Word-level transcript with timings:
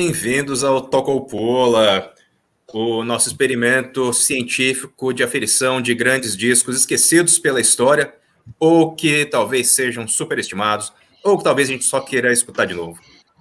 Bem-vindos 0.00 0.62
ao 0.62 0.80
Tocopola, 0.80 2.14
o 2.72 3.02
nosso 3.02 3.26
experimento 3.26 4.12
científico 4.12 5.12
de 5.12 5.24
aferição 5.24 5.82
de 5.82 5.92
grandes 5.92 6.36
discos 6.36 6.76
esquecidos 6.76 7.36
pela 7.36 7.60
história, 7.60 8.14
ou 8.60 8.94
que 8.94 9.26
talvez 9.26 9.70
sejam 9.70 10.06
superestimados, 10.06 10.92
ou 11.24 11.36
que 11.36 11.42
talvez 11.42 11.68
a 11.68 11.72
gente 11.72 11.84
só 11.84 12.00
queira 12.00 12.32
escutar 12.32 12.64
de 12.64 12.74
novo. 12.74 12.96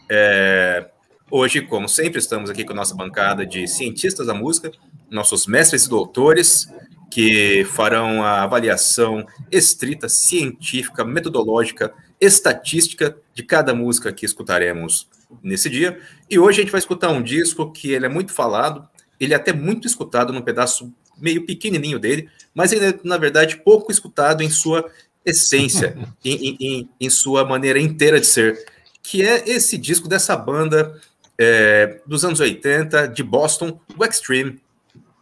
É, 0.09 0.89
hoje, 1.30 1.61
como 1.61 1.88
sempre, 1.88 2.17
estamos 2.17 2.49
aqui 2.49 2.66
com 2.66 2.73
a 2.73 2.77
nossa 2.77 2.95
bancada 2.95 3.45
de 3.45 3.67
cientistas 3.67 4.25
da 4.25 4.33
música, 4.33 4.71
nossos 5.11 5.45
mestres 5.45 5.85
e 5.85 5.89
doutores, 5.89 6.67
que 7.11 7.66
farão 7.66 8.23
a 8.23 8.41
avaliação 8.41 9.23
estrita, 9.52 10.09
científica, 10.09 11.05
metodológica, 11.05 11.94
estatística 12.19 13.16
de 13.35 13.44
cada 13.44 13.75
música 13.75 14.11
que 14.11 14.25
escutaremos 14.25 15.08
nesse 15.41 15.70
dia. 15.70 15.99
E 16.30 16.40
hoje 16.40 16.59
a 16.59 16.63
gente 16.63 16.72
vai 16.72 16.80
escutar 16.80 17.09
um 17.09 17.22
disco 17.22 17.72
que 17.72 17.91
ele 17.91 18.05
é 18.05 18.09
muito 18.09 18.34
falado, 18.34 18.88
ele 19.20 19.34
é 19.34 19.36
até 19.36 19.52
muito 19.52 19.88
escutado 19.88 20.31
num 20.31 20.41
pedaço 20.41 20.94
meio 21.17 21.45
pequenininho 21.45 22.00
dele, 22.00 22.30
mas 22.53 22.72
ele 22.72 22.86
é, 22.86 23.00
na 23.03 23.17
verdade, 23.17 23.58
pouco 23.58 23.92
escutado 23.92 24.44
em 24.44 24.50
sua 24.50 24.89
essência, 25.25 25.97
em, 26.23 26.58
em, 26.59 26.89
em, 27.00 27.09
sua 27.09 27.44
maneira 27.44 27.80
inteira 27.80 28.19
de 28.19 28.28
ser, 28.28 28.66
que 29.02 29.23
é 29.23 29.50
esse 29.50 29.78
disco 29.78 30.08
dessa 30.08 30.36
banda 30.36 31.00
é, 31.38 32.02
dos 32.06 32.23
anos 32.23 32.39
80, 32.39 33.08
de 33.08 33.23
Boston, 33.23 33.80
o 33.97 34.06
Extreme. 34.06 34.62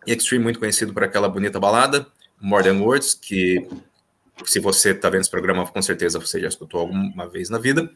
Extreme, 0.05 0.43
muito 0.43 0.59
conhecido 0.59 0.93
por 0.93 1.03
aquela 1.03 1.27
bonita 1.27 1.59
balada, 1.59 2.05
More 2.39 2.63
Than 2.63 2.79
Words, 2.79 3.13
que 3.15 3.67
se 4.45 4.59
você 4.59 4.91
está 4.91 5.09
vendo 5.09 5.21
esse 5.21 5.31
programa, 5.31 5.65
com 5.65 5.81
certeza 5.81 6.19
você 6.19 6.39
já 6.39 6.47
escutou 6.47 6.81
alguma 6.81 7.27
vez 7.27 7.49
na 7.49 7.57
vida. 7.57 7.89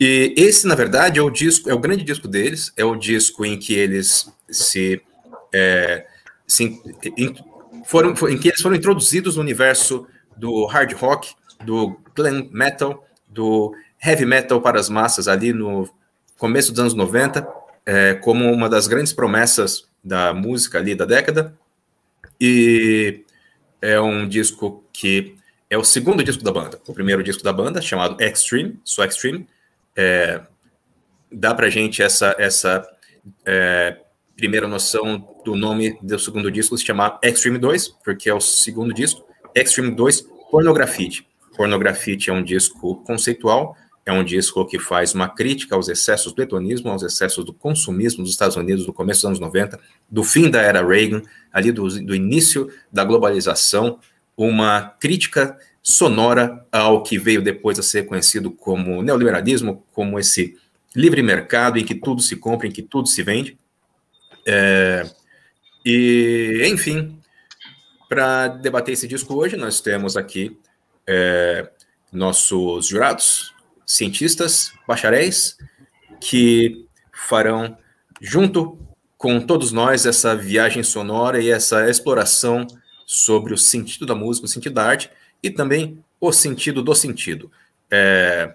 E 0.00 0.32
esse, 0.36 0.66
na 0.66 0.74
verdade, 0.74 1.18
é 1.18 1.22
o 1.22 1.30
disco, 1.30 1.68
é 1.68 1.74
o 1.74 1.78
grande 1.78 2.04
disco 2.04 2.28
deles, 2.28 2.72
é 2.76 2.84
o 2.84 2.94
disco 2.94 3.44
em 3.44 3.58
que 3.58 3.74
eles 3.74 4.32
se, 4.48 5.02
é, 5.52 6.06
se 6.46 6.80
em, 7.16 7.34
foram, 7.84 8.14
em 8.28 8.38
que 8.38 8.48
eles 8.48 8.60
foram 8.60 8.76
introduzidos 8.76 9.36
no 9.36 9.42
universo 9.42 10.06
do 10.36 10.66
hard 10.66 10.92
rock, 10.92 11.34
do 11.64 11.98
glam 12.14 12.48
metal, 12.52 13.04
do 13.28 13.74
heavy 14.04 14.24
metal 14.24 14.60
para 14.60 14.78
as 14.78 14.88
massas 14.88 15.26
ali 15.26 15.52
no 15.52 15.90
começo 16.36 16.70
dos 16.70 16.80
anos 16.80 16.94
90, 16.94 17.46
é, 17.84 18.14
como 18.14 18.50
uma 18.52 18.68
das 18.68 18.86
grandes 18.86 19.12
promessas 19.12 19.88
da 20.02 20.32
música 20.32 20.78
ali 20.78 20.94
da 20.94 21.04
década. 21.04 21.58
E 22.40 23.24
é 23.82 24.00
um 24.00 24.28
disco 24.28 24.84
que 24.92 25.34
é 25.68 25.76
o 25.76 25.82
segundo 25.82 26.22
disco 26.22 26.44
da 26.44 26.52
banda. 26.52 26.80
O 26.86 26.94
primeiro 26.94 27.22
disco 27.22 27.42
da 27.42 27.52
banda, 27.52 27.82
chamado 27.82 28.22
Extreme, 28.22 28.78
só 28.84 29.04
Extreme, 29.04 29.46
é, 29.98 30.40
dá 31.30 31.52
pra 31.52 31.68
gente 31.68 32.00
essa, 32.00 32.36
essa 32.38 32.88
é, 33.44 33.98
primeira 34.36 34.68
noção 34.68 35.28
do 35.44 35.56
nome 35.56 35.98
do 36.00 36.16
segundo 36.20 36.52
disco, 36.52 36.78
se 36.78 36.84
chamar 36.84 37.18
Extreme 37.20 37.58
2, 37.58 37.88
porque 38.04 38.30
é 38.30 38.34
o 38.34 38.40
segundo 38.40 38.94
disco. 38.94 39.26
Extreme 39.52 39.90
2, 39.90 40.20
Pornografite. 40.52 41.26
Pornografite 41.56 42.30
é 42.30 42.32
um 42.32 42.44
disco 42.44 43.02
conceitual, 43.02 43.76
é 44.06 44.12
um 44.12 44.22
disco 44.22 44.64
que 44.64 44.78
faz 44.78 45.14
uma 45.14 45.28
crítica 45.28 45.74
aos 45.74 45.88
excessos 45.88 46.32
do 46.32 46.40
hedonismo, 46.40 46.90
aos 46.90 47.02
excessos 47.02 47.44
do 47.44 47.52
consumismo 47.52 48.22
dos 48.22 48.30
Estados 48.30 48.56
Unidos 48.56 48.86
no 48.86 48.92
começo 48.92 49.22
dos 49.22 49.26
anos 49.26 49.40
90, 49.40 49.80
do 50.08 50.22
fim 50.22 50.48
da 50.48 50.62
era 50.62 50.86
Reagan, 50.86 51.22
ali 51.52 51.72
do, 51.72 51.88
do 52.04 52.14
início 52.14 52.70
da 52.92 53.02
globalização, 53.04 53.98
uma 54.36 54.94
crítica 55.00 55.58
sonora 55.88 56.66
ao 56.70 57.02
que 57.02 57.18
veio 57.18 57.40
depois 57.40 57.78
a 57.78 57.82
ser 57.82 58.04
conhecido 58.04 58.50
como 58.50 59.02
neoliberalismo, 59.02 59.86
como 59.90 60.18
esse 60.18 60.54
livre 60.94 61.22
mercado 61.22 61.78
em 61.78 61.84
que 61.84 61.94
tudo 61.94 62.20
se 62.20 62.36
compra, 62.36 62.66
em 62.66 62.70
que 62.70 62.82
tudo 62.82 63.08
se 63.08 63.22
vende. 63.22 63.58
É, 64.46 65.08
e, 65.82 66.60
enfim, 66.70 67.18
para 68.06 68.48
debater 68.48 68.92
esse 68.92 69.08
disco 69.08 69.34
hoje, 69.34 69.56
nós 69.56 69.80
temos 69.80 70.14
aqui 70.14 70.58
é, 71.06 71.70
nossos 72.12 72.88
jurados, 72.88 73.54
cientistas, 73.86 74.70
bacharéis, 74.86 75.56
que 76.20 76.86
farão, 77.14 77.78
junto 78.20 78.78
com 79.16 79.40
todos 79.40 79.72
nós, 79.72 80.04
essa 80.04 80.36
viagem 80.36 80.82
sonora 80.82 81.40
e 81.40 81.48
essa 81.48 81.88
exploração 81.88 82.66
sobre 83.06 83.54
o 83.54 83.58
sentido 83.58 84.04
da 84.04 84.14
música, 84.14 84.44
o 84.44 84.48
sentido 84.50 84.74
da 84.74 84.84
arte 84.84 85.10
e 85.42 85.50
também 85.50 86.02
o 86.20 86.32
sentido 86.32 86.82
do 86.82 86.94
sentido. 86.94 87.50
É, 87.90 88.54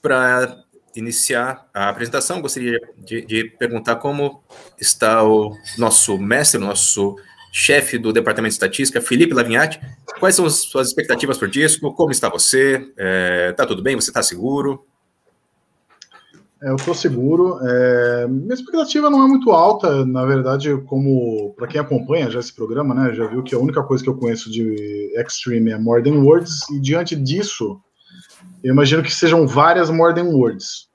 Para 0.00 0.64
iniciar 0.94 1.68
a 1.72 1.88
apresentação, 1.88 2.40
gostaria 2.40 2.80
de, 2.98 3.22
de, 3.22 3.44
perguntar 3.44 3.96
como 3.96 4.42
está 4.78 5.22
o 5.22 5.56
nosso 5.78 6.18
mestre, 6.18 6.60
o 6.60 6.64
nosso 6.64 7.16
chefe 7.52 7.98
do 7.98 8.12
Departamento 8.12 8.50
de 8.50 8.54
Estatística, 8.54 9.00
Felipe 9.00 9.34
Lavinhati. 9.34 9.80
Quais 10.18 10.34
são 10.34 10.46
as 10.46 10.54
suas 10.54 10.88
expectativas 10.88 11.36
para 11.36 11.48
o 11.48 11.50
disco? 11.50 11.92
Como 11.94 12.10
está 12.10 12.28
você? 12.28 12.76
Está 12.76 12.92
é, 12.96 13.52
tá 13.52 13.66
tudo 13.66 13.82
bem? 13.82 13.96
Você 13.96 14.10
está 14.10 14.22
seguro? 14.22 14.86
É, 16.62 16.70
eu 16.70 16.76
estou 16.76 16.94
seguro. 16.94 17.58
É, 17.62 18.26
minha 18.28 18.54
expectativa 18.54 19.08
não 19.08 19.24
é 19.24 19.28
muito 19.28 19.50
alta, 19.50 20.04
na 20.04 20.24
verdade, 20.26 20.76
como 20.86 21.54
para 21.56 21.66
quem 21.66 21.80
acompanha 21.80 22.30
já 22.30 22.38
esse 22.38 22.54
programa, 22.54 22.94
né, 22.94 23.14
já 23.14 23.26
viu 23.26 23.42
que 23.42 23.54
a 23.54 23.58
única 23.58 23.82
coisa 23.82 24.04
que 24.04 24.10
eu 24.10 24.16
conheço 24.16 24.50
de 24.50 25.12
Extreme 25.16 25.70
é 25.70 25.78
More 25.78 26.02
Than 26.02 26.22
Words, 26.22 26.68
e 26.70 26.80
diante 26.80 27.16
disso, 27.16 27.80
eu 28.62 28.72
imagino 28.72 29.02
que 29.02 29.14
sejam 29.14 29.46
várias 29.46 29.88
More 29.88 30.14
Than 30.14 30.28
Words. 30.28 30.88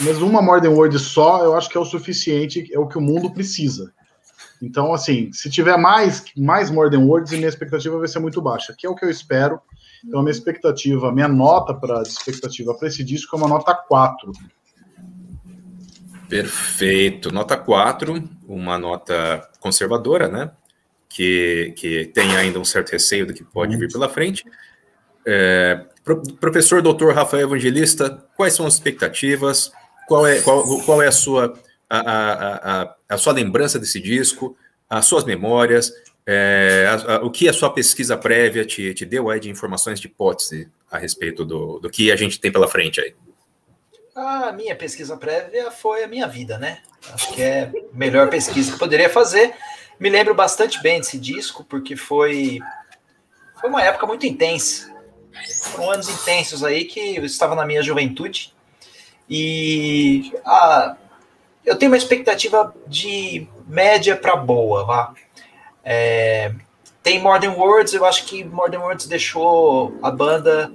Mas 0.00 0.20
uma 0.20 0.42
More 0.42 0.60
Than 0.60 0.70
Word 0.70 0.98
só, 0.98 1.44
eu 1.44 1.56
acho 1.56 1.68
que 1.68 1.76
é 1.76 1.80
o 1.80 1.84
suficiente, 1.84 2.68
é 2.72 2.78
o 2.78 2.88
que 2.88 2.98
o 2.98 3.00
mundo 3.00 3.30
precisa. 3.30 3.92
Então, 4.60 4.92
assim, 4.92 5.32
se 5.32 5.48
tiver 5.48 5.76
mais, 5.76 6.24
mais 6.36 6.70
More 6.70 6.90
Than 6.90 7.04
Words, 7.04 7.32
minha 7.32 7.48
expectativa 7.48 7.98
vai 7.98 8.08
ser 8.08 8.18
muito 8.18 8.42
baixa, 8.42 8.74
que 8.76 8.86
é 8.86 8.90
o 8.90 8.96
que 8.96 9.04
eu 9.04 9.10
espero. 9.10 9.60
Então, 10.04 10.18
a 10.18 10.22
minha 10.24 10.32
expectativa, 10.32 11.12
minha 11.12 11.28
nota 11.28 11.72
para 11.72 12.02
expectativa 12.02 12.74
para 12.74 12.88
esse 12.88 13.04
disco 13.04 13.36
é 13.36 13.38
uma 13.38 13.48
nota 13.48 13.74
4 13.74 14.32
Perfeito. 16.32 17.30
Nota 17.30 17.58
4, 17.58 18.26
uma 18.48 18.78
nota 18.78 19.46
conservadora, 19.60 20.28
né? 20.28 20.50
Que, 21.06 21.74
que 21.76 22.06
tem 22.06 22.34
ainda 22.34 22.58
um 22.58 22.64
certo 22.64 22.90
receio 22.92 23.26
do 23.26 23.34
que 23.34 23.44
pode 23.44 23.76
vir 23.76 23.92
pela 23.92 24.08
frente. 24.08 24.42
É, 25.26 25.84
pro, 26.02 26.22
professor 26.40 26.80
doutor 26.80 27.14
Rafael 27.14 27.42
Evangelista, 27.42 28.24
quais 28.34 28.54
são 28.54 28.66
as 28.66 28.72
expectativas? 28.72 29.70
Qual 30.08 30.26
é, 30.26 30.40
qual, 30.40 30.64
qual 30.86 31.02
é 31.02 31.06
a, 31.06 31.12
sua, 31.12 31.52
a, 31.88 31.98
a, 31.98 32.82
a, 32.82 32.94
a 33.10 33.18
sua 33.18 33.34
lembrança 33.34 33.78
desse 33.78 34.00
disco? 34.00 34.56
As 34.88 35.04
suas 35.04 35.24
memórias? 35.24 35.92
É, 36.24 36.86
a, 36.88 37.16
a, 37.16 37.24
o 37.26 37.30
que 37.30 37.46
a 37.46 37.52
sua 37.52 37.68
pesquisa 37.68 38.16
prévia 38.16 38.64
te, 38.64 38.94
te 38.94 39.04
deu 39.04 39.28
aí 39.28 39.38
de 39.38 39.50
informações 39.50 40.00
de 40.00 40.06
hipótese 40.06 40.70
a 40.90 40.96
respeito 40.96 41.44
do, 41.44 41.78
do 41.78 41.90
que 41.90 42.10
a 42.10 42.16
gente 42.16 42.40
tem 42.40 42.50
pela 42.50 42.68
frente 42.68 43.02
aí? 43.02 43.14
A 44.14 44.52
minha 44.52 44.76
pesquisa 44.76 45.16
prévia 45.16 45.70
foi 45.70 46.04
a 46.04 46.08
minha 46.08 46.28
vida, 46.28 46.58
né? 46.58 46.82
Acho 47.12 47.32
que 47.32 47.42
é 47.42 47.64
a 47.64 47.96
melhor 47.96 48.28
pesquisa 48.28 48.72
que 48.72 48.78
poderia 48.78 49.08
fazer. 49.08 49.54
Me 49.98 50.10
lembro 50.10 50.34
bastante 50.34 50.82
bem 50.82 50.98
desse 51.00 51.18
disco, 51.18 51.64
porque 51.64 51.96
foi, 51.96 52.60
foi 53.58 53.70
uma 53.70 53.82
época 53.82 54.06
muito 54.06 54.26
intensa. 54.26 54.92
Foram 55.70 55.92
anos 55.92 56.08
intensos 56.08 56.62
aí 56.62 56.84
que 56.84 57.16
eu 57.16 57.24
estava 57.24 57.54
na 57.54 57.64
minha 57.64 57.82
juventude. 57.82 58.54
E 59.30 60.30
a, 60.44 60.94
eu 61.64 61.76
tenho 61.76 61.90
uma 61.90 61.96
expectativa 61.96 62.74
de 62.86 63.48
média 63.66 64.14
para 64.14 64.36
boa, 64.36 64.84
vá. 64.84 65.14
É, 65.82 66.52
tem 67.02 67.18
Modern 67.18 67.54
Words, 67.54 67.94
eu 67.94 68.04
acho 68.04 68.26
que 68.26 68.44
Modern 68.44 68.82
Words 68.82 69.06
deixou 69.06 69.98
a 70.02 70.10
banda 70.10 70.70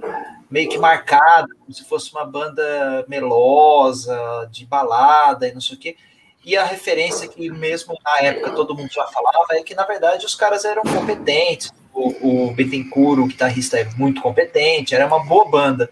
meio 0.50 0.68
que 0.68 0.78
marcada, 0.78 1.48
como 1.60 1.72
se 1.72 1.84
fosse 1.84 2.12
uma 2.12 2.24
banda 2.24 3.04
melosa, 3.08 4.48
de 4.50 4.64
balada 4.64 5.48
e 5.48 5.52
não 5.52 5.60
sei 5.60 5.76
o 5.76 5.80
quê. 5.80 5.96
E 6.44 6.56
a 6.56 6.64
referência 6.64 7.28
que 7.28 7.50
mesmo 7.50 7.98
na 8.02 8.20
época 8.20 8.52
todo 8.52 8.74
mundo 8.74 8.90
já 8.90 9.06
falava 9.06 9.48
é 9.50 9.62
que, 9.62 9.74
na 9.74 9.84
verdade, 9.84 10.24
os 10.24 10.34
caras 10.34 10.64
eram 10.64 10.82
competentes. 10.82 11.70
O, 11.92 12.46
o 12.48 12.50
Bittencourt, 12.52 13.20
o 13.20 13.26
guitarrista, 13.26 13.78
é 13.78 13.84
muito 13.96 14.22
competente, 14.22 14.94
era 14.94 15.06
uma 15.06 15.24
boa 15.24 15.44
banda. 15.50 15.90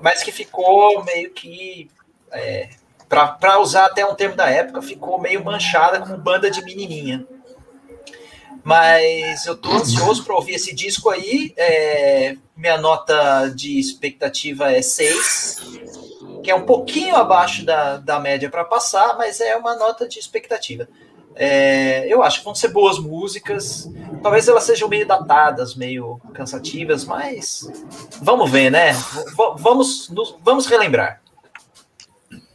Mas 0.00 0.22
que 0.22 0.30
ficou 0.30 1.02
meio 1.04 1.30
que... 1.32 1.90
É, 2.30 2.68
para 3.08 3.58
usar 3.58 3.86
até 3.86 4.04
um 4.04 4.14
termo 4.14 4.36
da 4.36 4.50
época, 4.50 4.82
ficou 4.82 5.18
meio 5.18 5.42
manchada 5.42 5.98
como 6.00 6.18
banda 6.18 6.50
de 6.50 6.62
menininha. 6.62 7.26
Mas 8.64 9.46
eu 9.46 9.56
tô 9.56 9.70
ansioso 9.72 10.24
para 10.24 10.34
ouvir 10.34 10.54
esse 10.54 10.74
disco 10.74 11.10
aí. 11.10 11.52
É, 11.56 12.36
minha 12.56 12.78
nota 12.78 13.48
de 13.54 13.78
expectativa 13.78 14.70
é 14.72 14.82
6, 14.82 15.78
que 16.42 16.50
é 16.50 16.54
um 16.54 16.66
pouquinho 16.66 17.16
abaixo 17.16 17.64
da, 17.64 17.96
da 17.96 18.18
média 18.18 18.50
para 18.50 18.64
passar, 18.64 19.16
mas 19.16 19.40
é 19.40 19.56
uma 19.56 19.76
nota 19.76 20.08
de 20.08 20.18
expectativa. 20.18 20.88
É, 21.40 22.12
eu 22.12 22.20
acho 22.20 22.40
que 22.40 22.44
vão 22.44 22.54
ser 22.54 22.68
boas 22.68 22.98
músicas. 22.98 23.88
Talvez 24.22 24.48
elas 24.48 24.64
sejam 24.64 24.88
meio 24.88 25.06
datadas, 25.06 25.76
meio 25.76 26.20
cansativas, 26.34 27.04
mas 27.04 27.70
vamos 28.20 28.50
ver, 28.50 28.70
né? 28.70 28.92
V 28.92 29.54
vamos, 29.56 30.08
nos, 30.08 30.36
vamos 30.42 30.66
relembrar. 30.66 31.22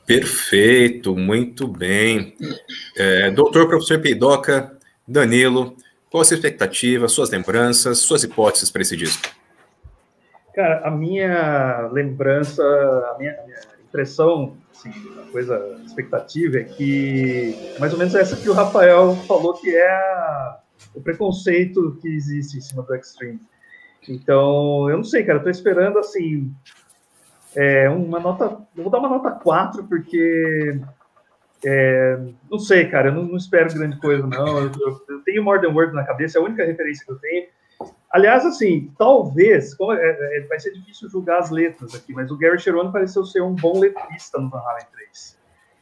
Perfeito, 0.06 1.16
muito 1.16 1.66
bem. 1.66 2.36
É, 2.98 3.32
doutor, 3.32 3.70
professor 3.70 4.02
Peidoca, 4.02 4.78
Danilo, 5.08 5.78
qual 6.14 6.22
a 6.22 6.26
sua 6.26 6.36
expectativa, 6.36 7.08
suas 7.08 7.32
lembranças, 7.32 7.98
suas 7.98 8.24
hipóteses 8.24 8.70
para 8.70 8.84
esse 8.84 8.96
disco? 8.96 9.28
Cara, 10.54 10.88
a 10.88 10.92
minha 10.92 11.90
lembrança, 11.92 12.62
a 12.62 13.18
minha, 13.18 13.32
a 13.32 13.44
minha 13.48 13.60
impressão, 13.84 14.56
assim, 14.72 14.92
a 15.20 15.32
coisa, 15.32 15.58
a 15.58 15.84
expectativa 15.84 16.60
é 16.60 16.66
que 16.66 17.76
mais 17.80 17.94
ou 17.94 17.98
menos 17.98 18.14
essa 18.14 18.36
que 18.36 18.48
o 18.48 18.54
Rafael 18.54 19.16
falou 19.28 19.56
que 19.56 19.76
é 19.76 19.90
a, 19.90 20.60
o 20.94 21.02
preconceito 21.02 21.98
que 22.00 22.08
existe 22.08 22.60
em 22.60 22.62
cima 22.62 22.84
do 22.84 22.94
Extreme. 22.94 23.42
Então, 24.08 24.88
eu 24.92 24.98
não 24.98 25.04
sei, 25.04 25.24
cara, 25.24 25.40
eu 25.40 25.44
tô 25.44 25.50
esperando 25.50 25.98
assim 25.98 26.54
é, 27.56 27.90
uma 27.90 28.20
nota. 28.20 28.56
Vou 28.76 28.92
dar 28.92 29.00
uma 29.00 29.10
nota 29.10 29.32
4, 29.32 29.84
porque. 29.86 30.80
É, 31.66 32.20
não 32.52 32.60
sei, 32.60 32.88
cara, 32.90 33.10
eu 33.10 33.14
não, 33.14 33.24
não, 33.24 33.38
espero 33.38 33.74
grande 33.74 33.98
coisa, 34.00 34.26
não. 34.26 34.60
Eu, 34.60 34.72
eu, 35.10 35.20
tenho 35.26 35.44
More 35.44 35.62
Than 35.62 35.94
na 35.94 36.04
cabeça, 36.04 36.38
é 36.38 36.42
a 36.42 36.44
única 36.44 36.66
referência 36.66 37.06
que 37.06 37.12
eu 37.12 37.20
tenho. 37.20 37.48
Aliás, 38.12 38.46
assim, 38.46 38.92
talvez, 38.98 39.76
é, 39.80 40.38
é, 40.38 40.42
vai 40.42 40.60
ser 40.60 40.72
difícil 40.72 41.10
julgar 41.10 41.40
as 41.40 41.50
letras 41.50 41.96
aqui, 41.96 42.14
mas 42.14 42.30
o 42.30 42.38
Gary 42.38 42.60
Cherone 42.60 42.92
pareceu 42.92 43.26
ser 43.26 43.42
um 43.42 43.56
bom 43.56 43.80
letrista 43.80 44.40
no 44.40 44.50
Van 44.50 44.60
Halen 44.60 44.86
3. 44.92 45.38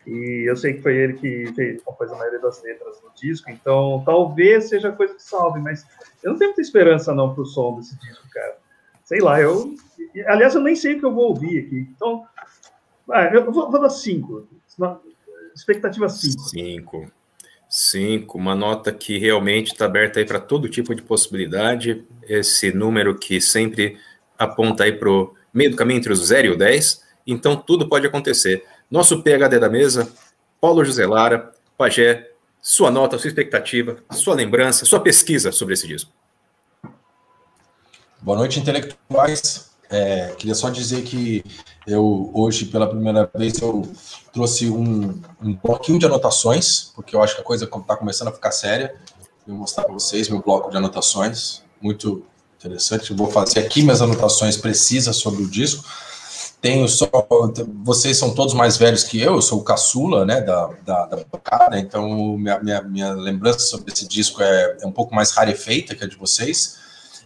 E 0.08 0.50
eu 0.50 0.56
sei 0.56 0.74
que 0.74 0.82
foi 0.82 0.96
ele 0.96 1.14
que 1.14 1.54
fez, 1.54 1.82
a 1.86 2.16
maioria 2.16 2.40
das 2.40 2.64
letras 2.64 3.02
no 3.04 3.12
disco, 3.14 3.52
então 3.52 4.02
talvez 4.06 4.70
seja 4.70 4.92
coisa 4.92 5.14
que 5.14 5.22
salve, 5.22 5.60
mas 5.60 5.86
eu 6.24 6.32
não 6.32 6.40
tenho 6.40 6.50
muita 6.50 6.62
esperança 6.62 7.14
não 7.14 7.36
pro 7.36 7.46
som 7.46 7.76
desse 7.76 8.00
disco, 8.00 8.28
cara. 8.32 8.58
Sei 9.04 9.20
lá, 9.20 9.40
eu 9.40 9.76
Aliás, 10.28 10.56
eu 10.56 10.62
nem 10.62 10.76
sei 10.76 10.96
o 10.96 11.00
que 11.00 11.06
eu 11.06 11.14
vou 11.14 11.30
ouvir 11.30 11.66
aqui. 11.66 11.88
Então, 11.96 12.26
ah, 13.10 13.26
eu 13.26 13.52
vou, 13.52 13.70
vou 13.70 13.82
dar 13.82 13.90
cinco. 13.90 14.48
Expectativa 15.56 16.10
cinco. 16.10 16.50
Cinco. 16.50 17.12
Cinco, 17.70 18.38
uma 18.38 18.54
nota 18.54 18.92
que 18.92 19.18
realmente 19.18 19.72
está 19.72 19.86
aberta 19.86 20.20
aí 20.20 20.26
para 20.26 20.40
todo 20.40 20.68
tipo 20.68 20.94
de 20.94 21.02
possibilidade. 21.02 22.06
Esse 22.24 22.72
número 22.74 23.18
que 23.18 23.40
sempre 23.40 23.98
aponta 24.38 24.84
aí 24.84 24.92
para 24.92 25.10
o 25.10 25.34
meio 25.54 25.72
do 25.72 25.78
caminho 25.78 26.00
entre 26.00 26.12
os 26.12 26.20
0 26.28 26.48
e 26.48 26.52
o 26.52 26.58
10. 26.58 27.02
Então, 27.26 27.56
tudo 27.56 27.88
pode 27.88 28.06
acontecer. 28.06 28.66
Nosso 28.90 29.24
PHD 29.24 29.58
da 29.58 29.70
mesa, 29.70 30.12
Paulo 30.60 30.84
José 30.84 31.06
Lara, 31.06 31.54
Pajé, 31.78 32.32
sua 32.62 32.92
nota, 32.92 33.18
sua 33.18 33.30
expectativa, 33.30 33.98
sua 34.12 34.36
lembrança, 34.36 34.86
sua 34.86 35.00
pesquisa 35.00 35.52
sobre 35.52 35.74
esse 35.74 35.88
disco. 35.88 36.12
Boa 38.22 38.38
noite, 38.38 38.60
intelectuais. 38.60 39.71
É, 39.92 40.34
queria 40.38 40.56
só 40.56 40.70
dizer 40.70 41.04
que 41.04 41.44
eu 41.86 42.32
hoje, 42.34 42.66
pela 42.66 42.88
primeira 42.88 43.30
vez, 43.36 43.60
eu 43.60 43.86
trouxe 44.32 44.70
um, 44.70 45.20
um 45.42 45.54
bloquinho 45.54 46.00
de 46.00 46.06
anotações, 46.06 46.92
porque 46.96 47.14
eu 47.14 47.22
acho 47.22 47.36
que 47.36 47.42
a 47.42 47.44
coisa 47.44 47.66
está 47.66 47.98
começando 47.98 48.30
a 48.30 48.32
ficar 48.32 48.52
séria. 48.52 48.96
Vou 49.46 49.58
mostrar 49.58 49.84
para 49.84 49.94
vocês 49.94 50.30
meu 50.30 50.42
bloco 50.42 50.72
de 50.72 50.78
anotações, 50.78 51.62
muito 51.82 52.24
interessante. 52.58 53.12
Eu 53.12 53.18
vou 53.18 53.30
fazer 53.30 53.60
aqui 53.60 53.82
minhas 53.84 54.02
anotações 54.02 54.56
precisas 54.56 55.18
sobre 55.18 55.44
o 55.44 55.50
disco. 55.50 55.84
Tenho 56.62 56.88
só. 56.88 57.10
Vocês 57.84 58.18
são 58.18 58.34
todos 58.34 58.54
mais 58.54 58.78
velhos 58.78 59.04
que 59.04 59.20
eu, 59.20 59.34
eu 59.36 59.42
sou 59.42 59.60
o 59.60 59.64
caçula 59.64 60.26
né, 60.26 60.40
da, 60.40 60.70
da, 60.86 61.06
da 61.08 61.18
bancada, 61.30 61.78
então 61.78 62.38
minha, 62.38 62.60
minha, 62.60 62.82
minha 62.84 63.14
lembrança 63.14 63.60
sobre 63.60 63.92
esse 63.92 64.08
disco 64.08 64.42
é, 64.42 64.78
é 64.82 64.88
um 64.88 64.92
pouco 64.92 65.14
mais 65.14 65.32
rarefeita 65.32 65.96
que 65.96 66.04
a 66.04 66.08
de 66.08 66.16
vocês 66.16 66.80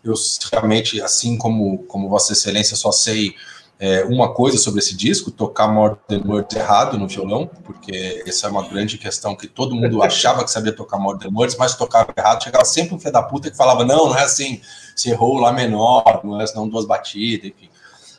eu 0.06 0.13
realmente, 0.52 1.02
assim 1.02 1.38
como, 1.38 1.80
como 1.86 2.10
Vossa 2.10 2.34
Excelência, 2.34 2.75
só 2.75 2.92
sei 2.92 3.36
é, 3.80 4.04
uma 4.06 4.34
coisa 4.34 4.57
sobre 4.57 4.80
esse 4.80 4.96
disco, 4.96 5.31
tocar 5.31 5.68
Modern 5.68 6.28
Words 6.28 6.56
errado 6.56 6.98
no 6.98 7.07
violão, 7.07 7.50
porque 7.63 8.24
essa 8.25 8.48
é 8.48 8.50
uma 8.50 8.68
grande 8.68 8.98
questão 8.98 9.36
que 9.36 9.48
todo 9.48 9.75
mundo 9.75 10.02
achava 10.02 10.44
que 10.44 10.52
sabia 10.52 10.72
tocar 10.72 10.98
Modern 10.98 11.36
Words, 11.36 11.57
mas 11.57 11.75
tocava 11.75 12.13
errado, 12.16 12.44
chegava 12.44 12.63
sempre 12.63 12.96
um 12.96 13.00
filho 13.00 13.12
da 13.12 13.24
puta 13.24 13.52
que 13.52 13.57
falava, 13.57 13.84
não, 13.84 14.10
não 14.10 14.18
é 14.18 14.24
assim, 14.24 14.62
você 14.96 15.10
errou 15.10 15.40
lá 15.40 15.52
menor, 15.52 16.22
não 16.24 16.40
é 16.40 16.46
não 16.56 16.69
duas 16.69 16.86
batidas, 16.86 17.48
enfim. 17.48 17.69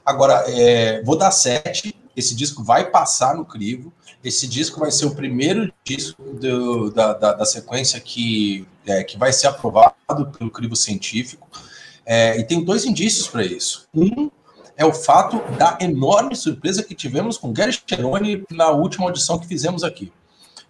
Agora, 0.05 0.45
é, 0.49 1.03
vou 1.03 1.17
dar 1.17 1.31
sete, 1.31 1.95
esse 2.15 2.35
disco 2.35 2.63
vai 2.63 2.91
passar 2.91 3.35
no 3.35 3.45
crivo, 3.45 3.93
esse 4.23 4.47
disco 4.47 4.81
vai 4.81 4.91
ser 4.91 5.07
o 5.07 5.15
primeiro 5.15 5.73
disco 5.85 6.23
do, 6.23 6.91
da, 6.91 7.13
da, 7.13 7.33
da, 7.33 7.45
sequência 7.45 8.01
que, 8.01 8.67
é, 8.87 9.05
que 9.05 9.19
vai 9.19 9.33
ser 9.33 9.47
aprovado 9.47 10.27
pelo 10.39 10.51
crivo 10.51 10.75
científico, 10.75 11.49
é, 12.07 12.39
e 12.39 12.45
tem 12.45 12.65
dois 12.65 12.85
indícios 12.85 13.27
para 13.27 13.45
isso. 13.45 13.89
Um 13.93 14.31
é 14.77 14.85
o 14.85 14.93
fato 14.93 15.39
da 15.59 15.77
enorme 15.81 16.37
surpresa 16.37 16.83
que 16.83 16.95
tivemos 16.95 17.37
com 17.37 17.53
Gary 17.53 17.77
Cherone 17.85 18.45
na 18.51 18.71
última 18.71 19.07
audição 19.07 19.39
que 19.39 19.47
fizemos 19.47 19.83
aqui. 19.83 20.13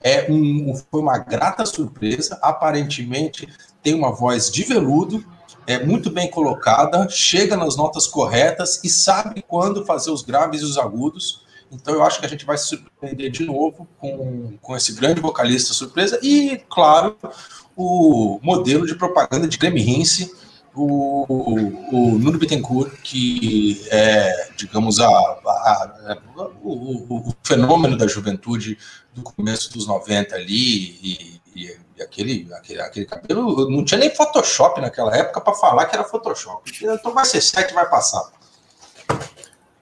É 0.02 0.30
um, 0.30 0.74
foi 0.90 1.00
uma 1.00 1.18
grata 1.18 1.66
surpresa. 1.66 2.38
Aparentemente 2.40 3.48
tem 3.82 3.94
uma 3.94 4.12
voz 4.12 4.50
de 4.50 4.62
veludo, 4.62 5.24
é 5.66 5.84
muito 5.84 6.10
bem 6.10 6.30
colocada, 6.30 7.08
chega 7.08 7.56
nas 7.56 7.76
notas 7.76 8.06
corretas 8.06 8.80
e 8.82 8.88
sabe 8.88 9.44
quando 9.46 9.84
fazer 9.84 10.10
os 10.10 10.22
graves 10.22 10.62
e 10.62 10.64
os 10.64 10.78
agudos. 10.78 11.44
Então 11.70 11.92
eu 11.94 12.04
acho 12.04 12.20
que 12.20 12.26
a 12.26 12.28
gente 12.28 12.46
vai 12.46 12.56
se 12.56 12.68
surpreender 12.68 13.30
de 13.30 13.44
novo 13.44 13.88
com, 13.98 14.56
com 14.62 14.76
esse 14.76 14.92
grande 14.92 15.20
vocalista 15.20 15.74
surpresa 15.74 16.18
e, 16.22 16.62
claro, 16.70 17.16
o 17.76 18.38
modelo 18.42 18.86
de 18.86 18.94
propaganda 18.94 19.48
de 19.48 19.58
Graham 19.58 19.76
Hince 19.76 20.32
o, 20.76 21.24
o 21.92 22.18
Nuno 22.18 22.38
Bittencourt, 22.38 22.92
que 23.02 23.80
é, 23.90 24.50
digamos, 24.56 25.00
a, 25.00 25.06
a, 25.08 26.12
a 26.12 26.18
o, 26.62 27.28
o, 27.28 27.34
fenômeno 27.42 27.96
da 27.96 28.06
juventude 28.06 28.78
do 29.14 29.22
começo 29.22 29.72
dos 29.72 29.86
90 29.86 30.34
ali, 30.34 30.98
e, 31.02 31.40
e, 31.54 31.76
e 31.96 32.02
aquele, 32.02 32.46
aquele, 32.52 32.80
aquele 32.80 33.06
cabelo, 33.06 33.70
não 33.70 33.84
tinha 33.84 33.98
nem 33.98 34.14
Photoshop 34.14 34.80
naquela 34.80 35.16
época 35.16 35.40
para 35.40 35.54
falar 35.54 35.86
que 35.86 35.96
era 35.96 36.04
Photoshop. 36.04 36.70
Então 36.82 37.14
vai 37.14 37.24
ser 37.24 37.40
7, 37.40 37.72
vai 37.72 37.88
passar. 37.88 38.30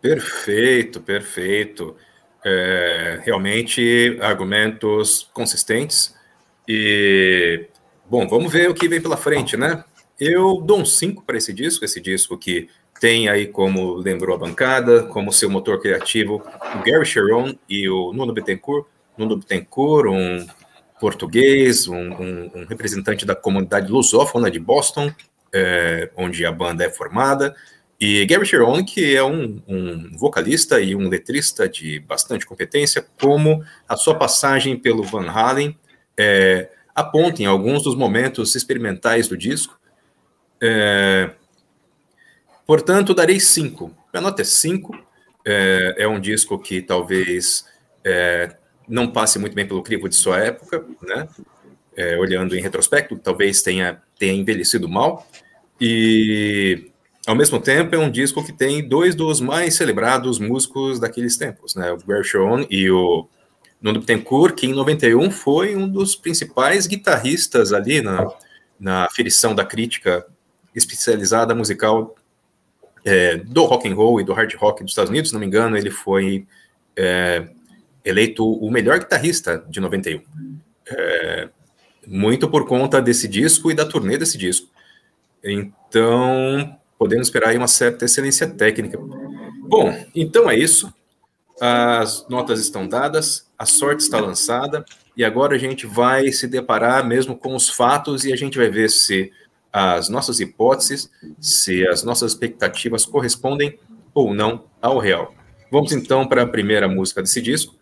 Perfeito, 0.01 1.01
perfeito. 1.01 1.97
É, 2.45 3.21
realmente, 3.25 4.19
argumentos 4.21 5.29
consistentes. 5.33 6.15
E, 6.69 7.67
bom, 8.09 8.29
vamos 8.29 8.53
ver 8.53 8.71
o 8.71 8.75
que 8.75 8.87
vem 8.87 9.01
pela 9.01 9.17
frente, 9.17 9.57
né? 9.57 9.83
Eu 10.19 10.61
dou 10.61 10.81
um 10.81 10.85
5 10.85 11.23
para 11.23 11.37
esse 11.37 11.53
disco, 11.53 11.85
esse 11.85 12.01
disco 12.01 12.39
que 12.39 12.69
tem 13.01 13.29
aí, 13.29 13.47
como 13.47 13.95
lembrou 13.95 14.35
a 14.35 14.39
bancada, 14.39 15.03
como 15.05 15.33
seu 15.33 15.51
motor 15.51 15.81
criativo, 15.81 16.43
o 16.77 16.83
Gary 16.85 17.05
Sharon 17.05 17.55
e 17.69 17.89
o 17.89 18.13
Nuno 18.13 18.33
Bittencourt. 18.33 18.87
Nuno 19.19 19.37
Bittencourt, 19.37 20.09
um 20.09 20.47
português, 21.01 21.89
um, 21.89 21.97
um, 21.97 22.51
um 22.55 22.65
representante 22.65 23.27
da 23.27 23.35
comunidade 23.35 23.91
lusófona 23.91 24.51
de 24.51 24.59
Boston, 24.59 25.13
é, 25.53 26.11
onde 26.17 26.47
a 26.47 26.53
banda 26.53 26.85
é 26.85 26.91
formada, 26.91 27.55
e 28.01 28.25
Gary 28.27 28.45
Sharon, 28.45 28.85
que 28.85 29.17
é 29.17 29.23
um, 29.23 29.63
um, 29.69 30.17
vocalista 30.17 30.81
e 30.81 30.97
um 30.97 31.09
letrista 31.09 31.69
de 31.69 32.01
bastante 32.01 32.45
competência, 32.45 33.05
como 33.21 33.65
a 33.89 33.97
sua 33.97 34.15
passagem 34.15 34.77
pelo 34.77 35.03
Van 35.03 35.29
Halen 35.29 35.79
é, 36.19 36.71
aponta 36.95 37.43
em 37.43 37.47
alguns 37.47 37.83
dos 37.83 37.95
momentos 37.95 38.55
experimentais 38.55 39.29
do 39.29 39.37
disco, 39.37 39.79
é, 40.67 41.31
portanto, 42.67 43.13
darei 43.13 43.39
cinco. 43.39 43.95
A 44.15 44.21
nota 44.21 44.41
é 44.41 44.45
cinco. 44.47 44.99
É, 45.45 45.97
é 45.99 46.09
um 46.09 46.19
disco 46.19 46.59
que 46.59 46.81
talvez 46.81 47.67
é, 48.03 48.57
não 48.89 49.13
passe 49.13 49.39
muito 49.39 49.55
bem 49.55 49.67
pelo 49.67 49.83
crivo 49.83 50.09
de 50.09 50.15
sua 50.15 50.39
época, 50.39 50.83
né? 51.03 51.29
É, 51.95 52.17
olhando 52.17 52.57
em 52.57 52.63
retrospecto, 52.63 53.15
talvez 53.19 53.61
tenha, 53.61 54.03
tenha 54.19 54.33
envelhecido 54.33 54.89
mal. 54.89 55.29
E, 55.79 56.91
ao 57.27 57.35
mesmo 57.35 57.61
tempo, 57.61 57.95
é 57.95 57.99
um 57.99 58.11
disco 58.11 58.43
que 58.43 58.53
tem 58.53 58.89
dois 58.89 59.15
dos 59.15 59.43
mais 59.43 59.75
celebrados 59.75 60.39
músicos 60.39 60.99
daqueles 60.99 61.37
tempos, 61.37 61.75
né? 61.75 61.93
O 61.93 61.99
Gershon 61.99 62.67
e 62.71 62.91
o 62.91 63.29
Nuno 63.83 64.01
Bittencourt, 64.01 64.55
que 64.55 64.67
em 64.67 64.73
91 64.73 65.31
foi 65.31 65.77
um 65.77 65.87
dos 65.87 66.17
principais 66.17 66.87
guitarristas 66.87 67.71
ali 67.71 68.01
na, 68.01 68.33
na 68.81 69.05
aferição 69.05 69.55
da 69.55 69.63
crítica 69.63 70.27
especializada 70.75 71.55
musical 71.55 72.15
é, 73.05 73.37
do 73.37 73.65
rock 73.65 73.89
and 73.89 73.95
roll 73.95 74.21
e 74.21 74.25
do 74.25 74.33
hard 74.33 74.55
rock 74.55 74.83
dos 74.83 74.93
Estados 74.93 75.11
Unidos, 75.11 75.31
se 75.31 75.35
não 75.35 75.41
me 75.41 75.47
engano, 75.47 75.77
ele 75.77 75.91
foi 75.91 76.47
é, 76.97 77.49
eleito 78.05 78.51
o 78.51 78.71
melhor 78.71 78.99
guitarrista 78.99 79.65
de 79.69 79.81
91. 79.81 80.23
É, 80.87 81.49
muito 82.07 82.49
por 82.49 82.67
conta 82.67 83.01
desse 83.01 83.27
disco 83.29 83.71
e 83.71 83.75
da 83.75 83.85
turnê 83.85 84.19
desse 84.19 84.37
disco. 84.37 84.69
Então, 85.43 86.79
podemos 86.99 87.27
esperar 87.27 87.51
aí 87.51 87.59
uma 87.59 87.69
certa 87.69 88.05
excelência 88.05 88.47
técnica. 88.47 88.99
Bom, 89.61 89.95
então 90.15 90.51
é 90.51 90.57
isso. 90.57 90.93
As 91.61 92.27
notas 92.29 92.61
estão 92.61 92.87
dadas, 92.87 93.49
a 93.59 93.65
sorte 93.65 94.03
está 94.03 94.19
lançada, 94.21 94.85
e 95.17 95.25
agora 95.25 95.55
a 95.55 95.59
gente 95.59 95.87
vai 95.87 96.33
se 96.33 96.49
deparar 96.49 97.07
mesmo 97.07 97.37
com 97.37 97.55
os 97.55 97.69
fatos 97.69 98.25
e 98.25 98.33
a 98.33 98.37
gente 98.37 98.59
vai 98.59 98.69
ver 98.69 98.91
se 98.91 99.31
as 99.75 100.09
nossas 100.09 100.39
hipóteses, 100.39 101.11
se 101.41 101.85
as 101.89 102.05
nossas 102.05 102.31
expectativas 102.31 103.05
correspondem 103.05 103.77
ou 104.15 104.33
não 104.33 104.67
ao 104.81 105.01
real. 105.01 105.35
Vamos 105.69 105.91
então 105.91 106.29
para 106.29 106.43
a 106.43 106.47
primeira 106.47 106.87
música 106.87 107.21
desse 107.21 107.43
disco, 107.43 107.75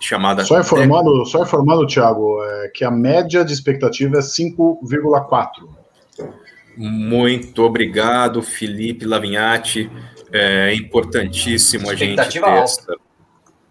chamada. 0.00 0.42
Só 0.42 0.58
informando, 0.58 1.26
só 1.26 1.42
informando 1.42 1.86
Thiago, 1.86 2.42
é, 2.42 2.68
que 2.74 2.82
a 2.82 2.90
média 2.90 3.44
de 3.44 3.52
expectativa 3.52 4.16
é 4.16 4.22
5,4. 4.22 5.68
Muito 6.74 7.62
obrigado, 7.62 8.40
Felipe 8.40 9.04
Lavinhati. 9.04 9.90
É 10.32 10.72
importantíssimo 10.74 11.90
a 11.90 11.94
gente 11.94 12.26
ter 12.30 12.42
alta. 12.42 12.62
essa 12.62 12.96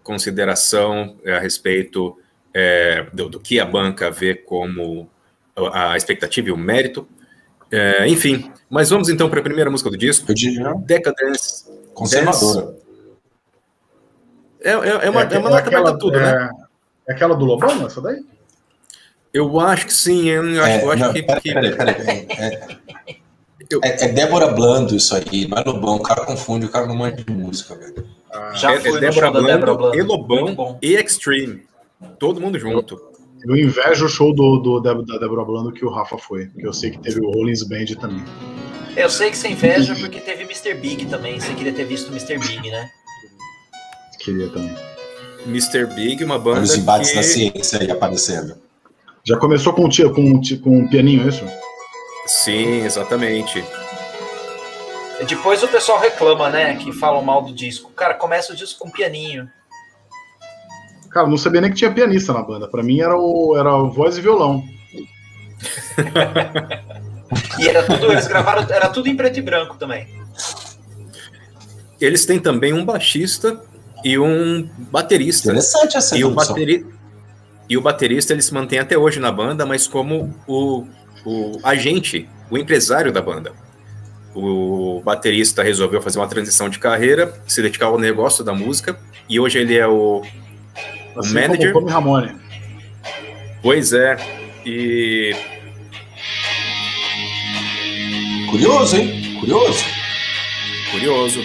consideração 0.04 1.16
a 1.26 1.40
respeito 1.40 2.16
é, 2.54 3.06
do, 3.12 3.28
do, 3.28 3.40
que 3.40 3.58
a 3.58 3.64
banca 3.64 4.10
vê 4.10 4.34
como 4.34 5.10
a 5.72 5.96
expectativa 5.96 6.48
e 6.50 6.52
o 6.52 6.56
mérito. 6.56 7.08
É, 7.70 8.08
enfim, 8.08 8.50
mas 8.68 8.90
vamos 8.90 9.08
então 9.08 9.28
para 9.28 9.40
a 9.40 9.42
primeira 9.42 9.70
música 9.70 9.90
do 9.90 9.96
disco. 9.96 10.30
Eu 10.30 10.34
diria. 10.34 10.74
Decadence. 10.74 11.64
Conservadora. 11.94 12.74
É, 14.60 14.70
é, 14.70 14.72
é, 14.72 15.10
uma, 15.10 15.22
é, 15.22 15.34
é 15.34 15.38
uma 15.38 15.50
nota 15.50 15.68
aquela, 15.68 15.98
tudo, 15.98 16.18
né? 16.18 16.50
É 17.08 17.12
aquela 17.12 17.34
do 17.34 17.44
Lobão, 17.44 17.86
essa 17.86 18.00
daí? 18.00 18.24
Eu 19.32 19.60
acho 19.60 19.86
que 19.86 19.92
sim, 19.92 20.28
eu 20.28 20.42
acho, 20.62 20.70
é, 20.70 20.84
eu 20.84 20.90
acho 20.90 21.04
não, 21.04 21.12
que. 21.12 21.22
Peraí, 21.22 21.42
peraí, 21.42 21.76
peraí. 21.76 22.26
É, 22.28 23.88
é, 23.88 24.04
é, 24.04 24.08
Débora 24.08 24.48
Blando 24.48 24.96
isso 24.96 25.14
aí, 25.14 25.46
não 25.46 25.58
é 25.58 25.62
Lobão. 25.62 25.96
O 25.96 26.02
cara 26.02 26.24
confunde, 26.24 26.66
o 26.66 26.70
cara 26.70 26.86
não 26.86 26.96
manda 26.96 27.22
de 27.22 27.30
música, 27.30 27.74
velho. 27.74 28.06
Ah, 28.32 28.52
Já 28.54 28.72
é, 28.74 28.80
foi 28.80 29.00
Débora 29.00 29.30
Blando, 29.30 29.46
Débora 29.46 29.74
Blando, 29.74 29.96
e 29.96 30.02
Lobão 30.02 30.78
e 30.82 30.94
Extreme. 30.94 31.62
Todo 32.18 32.40
mundo 32.40 32.58
junto. 32.58 33.00
Eu, 33.44 33.56
invejo 33.56 34.06
o 34.06 34.08
show 34.08 34.34
do, 34.34 34.58
do, 34.58 34.80
da, 34.80 34.94
da 34.94 35.18
Débora 35.18 35.44
Blando 35.44 35.72
que 35.72 35.84
o 35.84 35.90
Rafa 35.90 36.18
foi, 36.18 36.46
porque 36.46 36.66
eu 36.66 36.72
sei 36.72 36.90
que 36.90 36.98
teve 36.98 37.20
o 37.20 37.30
Rollins 37.30 37.62
Band 37.62 37.86
também. 38.00 38.24
Eu 38.96 39.08
sei 39.08 39.30
que 39.30 39.36
você 39.36 39.48
inveja 39.48 39.94
porque 39.94 40.20
teve 40.20 40.42
Mr. 40.42 40.74
Big 40.74 41.06
também. 41.06 41.38
Você 41.38 41.54
queria 41.54 41.72
ter 41.72 41.84
visto 41.84 42.08
Mr. 42.10 42.38
Big, 42.38 42.70
né? 42.70 42.88
Queria 44.18 44.48
também. 44.48 44.74
Mr. 45.46 45.86
Big, 45.86 46.24
uma 46.24 46.38
banda. 46.38 46.62
Os 46.62 46.76
embates 46.76 47.10
que... 47.10 47.16
da 47.16 47.22
ciência 47.22 47.80
aí 47.80 47.90
aparecendo. 47.90 48.56
Já 49.24 49.36
começou 49.36 49.72
com, 49.72 49.88
com, 49.88 50.40
com 50.62 50.78
um 50.78 50.88
pianinho, 50.88 51.24
é 51.24 51.28
isso? 51.28 51.44
Sim, 52.26 52.84
exatamente. 52.84 53.64
Depois 55.26 55.62
o 55.62 55.68
pessoal 55.68 56.00
reclama, 56.00 56.48
né? 56.48 56.76
Que 56.76 56.92
falam 56.92 57.22
mal 57.22 57.42
do 57.42 57.52
disco. 57.52 57.90
Cara, 57.92 58.14
começa 58.14 58.52
o 58.52 58.56
disco 58.56 58.80
com 58.80 58.90
pianinho. 58.90 59.50
Cara, 61.18 61.28
não 61.28 61.36
sabia 61.36 61.60
nem 61.60 61.68
que 61.68 61.76
tinha 61.76 61.90
pianista 61.90 62.32
na 62.32 62.42
banda. 62.42 62.68
Para 62.68 62.80
mim 62.80 63.00
era 63.00 63.16
o 63.16 63.56
era 63.58 63.76
voz 63.76 64.16
e 64.16 64.20
violão. 64.20 64.62
e 67.58 67.68
era 67.68 67.82
tudo, 67.82 68.12
eles 68.12 68.28
gravaram, 68.28 68.64
era 68.70 68.88
tudo 68.88 69.08
em 69.08 69.16
preto 69.16 69.40
e 69.40 69.42
branco 69.42 69.76
também. 69.76 70.06
Eles 72.00 72.24
têm 72.24 72.38
também 72.38 72.72
um 72.72 72.84
baixista 72.84 73.60
e 74.04 74.16
um 74.16 74.70
baterista. 74.92 75.48
Interessante 75.48 75.96
essa 75.96 76.16
e 76.16 76.24
o, 76.24 76.30
bateri... 76.30 76.86
e 77.68 77.76
o 77.76 77.80
baterista 77.80 78.32
ele 78.32 78.42
se 78.42 78.54
mantém 78.54 78.78
até 78.78 78.96
hoje 78.96 79.18
na 79.18 79.32
banda, 79.32 79.66
mas 79.66 79.88
como 79.88 80.32
o, 80.46 80.86
o 81.26 81.58
agente, 81.64 82.28
o 82.48 82.56
empresário 82.56 83.10
da 83.10 83.20
banda. 83.20 83.52
O 84.36 85.02
baterista 85.04 85.64
resolveu 85.64 86.00
fazer 86.00 86.20
uma 86.20 86.28
transição 86.28 86.68
de 86.68 86.78
carreira, 86.78 87.34
se 87.44 87.60
dedicar 87.60 87.86
ao 87.86 87.98
negócio 87.98 88.44
da 88.44 88.54
música, 88.54 88.96
e 89.28 89.40
hoje 89.40 89.58
ele 89.58 89.76
é 89.76 89.88
o, 89.88 90.22
assim 91.18 91.30
o 91.30 91.34
manager. 91.34 91.72
Como 91.72 91.86
Ramone. 91.86 92.36
Pois 93.62 93.92
é, 93.92 94.16
e. 94.64 95.34
Curioso, 98.50 98.96
hein? 98.96 99.36
Curioso. 99.40 99.84
Curioso. 100.90 101.40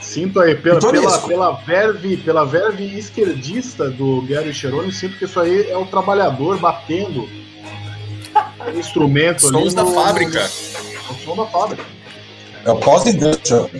Sinto 0.00 0.40
aí, 0.40 0.54
pela, 0.54 0.78
pela, 0.78 1.18
pela, 1.20 1.52
verve, 1.52 2.16
pela 2.18 2.44
verve 2.44 2.84
esquerdista 2.98 3.88
do 3.88 4.20
Gary 4.22 4.52
Cheroni, 4.52 4.92
sinto 4.92 5.16
que 5.16 5.24
isso 5.24 5.40
aí 5.40 5.70
é 5.70 5.76
o 5.76 5.86
trabalhador 5.86 6.58
batendo 6.58 7.26
o 8.66 8.78
instrumento 8.78 9.40
Sons 9.40 9.54
ali. 9.54 9.74
da 9.74 9.84
no, 9.84 9.94
fábrica. 9.94 10.50
O 11.10 11.14
som 11.14 11.36
da 11.36 11.46
fábrica. 11.46 11.84
É 12.64 12.70
o 12.70 12.76
pós-industrial. 12.76 13.70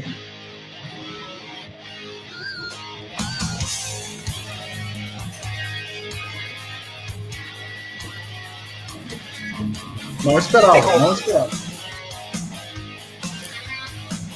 Não 10.22 10.38
esperava, 10.38 10.98
não 10.98 11.14
esperava. 11.14 11.50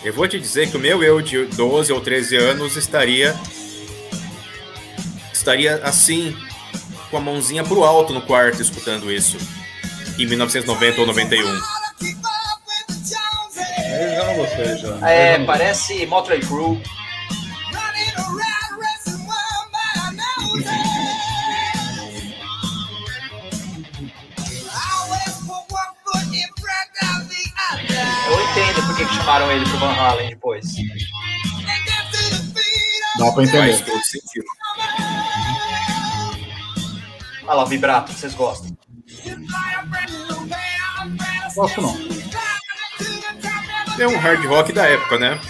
Eu 0.03 0.13
vou 0.13 0.29
te 0.29 0.39
dizer 0.39 0.71
que 0.71 0.77
o 0.77 0.81
meu 0.81 1.03
eu 1.03 1.21
de 1.21 1.47
12 1.47 1.93
ou 1.93 2.01
13 2.01 2.37
anos 2.37 2.77
estaria 2.77 3.35
estaria 5.33 5.77
assim 5.83 6.37
com 7.11 7.17
a 7.17 7.21
mãozinha 7.21 7.65
pro 7.65 7.85
alto 7.85 8.13
no 8.13 8.23
quarto 8.23 8.63
escutando 8.63 9.11
isso 9.11 9.37
em 10.19 10.27
1990 10.27 11.01
ou 11.01 11.07
91. 11.07 11.49
Eu 13.99 14.11
já 14.11 14.25
não 14.25 14.37
gostei 14.37 14.77
já. 14.79 15.09
É, 15.09 15.45
parece 15.45 16.07
Motley 16.07 16.41
Crue. 16.41 16.83
Entendo 28.41 28.87
por 28.87 28.97
que 28.97 29.05
chamaram 29.15 29.51
ele 29.51 29.65
pro 29.69 29.79
Van 29.79 29.93
Halen 29.93 30.31
depois. 30.31 30.67
Dá 33.19 33.33
pra 33.33 33.45
entender. 33.45 33.73
Faz 33.73 33.81
todo 33.81 34.05
sentido. 34.05 34.47
Olha 37.45 37.55
lá, 37.55 37.63
o 37.63 37.67
vibrato, 37.67 38.13
vocês 38.13 38.35
gostam? 38.35 38.77
Gosto 41.55 41.81
não. 41.81 41.97
É 43.99 44.07
um 44.07 44.19
hard 44.19 44.45
rock 44.47 44.73
da 44.73 44.85
época, 44.87 45.19
né? 45.19 45.41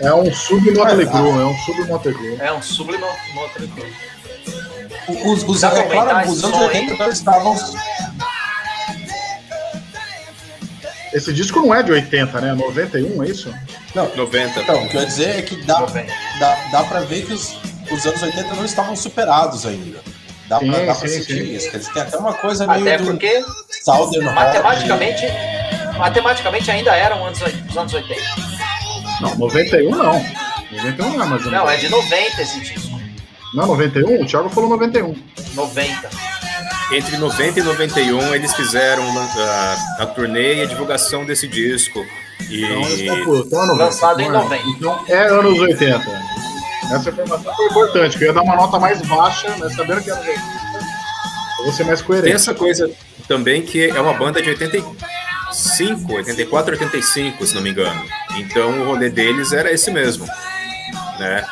É 0.00 0.14
um 0.14 0.32
sub-Motley 0.32 1.06
é 1.06 1.46
um 1.46 1.56
sub-Motley 1.64 2.36
É 2.38 2.52
um 2.52 2.60
sub-Motley. 2.60 4.13
Os, 5.08 5.42
os, 5.42 5.62
é, 5.62 5.82
claro, 5.84 6.30
os 6.30 6.42
anos 6.42 6.58
80 6.58 7.08
estavam. 7.08 7.56
Esse 11.12 11.32
disco 11.32 11.60
não 11.60 11.74
é 11.74 11.82
de 11.82 11.92
80, 11.92 12.40
né? 12.40 12.54
91, 12.54 13.22
é 13.22 13.28
isso? 13.28 13.54
Não, 13.94 14.14
90. 14.16 14.60
Então, 14.60 14.82
o 14.82 14.88
que 14.88 14.96
eu 14.96 15.00
ia 15.00 15.06
dizer 15.06 15.38
é 15.38 15.42
que 15.42 15.56
dá, 15.64 15.80
dá, 16.40 16.58
dá 16.72 16.84
pra 16.84 17.00
ver 17.00 17.24
que 17.24 17.32
os, 17.32 17.56
os 17.90 18.06
anos 18.06 18.22
80 18.22 18.54
não 18.54 18.64
estavam 18.64 18.96
superados 18.96 19.64
ainda. 19.64 20.00
Dá 20.48 20.58
sim, 20.58 20.70
pra, 20.70 20.84
dá 20.84 20.94
sim, 20.94 21.00
pra 21.00 21.08
sentir 21.08 21.46
sim. 21.46 21.54
isso. 21.54 21.70
Quer 21.70 21.78
dizer, 21.78 21.92
tem 21.92 22.02
até 22.02 22.16
uma 22.16 22.34
coisa 22.34 22.66
meio. 22.66 22.80
Até 22.80 22.98
porque. 22.98 23.44
Southern 23.84 24.26
matematicamente, 24.34 25.22
matematicamente 25.98 26.70
ainda 26.70 26.96
eram 26.96 27.24
anos, 27.24 27.40
os 27.40 27.76
anos 27.76 27.94
80. 27.94 28.20
Não, 29.20 29.36
91 29.36 29.90
não. 29.90 30.24
91 30.72 31.16
não 31.16 31.22
é 31.22 31.26
mais 31.26 31.46
Não, 31.46 31.70
é 31.70 31.76
de 31.76 31.88
90 31.88 32.42
esse 32.42 32.60
disco. 32.60 32.93
Não, 33.54 33.68
91? 33.68 34.22
O 34.22 34.26
Thiago 34.26 34.48
falou 34.50 34.70
91. 34.70 35.14
90. 35.54 36.10
Entre 36.92 37.16
90 37.16 37.60
e 37.60 37.62
91, 37.62 38.34
eles 38.34 38.52
fizeram 38.54 39.04
a, 39.18 39.76
a 40.00 40.06
turnê 40.06 40.56
e 40.56 40.62
a 40.62 40.66
divulgação 40.66 41.24
desse 41.24 41.48
disco. 41.48 42.04
E... 42.50 42.64
Então, 43.02 43.76
Lançado 43.76 44.20
em 44.20 44.30
90. 44.30 44.68
Então 44.68 45.04
é 45.08 45.28
anos 45.28 45.58
80. 45.58 46.34
Essa 46.92 47.10
informação 47.10 47.54
foi 47.54 47.66
importante, 47.66 48.18
que 48.18 48.24
eu 48.24 48.28
ia 48.28 48.34
dar 48.34 48.42
uma 48.42 48.56
nota 48.56 48.78
mais 48.78 49.00
baixa, 49.02 49.54
mas 49.58 49.74
sabendo 49.74 50.02
que 50.02 50.10
era 50.10 50.20
anos 50.20 50.28
80, 50.28 50.64
eu 51.58 51.64
vou 51.64 51.72
ser 51.72 51.84
mais 51.84 52.02
coerente. 52.02 52.26
Tem 52.26 52.34
essa 52.34 52.54
coisa 52.54 52.90
também 53.26 53.62
que 53.62 53.88
é 53.88 54.00
uma 54.00 54.12
banda 54.12 54.42
de 54.42 54.50
85, 54.50 56.12
84, 56.12 56.72
85, 56.72 57.46
se 57.46 57.54
não 57.54 57.62
me 57.62 57.70
engano. 57.70 58.04
Então 58.36 58.82
o 58.82 58.84
rolê 58.84 59.08
deles 59.08 59.52
era 59.52 59.72
esse 59.72 59.90
mesmo, 59.90 60.26
né? 61.18 61.44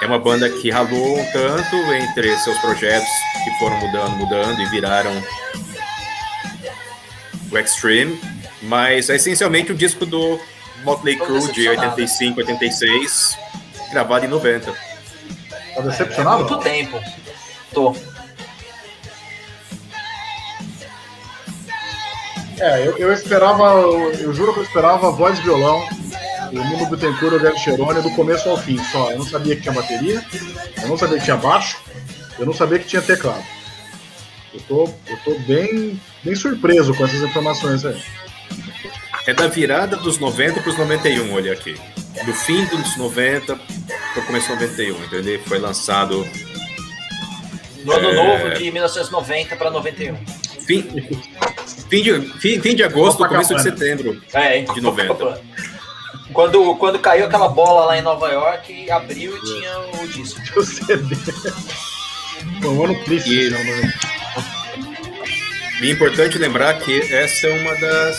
É 0.00 0.06
uma 0.06 0.18
banda 0.18 0.48
que 0.48 0.70
ralou 0.70 1.18
um 1.18 1.24
tanto 1.30 1.76
entre 1.94 2.36
seus 2.38 2.58
projetos 2.58 3.08
que 3.44 3.50
foram 3.58 3.76
mudando, 3.78 4.16
mudando 4.16 4.60
e 4.60 4.66
viraram 4.66 5.12
o 7.50 7.58
Extreme, 7.58 8.18
mas 8.62 9.10
é 9.10 9.16
essencialmente 9.16 9.72
o 9.72 9.74
disco 9.74 10.06
do 10.06 10.40
Motley 10.84 11.16
Crue 11.16 11.52
de 11.52 11.68
85, 11.68 12.40
86, 12.40 13.36
gravado 13.90 14.24
em 14.24 14.28
90. 14.28 14.72
Tá 15.74 15.80
decepcionado? 15.82 16.42
É, 16.42 16.46
é 16.46 16.48
muito 16.48 16.62
tempo. 16.62 17.00
Tô. 17.72 17.94
É, 22.58 22.86
eu, 22.86 22.96
eu 22.96 23.12
esperava, 23.12 23.64
eu 24.18 24.32
juro 24.32 24.52
que 24.54 24.60
eu 24.60 24.64
esperava 24.64 25.10
voz 25.10 25.38
e 25.38 25.42
violão 25.42 25.86
o 26.52 26.64
Nino 26.64 26.86
Bittencourt 26.86 27.32
e 27.32 27.36
o 27.36 27.40
Gary 27.40 27.58
Cherone 27.58 28.02
do 28.02 28.10
começo 28.10 28.48
ao 28.48 28.56
fim 28.56 28.78
só. 28.84 29.12
Eu 29.12 29.18
não 29.18 29.26
sabia 29.26 29.56
que 29.56 29.62
tinha 29.62 29.74
bateria, 29.74 30.24
eu 30.82 30.88
não 30.88 30.96
sabia 30.96 31.18
que 31.18 31.24
tinha 31.24 31.36
baixo, 31.36 31.78
eu 32.38 32.46
não 32.46 32.52
sabia 32.52 32.78
que 32.78 32.86
tinha 32.86 33.02
teclado. 33.02 33.44
Eu 34.52 34.60
tô, 34.62 34.84
eu 35.06 35.16
tô 35.24 35.38
bem, 35.40 36.00
bem 36.24 36.34
surpreso 36.34 36.94
com 36.94 37.04
essas 37.04 37.22
informações 37.22 37.84
aí. 37.84 38.02
é 39.26 39.32
da 39.32 39.46
virada 39.46 39.96
dos 39.96 40.18
90 40.18 40.60
para 40.60 40.70
os 40.70 40.78
91, 40.78 41.32
olha 41.32 41.52
aqui. 41.52 41.76
Do 42.24 42.34
fim 42.34 42.64
dos 42.66 42.96
90 42.96 43.56
para 43.56 44.22
o 44.22 44.26
começo 44.26 44.48
de 44.48 44.54
91, 44.54 45.04
entendeu? 45.04 45.40
Foi 45.46 45.58
lançado. 45.58 46.26
No 47.84 47.92
ano 47.92 48.10
é... 48.10 48.14
novo 48.14 48.54
de 48.58 48.70
1990 48.70 49.56
para 49.56 49.70
91. 49.70 50.16
Fim, 50.66 50.82
fim, 51.88 52.02
de, 52.02 52.20
fim, 52.38 52.60
fim 52.60 52.74
de 52.74 52.82
agosto, 52.82 53.26
começo 53.26 53.54
de 53.54 53.62
setembro 53.62 54.20
é, 54.32 54.60
de 54.62 54.80
90. 54.80 55.40
Quando, 56.32 56.76
quando 56.76 56.98
caiu 56.98 57.26
aquela 57.26 57.48
bola 57.48 57.86
lá 57.86 57.98
em 57.98 58.02
Nova 58.02 58.28
York, 58.28 58.90
abriu 58.90 59.36
e 59.36 59.40
tinha 59.40 59.78
o 60.02 60.08
disco. 60.08 60.40
O 60.56 60.64
CD. 60.64 61.16
Um 62.64 62.84
ano 62.84 63.04
triste. 63.04 63.30
E... 63.30 63.50
Né? 63.50 63.92
E 65.82 65.88
é 65.88 65.90
importante 65.92 66.38
lembrar 66.38 66.78
que 66.78 67.00
essa 67.12 67.46
é 67.46 67.60
uma 67.60 67.74
das 67.76 68.18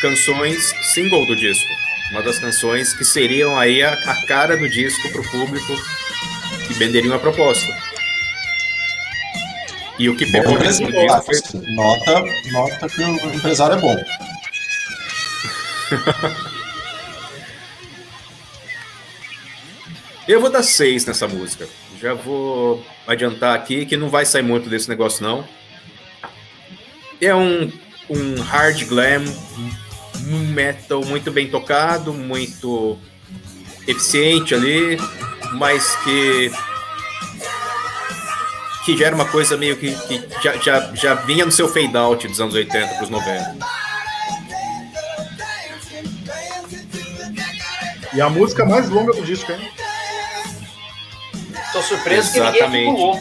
canções 0.00 0.72
single 0.92 1.26
do 1.26 1.36
disco. 1.36 1.68
Uma 2.10 2.22
das 2.22 2.38
canções 2.38 2.92
que 2.92 3.04
seriam 3.04 3.58
aí 3.58 3.82
a, 3.82 3.92
a 3.92 4.26
cara 4.26 4.56
do 4.56 4.68
disco 4.68 5.10
para 5.10 5.20
o 5.20 5.30
público 5.30 5.72
que 6.66 6.74
venderiam 6.74 7.14
a 7.14 7.18
proposta. 7.18 7.66
E 9.98 10.08
o 10.08 10.16
que 10.16 10.30
pegou 10.30 10.58
mesmo 10.58 10.90
disco 10.90 11.22
foi... 11.22 11.36
Nota, 11.74 12.24
nota 12.52 12.88
que 12.88 13.02
o 13.02 13.34
empresário 13.34 13.76
é 13.76 13.80
bom. 13.80 13.96
Eu 20.32 20.40
vou 20.40 20.48
dar 20.48 20.62
seis 20.62 21.04
nessa 21.04 21.28
música. 21.28 21.68
Já 22.00 22.14
vou 22.14 22.82
adiantar 23.06 23.54
aqui 23.54 23.84
que 23.84 23.98
não 23.98 24.08
vai 24.08 24.24
sair 24.24 24.42
muito 24.42 24.66
desse 24.66 24.88
negócio, 24.88 25.22
não. 25.22 25.46
É 27.20 27.34
um, 27.34 27.70
um 28.08 28.40
hard 28.40 28.82
glam, 28.86 29.24
um 30.26 30.38
metal 30.54 31.04
muito 31.04 31.30
bem 31.30 31.48
tocado, 31.48 32.14
muito 32.14 32.98
eficiente 33.86 34.54
ali, 34.54 34.96
mas 35.52 35.96
que 35.96 36.50
que 38.86 38.96
já 38.96 39.08
era 39.08 39.14
uma 39.14 39.28
coisa 39.28 39.54
meio 39.58 39.76
que, 39.76 39.94
que 39.94 40.28
já, 40.42 40.56
já, 40.56 40.94
já 40.94 41.14
vinha 41.14 41.44
no 41.44 41.52
seu 41.52 41.68
fade 41.68 41.94
out 41.94 42.26
dos 42.26 42.40
anos 42.40 42.54
80 42.54 42.94
para 42.94 43.04
os 43.04 43.10
90. 43.10 43.58
E 48.14 48.20
a 48.20 48.30
música 48.30 48.64
mais 48.64 48.88
longa 48.88 49.12
do 49.12 49.22
disco, 49.22 49.52
hein? 49.52 49.81
Tô 51.72 51.82
surpreso 51.82 52.36
Exatamente. 52.36 52.58
que 52.58 52.68
ninguém 52.68 52.94
pulou. 52.94 53.20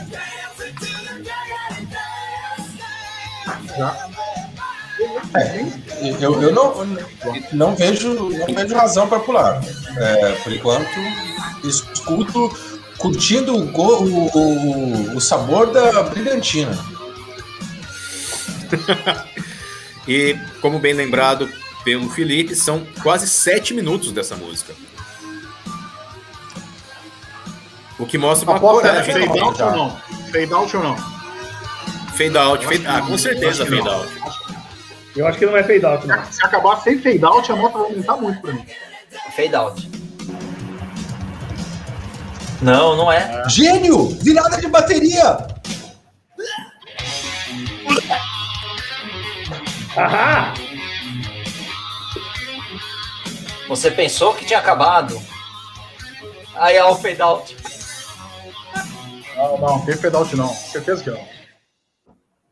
É, 5.34 5.66
eu, 6.20 6.42
eu 6.42 6.52
não, 6.52 6.86
não, 7.54 7.76
vejo, 7.76 8.14
não 8.14 8.54
vejo 8.54 8.76
razão 8.76 9.08
para 9.08 9.20
pular. 9.20 9.62
É, 9.98 10.32
por 10.44 10.52
enquanto, 10.52 10.90
escuto 11.64 12.50
curtindo 12.98 13.56
o, 13.56 13.72
o, 13.74 14.38
o, 14.38 15.16
o 15.16 15.22
sabor 15.22 15.72
da 15.72 16.04
brilhantina. 16.04 16.78
e, 20.08 20.38
como 20.62 20.80
bem 20.80 20.94
lembrado 20.94 21.50
pelo 21.84 22.10
Felipe, 22.10 22.56
são 22.56 22.86
quase 23.02 23.28
sete 23.28 23.74
minutos 23.74 24.12
dessa 24.12 24.36
música. 24.36 24.74
O 28.02 28.06
que 28.08 28.18
mostra 28.18 28.50
uma 28.50 28.60
coragem. 28.60 29.14
Fade 29.14 29.40
out 29.40 29.62
ou 29.62 29.72
não? 29.72 29.98
Fade 30.32 30.54
out 30.54 30.76
ou 30.78 30.84
não? 30.84 30.98
Fade 32.18 32.38
out, 32.38 32.66
fade... 32.66 32.88
Ah, 32.88 33.02
com 33.02 33.16
certeza 33.16 33.64
fade 33.64 33.88
out. 33.88 34.12
Eu 35.16 35.28
acho 35.28 35.38
que 35.38 35.46
não 35.46 35.56
é 35.56 35.64
fade 35.64 35.86
out, 35.86 36.08
não. 36.08 36.26
Se 36.26 36.44
acabar 36.44 36.82
sem 36.82 37.00
fade 37.00 37.24
out, 37.24 37.52
a 37.52 37.56
moto 37.56 37.74
vai 37.74 37.84
aumentar 37.84 38.18
muito 38.18 38.42
pra 38.42 38.54
mim. 38.54 38.66
Fade 39.36 39.56
out. 39.56 39.92
Não, 42.60 42.96
não 42.96 43.12
é. 43.12 43.48
Gênio! 43.48 44.08
Virada 44.20 44.60
de 44.60 44.68
bateria! 44.68 45.48
Ahá! 49.96 50.54
Você 53.68 53.92
pensou 53.92 54.34
que 54.34 54.46
tinha 54.46 54.60
acabado? 54.60 55.22
Aí 56.56 56.76
é 56.76 56.84
o 56.84 56.96
fade 56.96 57.22
out. 57.22 57.56
Não, 59.42 59.58
não, 59.58 59.86
tem 59.86 59.96
fade 59.96 60.16
out 60.16 60.36
não. 60.36 60.50
Certeza 60.50 61.04
que 61.04 61.10
não. 61.10 61.26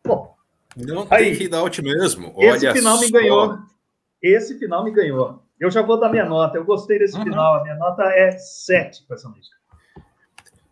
Pô. 0.02 0.30
Não 0.76 1.06
tem 1.06 1.36
fade 1.36 1.56
out 1.56 1.82
mesmo. 1.82 2.34
Esse 2.38 2.66
Olha 2.66 2.74
final 2.74 2.98
só. 2.98 3.02
me 3.02 3.12
ganhou. 3.12 3.58
Esse 4.22 4.58
final 4.58 4.84
me 4.84 4.92
ganhou. 4.92 5.44
Eu 5.60 5.70
já 5.70 5.82
vou 5.82 6.00
dar 6.00 6.10
minha 6.10 6.26
nota. 6.26 6.58
Eu 6.58 6.66
gostei 6.66 6.98
desse 6.98 7.16
uhum. 7.16 7.24
final. 7.24 7.56
A 7.56 7.64
minha 7.64 7.76
nota 7.76 8.04
é 8.04 8.32
7 8.32 9.04
para 9.08 9.16
essa 9.18 9.30
música. 9.30 9.56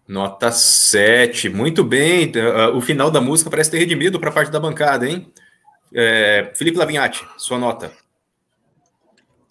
Nota 0.08 0.52
7. 0.52 1.50
Muito 1.50 1.84
bem. 1.84 2.32
O 2.74 2.82
final 2.82 3.12
da 3.12 3.22
música 3.22 3.50
parece 3.50 3.70
ter 3.70 3.78
redimido 3.78 4.20
para 4.20 4.30
a 4.30 4.34
parte 4.34 4.52
da 4.52 4.60
bancada, 4.60 5.08
hein? 5.08 5.32
É, 5.94 6.52
Felipe 6.54 6.78
Lavinhati, 6.78 7.26
sua 7.38 7.58
nota 7.58 7.92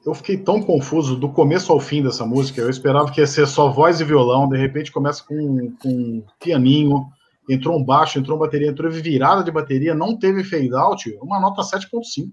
eu 0.06 0.14
fiquei 0.14 0.36
tão 0.36 0.62
confuso 0.62 1.16
do 1.16 1.28
começo 1.28 1.72
ao 1.72 1.80
fim 1.80 2.00
dessa 2.02 2.24
música. 2.24 2.60
Eu 2.60 2.70
esperava 2.70 3.10
que 3.10 3.20
ia 3.20 3.26
ser 3.26 3.46
só 3.46 3.68
voz 3.68 4.00
e 4.00 4.04
violão, 4.04 4.48
de 4.48 4.56
repente 4.56 4.92
começa 4.92 5.24
com, 5.24 5.72
com 5.82 5.88
um 5.88 6.24
pianinho, 6.38 7.06
entrou 7.50 7.76
um 7.76 7.82
baixo, 7.82 8.18
entrou 8.18 8.36
uma 8.36 8.46
bateria, 8.46 8.68
entrou 8.68 8.90
virada 8.90 9.42
de 9.42 9.50
bateria, 9.50 9.94
não 9.94 10.16
teve 10.16 10.44
fade 10.44 10.72
out, 10.74 11.18
uma 11.20 11.40
nota 11.40 11.62
7.5. 11.62 12.30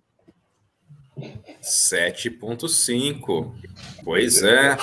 7.5. 1.61 3.51
Pois 4.03 4.43
é. 4.43 4.77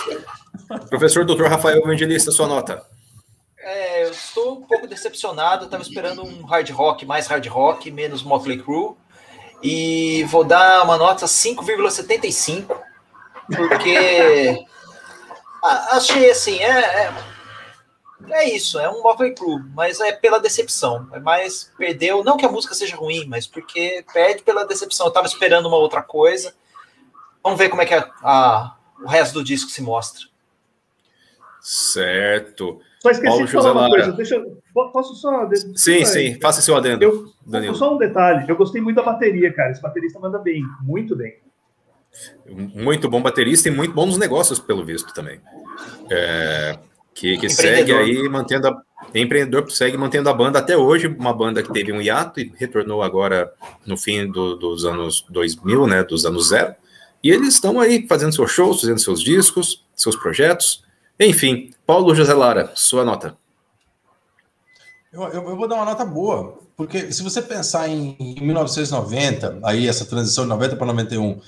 Professor 0.89 1.25
Dr. 1.25 1.45
Rafael 1.45 1.79
Evangelista, 1.79 2.33
sua 2.33 2.49
nota. 2.49 2.83
É, 3.59 4.05
eu 4.05 4.11
estou 4.11 4.59
um 4.59 4.63
pouco 4.63 4.87
decepcionado. 4.87 5.67
Estava 5.67 5.83
esperando 5.83 6.23
um 6.25 6.45
hard 6.45 6.71
rock, 6.71 7.05
mais 7.05 7.27
hard 7.27 7.47
rock, 7.47 7.91
menos 7.91 8.23
Motley 8.23 8.59
Crue. 8.59 8.97
E 9.63 10.25
vou 10.25 10.45
dar 10.45 10.83
uma 10.85 10.97
nota 10.97 11.27
5,75, 11.27 12.77
porque 13.55 14.65
achei 15.91 16.31
assim, 16.31 16.59
é, 16.59 16.79
é, 16.79 17.15
é, 18.31 18.49
isso, 18.49 18.79
é 18.79 18.89
um 18.89 19.03
Motley 19.03 19.35
Crue, 19.35 19.63
mas 19.75 20.01
é 20.01 20.13
pela 20.13 20.41
decepção. 20.41 21.09
É 21.13 21.21
mais 21.21 21.71
perdeu, 21.77 22.25
não 22.25 22.37
que 22.37 22.47
a 22.47 22.51
música 22.51 22.75
seja 22.75 22.97
ruim, 22.97 23.27
mas 23.27 23.47
porque 23.47 24.05
perde 24.13 24.43
pela 24.43 24.65
decepção. 24.65 25.07
Eu 25.07 25.13
tava 25.13 25.27
esperando 25.27 25.67
uma 25.67 25.77
outra 25.77 26.03
coisa. 26.03 26.55
Vamos 27.43 27.59
ver 27.59 27.69
como 27.69 27.83
é 27.83 27.87
que 27.87 27.95
a, 27.95 28.11
a 28.23 28.77
o 29.03 29.09
resto 29.09 29.35
do 29.35 29.45
disco 29.45 29.71
se 29.71 29.83
mostra. 29.83 30.27
Certo. 31.61 32.81
Só 33.01 33.11
esqueci 33.11 33.31
Paulo 33.31 33.47
de 33.47 33.53
falar 33.53 33.73
uma 33.73 33.89
coisa. 33.89 34.13
Deixa, 34.13 34.45
posso 34.75 35.15
só. 35.15 35.49
Sim, 35.75 36.05
sim, 36.05 36.39
faça 36.41 36.61
seu 36.61 36.77
adendo. 36.77 37.03
Eu, 37.03 37.25
Danilo. 37.47 37.75
Só 37.75 37.95
um 37.95 37.99
detalhe. 37.99 38.45
Eu 38.47 38.57
gostei 38.57 38.81
muito 38.81 38.97
da 38.97 39.03
bateria, 39.03 39.53
cara. 39.53 39.71
Esse 39.71 39.81
baterista 39.81 40.19
manda 40.21 40.39
bem, 40.39 40.63
muito 40.83 41.17
bem. 41.17 41.39
Muito 42.47 43.09
bom 43.09 43.23
baterista 43.23 43.69
e 43.69 43.71
muito 43.71 43.95
bom 43.95 44.05
nos 44.05 44.19
negócios, 44.19 44.59
pelo 44.59 44.85
visto 44.85 45.15
também. 45.15 45.41
É, 46.11 46.79
que, 47.15 47.39
que 47.39 47.49
segue 47.49 47.93
aí 47.93 48.29
mantendo 48.29 48.69
a. 48.69 48.83
Empreendedor 49.15 49.69
segue 49.71 49.97
mantendo 49.97 50.29
a 50.29 50.35
banda 50.35 50.59
até 50.59 50.77
hoje, 50.77 51.07
uma 51.07 51.33
banda 51.33 51.63
que 51.63 51.73
teve 51.73 51.91
um 51.91 52.03
hiato 52.03 52.39
e 52.39 52.53
retornou 52.57 53.03
agora 53.03 53.51
no 53.87 53.97
fim 53.97 54.31
do, 54.31 54.55
dos 54.57 54.85
anos 54.85 55.25
2000, 55.31 55.87
né, 55.87 56.05
dos 56.05 56.27
anos 56.27 56.49
zero. 56.51 56.75
E 57.25 57.31
eles 57.31 57.55
estão 57.55 57.81
aí 57.81 58.07
fazendo 58.07 58.35
seus 58.35 58.51
shows, 58.51 58.83
fazendo 58.83 59.01
seus 59.01 59.23
discos, 59.23 59.85
seus 59.97 60.15
projetos. 60.15 60.85
Enfim, 61.23 61.69
Paulo 61.87 62.15
José 62.15 62.33
Lara, 62.33 62.73
sua 62.75 63.05
nota. 63.05 63.37
Eu, 65.13 65.23
eu, 65.25 65.51
eu, 65.51 65.57
vou 65.57 65.69
dar 65.69 65.75
uma 65.75 65.85
nota 65.85 66.03
boa, 66.03 66.59
porque 66.75 67.13
se 67.13 67.23
você 67.23 67.43
pensar 67.43 67.89
em, 67.89 68.17
em 68.19 68.41
1990, 68.41 69.59
aí 69.63 69.87
essa 69.87 70.07
transição 70.07 70.45
de 70.45 70.49
90 70.49 70.77
para 70.77 70.87
91, 70.87 71.39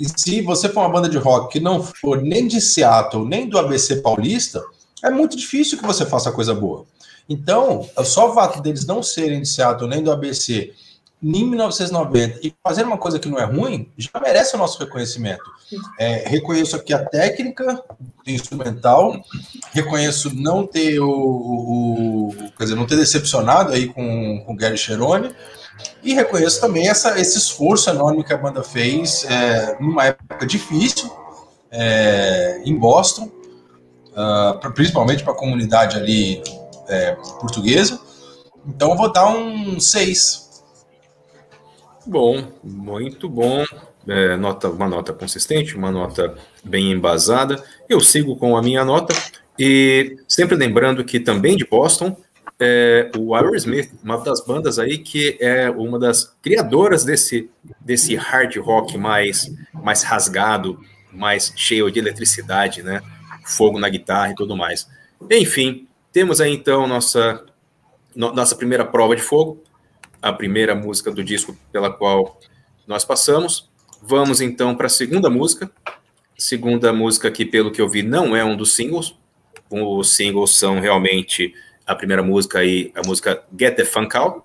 e 0.00 0.06
se 0.08 0.42
você 0.42 0.68
for 0.68 0.80
uma 0.80 0.88
banda 0.88 1.08
de 1.08 1.18
rock 1.18 1.52
que 1.52 1.60
não 1.60 1.80
for 1.80 2.20
nem 2.20 2.48
de 2.48 2.60
Seattle, 2.60 3.24
nem 3.24 3.48
do 3.48 3.56
ABC 3.58 3.96
paulista, 3.96 4.60
é 5.04 5.10
muito 5.10 5.36
difícil 5.36 5.78
que 5.78 5.86
você 5.86 6.04
faça 6.04 6.32
coisa 6.32 6.52
boa. 6.52 6.84
Então, 7.28 7.88
só 8.02 8.28
o 8.30 8.34
fato 8.34 8.60
deles 8.60 8.84
não 8.86 9.04
serem 9.04 9.42
de 9.42 9.48
Seattle 9.48 9.88
nem 9.88 10.02
do 10.02 10.10
ABC 10.10 10.72
em 11.22 11.44
1990 11.44 12.40
e 12.42 12.52
fazer 12.62 12.82
uma 12.84 12.98
coisa 12.98 13.18
que 13.18 13.28
não 13.28 13.38
é 13.38 13.44
ruim, 13.44 13.88
já 13.96 14.10
merece 14.20 14.56
o 14.56 14.58
nosso 14.58 14.78
reconhecimento. 14.78 15.42
É, 15.98 16.28
reconheço 16.28 16.74
aqui 16.74 16.92
a 16.92 17.04
técnica 17.04 17.82
instrumental, 18.26 19.22
reconheço 19.72 20.34
não 20.34 20.66
ter 20.66 20.98
o, 20.98 21.08
o, 21.08 22.34
quer 22.58 22.64
dizer, 22.64 22.74
não 22.74 22.86
ter 22.86 22.96
decepcionado 22.96 23.72
aí 23.72 23.88
com, 23.88 24.42
com 24.44 24.52
o 24.52 24.56
Gary 24.56 24.76
Cherone, 24.76 25.32
e 26.02 26.12
reconheço 26.12 26.60
também 26.60 26.88
essa, 26.88 27.18
esse 27.18 27.38
esforço 27.38 27.88
enorme 27.88 28.24
que 28.24 28.32
a 28.32 28.36
banda 28.36 28.62
fez 28.62 29.24
é, 29.24 29.76
numa 29.80 30.06
época 30.06 30.44
difícil 30.44 31.10
é, 31.70 32.62
em 32.64 32.76
Boston, 32.76 33.30
uh, 34.12 34.72
principalmente 34.72 35.22
para 35.22 35.32
a 35.32 35.36
comunidade 35.36 35.96
ali 35.96 36.42
é, 36.88 37.12
portuguesa. 37.40 37.98
Então 38.66 38.90
eu 38.90 38.96
vou 38.96 39.12
dar 39.12 39.28
um 39.28 39.80
6 39.80 40.41
Bom, 42.06 42.52
muito 42.62 43.28
bom. 43.28 43.64
é, 44.08 44.36
nota, 44.36 44.68
uma 44.68 44.88
nota 44.88 45.12
consistente, 45.12 45.76
uma 45.76 45.90
nota 45.90 46.36
bem 46.64 46.90
embasada. 46.90 47.62
Eu 47.88 48.00
sigo 48.00 48.36
com 48.36 48.56
a 48.56 48.62
minha 48.62 48.84
nota 48.84 49.14
e 49.58 50.16
sempre 50.26 50.56
lembrando 50.56 51.04
que 51.04 51.20
também 51.20 51.56
de 51.56 51.64
Boston, 51.64 52.16
é, 52.58 53.10
o 53.16 53.34
Aerosmith, 53.34 53.90
uma 54.02 54.18
das 54.18 54.44
bandas 54.44 54.78
aí 54.78 54.98
que 54.98 55.36
é 55.40 55.70
uma 55.70 55.98
das 55.98 56.34
criadoras 56.42 57.04
desse, 57.04 57.50
desse 57.80 58.14
hard 58.14 58.56
rock 58.56 58.96
mais, 58.96 59.52
mais 59.72 60.02
rasgado, 60.02 60.80
mais 61.12 61.52
cheio 61.56 61.90
de 61.90 61.98
eletricidade, 61.98 62.82
né? 62.82 63.00
Fogo 63.44 63.78
na 63.78 63.88
guitarra 63.88 64.32
e 64.32 64.34
tudo 64.34 64.56
mais. 64.56 64.88
Enfim, 65.30 65.86
temos 66.12 66.40
aí 66.40 66.52
então 66.52 66.86
nossa, 66.86 67.44
no, 68.14 68.32
nossa 68.32 68.54
primeira 68.54 68.84
prova 68.84 69.16
de 69.16 69.22
fogo, 69.22 69.62
a 70.22 70.32
primeira 70.32 70.74
música 70.74 71.10
do 71.10 71.22
disco 71.22 71.56
pela 71.72 71.92
qual 71.92 72.38
nós 72.86 73.04
passamos. 73.04 73.68
Vamos 74.00 74.40
então 74.40 74.74
para 74.76 74.86
a 74.86 74.90
segunda 74.90 75.28
música. 75.28 75.70
Segunda 76.38 76.92
música 76.92 77.30
que, 77.30 77.44
pelo 77.44 77.72
que 77.72 77.80
eu 77.80 77.88
vi, 77.88 78.02
não 78.02 78.34
é 78.34 78.44
um 78.44 78.56
dos 78.56 78.74
singles. 78.74 79.14
Os 79.68 80.14
singles 80.14 80.56
são 80.56 80.80
realmente 80.80 81.52
a 81.86 81.94
primeira 81.94 82.22
música 82.22 82.64
e 82.64 82.92
a 82.94 83.06
música 83.06 83.42
Get 83.58 83.76
the 83.76 83.84
Funk 83.84 84.16
Out. 84.16 84.42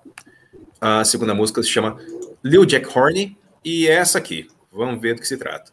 A 0.80 1.04
segunda 1.04 1.34
música 1.34 1.62
se 1.62 1.68
chama 1.68 1.96
Lil 2.42 2.64
Jack 2.64 2.86
Horny 2.96 3.36
e 3.64 3.86
é 3.86 3.92
essa 3.92 4.18
aqui. 4.18 4.48
Vamos 4.72 5.00
ver 5.00 5.14
do 5.14 5.20
que 5.20 5.28
se 5.28 5.36
trata. 5.36 5.72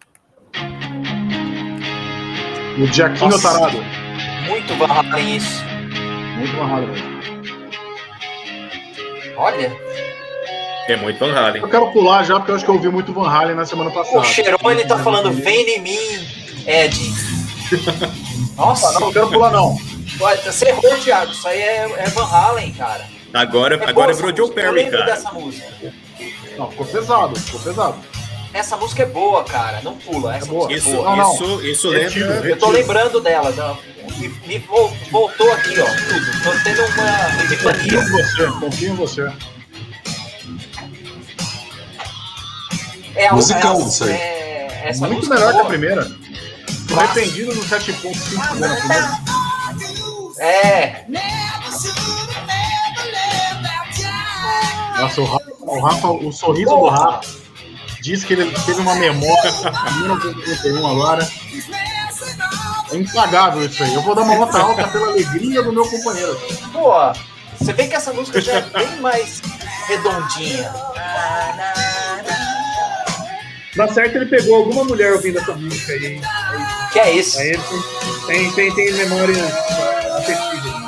O 2.77 2.85
Jaquinho 2.87 3.31
Nossa. 3.31 3.53
Tarado. 3.53 3.77
Muito 4.47 4.83
Halen 4.83 5.37
isso. 5.37 5.63
Muito 6.37 6.53
mesmo. 6.53 7.14
Olha, 9.37 9.71
É 10.87 10.95
muito 10.97 11.19
Van 11.19 11.33
Halen. 11.33 11.61
Eu 11.61 11.69
quero 11.69 11.91
pular 11.91 12.23
já, 12.23 12.35
porque 12.37 12.51
eu 12.51 12.55
acho 12.55 12.63
que 12.65 12.69
eu 12.71 12.75
ouvi 12.75 12.89
muito 12.89 13.11
Van 13.13 13.27
Halen 13.29 13.55
na 13.55 13.65
semana 13.65 13.91
passada. 13.91 14.19
o 14.19 14.23
Cheirão 14.23 14.71
ele 14.71 14.85
tá 14.85 14.97
falando 14.99 15.31
vem 15.31 15.67
em 15.77 15.81
mim, 15.81 16.27
Ed. 16.67 16.95
Nossa, 18.55 18.99
não, 18.99 19.07
eu 19.07 19.13
quero 19.13 19.29
pular 19.29 19.51
não. 19.51 19.77
Olha, 20.21 20.37
você 20.51 20.69
errou, 20.69 20.97
Thiago. 20.97 21.31
Isso 21.31 21.47
aí 21.47 21.59
é, 21.61 21.91
é 21.97 22.09
Van 22.09 22.25
Halen, 22.25 22.71
cara. 22.73 23.05
Agora, 23.33 23.75
É 23.75 23.89
agora 23.89 24.11
essa 24.11 24.33
Joe 24.33 24.49
Perry, 24.51 24.89
cara. 24.89 25.05
dessa 25.05 25.31
música. 25.31 25.67
Não, 26.57 26.71
ficou 26.71 26.85
pesado, 26.85 27.37
ficou 27.37 27.59
pesado. 27.59 27.97
Essa 28.55 28.77
música 28.77 29.03
é 29.03 29.05
boa, 29.05 29.43
cara. 29.43 29.81
Não 29.81 29.97
pula. 29.97 30.37
Essa 30.37 30.45
É 30.45 30.49
boa. 30.49 30.67
música 30.69 30.73
é 30.73 30.77
Isso, 30.77 30.95
boa. 30.95 31.09
Não, 31.09 31.17
não. 31.17 31.33
isso, 31.33 31.61
isso 31.65 31.91
Retiro, 31.91 32.29
lembra. 32.29 32.49
Eu 32.49 32.57
tô 32.57 32.69
lembrando 32.69 33.19
dela. 33.19 33.51
não. 33.51 33.77
Me, 34.17 34.29
me 34.29 34.59
vol- 34.59 34.93
voltou 35.11 35.51
aqui, 35.51 35.73
ó. 35.77 35.85
Tudo. 35.85 36.41
Tô 36.41 36.63
tendo 36.63 36.85
uma 36.85 37.31
Confio 37.41 37.43
epifania. 37.43 37.99
em 37.99 38.11
você, 38.11 38.59
confio 38.59 38.91
em 38.91 38.95
você. 38.95 39.33
É 43.15 43.27
a 43.27 43.33
Musicão, 43.33 43.81
é, 43.81 43.83
isso 43.85 44.03
aí. 44.05 44.11
é, 44.11 44.81
essa 44.85 44.99
Muito 45.07 45.15
música 45.17 45.35
melhor 45.35 45.51
que 45.51 45.57
a 45.57 45.59
boa. 45.61 45.69
primeira. 45.69 46.11
Tô 46.87 46.99
arrependido 46.99 47.53
do 47.55 47.61
7.5 47.61 48.11
que 48.11 48.59
deu 48.59 48.69
na 48.69 48.75
primeira. 48.77 49.25
É, 50.39 51.05
Nossa, 55.01 55.21
o 55.21 55.25
Rafa, 55.25 55.51
o, 55.59 55.79
Rafa, 55.81 56.07
o 56.09 56.31
sorriso 56.31 56.69
do 56.69 56.77
Porra. 56.77 57.11
Rafa 57.15 57.44
diz 58.05 58.23
que 58.23 58.33
ele 58.33 58.51
teve 58.65 58.79
uma 58.81 58.93
memória 58.95 59.51
de 59.51 59.99
1931 59.99 60.87
agora. 60.87 61.27
É 62.91 62.97
impagável 62.97 63.65
isso 63.65 63.83
aí. 63.83 63.95
Eu 63.95 64.03
vou 64.03 64.13
dar 64.13 64.21
uma 64.21 64.35
nota 64.35 64.59
alta 64.59 64.87
pela 64.89 65.07
alegria 65.07 65.63
do 65.63 65.73
meu 65.73 65.89
companheiro. 65.89 66.39
pô. 66.71 66.91
Você 67.59 67.73
vê 67.73 67.87
que 67.87 67.95
essa 67.95 68.13
música 68.13 68.39
já 68.39 68.53
é 68.53 68.61
bem 68.61 69.01
mais 69.01 69.41
redondinha. 69.87 70.71
Na 73.75 73.87
certa, 73.87 74.17
ele 74.17 74.27
pegou 74.27 74.55
alguma 74.57 74.83
mulher 74.83 75.13
ouvindo 75.13 75.39
essa 75.39 75.55
música 75.55 75.93
aí. 75.93 76.21
Que 76.93 76.99
é 76.99 77.11
isso? 77.11 77.39
Aí 77.39 77.57
tem, 78.27 78.51
tem, 78.51 78.75
tem 78.75 78.93
memória 78.93 79.43
afetiva. 80.17 80.85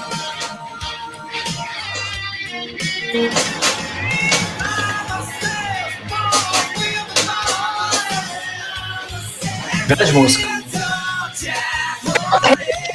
Grande 9.87 10.11
música. 10.11 10.47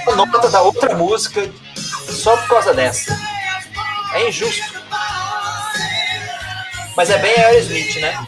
A 0.07 0.15
nota 0.15 0.51
da 0.51 0.63
outra 0.63 0.95
música 0.95 1.51
só 1.75 2.37
por 2.37 2.49
causa 2.49 2.75
dessa. 2.75 3.19
É 4.15 4.29
injusto. 4.29 4.63
Mas 6.97 7.09
é 7.09 7.19
bem 7.19 7.35
Aerosmith, 7.35 7.97
né? 7.97 8.27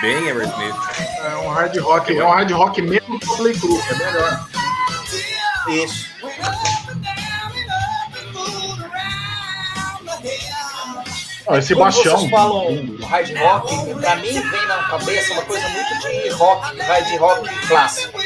Bem 0.00 0.16
Aerosmith. 0.16 0.76
É 1.22 1.36
um 1.36 1.50
hard 1.50 1.76
rock, 1.78 2.16
é 2.16 2.24
um 2.24 2.30
hard 2.30 2.50
rock 2.52 2.82
mesmo 2.82 3.20
que 3.20 3.28
o 3.28 3.36
Play 3.36 3.54
é 3.54 3.94
melhor. 3.94 4.48
Isso. 5.68 6.09
Ó, 11.50 11.56
esse 11.58 11.74
Quando 11.74 11.92
baixão. 11.96 12.16
vocês 12.16 12.30
falam 12.30 12.96
hard 13.08 13.36
rock, 13.36 13.94
pra 13.94 14.16
mim 14.16 14.40
vem 14.40 14.66
na 14.68 14.84
cabeça 14.84 15.32
uma 15.32 15.42
coisa 15.42 15.68
muito 15.68 15.98
de 15.98 16.28
rock, 16.28 16.78
hard 16.78 17.18
rock 17.18 17.66
clássico. 17.66 18.20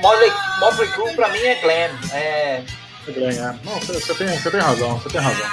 Motley, 0.00 0.32
Motley 0.58 0.88
Crue 0.88 1.14
pra 1.14 1.28
mim 1.28 1.38
é 1.40 1.54
glam. 1.56 1.90
É, 2.14 2.62
ganhar. 3.08 3.58
Não, 3.62 3.78
você, 3.78 4.14
tem, 4.14 4.26
você 4.26 4.50
tem 4.50 4.60
razão, 4.60 4.98
você 4.98 5.08
tem 5.10 5.20
razão. 5.20 5.46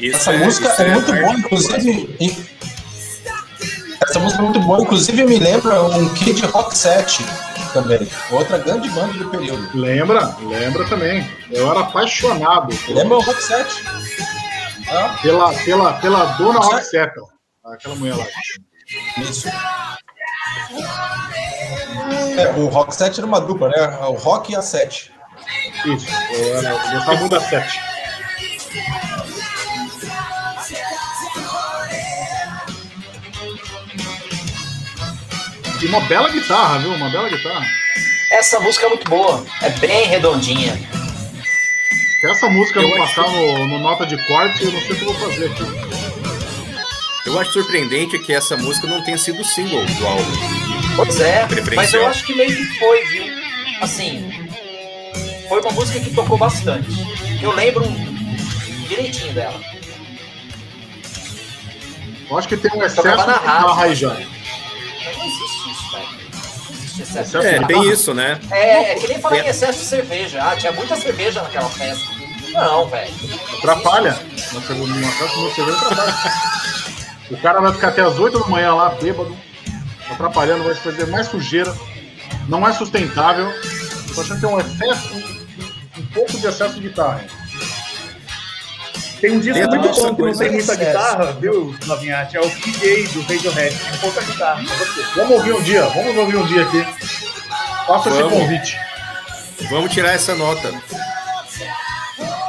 Isso 0.00 0.16
Essa 0.16 0.32
música 0.32 0.72
isso 0.72 0.82
é 0.82 0.88
muito 0.88 1.12
boa, 1.12 1.34
inclusive. 1.34 2.48
Essa 4.08 4.18
música 4.20 4.40
é 4.40 4.44
muito 4.44 4.60
boa, 4.60 4.80
inclusive 4.80 5.24
me 5.24 5.38
lembra 5.38 5.82
um 5.82 6.08
Kid 6.14 6.46
Rock 6.46 6.76
7 6.78 7.26
também. 7.74 8.08
Outra 8.30 8.56
grande 8.56 8.88
banda 8.88 9.12
do 9.12 9.28
período. 9.28 9.68
Lembra? 9.78 10.34
Lembra 10.40 10.84
também. 10.88 11.28
Eu 11.50 11.70
era 11.70 11.80
apaixonado 11.80 12.74
por- 12.74 12.94
Lembra 12.94 13.18
o 13.18 13.20
Rock 13.20 13.42
7? 13.42 13.84
Ah, 14.90 15.18
pela, 15.20 15.52
pela, 15.52 15.92
pela 15.94 16.24
dona 16.36 16.60
Roxetta. 16.60 17.20
Aquela 17.66 17.94
mulher 17.96 18.16
lá. 18.16 18.24
isso. 19.18 19.48
É, 22.38 22.48
o 22.56 22.66
Rock 22.68 22.94
7 22.94 23.20
era 23.20 23.26
uma 23.26 23.40
dupla, 23.40 23.68
né? 23.68 23.98
O 24.08 24.12
Rock 24.12 24.52
e 24.52 24.56
a 24.56 24.62
7. 24.62 25.12
Isso. 25.86 26.06
Eu, 26.32 26.62
eu 26.62 26.78
gostava 26.92 27.16
muito 27.16 27.32
da 27.32 27.40
sete. 27.40 27.80
E 35.84 35.86
uma 35.86 36.00
bela 36.00 36.30
guitarra, 36.30 36.78
viu? 36.78 36.94
Uma 36.94 37.10
bela 37.10 37.28
guitarra. 37.28 37.66
essa 38.30 38.58
música 38.58 38.86
é 38.86 38.88
muito 38.88 39.06
boa. 39.06 39.44
É 39.60 39.68
bem 39.68 40.06
redondinha. 40.06 40.80
Se 42.20 42.26
essa 42.26 42.48
música 42.48 42.80
não 42.80 42.96
passar 42.96 43.28
no, 43.30 43.68
no 43.68 43.78
nota 43.80 44.06
de 44.06 44.16
corte, 44.26 44.64
eu 44.64 44.72
não 44.72 44.80
sei 44.80 44.92
o 44.92 44.96
que 44.96 45.02
eu 45.04 45.12
vou 45.12 45.28
fazer 45.28 45.44
aqui. 45.44 45.62
Eu 47.26 47.38
acho 47.38 47.52
surpreendente 47.52 48.18
que 48.18 48.32
essa 48.32 48.56
música 48.56 48.86
não 48.86 49.04
tenha 49.04 49.18
sido 49.18 49.44
single 49.44 49.84
do 49.84 50.06
álbum. 50.06 50.32
Pois 50.96 51.20
é, 51.20 51.46
mas 51.76 51.92
eu 51.92 52.06
acho 52.06 52.24
que 52.24 52.34
meio 52.34 52.56
que 52.56 52.78
foi, 52.78 53.04
viu? 53.08 53.26
Assim, 53.82 54.48
foi 55.50 55.60
uma 55.60 55.72
música 55.72 56.00
que 56.00 56.14
tocou 56.14 56.38
bastante. 56.38 56.88
Eu 57.42 57.52
lembro 57.52 57.84
direitinho 58.88 59.34
dela. 59.34 59.60
Eu 62.30 62.38
acho 62.38 62.48
que 62.48 62.56
tem 62.56 62.72
um 62.72 62.82
excesso 62.82 63.02
de 63.02 63.32
guitarra 63.32 63.84
aí 63.84 63.94
já. 63.94 64.33
Não 65.04 65.24
existe 65.24 65.70
isso, 65.70 65.92
velho. 65.92 66.08
Não 66.68 66.76
existe 66.76 67.02
excesso. 67.02 67.38
É, 67.38 67.58
de 67.58 67.66
tem 67.66 67.88
isso, 67.90 68.14
né? 68.14 68.40
É, 68.50 68.92
é 68.92 68.94
que 68.94 69.08
nem 69.08 69.20
falar 69.20 69.38
em 69.38 69.48
excesso 69.48 69.78
de 69.78 69.84
cerveja. 69.84 70.42
Ah, 70.42 70.56
tinha 70.56 70.72
muita 70.72 70.96
cerveja 70.96 71.42
naquela 71.42 71.68
festa. 71.68 72.04
Não, 72.52 72.88
velho. 72.88 73.14
Atrapalha. 73.58 74.18
Na 74.52 74.60
segunda, 74.62 74.94
numa 74.94 75.12
festa 75.12 75.36
no 75.36 75.54
cerveja 75.54 75.78
atrapalha. 75.78 76.14
O 77.30 77.36
cara 77.38 77.60
vai 77.60 77.72
ficar 77.72 77.88
até 77.88 78.02
as 78.02 78.18
8 78.18 78.38
da 78.38 78.46
manhã 78.46 78.74
lá, 78.74 78.90
bêbado, 78.90 79.34
atrapalhando, 80.10 80.64
vai 80.64 80.74
fazer 80.74 81.06
mais 81.06 81.26
sujeira. 81.26 81.74
Não 82.48 82.66
é 82.66 82.72
sustentável. 82.72 83.50
Tô 84.14 84.20
achando 84.20 84.40
que 84.40 84.46
tem 84.46 84.54
um 84.54 84.60
excesso, 84.60 85.14
um, 85.14 86.00
um 86.00 86.06
pouco 86.12 86.38
de 86.38 86.46
excesso 86.46 86.74
de 86.74 86.80
guitarra. 86.80 87.24
Tem 89.20 89.30
um 89.32 89.40
disco 89.40 89.58
muito 89.68 89.88
bom 90.00 90.14
que 90.14 90.22
não 90.22 90.36
tem 90.36 90.50
muita 90.52 90.74
guitarra, 90.76 91.32
viu, 91.32 91.74
Lavinhati? 91.86 92.36
É 92.36 92.40
o 92.40 92.50
PJ 92.50 93.06
do 93.08 93.20
Radiohead. 93.22 93.74
Tem 93.76 93.98
pouca 94.00 94.20
guitarra 94.22 94.62
pra 94.64 94.76
você. 94.76 95.02
Vamos 95.16 95.30
ouvir 95.38 95.52
um 95.54 95.62
dia, 95.62 95.82
vamos 95.86 96.16
ouvir 96.16 96.36
um 96.36 96.46
dia 96.46 96.62
aqui. 96.62 96.84
Faça 97.86 98.10
esse 98.10 98.22
convite. 98.22 98.76
Vamos 99.70 99.92
tirar 99.92 100.12
essa 100.14 100.34
nota. 100.34 100.68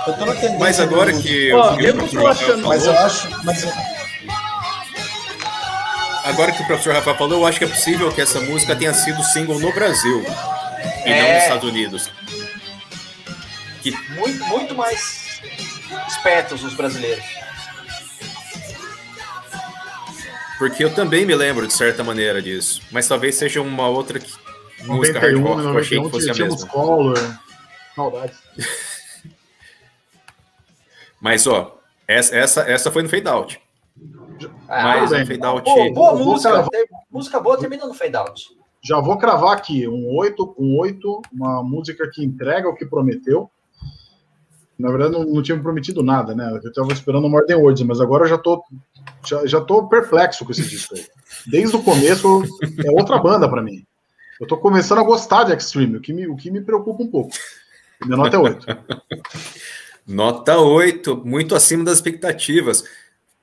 Eu 0.07 0.59
Mas 0.59 0.79
agora 0.79 1.11
que 1.13 1.51
Ó, 1.53 1.73
o, 1.73 1.77
que 1.77 1.83
o 1.83 1.85
lembra 1.87 2.07
professor 2.07 2.09
que 2.09 2.15
eu 2.17 2.27
Rafael 2.27 2.49
achando- 2.51 2.67
Mas 2.67 2.85
eu 2.85 2.93
falou, 2.93 3.05
acho. 3.07 3.29
Mas 3.43 3.63
eu- 3.63 3.73
agora 6.25 6.51
que 6.51 6.61
o 6.61 6.67
professor 6.67 6.93
Rafael 6.93 7.17
falou, 7.17 7.39
eu 7.41 7.47
acho 7.47 7.57
que 7.57 7.65
é 7.65 7.67
possível 7.67 8.11
que 8.11 8.21
essa 8.21 8.39
música 8.41 8.75
tenha 8.75 8.93
sido 8.93 9.23
single 9.23 9.59
no 9.59 9.71
Brasil 9.73 10.23
e 11.05 11.09
não 11.09 11.15
É. 11.15 11.33
nos 11.35 11.43
Estados 11.43 11.69
Unidos. 11.69 12.09
Muito, 14.17 14.43
muito 14.45 14.75
mais 14.75 15.25
espertos 16.07 16.63
os 16.63 16.73
brasileiros. 16.73 17.25
porque 20.57 20.83
eu 20.83 20.93
também 20.93 21.25
me 21.25 21.35
lembro 21.35 21.67
de 21.67 21.73
certa 21.73 22.03
maneira 22.03 22.41
disso, 22.41 22.81
mas 22.91 23.07
talvez 23.07 23.35
seja 23.35 23.61
uma 23.61 23.87
outra 23.87 24.19
que, 24.19 24.31
música 24.85 25.19
hard 25.19 25.35
91, 25.35 25.43
rock 25.43 25.61
que 25.61 25.67
eu 25.67 25.77
achei 25.79 25.97
que 25.97 26.03
91 26.03 26.09
fosse 26.09 26.29
a 26.29 26.45
mesma. 26.45 26.67
Collor. 26.67 27.37
Saudades. 27.95 28.37
Mas 31.21 31.47
ó, 31.47 31.79
essa, 32.07 32.35
essa, 32.35 32.61
essa 32.61 32.91
foi 32.91 33.01
no 33.01 33.09
fade 33.09 33.27
out. 33.27 33.59
Ah, 34.67 34.83
Mas 34.83 35.09
bem. 35.09 35.23
um 35.23 35.25
fade 35.25 35.45
out. 35.45 35.63
Pô, 35.63 35.91
boa 35.93 36.11
Eu 36.11 36.17
vou 36.17 36.25
música. 36.25 36.67
música 37.09 37.39
boa 37.39 37.57
termina 37.57 37.87
no 37.87 37.93
fade 37.93 38.15
out. 38.15 38.43
Já 38.83 38.99
vou 38.99 39.17
cravar 39.17 39.57
aqui 39.57 39.87
um 39.87 40.15
8 40.15 40.45
com 40.47 40.77
8, 40.77 41.21
uma 41.33 41.63
música 41.63 42.07
que 42.13 42.23
entrega 42.23 42.69
o 42.69 42.75
que 42.75 42.85
prometeu. 42.85 43.49
Na 44.77 44.89
verdade, 44.89 45.13
não, 45.13 45.23
não 45.23 45.41
tinha 45.41 45.57
prometido 45.57 46.03
nada, 46.03 46.35
né? 46.35 46.59
Eu 46.63 46.73
tava 46.73 46.91
esperando 46.91 47.25
o 47.25 47.29
Modern 47.29 47.61
Words, 47.61 47.83
mas 47.83 48.01
agora 48.01 48.25
eu 48.25 48.29
já 48.29 48.37
tô, 48.37 48.63
já, 49.25 49.45
já 49.45 49.61
tô 49.61 49.87
perplexo 49.87 50.43
com 50.43 50.51
esse 50.51 50.67
disco 50.67 50.95
aí. 50.95 51.05
Desde 51.47 51.75
o 51.75 51.83
começo, 51.83 52.43
é 52.83 52.91
outra 52.91 53.17
banda 53.19 53.47
pra 53.47 53.61
mim. 53.61 53.85
Eu 54.39 54.47
tô 54.47 54.57
começando 54.57 54.99
a 54.99 55.03
gostar 55.03 55.45
de 55.45 55.53
Extreme, 55.53 55.97
o 55.97 56.01
que 56.01 56.11
me, 56.11 56.27
o 56.27 56.35
que 56.35 56.51
me 56.51 56.61
preocupa 56.61 57.03
um 57.03 57.07
pouco. 57.07 57.31
Minha 58.03 58.17
nota 58.17 58.35
é 58.35 58.39
8. 58.39 58.65
Nota 60.07 60.59
8, 60.59 61.23
muito 61.25 61.55
acima 61.55 61.83
das 61.83 61.95
expectativas. 61.95 62.83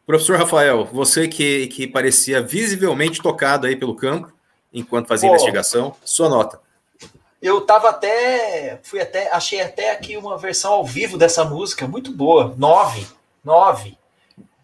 Professor 0.07 0.39
Rafael, 0.39 0.85
você 0.85 1.27
que, 1.27 1.67
que 1.67 1.89
parecia 1.89 2.41
visivelmente 2.41 3.21
tocado 3.21 3.67
aí 3.67 3.75
pelo 3.75 3.97
campo 3.97 4.33
enquanto 4.73 5.09
fazia 5.09 5.29
Pô. 5.29 5.35
investigação, 5.35 5.97
sua 6.05 6.29
nota. 6.29 6.61
Eu 7.43 7.61
tava 7.63 7.91
até. 7.91 8.79
Fui 8.85 9.01
até. 9.01 9.29
Achei 9.33 9.61
até 9.61 9.91
aqui 9.91 10.17
uma 10.17 10.39
versão 10.39 10.75
ao 10.75 10.85
vivo 10.85 11.19
dessa 11.19 11.45
música, 11.45 11.89
muito 11.89 12.13
boa. 12.13 12.55
Nove. 12.57 13.05
Nove. 13.45 13.99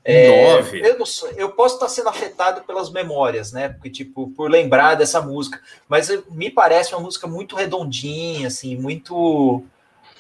É, 0.04 0.54
Nove. 0.54 0.80
Eu, 0.80 1.04
sei, 1.04 1.34
eu 1.36 1.50
posso 1.50 1.74
estar 1.74 1.88
sendo 1.88 2.08
afetado 2.08 2.62
pelas 2.62 2.88
memórias, 2.88 3.52
né? 3.52 3.68
Porque, 3.68 3.90
tipo, 3.90 4.30
por 4.30 4.48
lembrar 4.48 4.94
dessa 4.94 5.20
música. 5.20 5.60
Mas 5.88 6.08
me 6.30 6.48
parece 6.48 6.94
uma 6.94 7.02
música 7.02 7.26
muito 7.26 7.56
redondinha, 7.56 8.46
assim, 8.46 8.76
muito. 8.76 9.64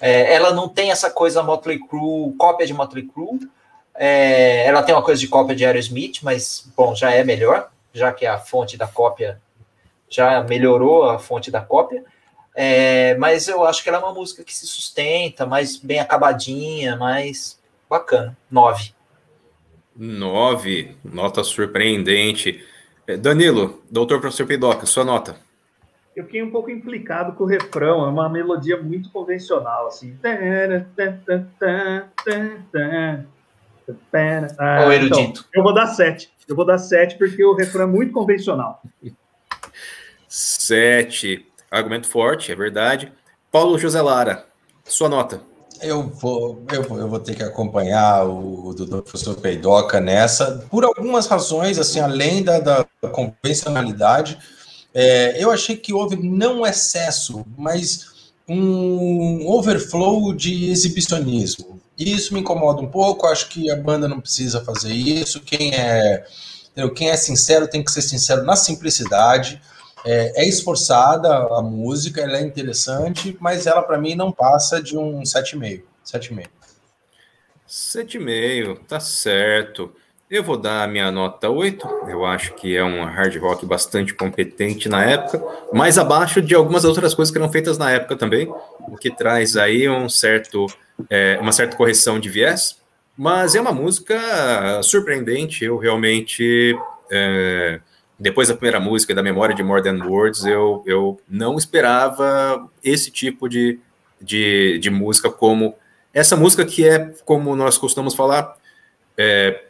é, 0.00 0.34
ela 0.34 0.52
não 0.52 0.68
tem 0.68 0.90
essa 0.90 1.08
coisa 1.10 1.44
Motley 1.44 1.78
Crue, 1.78 2.34
cópia 2.36 2.66
de 2.66 2.74
Motley 2.74 3.04
Crue. 3.06 3.48
É, 3.94 4.66
ela 4.66 4.82
tem 4.82 4.94
uma 4.94 5.02
coisa 5.02 5.20
de 5.20 5.28
cópia 5.28 5.54
de 5.54 5.64
Aerosmith, 5.64 6.20
mas, 6.22 6.68
bom, 6.76 6.94
já 6.94 7.12
é 7.12 7.22
melhor, 7.22 7.70
já 7.92 8.12
que 8.12 8.26
a 8.26 8.38
fonte 8.38 8.76
da 8.76 8.86
cópia 8.86 9.40
já 10.08 10.42
melhorou 10.42 11.08
a 11.08 11.18
fonte 11.18 11.50
da 11.50 11.60
cópia. 11.60 12.04
É, 12.60 13.16
mas 13.18 13.46
eu 13.46 13.64
acho 13.64 13.84
que 13.84 13.88
ela 13.88 13.98
é 13.98 14.00
uma 14.00 14.12
música 14.12 14.42
que 14.42 14.52
se 14.52 14.66
sustenta, 14.66 15.46
mais 15.46 15.76
bem 15.76 16.00
acabadinha, 16.00 16.96
mais 16.96 17.56
bacana. 17.88 18.36
Nove. 18.50 18.92
9, 19.94 20.96
nota 21.04 21.44
surpreendente. 21.44 22.60
Eh, 23.06 23.16
Danilo, 23.16 23.80
doutor 23.88 24.20
professor 24.20 24.44
Peidoca, 24.44 24.86
sua 24.86 25.04
nota. 25.04 25.36
Eu 26.16 26.24
fiquei 26.24 26.42
um 26.42 26.50
pouco 26.50 26.68
implicado 26.68 27.32
com 27.34 27.44
o 27.44 27.46
refrão, 27.46 28.04
é 28.04 28.08
uma 28.08 28.28
melodia 28.28 28.76
muito 28.76 29.08
convencional, 29.10 29.86
assim. 29.86 30.18
Ah, 34.58 34.80
então, 34.80 34.92
erudito. 34.92 35.46
eu 35.54 35.62
vou 35.62 35.72
dar 35.72 35.86
sete. 35.86 36.28
Eu 36.48 36.56
vou 36.56 36.64
dar 36.64 36.78
sete 36.78 37.16
porque 37.16 37.44
o 37.44 37.54
refrão 37.54 37.84
é 37.84 37.86
muito 37.86 38.12
convencional. 38.12 38.82
7, 40.28 41.47
argumento 41.70 42.06
forte, 42.08 42.52
é 42.52 42.56
verdade. 42.56 43.12
Paulo 43.50 43.78
José 43.78 44.00
Lara, 44.00 44.46
sua 44.86 45.08
nota. 45.08 45.40
Eu 45.80 46.08
vou, 46.08 46.64
eu, 46.72 46.82
vou- 46.82 46.98
eu 46.98 47.08
vou 47.08 47.20
ter 47.20 47.36
que 47.36 47.42
acompanhar 47.42 48.24
o, 48.26 48.70
o 48.70 49.02
professor 49.02 49.36
Peidoca 49.36 50.00
nessa, 50.00 50.64
por 50.70 50.84
algumas 50.84 51.26
razões, 51.26 51.78
assim, 51.78 52.00
além 52.00 52.42
da, 52.42 52.58
da 52.58 52.84
convencionalidade. 53.12 54.38
É, 54.92 55.42
eu 55.42 55.50
achei 55.50 55.76
que 55.76 55.92
houve 55.92 56.16
não 56.16 56.66
excesso, 56.66 57.44
mas 57.56 58.32
um 58.48 59.46
overflow 59.48 60.32
de 60.34 60.70
exibicionismo. 60.70 61.80
Isso 61.96 62.32
me 62.34 62.40
incomoda 62.40 62.80
um 62.80 62.88
pouco, 62.88 63.26
acho 63.26 63.48
que 63.48 63.70
a 63.70 63.76
banda 63.76 64.08
não 64.08 64.20
precisa 64.20 64.64
fazer 64.64 64.92
isso. 64.92 65.40
Quem 65.40 65.74
é? 65.74 66.24
Quem 66.94 67.10
é 67.10 67.16
sincero 67.16 67.66
tem 67.68 67.82
que 67.84 67.90
ser 67.90 68.02
sincero 68.02 68.44
na 68.44 68.54
simplicidade. 68.56 69.60
É, 70.04 70.44
é 70.44 70.48
esforçada 70.48 71.28
a 71.28 71.62
música, 71.62 72.20
ela 72.20 72.38
é 72.38 72.42
interessante, 72.42 73.36
mas 73.40 73.66
ela 73.66 73.82
para 73.82 73.98
mim 73.98 74.14
não 74.14 74.32
passa 74.32 74.82
de 74.82 74.96
um 74.96 75.22
7,5. 75.22 75.82
7,5. 76.04 76.46
7,5, 77.68 78.78
tá 78.86 78.98
certo. 78.98 79.92
Eu 80.30 80.44
vou 80.44 80.58
dar 80.58 80.84
a 80.84 80.86
minha 80.86 81.10
nota 81.10 81.48
8. 81.48 81.86
Eu 82.08 82.24
acho 82.26 82.54
que 82.54 82.76
é 82.76 82.84
um 82.84 83.04
hard 83.04 83.34
rock 83.36 83.64
bastante 83.64 84.12
competente 84.12 84.88
na 84.88 85.02
época, 85.02 85.42
mais 85.72 85.96
abaixo 85.96 86.42
de 86.42 86.54
algumas 86.54 86.84
outras 86.84 87.14
coisas 87.14 87.32
que 87.32 87.38
eram 87.38 87.50
feitas 87.50 87.78
na 87.78 87.90
época 87.90 88.14
também, 88.14 88.46
o 88.80 88.96
que 88.96 89.10
traz 89.10 89.56
aí 89.56 89.88
um 89.88 90.06
certo, 90.06 90.66
é, 91.08 91.38
uma 91.40 91.52
certa 91.52 91.76
correção 91.76 92.20
de 92.20 92.28
viés. 92.28 92.76
Mas 93.16 93.54
é 93.54 93.60
uma 93.60 93.72
música 93.72 94.80
surpreendente. 94.82 95.64
Eu 95.64 95.78
realmente, 95.78 96.78
é, 97.10 97.80
depois 98.18 98.48
da 98.48 98.54
primeira 98.54 98.80
música, 98.80 99.14
da 99.14 99.22
memória 99.22 99.54
de 99.54 99.62
More 99.62 99.82
Than 99.82 100.04
Words, 100.04 100.44
eu, 100.44 100.82
eu 100.86 101.20
não 101.28 101.56
esperava 101.56 102.68
esse 102.82 103.10
tipo 103.10 103.48
de, 103.48 103.78
de, 104.20 104.78
de 104.78 104.90
música 104.90 105.30
como 105.30 105.74
essa 106.12 106.36
música 106.36 106.64
que 106.64 106.86
é, 106.88 107.12
como 107.24 107.54
nós 107.54 107.78
costumamos 107.78 108.14
falar, 108.14 108.56
é, 109.16 109.62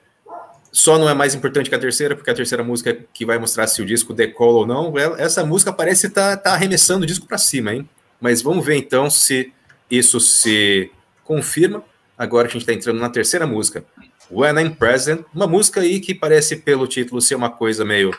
só 0.72 0.98
não 0.98 1.08
é 1.08 1.14
mais 1.14 1.34
importante 1.34 1.68
que 1.68 1.74
a 1.74 1.78
terceira, 1.78 2.14
porque 2.14 2.30
a 2.30 2.34
terceira 2.34 2.62
música 2.62 2.96
que 3.12 3.26
vai 3.26 3.38
mostrar 3.38 3.66
se 3.66 3.82
o 3.82 3.86
disco 3.86 4.14
decola 4.14 4.58
ou 4.58 4.66
não. 4.66 4.96
Ela- 4.98 5.20
Essa 5.20 5.44
música 5.44 5.72
parece 5.72 6.06
estar 6.06 6.36
tá, 6.36 6.42
tá 6.50 6.52
arremessando 6.54 7.02
o 7.04 7.06
disco 7.06 7.26
para 7.26 7.38
cima, 7.38 7.74
hein? 7.74 7.88
Mas 8.20 8.40
vamos 8.42 8.64
ver 8.64 8.76
então 8.76 9.10
se 9.10 9.52
isso 9.90 10.20
se 10.20 10.90
confirma. 11.24 11.82
Agora 12.16 12.48
a 12.48 12.50
gente 12.50 12.62
está 12.62 12.72
entrando 12.72 12.98
na 12.98 13.08
terceira 13.08 13.46
música, 13.46 13.84
When 14.30 14.58
I'm 14.60 14.74
Present, 14.74 15.24
uma 15.34 15.46
música 15.46 15.80
aí 15.80 16.00
que 16.00 16.14
parece, 16.14 16.56
pelo 16.56 16.86
título, 16.86 17.20
ser 17.20 17.34
uma 17.34 17.48
coisa 17.50 17.84
meio, 17.84 18.10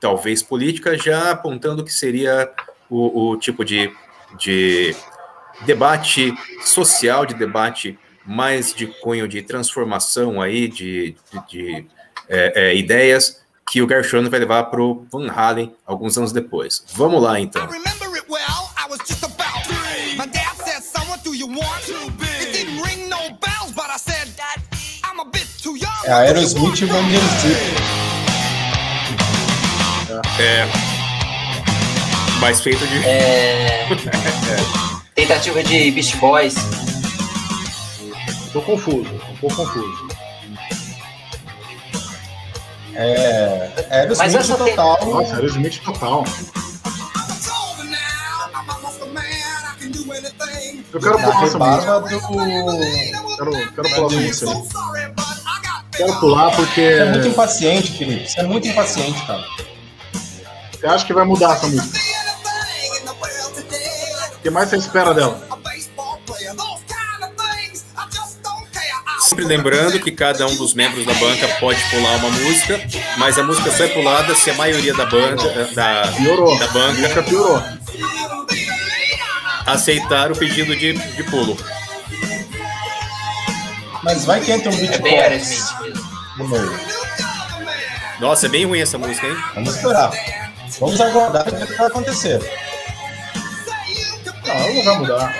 talvez, 0.00 0.42
política, 0.42 0.96
já 0.96 1.30
apontando 1.30 1.84
que 1.84 1.92
seria 1.92 2.50
o, 2.88 3.30
o 3.30 3.36
tipo 3.36 3.64
de, 3.64 3.92
de 4.38 4.94
debate 5.64 6.32
social, 6.64 7.26
de 7.26 7.34
debate 7.34 7.98
mais 8.24 8.74
de 8.74 8.86
cunho 8.86 9.26
de 9.26 9.42
transformação 9.42 10.40
aí, 10.40 10.68
de, 10.68 11.16
de, 11.32 11.48
de, 11.48 11.86
é, 12.28 12.70
é, 12.70 12.76
ideias 12.76 13.42
que 13.70 13.82
o 13.82 13.88
Gershon 13.88 14.28
vai 14.28 14.40
levar 14.40 14.64
para 14.64 14.82
o 14.82 15.06
Van 15.10 15.30
Halen 15.30 15.74
alguns 15.86 16.16
anos 16.16 16.32
depois. 16.32 16.84
Vamos 16.94 17.22
lá, 17.22 17.40
então. 17.40 17.62
I 17.62 17.66
remember 17.66 18.08
it 18.14 18.26
well. 18.28 18.70
I 18.76 18.88
was 18.88 18.98
just 19.06 19.24
about 19.24 19.64
three. 19.64 20.16
My 20.16 20.26
dad 20.26 20.56
said, 20.64 20.82
"Son, 20.82 21.06
what 21.08 21.22
do 21.22 21.34
you 21.34 21.46
want?" 21.46 21.84
Too 21.86 22.10
big. 22.12 22.42
It 22.42 22.52
didn't 22.52 22.82
ring 22.82 23.08
no 23.08 23.36
bells, 23.40 23.72
but 23.74 23.90
I 23.90 23.98
said, 23.98 24.28
"I'm 25.04 25.20
a 25.20 25.24
bit 25.24 25.46
too 25.62 25.76
young." 25.76 26.04
É 26.04 26.12
Aerosmith 26.12 26.80
e 26.80 26.86
Van 26.86 27.02
Halen. 27.02 28.17
É, 30.40 30.66
mais 32.40 32.60
feito 32.60 32.86
de. 32.86 33.04
É... 33.06 33.88
Tentativa 35.14 35.62
de 35.64 35.90
Beast 35.90 36.16
Boys. 36.16 36.54
Tô 38.52 38.62
confuso, 38.62 39.10
um 39.30 39.36
pouco 39.36 39.56
confuso. 39.56 40.08
É, 42.94 43.70
Aerosmith 43.90 44.18
Mas 44.18 44.34
essa 44.34 44.56
tem- 44.56 44.66
total. 44.76 44.98
Nossa, 45.06 45.34
Aerosmith 45.36 45.78
total. 45.84 46.24
Eu 50.92 51.00
quero 51.00 51.18
pular 51.18 51.44
essa 51.44 51.58
música. 51.58 52.00
do. 52.00 52.08
Quero, 53.36 53.72
quero 53.74 53.94
pular 53.94 54.24
essa 54.24 54.46
música. 54.46 54.84
Quero 55.96 56.20
pular 56.20 56.56
porque. 56.56 56.80
Você 56.80 57.00
é 57.00 57.10
muito 57.10 57.28
impaciente, 57.28 57.92
Felipe. 57.98 58.28
Você 58.30 58.40
é 58.40 58.44
muito 58.44 58.68
impaciente, 58.68 59.26
cara. 59.26 59.44
Você 60.78 60.86
acha 60.86 61.04
que 61.06 61.12
vai 61.12 61.24
mudar 61.24 61.54
essa 61.56 61.66
música? 61.66 61.98
O 64.34 64.38
que 64.40 64.50
mais 64.50 64.68
você 64.70 64.76
espera 64.76 65.12
dela? 65.12 65.40
Sempre 69.20 69.44
lembrando 69.44 69.98
que 70.00 70.10
cada 70.12 70.46
um 70.46 70.56
dos 70.56 70.72
membros 70.74 71.04
da 71.04 71.12
banca 71.14 71.48
pode 71.60 71.80
pular 71.90 72.16
uma 72.16 72.30
música, 72.30 72.80
mas 73.18 73.38
a 73.38 73.42
música 73.42 73.70
só 73.72 73.84
é 73.84 73.88
pulada 73.88 74.34
se 74.34 74.50
a 74.50 74.54
maioria 74.54 74.94
da 74.94 75.04
banda, 75.04 75.66
da, 75.74 76.12
Piorou. 76.16 76.58
da 76.58 76.66
banca 76.68 77.22
piorou. 77.24 77.62
aceitar 79.66 80.32
o 80.32 80.36
pedido 80.36 80.74
de, 80.76 80.94
de 80.94 81.22
pulo. 81.24 81.56
Mas 84.02 84.24
vai 84.24 84.40
que 84.40 84.50
entra 84.52 84.70
um 84.70 84.74
É 84.74 84.78
beat 84.78 85.02
bem 85.02 85.12
box 85.16 85.22
Aerosmith 85.24 85.80
mesmo. 85.82 86.08
no 86.38 86.48
meio. 86.48 86.80
Nossa, 88.20 88.46
é 88.46 88.48
bem 88.48 88.64
ruim 88.64 88.80
essa 88.80 88.96
música, 88.96 89.26
hein? 89.26 89.36
Vamos 89.54 89.74
esperar. 89.74 90.10
Vamos 90.80 91.00
aguardar 91.00 91.46
e 91.48 91.50
ver 91.50 91.64
o 91.64 91.66
que 91.66 91.74
vai 91.74 91.86
acontecer. 91.86 92.40
Não, 94.46 94.74
não 94.74 94.84
vai 94.84 94.98
mudar. 94.98 95.34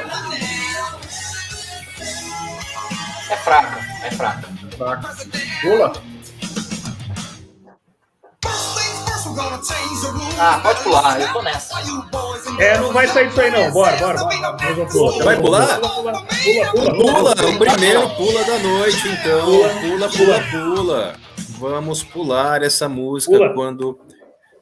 É 3.30 3.36
fraca, 3.36 3.78
é 4.04 4.10
fraca. 4.10 4.48
Fraca. 4.76 5.16
Pula. 5.60 5.92
Ah, 10.40 10.60
pode 10.62 10.82
pular, 10.82 11.20
eu 11.20 11.32
tô 11.32 11.42
nessa. 11.42 11.78
É, 12.58 12.78
não 12.78 12.92
vai 12.92 13.06
sair 13.08 13.28
disso 13.28 13.40
aí 13.40 13.50
não. 13.50 13.70
Bora, 13.72 13.96
bora, 13.96 14.18
bora. 14.18 15.24
Vai 15.24 15.36
pular? 15.40 15.78
Pula, 15.78 15.88
pula, 15.90 16.92
pula. 16.94 16.94
Pula, 16.94 17.32
o 17.32 17.58
primeiro 17.58 18.08
pula 18.10 18.44
da 18.44 18.58
noite, 18.58 19.08
então. 19.08 19.44
Pula, 19.44 20.08
pula, 20.08 20.40
pula. 20.50 21.14
Vamos 21.58 22.02
pular 22.04 22.62
essa 22.62 22.88
música 22.88 23.36
Pula. 23.36 23.52
quando. 23.54 23.98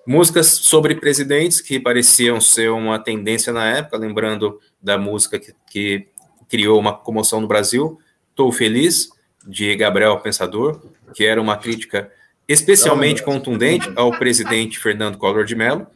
Músicas 0.07 0.47
sobre 0.47 0.95
presidentes 0.95 1.61
que 1.61 1.81
pareciam 1.81 2.41
ser 2.41 2.71
uma 2.71 2.99
tendência 2.99 3.53
na 3.53 3.67
época, 3.67 3.97
lembrando 3.97 4.61
da 4.81 4.97
música 4.97 5.39
que, 5.39 5.53
que 5.69 6.09
criou 6.49 6.79
uma 6.79 6.97
comoção 6.97 7.41
no 7.41 7.49
Brasil, 7.49 7.99
Tô 8.35 8.53
Feliz, 8.53 9.09
de 9.47 9.75
Gabriel 9.77 10.19
Pensador, 10.21 10.81
que 11.15 11.25
era 11.25 11.41
uma 11.41 11.57
crítica 11.57 12.11
especialmente 12.49 13.23
contundente 13.23 13.91
ao 13.97 14.17
presidente 14.17 14.79
Fernando 14.79 15.19
Collor 15.19 15.45
de 15.45 15.55
Mello. 15.55 15.87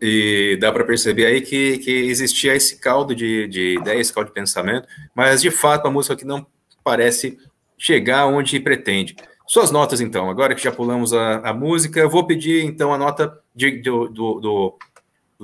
E 0.00 0.58
dá 0.60 0.70
para 0.70 0.84
perceber 0.84 1.26
aí 1.26 1.40
que, 1.40 1.78
que 1.78 1.90
existia 1.90 2.54
esse 2.54 2.78
caldo 2.78 3.14
de, 3.14 3.48
de 3.48 3.78
ideia, 3.78 3.98
esse 3.98 4.12
caldo 4.12 4.28
de 4.28 4.34
pensamento, 4.34 4.86
mas 5.14 5.40
de 5.40 5.50
fato 5.50 5.86
a 5.86 5.90
música 5.90 6.14
que 6.14 6.24
não 6.24 6.46
parece 6.84 7.38
chegar 7.78 8.26
onde 8.26 8.60
pretende. 8.60 9.16
Suas 9.46 9.70
notas, 9.70 10.00
então, 10.00 10.28
agora 10.28 10.54
que 10.54 10.62
já 10.62 10.72
pulamos 10.72 11.12
a, 11.12 11.36
a 11.38 11.54
música, 11.54 12.00
eu 12.00 12.10
vou 12.10 12.26
pedir 12.26 12.64
então 12.64 12.92
a 12.92 12.98
nota 12.98 13.38
de- 13.54 13.80
do, 13.80 14.08
do, 14.08 14.40
do, 14.40 14.78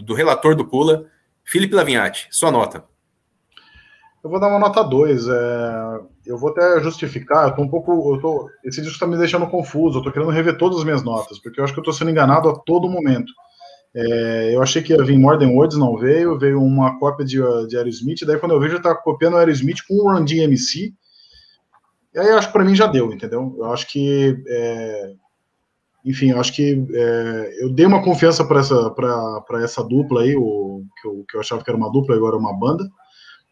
do 0.02 0.14
relator 0.14 0.56
do 0.56 0.66
Pula, 0.66 1.06
Felipe 1.44 1.74
Lavinhati, 1.74 2.26
sua 2.30 2.50
nota. 2.50 2.84
Eu 4.22 4.30
vou 4.30 4.38
dar 4.40 4.48
uma 4.48 4.58
nota 4.58 4.82
2. 4.84 5.26
eu 6.26 6.38
vou 6.38 6.50
até 6.50 6.80
justificar, 6.80 7.48
eu 7.48 7.54
tô 7.56 7.62
um 7.62 7.68
pouco. 7.68 8.14
Eu 8.14 8.20
tô, 8.20 8.48
esse 8.64 8.80
disco 8.80 8.98
tá 8.98 9.06
me 9.06 9.16
deixando 9.16 9.48
confuso, 9.48 9.98
eu 9.98 10.02
tô 10.02 10.12
querendo 10.12 10.30
rever 10.30 10.56
todas 10.56 10.78
as 10.78 10.84
minhas 10.84 11.02
notas, 11.02 11.40
porque 11.40 11.58
eu 11.60 11.64
acho 11.64 11.72
que 11.74 11.80
eu 11.80 11.84
tô 11.84 11.92
sendo 11.92 12.10
enganado 12.10 12.48
a 12.48 12.56
todo 12.56 12.88
momento. 12.88 13.32
É, 13.94 14.52
eu 14.54 14.62
achei 14.62 14.80
que 14.80 14.92
ia 14.92 15.04
vir 15.04 15.18
More 15.18 15.38
Than 15.38 15.50
Words, 15.50 15.76
não 15.76 15.96
veio, 15.96 16.38
veio 16.38 16.62
uma 16.62 16.98
cópia 16.98 17.26
de, 17.26 17.36
de 17.68 17.76
Aerosmith, 17.76 18.24
daí 18.24 18.38
quando 18.38 18.52
eu 18.52 18.60
vejo, 18.60 18.80
tá 18.80 18.94
copiando 18.94 19.34
o 19.34 19.36
Aerosmith 19.38 19.78
com 19.88 19.94
o 19.96 20.12
Run 20.12 20.24
DMC. 20.24 20.94
E 22.14 22.18
aí 22.18 22.28
eu 22.28 22.38
acho 22.38 22.48
que 22.48 22.52
pra 22.52 22.64
mim 22.64 22.74
já 22.74 22.86
deu, 22.86 23.12
entendeu? 23.12 23.54
Eu 23.58 23.72
acho 23.72 23.86
que. 23.88 24.42
é, 24.46 25.12
enfim, 26.04 26.30
eu 26.30 26.40
acho 26.40 26.52
que 26.52 26.84
é, 26.92 27.56
eu 27.64 27.72
dei 27.72 27.86
uma 27.86 28.02
confiança 28.02 28.44
para 28.44 28.60
essa, 28.60 28.90
pra, 28.90 29.40
pra 29.42 29.62
essa 29.62 29.82
dupla 29.84 30.22
aí, 30.22 30.34
o, 30.36 30.84
que, 31.00 31.08
eu, 31.08 31.24
que 31.28 31.36
eu 31.36 31.40
achava 31.40 31.62
que 31.62 31.70
era 31.70 31.76
uma 31.76 31.90
dupla, 31.92 32.16
agora 32.16 32.36
é 32.36 32.38
uma 32.38 32.52
banda. 32.58 32.84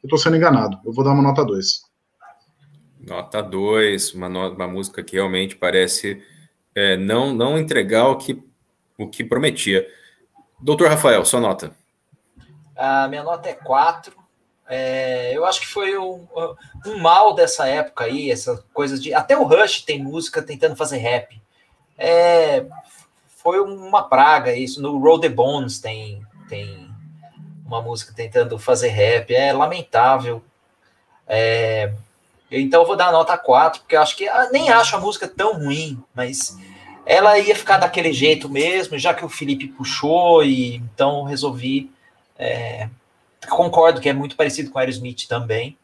Eu 0.03 0.09
tô 0.09 0.17
sendo 0.17 0.37
enganado. 0.37 0.79
Eu 0.85 0.93
vou 0.93 1.05
dar 1.05 1.13
uma 1.13 1.23
nota 1.23 1.45
2. 1.45 1.83
Nota 3.07 3.43
2, 3.43 4.15
uma, 4.15 4.29
no- 4.29 4.51
uma 4.55 4.67
música 4.67 5.03
que 5.03 5.15
realmente 5.17 5.57
parece 5.57 6.23
é, 6.75 6.97
não, 6.97 7.33
não 7.33 7.59
entregar 7.59 8.09
o 8.09 8.17
que, 8.17 8.43
o 8.99 9.09
que 9.09 9.25
prometia. 9.25 9.87
Doutor 10.61 10.89
Rafael, 10.89 11.25
sua 11.25 11.41
nota. 11.41 11.73
A 12.77 13.09
minha 13.09 13.23
nota 13.23 13.49
é 13.49 13.55
4. 13.55 14.13
É, 14.73 15.33
eu 15.37 15.45
acho 15.45 15.61
que 15.61 15.67
foi 15.67 15.99
um, 15.99 16.25
um 16.87 16.99
mal 16.99 17.35
dessa 17.35 17.67
época 17.67 18.05
aí, 18.05 18.31
essa 18.31 18.63
coisa 18.73 18.97
de. 18.97 19.13
Até 19.13 19.37
o 19.37 19.43
Rush 19.43 19.83
tem 19.83 20.01
música 20.01 20.41
tentando 20.41 20.77
fazer 20.77 20.99
rap. 20.99 21.43
É, 21.99 22.65
foi 23.37 23.61
uma 23.61 24.05
praga 24.05 24.55
isso. 24.55 24.81
No 24.81 24.97
Roll 25.01 25.19
the 25.19 25.29
Bones 25.29 25.81
tem, 25.81 26.25
tem 26.49 26.89
uma 27.67 27.83
música 27.83 28.13
tentando 28.15 28.57
fazer 28.61 28.91
rap. 28.91 29.35
É 29.35 29.53
lamentável. 29.53 30.41
É, 31.27 31.93
então 32.49 32.83
eu 32.83 32.87
vou 32.87 32.97
dar 32.97 33.11
nota 33.11 33.37
4, 33.37 33.81
porque 33.81 33.97
eu 33.97 34.03
acho 34.03 34.17
que. 34.17 34.29
ah, 34.29 34.51
Nem 34.53 34.71
acho 34.71 34.95
a 34.95 35.01
música 35.01 35.27
tão 35.27 35.55
ruim, 35.55 36.01
mas 36.15 36.57
ela 37.05 37.37
ia 37.41 37.57
ficar 37.57 37.79
daquele 37.79 38.13
jeito 38.13 38.49
mesmo, 38.49 38.97
já 38.97 39.13
que 39.13 39.25
o 39.25 39.29
Felipe 39.29 39.67
puxou, 39.67 40.45
e 40.45 40.77
então 40.77 41.25
resolvi. 41.25 41.91
é, 42.39 42.89
concordo 43.49 44.01
que 44.01 44.09
é 44.09 44.13
muito 44.13 44.37
parecido 44.37 44.71
com 44.71 44.79
Aerosmith 44.79 45.27
também, 45.29 45.77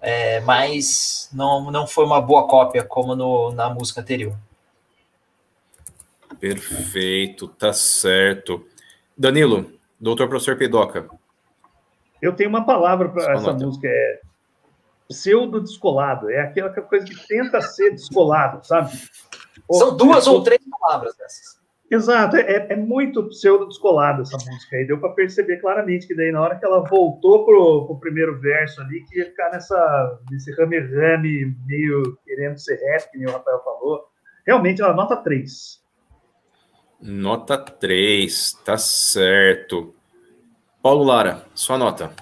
é, 0.00 0.40
mas 0.40 1.28
não, 1.32 1.70
não 1.70 1.86
foi 1.86 2.04
uma 2.04 2.20
boa 2.20 2.46
cópia 2.46 2.84
como 2.84 3.14
no, 3.16 3.52
na 3.52 3.70
música 3.70 4.00
anterior. 4.00 4.36
Perfeito, 6.38 7.48
tá 7.48 7.72
certo. 7.72 8.66
Danilo, 9.16 9.72
doutor 9.98 10.28
professor 10.28 10.56
Pedoca. 10.56 11.08
Eu 12.20 12.34
tenho 12.34 12.50
uma 12.50 12.64
palavra 12.64 13.08
para 13.08 13.34
essa 13.34 13.52
nota. 13.52 13.64
música, 13.64 13.86
é 13.88 14.20
pseudo 15.08 15.60
descolado. 15.60 16.30
É 16.30 16.40
aquela 16.40 16.70
coisa 16.70 17.04
que 17.04 17.26
tenta 17.26 17.60
ser 17.60 17.90
descolado, 17.92 18.66
sabe? 18.66 18.92
São 19.70 19.96
duas 19.96 20.26
ou 20.26 20.42
três 20.42 20.60
palavras 20.68 21.16
dessas. 21.16 21.58
Exato, 21.90 22.36
é, 22.36 22.66
é 22.70 22.76
muito 22.76 23.28
pseudo 23.28 23.66
descolada 23.68 24.22
essa 24.22 24.36
música 24.36 24.76
aí. 24.76 24.86
Deu 24.86 24.98
para 24.98 25.10
perceber 25.10 25.58
claramente 25.58 26.06
que 26.06 26.14
daí 26.14 26.32
na 26.32 26.40
hora 26.40 26.58
que 26.58 26.64
ela 26.64 26.80
voltou 26.80 27.44
pro, 27.44 27.86
pro 27.86 28.00
primeiro 28.00 28.40
verso 28.40 28.80
ali, 28.80 29.04
que 29.04 29.18
ia 29.18 29.26
ficar 29.26 29.50
nessa, 29.50 30.18
nesse 30.30 30.50
rame-rame 30.54 31.54
meio 31.66 32.16
querendo 32.24 32.58
ser 32.58 32.76
rap, 32.76 33.10
que 33.10 33.18
nem 33.18 33.28
o 33.28 33.32
Rafael 33.32 33.62
falou. 33.62 34.04
Realmente 34.46 34.80
ela 34.80 34.94
nota 34.94 35.16
3. 35.16 35.82
Nota 37.00 37.58
3, 37.58 38.52
tá 38.64 38.78
certo. 38.78 39.94
Paulo 40.82 41.04
Lara, 41.04 41.44
sua 41.54 41.76
nota. 41.76 42.12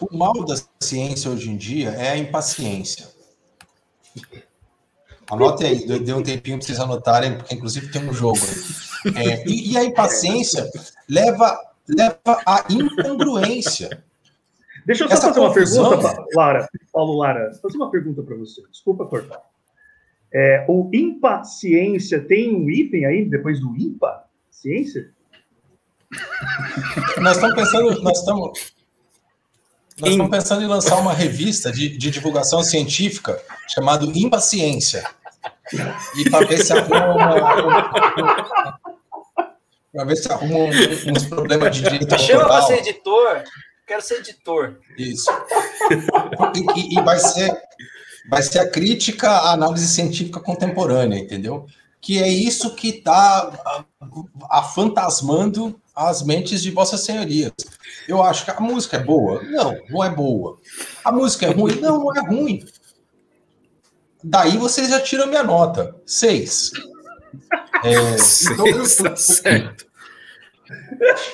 O 0.00 0.16
mal 0.16 0.44
da 0.44 0.54
ciência 0.80 1.30
hoje 1.30 1.50
em 1.50 1.56
dia 1.56 1.90
é 1.90 2.10
a 2.10 2.16
impaciência. 2.16 3.06
Anote 5.30 5.64
aí, 5.64 5.86
dê 5.86 5.98
dê 5.98 6.12
um 6.12 6.22
tempinho 6.22 6.58
para 6.58 6.66
vocês 6.66 6.80
anotarem, 6.80 7.36
porque 7.36 7.54
inclusive 7.54 7.90
tem 7.90 8.08
um 8.08 8.12
jogo 8.12 8.38
aí. 9.04 9.16
É, 9.16 9.44
e, 9.48 9.72
e 9.72 9.78
a 9.78 9.84
impaciência 9.84 10.68
leva, 11.08 11.58
leva 11.88 12.18
à 12.46 12.64
incongruência. 12.70 14.02
Deixa 14.84 15.04
eu 15.04 15.08
só 15.08 15.14
Essa 15.14 15.28
fazer 15.28 15.40
uma 15.40 15.48
confusão- 15.48 15.90
pergunta, 15.90 16.26
Lara. 16.34 16.68
Paulo 16.92 17.18
Lara, 17.18 17.52
fazer 17.62 17.76
uma 17.76 17.90
pergunta 17.90 18.22
para 18.22 18.34
você. 18.36 18.62
Desculpa 18.70 19.04
cortar. 19.06 19.40
É, 20.32 20.64
o 20.68 20.88
impaciência 20.92 22.20
tem 22.20 22.54
um 22.54 22.68
item 22.70 23.04
aí 23.04 23.24
depois 23.24 23.60
do 23.60 23.76
impa? 23.76 24.24
Ciência? 24.50 25.10
Nós 27.20 27.36
estamos 27.36 27.54
pensando, 27.56 28.02
nós 28.02 28.18
estamos, 28.18 28.72
nós 29.98 30.10
estamos 30.10 30.30
pensando 30.30 30.62
em 30.62 30.66
lançar 30.66 30.96
uma 30.98 31.12
revista 31.12 31.70
de, 31.70 31.96
de 31.96 32.10
divulgação 32.10 32.62
científica 32.62 33.40
chamada 33.68 34.04
Impaciência. 34.06 35.04
E 36.16 36.28
para 36.30 36.46
ver 36.46 36.64
se 36.64 36.72
arruma 36.72 37.90
para 39.92 40.04
ver 40.04 40.16
se 40.16 40.30
arruma 40.32 40.54
um- 40.58 41.10
uns 41.12 41.24
problemas 41.26 41.74
de 41.76 41.82
direito 41.82 42.18
Chama 42.18 42.46
para 42.46 42.62
ser 42.62 42.78
editor. 42.78 43.42
Quero 43.86 44.02
ser 44.02 44.18
editor. 44.18 44.78
Isso. 44.96 45.30
E, 46.54 46.80
e- 46.80 46.98
e 46.98 47.02
vai 47.02 47.18
ser 47.18 47.52
vai 48.28 48.42
ser 48.42 48.60
a 48.60 48.70
crítica 48.70 49.28
à 49.30 49.52
análise 49.52 49.88
científica 49.88 50.38
contemporânea, 50.38 51.18
entendeu? 51.18 51.66
Que 52.00 52.22
é 52.22 52.28
isso 52.28 52.74
que 52.76 52.88
está 52.90 53.50
afantasmando 54.48 55.80
as 55.94 56.22
mentes 56.22 56.62
de 56.62 56.70
vossas 56.70 57.00
senhorias. 57.00 57.52
Eu 58.06 58.22
acho 58.22 58.44
que 58.44 58.50
a 58.50 58.60
música 58.60 58.96
é 58.96 59.00
boa? 59.02 59.42
Não, 59.42 59.76
não 59.88 60.04
é 60.04 60.10
boa. 60.10 60.58
A 61.04 61.10
música 61.10 61.46
é 61.46 61.50
ruim? 61.50 61.74
Não, 61.80 61.98
não 61.98 62.14
é 62.16 62.20
ruim. 62.20 62.64
Daí 64.22 64.56
vocês 64.56 64.88
já 64.88 65.00
tiram 65.00 65.26
minha 65.26 65.42
nota. 65.42 65.94
Seis. 66.06 66.70
É, 67.82 67.92
então, 68.52 68.66
eu- 68.66 68.84
Seis, 68.84 68.96
tá 68.96 69.16
certo. 69.16 69.86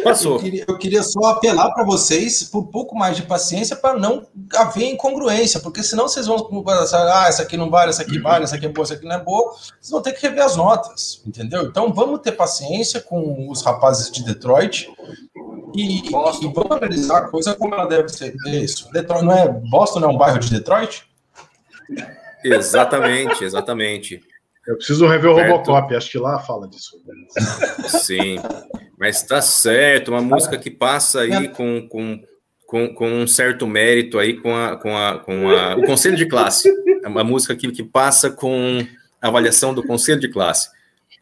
Passou. 0.02 0.34
eu 0.36 0.38
queria, 0.40 0.64
eu 0.68 0.78
queria 0.78 1.02
só 1.02 1.18
apelar 1.30 1.72
para 1.74 1.84
vocês 1.84 2.44
por 2.44 2.60
um 2.60 2.66
pouco 2.66 2.94
mais 2.96 3.16
de 3.16 3.22
paciência 3.22 3.76
para 3.76 3.98
não 3.98 4.26
haver 4.54 4.88
incongruência, 4.92 5.60
porque 5.60 5.82
senão 5.82 6.08
vocês 6.08 6.26
vão 6.26 6.38
pensar, 6.62 7.22
ah, 7.22 7.28
essa 7.28 7.42
aqui 7.42 7.56
não 7.56 7.68
vale, 7.68 7.90
essa 7.90 8.02
aqui 8.02 8.18
vale, 8.18 8.44
essa 8.44 8.56
aqui 8.56 8.66
é 8.66 8.68
boa, 8.68 8.84
essa 8.84 8.94
aqui 8.94 9.04
não 9.04 9.16
é 9.16 9.22
boa. 9.22 9.52
Vocês 9.54 9.90
vão 9.90 10.00
ter 10.00 10.12
que 10.12 10.22
rever 10.26 10.44
as 10.44 10.56
notas, 10.56 11.20
entendeu? 11.26 11.62
Então 11.64 11.92
vamos 11.92 12.20
ter 12.20 12.32
paciência 12.32 13.00
com 13.00 13.50
os 13.50 13.62
rapazes 13.62 14.10
de 14.10 14.22
Detroit 14.24 14.88
e, 15.74 16.06
e 16.06 16.10
vamos 16.10 16.40
analisar 16.70 17.18
a 17.18 17.28
coisa 17.28 17.54
como 17.54 17.74
ela 17.74 17.86
deve 17.86 18.08
ser. 18.08 18.34
É 18.46 18.50
Isso. 18.50 18.90
Detroit 18.92 19.24
não 19.24 19.32
é 19.32 19.48
Boston 19.48 20.00
não 20.00 20.10
é 20.10 20.12
um 20.12 20.18
bairro 20.18 20.38
de 20.38 20.48
Detroit? 20.50 21.04
Exatamente, 22.54 23.44
exatamente. 23.44 24.20
Eu 24.66 24.76
preciso 24.76 25.06
rever 25.06 25.30
o 25.30 25.34
Certo. 25.36 25.50
Robocop, 25.52 25.94
acho 25.94 26.10
que 26.10 26.18
lá 26.18 26.38
fala 26.40 26.68
disso. 26.68 26.96
Sim. 27.88 28.36
Mas 28.98 29.22
tá 29.22 29.40
certo, 29.40 30.08
uma 30.10 30.20
música 30.22 30.58
que 30.58 30.70
passa 30.70 31.20
aí 31.20 31.48
com, 31.48 31.86
com, 31.88 32.20
com, 32.66 32.94
com 32.94 33.08
um 33.08 33.26
certo 33.26 33.66
mérito 33.66 34.18
aí 34.18 34.40
com, 34.40 34.54
a, 34.56 34.76
com, 34.76 34.96
a, 34.96 35.18
com 35.20 35.48
a, 35.50 35.76
o 35.76 35.82
conselho 35.84 36.16
de 36.16 36.26
classe. 36.26 36.68
É 37.04 37.08
uma 37.08 37.22
música 37.22 37.54
que, 37.54 37.70
que 37.70 37.84
passa 37.84 38.30
com 38.30 38.84
a 39.22 39.28
avaliação 39.28 39.72
do 39.72 39.82
conselho 39.84 40.20
de 40.20 40.28
classe. 40.28 40.68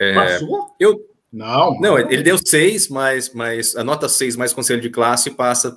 É, 0.00 0.14
Passou? 0.14 0.74
eu, 0.80 1.00
Não, 1.32 1.78
não, 1.80 1.98
ele 1.98 2.22
deu 2.22 2.38
seis, 2.38 2.88
mas, 2.88 3.32
mas 3.34 3.76
a 3.76 3.84
nota 3.84 4.08
seis 4.08 4.36
mais 4.36 4.52
conselho 4.54 4.80
de 4.80 4.88
classe 4.88 5.30
passa. 5.30 5.76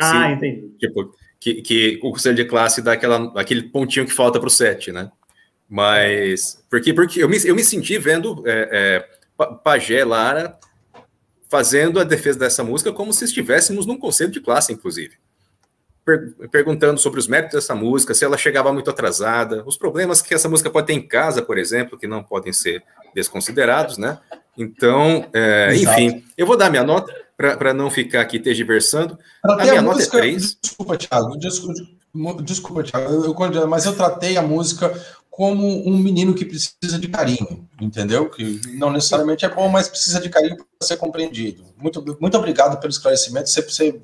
Ah, 0.00 0.26
se- 0.26 0.32
entendi. 0.32 0.68
tipo, 0.80 1.12
que, 1.44 1.60
que 1.60 2.00
o 2.02 2.10
conselho 2.10 2.34
de 2.36 2.46
classe 2.46 2.80
dá 2.80 2.92
aquela, 2.92 3.30
aquele 3.38 3.64
pontinho 3.64 4.06
que 4.06 4.12
falta 4.14 4.40
para 4.40 4.46
o 4.46 4.50
7, 4.50 4.90
né? 4.92 5.10
Mas. 5.68 6.64
Porque, 6.70 6.94
porque 6.94 7.22
eu, 7.22 7.28
me, 7.28 7.36
eu 7.44 7.54
me 7.54 7.62
senti 7.62 7.98
vendo 7.98 8.42
é, 8.46 8.68
é, 8.72 9.08
Pa- 9.36 9.52
Pajé 9.54 10.06
Lara 10.06 10.58
fazendo 11.50 12.00
a 12.00 12.04
defesa 12.04 12.38
dessa 12.38 12.64
música 12.64 12.90
como 12.92 13.12
se 13.12 13.26
estivéssemos 13.26 13.84
num 13.84 13.98
conselho 13.98 14.30
de 14.30 14.40
classe, 14.40 14.72
inclusive. 14.72 15.16
Per- 16.02 16.48
perguntando 16.50 16.98
sobre 16.98 17.20
os 17.20 17.28
méritos 17.28 17.56
dessa 17.60 17.74
música, 17.74 18.14
se 18.14 18.24
ela 18.24 18.38
chegava 18.38 18.72
muito 18.72 18.88
atrasada, 18.88 19.62
os 19.66 19.76
problemas 19.76 20.22
que 20.22 20.32
essa 20.32 20.48
música 20.48 20.70
pode 20.70 20.86
ter 20.86 20.94
em 20.94 21.06
casa, 21.06 21.42
por 21.42 21.58
exemplo, 21.58 21.98
que 21.98 22.06
não 22.06 22.24
podem 22.24 22.54
ser 22.54 22.82
desconsiderados, 23.14 23.98
né? 23.98 24.18
Então, 24.56 25.28
é, 25.34 25.74
enfim, 25.74 26.24
eu 26.38 26.46
vou 26.46 26.56
dar 26.56 26.70
minha 26.70 26.84
nota 26.84 27.12
para 27.36 27.74
não 27.74 27.90
ficar 27.90 28.20
aqui 28.20 28.38
tergiversando. 28.38 29.18
A 29.42 29.48
Tratei 29.48 29.66
minha 29.70 29.80
a 29.80 29.82
nota 29.82 29.96
é 29.96 29.98
música. 29.98 30.18
3. 30.18 30.58
Desculpa, 30.62 30.96
Thiago. 30.96 31.36
Desculpa, 31.38 32.42
desculpa 32.42 32.82
Thiago. 32.84 33.24
Eu- 33.24 33.68
mas 33.68 33.86
eu 33.86 33.94
tratei 33.96 34.36
a 34.36 34.42
música 34.42 34.92
como 35.30 35.66
um 35.88 35.98
menino 35.98 36.32
que 36.32 36.44
precisa 36.44 36.96
de 36.98 37.08
carinho, 37.08 37.68
entendeu? 37.80 38.30
Que 38.30 38.60
não 38.74 38.92
necessariamente 38.92 39.44
é 39.44 39.48
bom, 39.48 39.68
mas 39.68 39.88
precisa 39.88 40.20
de 40.20 40.28
carinho 40.28 40.56
para 40.56 40.86
ser 40.86 40.96
compreendido. 40.96 41.64
Muito, 41.76 42.16
muito 42.20 42.38
obrigado 42.38 42.78
pelo 42.78 42.90
esclarecimento. 42.92 43.50
Você, 43.50 43.60
você 43.62 44.00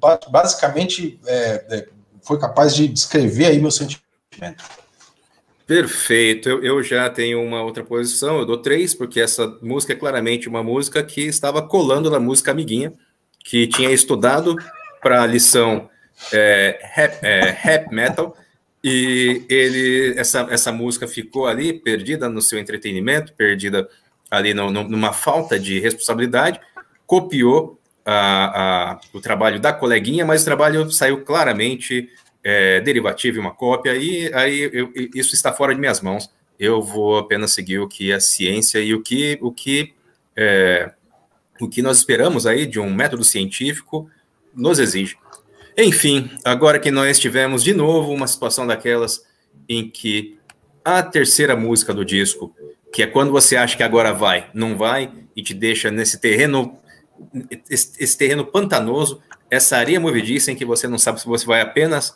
ba- 0.00 0.18
basicamente 0.28 1.20
é, 1.26 1.64
é, 1.70 1.88
foi 2.22 2.40
capaz 2.40 2.74
de 2.74 2.88
descrever 2.88 3.46
aí 3.46 3.60
meu 3.60 3.70
sentimento. 3.70 4.02
Perfeito, 5.66 6.48
eu, 6.48 6.62
eu 6.62 6.82
já 6.82 7.08
tenho 7.08 7.42
uma 7.42 7.62
outra 7.62 7.82
posição, 7.82 8.38
eu 8.38 8.44
dou 8.44 8.58
três, 8.58 8.94
porque 8.94 9.18
essa 9.18 9.58
música 9.62 9.94
é 9.94 9.96
claramente 9.96 10.46
uma 10.46 10.62
música 10.62 11.02
que 11.02 11.22
estava 11.22 11.62
colando 11.62 12.10
na 12.10 12.20
música 12.20 12.50
amiguinha, 12.50 12.92
que 13.38 13.66
tinha 13.66 13.90
estudado 13.90 14.56
para 15.00 15.22
a 15.22 15.26
lição 15.26 15.88
é, 16.32 16.78
rap, 16.82 17.18
é, 17.22 17.50
rap 17.50 17.90
metal, 17.90 18.36
e 18.82 19.42
ele 19.48 20.14
essa, 20.18 20.46
essa 20.50 20.70
música 20.70 21.08
ficou 21.08 21.46
ali 21.46 21.72
perdida 21.72 22.28
no 22.28 22.42
seu 22.42 22.58
entretenimento, 22.58 23.32
perdida 23.32 23.88
ali 24.30 24.52
no, 24.52 24.70
no, 24.70 24.86
numa 24.86 25.14
falta 25.14 25.58
de 25.58 25.80
responsabilidade, 25.80 26.60
copiou 27.06 27.80
a, 28.04 28.92
a, 28.92 29.00
o 29.14 29.20
trabalho 29.20 29.58
da 29.58 29.72
coleguinha, 29.72 30.26
mas 30.26 30.42
o 30.42 30.44
trabalho 30.44 30.90
saiu 30.90 31.24
claramente 31.24 32.10
é, 32.44 32.80
derivativo 32.82 33.38
e 33.38 33.40
uma 33.40 33.54
cópia, 33.54 33.96
e 33.96 34.30
aí 34.34 34.70
eu, 34.70 34.92
isso 35.14 35.34
está 35.34 35.52
fora 35.52 35.74
de 35.74 35.80
minhas 35.80 36.02
mãos. 36.02 36.30
Eu 36.60 36.82
vou 36.82 37.18
apenas 37.18 37.52
seguir 37.52 37.78
o 37.78 37.88
que 37.88 38.12
a 38.12 38.20
ciência 38.20 38.78
e 38.78 38.94
o 38.94 39.02
que, 39.02 39.38
o 39.40 39.50
que, 39.50 39.94
é, 40.36 40.92
o 41.60 41.68
que 41.68 41.82
nós 41.82 41.96
esperamos 41.98 42.46
aí 42.46 42.66
de 42.66 42.78
um 42.78 42.92
método 42.94 43.24
científico 43.24 44.08
nos 44.54 44.78
exige. 44.78 45.16
Enfim, 45.76 46.30
agora 46.44 46.78
que 46.78 46.90
nós 46.90 47.18
tivemos 47.18 47.64
de 47.64 47.74
novo 47.74 48.12
uma 48.12 48.28
situação 48.28 48.66
daquelas 48.66 49.24
em 49.68 49.88
que 49.88 50.38
a 50.84 51.02
terceira 51.02 51.56
música 51.56 51.92
do 51.92 52.04
disco, 52.04 52.54
que 52.92 53.02
é 53.02 53.06
quando 53.06 53.32
você 53.32 53.56
acha 53.56 53.76
que 53.76 53.82
agora 53.82 54.12
vai, 54.12 54.48
não 54.54 54.76
vai, 54.76 55.10
e 55.34 55.42
te 55.42 55.54
deixa 55.54 55.90
nesse 55.90 56.20
terreno, 56.20 56.78
esse, 57.68 58.16
terreno 58.16 58.44
pantanoso, 58.44 59.20
essa 59.50 59.76
areia 59.76 59.98
movediça 59.98 60.52
em 60.52 60.56
que 60.56 60.64
você 60.64 60.86
não 60.86 60.98
sabe 60.98 61.20
se 61.20 61.26
você 61.26 61.44
vai 61.44 61.60
apenas 61.60 62.14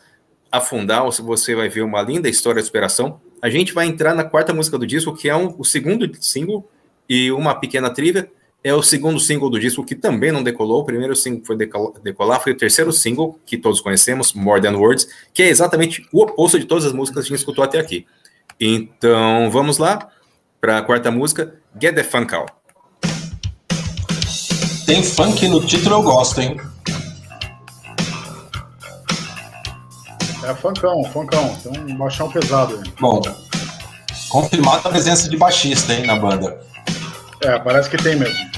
afundar 0.50 1.04
ou 1.04 1.12
se 1.12 1.22
você 1.22 1.54
vai 1.54 1.68
ver 1.68 1.82
uma 1.82 2.02
linda 2.02 2.28
história 2.28 2.60
de 2.60 2.66
superação. 2.66 3.20
A 3.40 3.48
gente 3.48 3.72
vai 3.72 3.86
entrar 3.86 4.14
na 4.14 4.24
quarta 4.24 4.52
música 4.52 4.78
do 4.78 4.86
disco, 4.86 5.14
que 5.14 5.28
é 5.28 5.36
um, 5.36 5.54
o 5.58 5.64
segundo 5.64 6.10
single 6.20 6.68
e 7.08 7.30
uma 7.30 7.54
pequena 7.54 7.90
trivia. 7.90 8.30
É 8.64 8.74
o 8.74 8.82
segundo 8.82 9.20
single 9.20 9.48
do 9.48 9.60
disco 9.60 9.84
que 9.84 9.94
também 9.94 10.32
não 10.32 10.42
decolou. 10.42 10.80
O 10.80 10.84
primeiro 10.84 11.14
single 11.14 11.44
foi 11.44 11.56
decolar 11.56 12.42
foi 12.42 12.52
o 12.52 12.56
terceiro 12.56 12.92
single 12.92 13.38
que 13.46 13.56
todos 13.56 13.80
conhecemos, 13.80 14.32
More 14.32 14.60
Than 14.60 14.76
Words, 14.76 15.08
que 15.32 15.42
é 15.42 15.48
exatamente 15.48 16.06
o 16.12 16.22
oposto 16.22 16.58
de 16.58 16.64
todas 16.64 16.84
as 16.84 16.92
músicas 16.92 17.24
que 17.24 17.28
a 17.28 17.30
gente 17.30 17.40
escutou 17.40 17.62
até 17.62 17.78
aqui. 17.78 18.06
Então, 18.58 19.48
vamos 19.50 19.78
lá 19.78 20.08
para 20.60 20.78
a 20.78 20.82
quarta 20.82 21.10
música, 21.10 21.54
Get 21.80 21.94
the 21.94 22.02
Funk 22.02 22.34
Out. 22.34 22.52
Tem 24.84 25.02
funk 25.04 25.46
no 25.46 25.64
título, 25.64 25.96
eu 25.96 26.02
gosto, 26.02 26.40
hein? 26.40 26.56
É 30.48 30.54
funkão, 30.54 31.04
funkão. 31.04 31.54
Tem 31.56 31.78
um 31.82 31.94
baixão 31.94 32.30
pesado 32.30 32.74
aí. 32.76 32.92
Bom, 32.98 33.20
confirmada 34.30 34.88
a 34.88 34.90
presença 34.90 35.28
de 35.28 35.36
baixista, 35.36 35.92
hein, 35.92 36.06
na 36.06 36.16
banda. 36.16 36.58
É, 37.42 37.58
parece 37.58 37.90
que 37.90 37.98
tem 37.98 38.16
mesmo. 38.16 38.50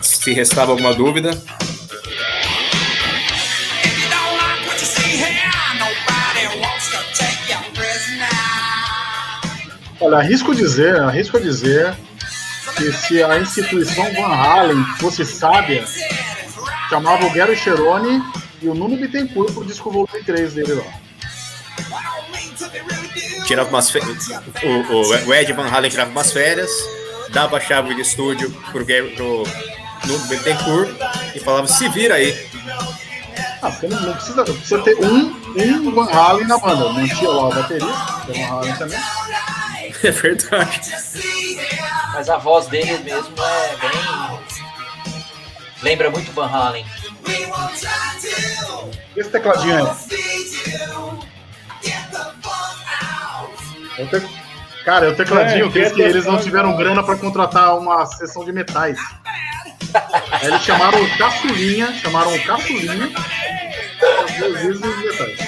Se 0.00 0.32
restava 0.32 0.70
alguma 0.70 0.94
dúvida. 0.94 1.32
Olha, 10.00 10.18
arrisco 10.18 10.54
dizer, 10.54 11.00
arrisco 11.00 11.40
dizer 11.40 11.92
que 12.76 12.92
se 12.92 13.20
a 13.20 13.36
instituição 13.40 14.04
Van 14.14 14.32
Halen 14.32 14.84
fosse 15.00 15.26
sábia, 15.26 15.84
chamava 16.88 17.26
o 17.26 17.32
Gary 17.32 17.56
Cherone 17.56 18.22
e 18.60 18.68
o 18.68 18.74
Nuno 18.74 18.96
Bittencourt 18.96 19.52
pro 19.52 19.64
disco 19.64 19.90
volume 19.90 20.22
3 20.24 20.54
dele 20.54 20.74
lá. 20.74 20.84
tirava 23.46 23.68
umas 23.68 23.90
férias. 23.90 24.28
O, 24.62 24.92
o, 24.92 25.28
o 25.28 25.34
Ed 25.34 25.52
Van 25.52 25.68
Halen 25.68 25.90
tirava 25.90 26.10
umas 26.10 26.32
férias, 26.32 26.70
dava 27.30 27.56
a 27.56 27.60
chave 27.60 27.94
de 27.94 28.02
estúdio 28.02 28.50
pro, 28.72 28.84
pro 28.84 29.44
Nuno 30.06 30.26
Bittencourt 30.26 30.90
e 31.34 31.40
falava: 31.40 31.66
se 31.66 31.88
vira 31.88 32.14
aí. 32.14 32.48
Ah, 33.60 33.70
porque 33.70 33.88
não, 33.88 34.00
não 34.00 34.12
precisa, 34.14 34.44
precisa 34.44 34.82
ter 34.82 34.96
um, 35.04 35.34
um 35.56 35.94
Van 35.94 36.10
Halen 36.10 36.46
na 36.46 36.58
banda. 36.58 36.92
Não 36.92 37.08
tinha 37.08 37.30
lá 37.30 37.48
o 37.48 37.54
baterista, 37.54 38.22
que 38.26 38.40
é 38.40 38.44
o 38.44 38.48
Van 38.48 38.56
Halen 38.56 38.76
também. 38.76 38.98
É 40.00 40.10
verdade. 40.12 40.80
Mas 42.12 42.28
a 42.28 42.36
voz 42.36 42.66
dele 42.68 42.98
mesmo 42.98 43.34
é 43.42 43.76
bem. 43.76 44.40
Lembra 45.82 46.10
muito 46.10 46.30
Van 46.32 46.46
Halen. 46.46 46.86
Esse 49.16 49.30
tecladinho 49.30 49.76
aí. 49.76 49.84
É 53.98 54.02
o 54.02 54.06
te- 54.08 54.38
Cara, 54.84 55.06
é 55.06 55.08
o 55.10 55.16
tecladinho 55.16 55.66
É, 55.66 55.70
que 55.70 55.78
eles, 55.78 55.92
que 55.92 56.00
eles 56.00 56.24
não 56.24 56.36
the 56.38 56.44
tiveram 56.44 56.74
grana 56.76 57.02
pra 57.02 57.16
contratar 57.16 57.76
uma 57.76 58.06
sessão 58.06 58.44
de 58.44 58.52
metais. 58.52 58.98
Aí 60.32 60.46
eles 60.48 60.62
chamaram 60.62 61.02
o 61.02 61.18
Caçulinha, 61.18 61.92
chamaram 61.94 62.34
o 62.34 62.42
Caçulinha 62.44 63.10
dos 64.38 64.80
metais. 64.80 65.38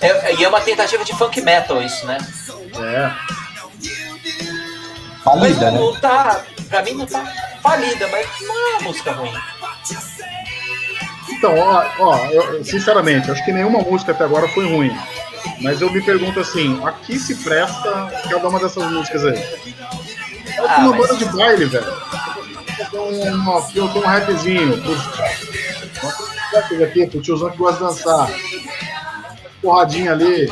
É, 0.00 0.34
e 0.34 0.44
é 0.44 0.48
uma 0.48 0.60
tentativa 0.60 1.04
de 1.04 1.12
funk 1.14 1.40
metal 1.40 1.82
isso, 1.82 2.06
né? 2.06 2.18
É. 2.78 3.45
Mas 5.26 5.34
Falida, 5.40 5.70
não, 5.72 5.92
né? 5.92 5.98
tá. 6.00 6.44
Pra 6.68 6.82
mim 6.82 6.92
não 6.94 7.06
tá 7.06 7.24
falida, 7.62 8.08
mas 8.10 8.26
não 8.40 8.54
é 8.54 8.70
uma 8.72 8.80
música 8.82 9.12
ruim. 9.12 9.32
Então, 11.28 11.58
ó, 11.58 11.84
ó, 11.98 12.16
eu, 12.26 12.64
sinceramente, 12.64 13.30
acho 13.30 13.44
que 13.44 13.52
nenhuma 13.52 13.80
música 13.80 14.12
até 14.12 14.24
agora 14.24 14.48
foi 14.48 14.66
ruim. 14.68 14.96
Mas 15.60 15.80
eu 15.80 15.90
me 15.92 16.00
pergunto 16.00 16.40
assim, 16.40 16.80
a 16.84 16.92
que 16.92 17.18
se 17.18 17.34
presta 17.36 18.10
cada 18.30 18.48
uma 18.48 18.58
dessas 18.58 18.90
músicas 18.90 19.24
aí? 19.24 19.38
É 19.38 20.58
Ah, 20.66 20.78
uma 20.80 20.96
mas- 20.96 21.08
banda 21.08 21.16
de 21.16 21.24
baile, 21.36 21.64
velho. 21.66 21.92
Um, 22.94 23.34
uma, 23.34 23.62
tem 23.62 23.82
um 23.82 24.00
rapzinho. 24.00 24.82
Aqui, 26.82 27.06
pro 27.06 27.20
tiozão 27.20 27.50
que 27.50 27.56
gosta 27.58 27.78
de 27.78 27.90
dançar. 27.90 28.28
Porradinha 29.62 30.12
ali. 30.12 30.50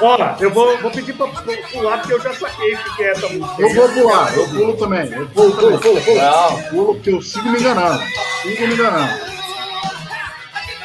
Ó, 0.00 0.16
eu 0.40 0.50
vou, 0.50 0.76
vou 0.78 0.90
pedir 0.90 1.12
pra 1.14 1.26
pular, 1.28 1.98
porque 1.98 2.12
eu 2.14 2.20
já 2.20 2.34
saquei 2.34 2.74
o 2.74 2.96
que 2.96 3.02
é 3.04 3.10
essa 3.12 3.28
música. 3.28 3.62
Eu 3.62 3.74
vou 3.74 3.88
pular, 3.90 4.34
eu 4.36 4.48
pulo 4.48 4.76
também. 4.76 5.12
Eu 5.12 5.26
pulo, 5.28 5.56
pulo, 5.56 5.78
pulo, 5.78 6.00
pulo. 6.00 6.16
Não, 6.20 6.62
Pulo 6.70 6.94
porque 6.94 7.10
eu 7.10 7.22
sigo 7.22 7.48
me 7.48 7.58
enganando. 7.60 8.02
Sigo 8.42 8.66
me 8.66 8.74
enganando. 8.74 9.14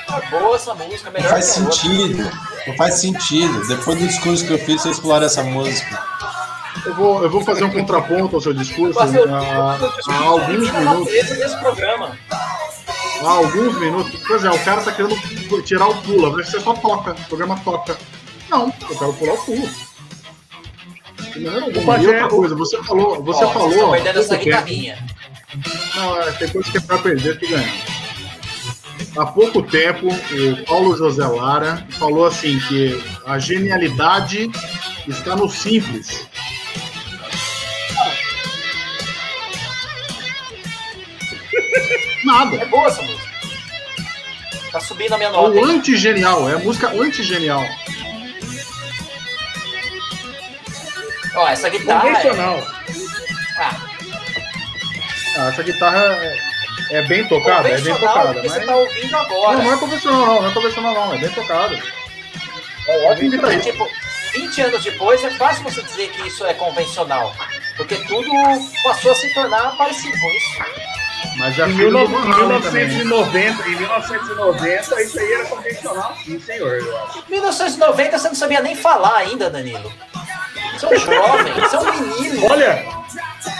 é 0.09 0.29
boa 0.39 0.55
essa 0.55 0.73
música, 0.73 1.05
Não 1.05 1.11
melhor 1.13 1.29
faz 1.29 1.57
a 1.57 1.59
outra. 1.61 1.75
sentido. 1.75 2.31
Não 2.67 2.75
faz 2.75 2.93
sentido. 2.95 3.67
Depois 3.67 3.99
do 3.99 4.07
discurso 4.07 4.45
que 4.45 4.53
eu 4.53 4.59
fiz, 4.59 4.81
vocês 4.81 4.99
pularam 4.99 5.25
essa 5.25 5.43
música. 5.43 6.03
Eu 6.85 6.93
vou, 6.95 7.23
eu 7.23 7.29
vou 7.29 7.43
fazer 7.43 7.63
um 7.63 7.71
contraponto 7.71 8.35
ao 8.35 8.41
seu 8.41 8.53
discurso. 8.53 8.97
Mas 8.97 9.13
eu- 9.13 9.23
Há, 9.23 9.77
eu- 9.81 9.87
eu- 9.87 9.93
há 10.13 10.23
alguns 10.25 10.67
eu- 10.69 10.73
eu- 10.73 10.79
minutos. 10.79 11.13
Esse 11.13 11.33
desse 11.35 11.57
programa. 11.59 12.17
Há 13.21 13.29
alguns 13.29 13.77
minutos. 13.79 14.19
Pois 14.25 14.45
é, 14.45 14.49
o 14.49 14.59
cara 14.63 14.81
tá 14.81 14.91
querendo 14.93 15.15
tirar 15.63 15.87
o 15.89 15.95
pula. 16.03 16.31
Mas 16.31 16.49
você 16.49 16.59
só 16.59 16.73
toca. 16.73 17.11
O 17.11 17.25
programa 17.27 17.59
toca. 17.65 17.97
Não, 18.49 18.73
eu 18.89 18.97
quero 18.97 19.13
pular 19.13 19.33
o 19.33 19.37
pulo. 19.45 19.69
Pajé, 21.85 22.03
E 22.03 22.07
outra 22.07 22.27
coisa, 22.27 22.55
você 22.55 22.83
falou. 22.83 23.23
Você 23.23 23.43
Ó, 23.43 23.51
falou. 23.51 23.89
Há 23.93 23.97
perdendo 23.97 24.19
essa 24.19 24.29
pouco 24.29 24.43
tempo- 24.43 24.57
guitarrinha. 24.65 25.07
Não, 25.95 26.21
é, 26.21 26.31
tem 26.33 26.47
coisa 26.49 26.71
que 26.71 26.77
é 26.77 26.81
pra 26.81 26.97
perder 26.99 27.39
que 27.39 27.47
ganhar. 27.47 27.73
Há 29.17 29.25
pouco 29.25 29.61
tempo, 29.63 30.07
o 30.07 30.65
Paulo 30.65 30.95
José 30.95 31.25
Lara 31.25 31.85
falou 31.97 32.25
assim 32.25 32.59
que 32.67 33.01
a 33.25 33.39
genialidade 33.39 34.49
está 35.07 35.35
no 35.35 35.49
simples. 35.49 36.27
É 42.21 42.25
Nada. 42.25 42.65
boa 42.65 42.87
essa 42.87 43.01
música. 43.01 43.29
Tá 44.71 44.79
subindo 44.79 45.13
a 45.13 45.17
minha 45.17 45.29
É 45.29 45.31
nota. 45.31 45.49
o 45.49 45.57
hein? 45.57 45.77
anti-genial, 45.77 46.47
é 46.49 46.53
a 46.53 46.59
música 46.59 46.89
anti-genial. 46.89 47.63
Ó, 51.39 51.47
essa 51.47 51.69
guitarra. 51.69 52.09
É... 52.09 52.11
Convencional. 52.13 52.67
Ah, 53.57 53.75
Ah, 55.37 55.49
essa 55.49 55.63
guitarra 55.63 55.97
é, 56.21 56.37
é 56.97 57.01
bem 57.03 57.27
tocada, 57.27 57.69
é 57.69 57.79
bem 57.79 57.95
tocada. 57.95 58.41
Mas... 58.41 58.51
você 58.51 58.59
tá 58.65 58.75
ouvindo 58.75 59.15
agora. 59.15 59.57
Não, 59.57 59.63
não 59.63 59.73
é 59.73 59.77
convencional, 59.77 60.25
não, 60.25 60.41
não 60.41 60.49
é 60.49 60.53
convencional, 60.53 60.93
não, 60.93 61.13
é 61.13 61.17
bem 61.17 61.29
tocada. 61.29 61.79
É 62.87 63.11
ótimo 63.11 63.45
É, 63.47 63.59
tipo, 63.59 63.87
20 64.33 64.61
anos 64.61 64.83
depois 64.83 65.23
é 65.23 65.29
fácil 65.31 65.63
você 65.63 65.81
dizer 65.83 66.09
que 66.09 66.27
isso 66.27 66.45
é 66.45 66.53
convencional. 66.53 67.33
Porque 67.77 67.95
tudo 67.95 68.29
passou 68.83 69.11
a 69.11 69.15
se 69.15 69.33
tornar 69.33 69.77
parecido 69.77 70.17
com 70.19 70.29
isso. 70.29 70.89
Mas 71.37 71.55
já 71.55 71.67
Em 71.69 71.77
19- 71.77 71.85
em 71.85 72.07
Van 72.07 72.33
Halen 72.33 72.61
também. 72.61 72.87
1990, 72.87 73.67
em 73.69 73.75
1990, 73.75 75.01
isso 75.01 75.19
aí 75.19 75.33
era 75.33 75.45
convencional, 75.45 76.17
sim, 76.25 76.39
senhor. 76.39 76.79
acho. 77.07 77.23
1990 77.29 78.17
você 78.19 78.27
não 78.27 78.35
sabia 78.35 78.61
nem 78.61 78.75
falar 78.75 79.15
ainda, 79.17 79.49
Danilo. 79.49 79.91
Você 80.79 80.85
é 80.85 80.89
um 80.89 80.99
jovem, 80.99 81.53
você 81.53 81.75
é 81.75 81.79
um 81.79 81.91
menino. 82.01 82.47
Olha, 82.49 82.85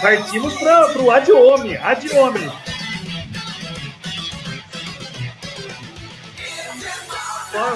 partimos 0.00 0.54
para 0.54 0.98
o 1.02 1.10
ad 1.10 1.30
hominem, 1.32 1.76
ad 1.82 2.16
hominem. 2.16 2.52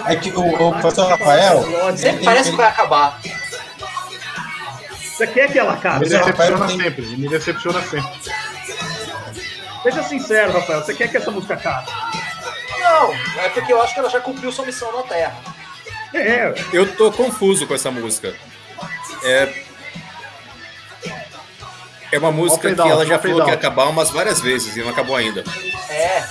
É 0.07 0.17
que 0.17 0.31
o, 0.31 0.41
o 0.69 0.73
professor 0.73 1.09
Rafael. 1.09 1.63
Sempre 1.97 2.09
ele- 2.17 2.25
parece 2.25 2.51
que 2.51 2.57
vai 2.57 2.67
acabar. 2.69 3.21
Você 5.01 5.27
quer 5.27 5.51
que 5.51 5.59
ela 5.59 5.73
Me 5.73 5.79
acabe? 5.79 6.07
Você- 6.09 6.19
decepciona 6.19 6.67
tem- 6.67 6.81
sempre, 6.81 7.03
me 7.17 7.29
decepciona 7.29 7.83
sempre. 7.83 8.11
Seja 9.83 10.03
sincero, 10.05 10.53
Rafael, 10.53 10.81
você 10.83 10.95
quer 10.95 11.09
que 11.09 11.17
essa 11.17 11.31
música 11.31 11.55
acabe? 11.55 11.91
Não, 12.81 13.13
é 13.43 13.49
porque 13.51 13.73
eu 13.73 13.83
acho 13.83 13.93
que 13.95 14.01
ela 14.01 14.11
já 14.11 14.21
cumpriu 14.21 14.51
sua 14.51 14.65
missão 14.65 14.91
na 14.97 15.03
Terra. 15.03 15.37
É, 16.13 16.55
Eu 16.73 16.95
tô 16.97 17.11
confuso 17.13 17.67
com 17.67 17.75
essa 17.75 17.91
música. 17.91 18.35
É, 19.25 19.65
é 22.13 22.19
uma 22.19 22.31
música 22.31 22.73
que 22.73 22.81
ela 22.81 23.05
já 23.05 23.19
falou 23.19 23.43
que 23.43 23.51
ia 23.51 23.55
acabar 23.55 23.89
umas 23.89 24.11
várias 24.11 24.41
vezes 24.41 24.77
e 24.77 24.83
não 24.83 24.91
acabou 24.91 25.17
ainda. 25.17 25.43
É. 25.91 26.23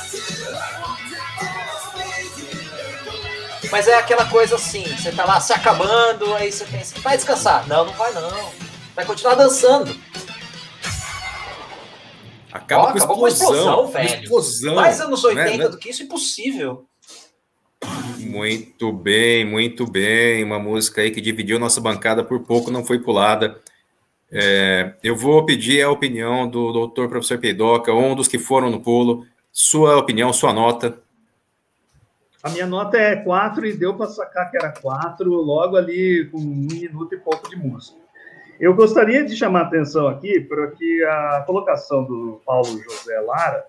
Mas 3.69 3.87
é 3.87 3.97
aquela 3.97 4.25
coisa 4.27 4.55
assim, 4.55 4.83
você 4.95 5.11
tá 5.11 5.25
lá 5.25 5.41
se 5.41 5.51
acabando, 5.51 6.33
aí 6.35 6.51
você 6.51 6.63
pensa, 6.63 6.95
vai 7.01 7.17
descansar. 7.17 7.67
Não, 7.67 7.85
não 7.85 7.93
vai 7.93 8.13
não. 8.13 8.51
Vai 8.95 9.03
continuar 9.03 9.35
dançando. 9.35 9.93
Acaba 12.51 12.83
Ó, 12.83 12.91
com 12.91 12.97
acabou 12.97 13.17
com 13.17 13.27
explosão. 13.27 13.57
explosão, 13.57 13.87
velho. 13.87 14.23
explosão. 14.23 14.75
Mais 14.75 15.01
anos 15.01 15.23
80 15.23 15.57
né? 15.57 15.67
do 15.67 15.77
que 15.77 15.89
isso, 15.89 16.03
impossível. 16.03 16.85
Muito 18.19 18.91
bem, 18.91 19.45
muito 19.45 19.85
bem. 19.85 20.43
Uma 20.43 20.59
música 20.59 21.01
aí 21.01 21.11
que 21.11 21.21
dividiu 21.21 21.59
nossa 21.59 21.79
bancada 21.79 22.23
por 22.23 22.39
pouco, 22.41 22.71
não 22.71 22.83
foi 22.83 22.99
pulada. 22.99 23.59
É, 24.31 24.95
eu 25.03 25.15
vou 25.15 25.45
pedir 25.45 25.83
a 25.83 25.91
opinião 25.91 26.47
do 26.47 26.71
doutor 26.71 27.07
professor 27.07 27.37
Peidoca, 27.37 27.93
um 27.93 28.15
dos 28.15 28.27
que 28.27 28.39
foram 28.39 28.71
no 28.71 28.81
pulo. 28.81 29.25
Sua 29.51 29.97
opinião, 29.97 30.33
sua 30.33 30.51
nota. 30.51 30.97
a 32.41 32.49
minha 32.49 32.65
nota 32.65 32.97
é 32.97 33.15
4 33.15 33.65
e 33.67 33.73
deu 33.73 33.93
para 33.93 34.07
sacar 34.07 34.49
que 34.49 34.57
era 34.57 34.71
4 34.71 35.31
logo 35.31 35.77
ali 35.77 36.27
com 36.31 36.39
um 36.39 36.67
minuto 36.71 37.13
e 37.13 37.19
pouco 37.19 37.47
de 37.47 37.55
música. 37.55 38.03
Eu 38.59 38.73
gostaria 38.73 39.23
de 39.23 39.35
chamar 39.35 39.61
a 39.61 39.67
atenção 39.67 40.07
aqui 40.07 40.39
para 40.39 40.67
que 40.71 41.03
a 41.03 41.43
colocação 41.45 42.03
do 42.03 42.41
Paulo 42.45 42.81
José 42.81 43.19
Lara, 43.19 43.65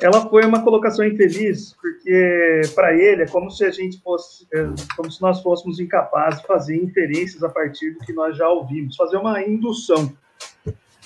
ela 0.00 0.28
foi 0.28 0.44
uma 0.44 0.62
colocação 0.62 1.04
infeliz, 1.06 1.74
porque 1.80 2.62
para 2.74 2.94
ele 2.94 3.22
é 3.22 3.26
como 3.28 3.50
se 3.50 3.64
a 3.64 3.70
gente 3.70 4.00
fosse, 4.02 4.46
é, 4.52 4.66
como 4.96 5.10
se 5.10 5.22
nós 5.22 5.40
fôssemos 5.40 5.78
incapazes 5.78 6.40
de 6.40 6.46
fazer 6.46 6.76
inferências 6.76 7.42
a 7.42 7.48
partir 7.48 7.92
do 7.92 8.00
que 8.00 8.12
nós 8.12 8.36
já 8.36 8.48
ouvimos, 8.48 8.96
fazer 8.96 9.16
uma 9.16 9.40
indução 9.42 10.12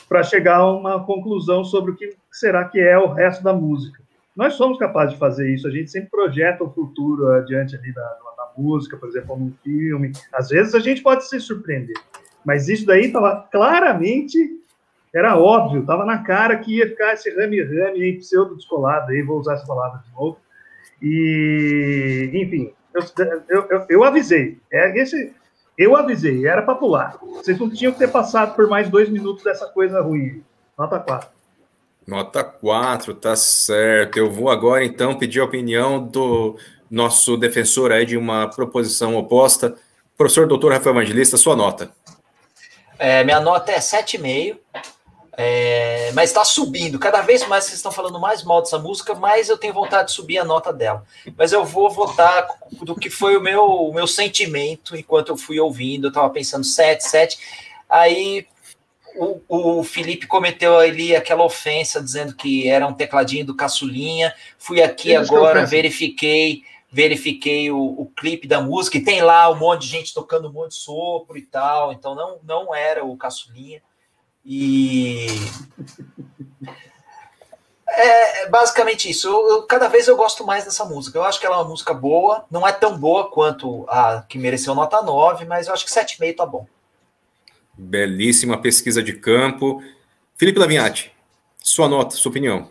para 0.08 0.22
chegar 0.22 0.56
a 0.56 0.72
uma 0.72 1.04
conclusão 1.04 1.64
sobre 1.64 1.92
o 1.92 1.96
que 1.96 2.16
será 2.32 2.64
que 2.64 2.80
é 2.80 2.98
o 2.98 3.12
resto 3.12 3.44
da 3.44 3.52
música. 3.52 4.02
Nós 4.34 4.54
somos 4.54 4.78
capazes 4.78 5.14
de 5.14 5.18
fazer 5.18 5.52
isso, 5.52 5.66
a 5.66 5.70
gente 5.70 5.90
sempre 5.90 6.10
projeta 6.10 6.64
o 6.64 6.70
futuro 6.70 7.28
adiante 7.32 7.76
ali 7.76 7.92
da, 7.92 8.02
da 8.02 8.52
música, 8.56 8.96
por 8.96 9.08
exemplo, 9.08 9.36
num 9.36 9.52
filme. 9.62 10.12
Às 10.32 10.48
vezes 10.48 10.74
a 10.74 10.78
gente 10.78 11.02
pode 11.02 11.28
se 11.28 11.38
surpreender, 11.40 11.96
mas 12.44 12.68
isso 12.68 12.86
daí 12.86 13.06
estava 13.06 13.46
claramente, 13.50 14.38
era 15.14 15.36
óbvio, 15.38 15.80
estava 15.80 16.04
na 16.04 16.22
cara 16.22 16.56
que 16.58 16.76
ia 16.76 16.88
ficar 16.88 17.14
esse 17.14 17.30
rame-rame 17.34 18.02
aí, 18.02 18.18
pseudo-descolado, 18.18 19.10
aí 19.10 19.22
vou 19.22 19.38
usar 19.38 19.54
essa 19.54 19.66
palavra 19.66 20.02
de 20.06 20.12
novo. 20.12 20.38
E, 21.00 22.30
enfim, 22.34 22.72
eu, 22.94 23.02
eu, 23.48 23.66
eu, 23.70 23.86
eu 23.88 24.04
avisei, 24.04 24.58
é 24.70 24.98
esse, 25.00 25.32
eu 25.76 25.96
avisei, 25.96 26.46
era 26.46 26.62
para 26.62 26.74
pular. 26.74 27.16
Vocês 27.20 27.58
não 27.58 27.70
tinham 27.70 27.92
que 27.92 27.98
ter 27.98 28.10
passado 28.10 28.54
por 28.54 28.68
mais 28.68 28.90
dois 28.90 29.08
minutos 29.08 29.44
dessa 29.44 29.66
coisa 29.66 30.00
ruim. 30.00 30.42
Nota 30.76 30.98
4. 30.98 31.28
Nota 32.06 32.42
4, 32.42 33.14
tá 33.14 33.36
certo. 33.36 34.18
Eu 34.18 34.30
vou 34.30 34.50
agora 34.50 34.84
então 34.84 35.16
pedir 35.16 35.40
a 35.40 35.44
opinião 35.44 36.04
do 36.04 36.56
nosso 36.90 37.36
defensor 37.36 37.92
aí 37.92 38.04
de 38.04 38.16
uma 38.16 38.48
proposição 38.48 39.16
oposta. 39.16 39.76
Professor 40.16 40.48
doutor 40.48 40.72
Rafael 40.72 40.96
Evangelista, 40.96 41.36
sua 41.36 41.54
nota. 41.54 41.90
É, 42.98 43.22
minha 43.22 43.38
nota 43.38 43.70
é 43.70 43.78
7,5. 43.78 44.56
É, 45.40 46.10
mas 46.14 46.30
está 46.30 46.44
subindo. 46.44 46.98
Cada 46.98 47.20
vez 47.20 47.46
mais 47.46 47.62
vocês 47.62 47.76
estão 47.76 47.92
falando 47.92 48.18
mais 48.18 48.42
mal 48.42 48.60
dessa 48.60 48.76
música, 48.76 49.14
mais 49.14 49.48
eu 49.48 49.56
tenho 49.56 49.72
vontade 49.72 50.08
de 50.08 50.14
subir 50.14 50.36
a 50.36 50.44
nota 50.44 50.72
dela. 50.72 51.04
Mas 51.36 51.52
eu 51.52 51.64
vou 51.64 51.88
votar 51.88 52.48
do 52.82 52.96
que 52.96 53.08
foi 53.08 53.36
o 53.36 53.40
meu, 53.40 53.64
o 53.64 53.94
meu 53.94 54.08
sentimento 54.08 54.96
enquanto 54.96 55.28
eu 55.28 55.36
fui 55.36 55.60
ouvindo. 55.60 56.06
Eu 56.06 56.08
estava 56.08 56.28
pensando 56.28 56.64
7, 56.64 57.04
7. 57.04 57.38
Aí 57.88 58.48
o, 59.14 59.40
o 59.48 59.84
Felipe 59.84 60.26
cometeu 60.26 60.76
ali 60.76 61.14
aquela 61.14 61.44
ofensa 61.44 62.02
dizendo 62.02 62.34
que 62.34 62.68
era 62.68 62.84
um 62.84 62.92
tecladinho 62.92 63.46
do 63.46 63.54
caçulinha. 63.54 64.34
Fui 64.58 64.82
aqui 64.82 65.14
agora, 65.14 65.64
verifiquei, 65.64 66.64
verifiquei 66.90 67.70
o, 67.70 67.78
o 67.78 68.06
clipe 68.06 68.48
da 68.48 68.60
música 68.60 68.98
e 68.98 69.04
tem 69.04 69.22
lá 69.22 69.48
um 69.48 69.56
monte 69.56 69.82
de 69.82 69.86
gente 69.86 70.12
tocando 70.12 70.48
um 70.48 70.52
monte 70.52 70.70
de 70.70 70.78
sopro 70.78 71.38
e 71.38 71.42
tal. 71.42 71.92
Então 71.92 72.16
não, 72.16 72.40
não 72.42 72.74
era 72.74 73.04
o 73.04 73.16
caçulinha. 73.16 73.80
E 74.44 75.26
é 77.88 78.28
é 78.44 78.48
basicamente 78.48 79.10
isso. 79.10 79.26
Eu, 79.28 79.48
eu- 79.48 79.62
cada 79.62 79.88
vez 79.88 80.06
eu 80.08 80.16
gosto 80.16 80.44
mais 80.46 80.64
dessa 80.64 80.84
música. 80.84 81.18
Eu 81.18 81.24
acho 81.24 81.38
que 81.40 81.46
ela 81.46 81.56
é 81.56 81.58
uma 81.58 81.68
música 81.68 81.92
boa. 81.92 82.44
Não 82.50 82.66
é 82.66 82.72
tão 82.72 82.96
boa 82.98 83.30
quanto 83.30 83.84
a 83.88 84.22
que 84.28 84.38
mereceu 84.38 84.74
nota 84.74 85.02
9, 85.02 85.44
mas 85.44 85.66
eu 85.66 85.74
acho 85.74 85.84
que 85.84 85.90
7,5 85.90 86.36
tá 86.36 86.46
bom. 86.46 86.66
Belíssima 87.76 88.60
pesquisa 88.60 89.02
de 89.02 89.12
campo. 89.14 89.82
Felipe 90.36 90.58
Lavinhati, 90.58 91.12
sua 91.60 91.88
nota, 91.88 92.14
sua 92.16 92.30
opinião. 92.30 92.70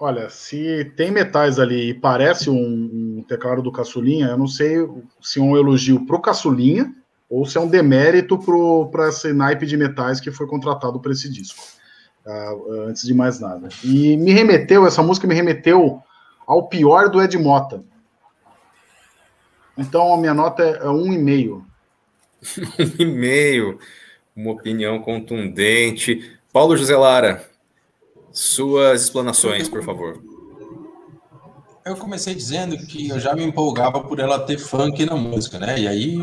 Olha, 0.00 0.30
se 0.30 0.84
tem 0.96 1.10
metais 1.10 1.58
ali 1.58 1.90
e 1.90 1.94
parece 1.94 2.48
um, 2.48 3.18
um 3.18 3.24
teclado 3.26 3.60
do 3.62 3.72
Caçulinha, 3.72 4.26
eu 4.28 4.38
não 4.38 4.46
sei 4.46 4.76
se 5.20 5.40
é 5.40 5.42
um 5.42 5.56
elogio 5.56 6.06
pro 6.06 6.20
Caçulinha 6.20 6.94
ou 7.28 7.44
se 7.44 7.58
é 7.58 7.60
um 7.60 7.68
demérito 7.68 8.38
para 8.90 9.08
esse 9.08 9.32
naipe 9.32 9.66
de 9.66 9.76
metais 9.76 10.20
que 10.20 10.30
foi 10.30 10.46
contratado 10.46 10.98
para 11.00 11.12
esse 11.12 11.30
disco. 11.30 11.62
Ah, 12.26 12.54
antes 12.86 13.04
de 13.04 13.14
mais 13.14 13.40
nada. 13.40 13.68
E 13.82 14.16
me 14.16 14.32
remeteu, 14.32 14.86
essa 14.86 15.02
música 15.02 15.26
me 15.26 15.34
remeteu 15.34 16.02
ao 16.46 16.68
pior 16.68 17.08
do 17.08 17.22
Ed 17.22 17.36
Mota. 17.38 17.82
Então 19.76 20.12
a 20.12 20.18
minha 20.18 20.34
nota 20.34 20.62
é, 20.62 20.86
é 20.86 20.90
um 20.90 21.12
e 21.12 21.18
meio. 21.18 21.64
Um 22.78 23.02
e-mail, 23.02 23.78
uma 24.34 24.52
opinião 24.52 25.00
contundente. 25.00 26.38
Paulo 26.52 26.76
José 26.76 26.96
Lara, 26.96 27.48
suas 28.30 29.02
explanações, 29.02 29.68
por 29.68 29.82
favor. 29.82 30.22
Eu 31.88 31.96
comecei 31.96 32.34
dizendo 32.34 32.76
que 32.76 33.08
eu 33.08 33.18
já 33.18 33.34
me 33.34 33.42
empolgava 33.42 33.98
por 34.00 34.20
ela 34.20 34.38
ter 34.40 34.58
funk 34.58 35.06
na 35.06 35.16
música, 35.16 35.58
né? 35.58 35.80
E 35.80 35.88
aí, 35.88 36.18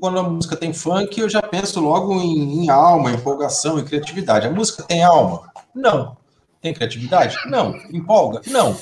quando 0.00 0.18
a 0.18 0.22
música 0.22 0.56
tem 0.56 0.72
funk, 0.72 1.20
eu 1.20 1.28
já 1.28 1.42
penso 1.42 1.78
logo 1.78 2.14
em, 2.14 2.64
em 2.64 2.70
alma, 2.70 3.12
empolgação 3.12 3.78
e 3.78 3.84
criatividade. 3.84 4.46
A 4.46 4.50
música 4.50 4.82
tem 4.82 5.02
alma? 5.02 5.42
Não. 5.74 6.16
Tem 6.62 6.72
criatividade? 6.72 7.36
Não. 7.50 7.76
Empolga? 7.92 8.40
Não. 8.46 8.74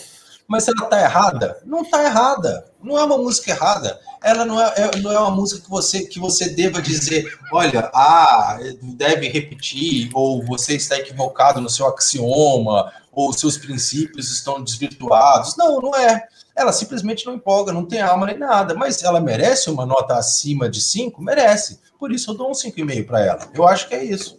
Mas 0.49 0.67
ela 0.67 0.87
tá 0.87 0.99
errada? 1.01 1.61
Não 1.67 1.85
tá 1.85 2.03
errada. 2.03 2.65
Não 2.83 2.99
é 2.99 3.05
uma 3.05 3.19
música 3.19 3.51
errada. 3.51 4.01
Ela 4.23 4.47
não 4.47 4.59
é, 4.59 4.73
é- 4.77 4.97
não 5.01 5.13
é 5.13 5.19
uma 5.19 5.31
música 5.31 5.61
que 5.61 5.69
você, 5.69 6.07
que 6.07 6.19
você 6.19 6.49
deva 6.49 6.81
dizer, 6.81 7.39
olha, 7.53 7.91
ah, 7.95 8.59
deve 8.83 9.29
repetir, 9.29 10.09
ou 10.15 10.43
você 10.47 10.75
está 10.75 10.97
equivocado 10.97 11.61
no 11.61 11.69
seu 11.69 11.87
axioma, 11.87 12.91
ou 13.13 13.33
seus 13.33 13.59
princípios 13.59 14.31
estão 14.33 14.63
desvirtuados. 14.63 15.55
Não, 15.57 15.81
não 15.81 15.95
é. 15.95 16.27
Ela 16.57 16.73
simplesmente 16.73 17.27
não 17.27 17.35
empolga, 17.35 17.73
não 17.73 17.85
tem 17.85 18.01
alma 18.01 18.27
nem 18.27 18.39
nada. 18.39 18.75
Mas 18.75 19.03
ela 19.03 19.21
merece 19.21 19.69
uma 19.69 19.85
nota 19.85 20.15
acima 20.15 20.69
de 20.69 20.81
5? 20.81 21.23
Merece. 21.23 21.79
Por 21.99 22.11
isso 22.11 22.31
eu 22.31 22.35
dou 22.35 22.51
um 22.51 22.55
5,5 22.55 23.07
para 23.07 23.21
ela. 23.21 23.49
Eu 23.53 23.69
acho 23.69 23.87
que 23.89 23.95
é 23.95 24.03
isso. 24.03 24.38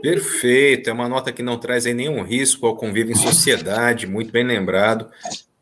Perfeito, 0.00 0.90
é 0.90 0.92
uma 0.92 1.08
nota 1.08 1.32
que 1.32 1.42
não 1.42 1.58
traz 1.58 1.84
nenhum 1.86 2.22
risco 2.22 2.66
ao 2.66 2.76
convívio 2.76 3.12
em 3.12 3.16
sociedade, 3.16 4.06
muito 4.06 4.30
bem 4.30 4.44
lembrado. 4.44 5.08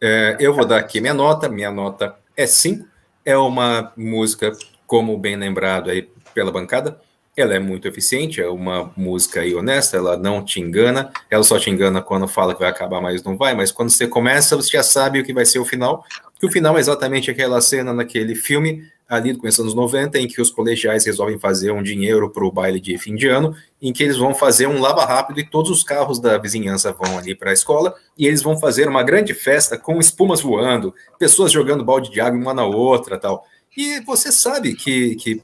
É, 0.01 0.37
eu 0.41 0.55
vou 0.55 0.66
dar 0.66 0.78
aqui 0.78 1.01
minha 1.01 1.14
nota, 1.14 1.49
minha 1.49 1.70
nota 1.70 2.16
é 2.37 2.47
5, 2.47 2.87
é 3.24 3.37
uma 3.37 3.93
música, 3.97 4.53
como 4.87 5.16
bem 5.16 5.37
lembrado 5.37 5.91
aí 5.91 6.09
pela 6.35 6.53
bancada. 6.53 7.01
Ela 7.37 7.55
é 7.55 7.59
muito 7.59 7.89
eficiente, 7.89 8.41
é 8.41 8.49
uma 8.49 8.93
música 8.97 9.41
aí 9.41 9.55
honesta, 9.55 9.97
ela 9.97 10.16
não 10.16 10.45
te 10.45 10.61
engana, 10.61 11.11
ela 11.28 11.43
só 11.43 11.59
te 11.59 11.68
engana 11.68 12.01
quando 12.01 12.28
fala 12.28 12.55
que 12.55 12.61
vai 12.61 12.68
acabar, 12.68 13.01
mas 13.01 13.24
não 13.24 13.37
vai, 13.37 13.55
mas 13.55 13.72
quando 13.72 13.91
você 13.91 14.07
começa, 14.07 14.55
você 14.55 14.70
já 14.70 14.85
sabe 14.85 15.18
o 15.18 15.24
que 15.24 15.32
vai 15.32 15.45
ser 15.45 15.59
o 15.59 15.64
final, 15.64 16.05
que 16.39 16.47
o 16.47 16.51
final 16.51 16.76
é 16.76 16.80
exatamente 16.80 17.30
aquela 17.30 17.61
cena 17.61 17.93
naquele 17.93 18.37
filme 18.37 18.85
ali 19.09 19.32
do 19.32 19.38
começo 19.38 19.62
dos 19.62 19.72
anos 19.72 19.74
90, 19.74 20.18
em 20.18 20.26
que 20.26 20.40
os 20.40 20.50
colegiais 20.50 21.05
resolvem 21.05 21.38
fazer 21.38 21.70
um 21.70 21.82
dinheiro 21.82 22.30
para 22.30 22.44
o 22.44 22.50
baile 22.50 22.80
de 22.80 22.96
fim 22.96 23.14
de 23.14 23.28
ano, 23.28 23.55
em 23.80 23.92
que 23.92 24.02
eles 24.02 24.16
vão 24.16 24.34
fazer 24.34 24.66
um 24.66 24.80
lava 24.80 25.05
rápido 25.05 25.40
e 25.40 25.48
todos 25.48 25.70
os 25.70 25.82
carros 25.82 26.18
da 26.18 26.38
vizinhança 26.38 26.92
vão 26.92 27.18
ali 27.18 27.34
para 27.34 27.50
a 27.50 27.52
escola, 27.52 27.94
e 28.16 28.26
eles 28.26 28.42
vão 28.42 28.59
fazer 28.59 28.88
uma 28.88 29.02
grande 29.02 29.34
festa 29.34 29.78
com 29.78 30.00
espumas 30.00 30.40
voando, 30.40 30.94
pessoas 31.18 31.52
jogando 31.52 31.84
balde 31.84 32.11
de 32.11 32.20
água 32.20 32.40
uma 32.40 32.55
na 32.55 32.64
outra 32.64 33.18
tal. 33.18 33.46
E 33.76 34.00
você 34.00 34.32
sabe 34.32 34.74
que, 34.74 35.16
que 35.16 35.42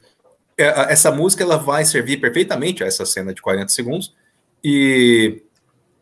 é, 0.57 0.91
essa 0.91 1.11
música 1.11 1.43
ela 1.43 1.57
vai 1.57 1.85
servir 1.85 2.17
perfeitamente 2.17 2.83
a 2.83 2.87
essa 2.87 3.05
cena 3.05 3.33
de 3.33 3.41
40 3.41 3.69
segundos 3.69 4.15
e 4.63 5.43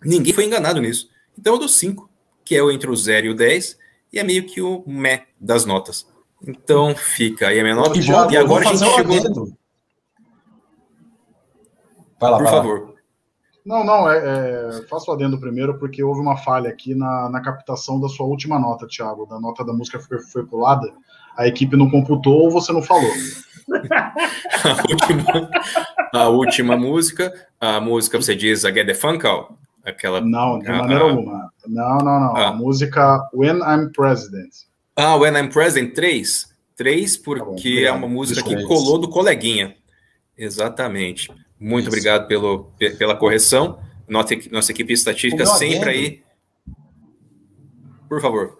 ninguém 0.04 0.34
foi 0.34 0.46
enganado 0.46 0.82
nisso. 0.82 1.10
Então 1.38 1.54
eu 1.54 1.60
dou 1.60 1.70
5, 1.70 2.10
que 2.46 2.56
é 2.56 2.64
o 2.64 2.72
entre 2.72 2.90
o 2.90 2.96
0 2.96 3.28
e 3.28 3.30
o 3.30 3.36
10, 3.36 3.78
e 4.12 4.20
é 4.20 4.24
meio 4.24 4.46
que 4.46 4.62
o 4.62 4.84
meh 4.88 5.26
das 5.40 5.66
notas. 5.66 6.08
Então 6.48 6.96
fica 6.96 7.48
aí 7.48 7.60
a 7.60 7.64
minha 7.64 7.76
nota. 7.76 7.98
E 8.32 8.38
agora 8.38 8.70
a 8.70 8.74
gente 8.74 8.90
chegou. 8.96 9.18
adendo. 9.18 9.54
Vai 12.20 12.32
lá, 12.32 12.38
Por 12.38 12.44
vai 12.46 12.54
lá. 12.56 12.58
favor. 12.64 12.96
Não, 13.66 13.84
não, 13.84 14.10
é, 14.10 14.18
é, 14.18 14.82
faço 14.90 15.12
adendo 15.12 15.40
primeiro, 15.40 15.78
porque 15.78 16.02
houve 16.04 16.22
uma 16.22 16.38
falha 16.38 16.70
aqui 16.70 16.96
na, 16.96 17.30
na 17.30 17.42
captação 17.42 18.00
da 18.00 18.08
sua 18.08 18.26
última 18.26 18.58
nota, 18.58 18.88
Thiago. 18.88 19.26
Da 19.28 19.40
nota 19.40 19.64
da 19.64 19.74
música 19.74 20.00
foi, 20.00 20.20
foi 20.20 20.46
pulada. 20.46 20.92
A 21.38 21.48
equipe 21.48 21.78
não 21.78 21.90
computou 21.90 22.34
ou 22.44 22.52
você 22.52 22.72
não 22.74 22.82
falou. 22.82 23.12
A 23.72 24.82
última, 24.90 25.50
a 26.14 26.28
última 26.30 26.78
música, 26.78 27.32
a 27.62 27.80
música 27.80 28.20
você 28.20 28.36
diz 28.36 28.66
a 28.66 28.72
Get 28.72 28.88
the 28.88 28.96
Funk 28.96 29.26
Out? 29.28 29.54
Aquela. 29.86 30.20
Não, 30.22 30.58
de 30.60 30.68
Ah, 30.68 30.78
maneira 30.78 31.04
ah. 31.06 31.10
alguma. 31.10 31.52
Não, 31.68 31.98
não, 32.00 32.20
não. 32.20 32.36
Ah. 32.36 32.48
A 32.48 32.54
música 32.54 33.30
When 33.34 33.58
I'm 33.60 33.92
President. 33.92 34.50
Ah, 35.00 35.16
When 35.16 35.34
I'm 35.38 35.50
Present 35.50 35.94
3. 35.94 36.50
3 36.76 37.18
Tá 37.18 37.24
bom, 37.46 37.46
porque 37.46 37.84
é 37.86 37.92
uma 37.92 38.08
música 38.08 38.44
que 38.44 38.64
colou 38.64 38.98
do 38.98 39.10
coleguinha. 39.10 39.76
Exatamente. 40.38 41.30
Muito 41.60 41.84
Isso. 41.86 41.90
obrigado 41.90 42.28
pelo, 42.28 42.66
pe- 42.78 42.92
pela 42.92 43.16
correção. 43.16 43.80
Nossa, 44.08 44.34
nossa 44.52 44.72
equipe 44.72 44.94
estatística 44.94 45.46
sempre 45.46 45.78
adendo- 45.78 45.90
aí. 45.90 46.24
Por 48.08 48.22
favor. 48.22 48.60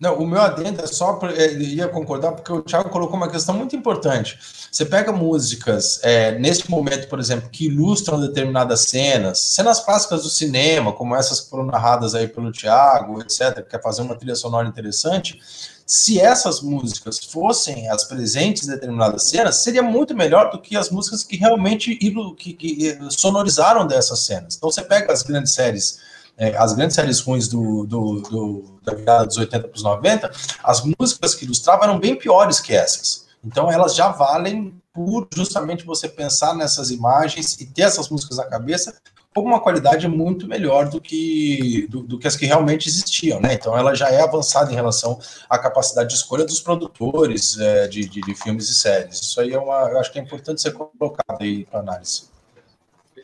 Não, 0.00 0.16
o 0.16 0.26
meu 0.26 0.40
adendo 0.40 0.82
é 0.82 0.86
só 0.86 1.18
é, 1.36 1.52
ia 1.52 1.86
concordar 1.86 2.32
porque 2.32 2.50
o 2.50 2.62
Thiago 2.62 2.88
colocou 2.88 3.18
uma 3.18 3.28
questão 3.28 3.54
muito 3.54 3.76
importante. 3.76 4.38
Você 4.72 4.86
pega 4.86 5.12
músicas 5.12 6.00
é, 6.02 6.38
neste 6.38 6.70
momento, 6.70 7.06
por 7.06 7.20
exemplo, 7.20 7.50
que 7.50 7.66
ilustram 7.66 8.18
determinadas 8.18 8.80
cenas, 8.80 9.38
cenas 9.40 9.80
clássicas 9.80 10.22
do 10.22 10.30
cinema, 10.30 10.90
como 10.94 11.14
essas 11.14 11.40
que 11.42 11.50
foram 11.50 11.66
narradas 11.66 12.14
aí 12.14 12.26
pelo 12.26 12.50
Thiago, 12.50 13.20
etc., 13.20 13.56
que 13.56 13.70
quer 13.70 13.82
fazer 13.82 14.00
uma 14.00 14.16
trilha 14.16 14.34
sonora 14.34 14.66
interessante. 14.66 15.38
Se 15.84 16.18
essas 16.18 16.62
músicas 16.62 17.18
fossem 17.18 17.90
as 17.90 18.04
presentes 18.04 18.66
em 18.66 18.70
determinadas 18.70 19.24
cenas, 19.24 19.56
seria 19.56 19.82
muito 19.82 20.16
melhor 20.16 20.50
do 20.50 20.58
que 20.58 20.78
as 20.78 20.88
músicas 20.88 21.24
que 21.24 21.36
realmente 21.36 21.94
que, 22.38 22.54
que, 22.54 22.88
eh, 22.88 22.98
sonorizaram 23.10 23.86
dessas 23.86 24.20
cenas. 24.20 24.56
Então 24.56 24.70
você 24.70 24.82
pega 24.82 25.12
as 25.12 25.22
grandes 25.22 25.52
séries 25.52 25.98
é, 26.40 26.56
as 26.56 26.72
grandes 26.72 26.96
séries 26.96 27.20
ruins 27.20 27.46
do, 27.46 27.84
do, 27.86 28.20
do- 28.22 28.80
da 28.82 28.94
virada 28.94 29.26
dos 29.26 29.36
80 29.36 29.68
para 29.68 29.76
os 29.76 29.82
90, 29.82 30.30
as 30.64 30.82
músicas 30.82 31.34
que 31.34 31.44
ilustravam 31.44 31.84
eram 31.84 32.00
bem 32.00 32.16
piores 32.16 32.58
que 32.60 32.72
essas. 32.72 33.26
Então 33.44 33.70
elas 33.70 33.94
já 33.94 34.08
valem 34.08 34.74
por 34.92 35.28
justamente 35.34 35.84
você 35.84 36.08
pensar 36.08 36.54
nessas 36.54 36.90
imagens 36.90 37.60
e 37.60 37.66
ter 37.66 37.82
essas 37.82 38.08
músicas 38.08 38.38
na 38.38 38.44
cabeça 38.46 38.94
com 39.34 39.42
uma 39.42 39.60
qualidade 39.60 40.08
muito 40.08 40.48
melhor 40.48 40.88
do 40.88 41.00
que, 41.00 41.86
do, 41.88 42.02
do 42.02 42.18
que 42.18 42.26
as 42.26 42.34
que 42.34 42.46
realmente 42.46 42.88
existiam, 42.88 43.38
né? 43.40 43.54
Então 43.54 43.76
ela 43.78 43.94
já 43.94 44.08
é 44.10 44.20
avançada 44.20 44.72
em 44.72 44.74
relação 44.74 45.20
à 45.48 45.56
capacidade 45.58 46.08
de 46.08 46.14
escolha 46.16 46.44
dos 46.44 46.60
produtores 46.60 47.56
é, 47.58 47.86
de, 47.86 48.08
de, 48.08 48.20
de 48.20 48.34
filmes 48.34 48.68
e 48.68 48.74
séries. 48.74 49.20
Isso 49.20 49.40
aí 49.40 49.52
é 49.52 49.58
uma, 49.58 49.88
eu 49.90 50.00
acho 50.00 50.10
que 50.10 50.18
é 50.18 50.22
importante 50.22 50.60
ser 50.60 50.72
colocado 50.72 51.40
aí 51.40 51.64
para 51.66 51.80
análise. 51.80 52.29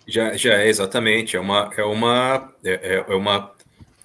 Já, 0.07 0.37
já 0.37 0.55
é 0.55 0.69
exatamente. 0.69 1.37
É 1.37 1.41
uma, 1.41 1.71
é 1.77 1.83
uma, 1.83 2.53
é, 2.65 2.73
é- 2.97 3.05
é 3.09 3.15
uma 3.15 3.53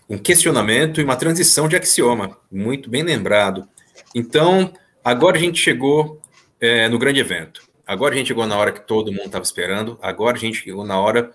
um 0.09 0.17
questionamento 0.17 0.99
e 0.99 1.03
uma 1.05 1.15
transição 1.15 1.69
de 1.69 1.75
axioma. 1.77 2.37
Muito 2.51 2.89
bem 2.89 3.01
lembrado. 3.01 3.65
Então, 4.13 4.73
agora 5.03 5.37
a 5.37 5.39
gente 5.39 5.57
chegou 5.57 6.19
é, 6.59 6.89
no 6.89 6.99
grande 6.99 7.21
evento. 7.21 7.61
Agora 7.87 8.13
a 8.13 8.17
gente 8.17 8.27
chegou 8.27 8.45
na 8.45 8.57
hora 8.57 8.71
que 8.73 8.81
todo 8.85 9.11
mundo 9.11 9.27
estava 9.27 9.43
esperando. 9.43 9.97
Agora 10.01 10.35
a 10.35 10.39
gente 10.39 10.57
chegou 10.63 10.85
na 10.85 10.99
hora 10.99 11.31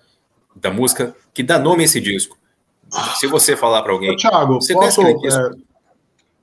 da 0.55 0.69
música 0.69 1.15
que 1.33 1.41
dá 1.41 1.57
nome 1.57 1.81
a 1.81 1.85
esse 1.85 1.99
disco. 1.99 2.37
Se 3.15 3.25
você 3.27 3.55
falar 3.57 3.81
para 3.81 3.91
alguém, 3.91 4.11
Ô, 4.11 4.15
Thiago, 4.15 4.55
Você 4.61 4.73
posso. 4.73 5.01
é, 5.01 5.15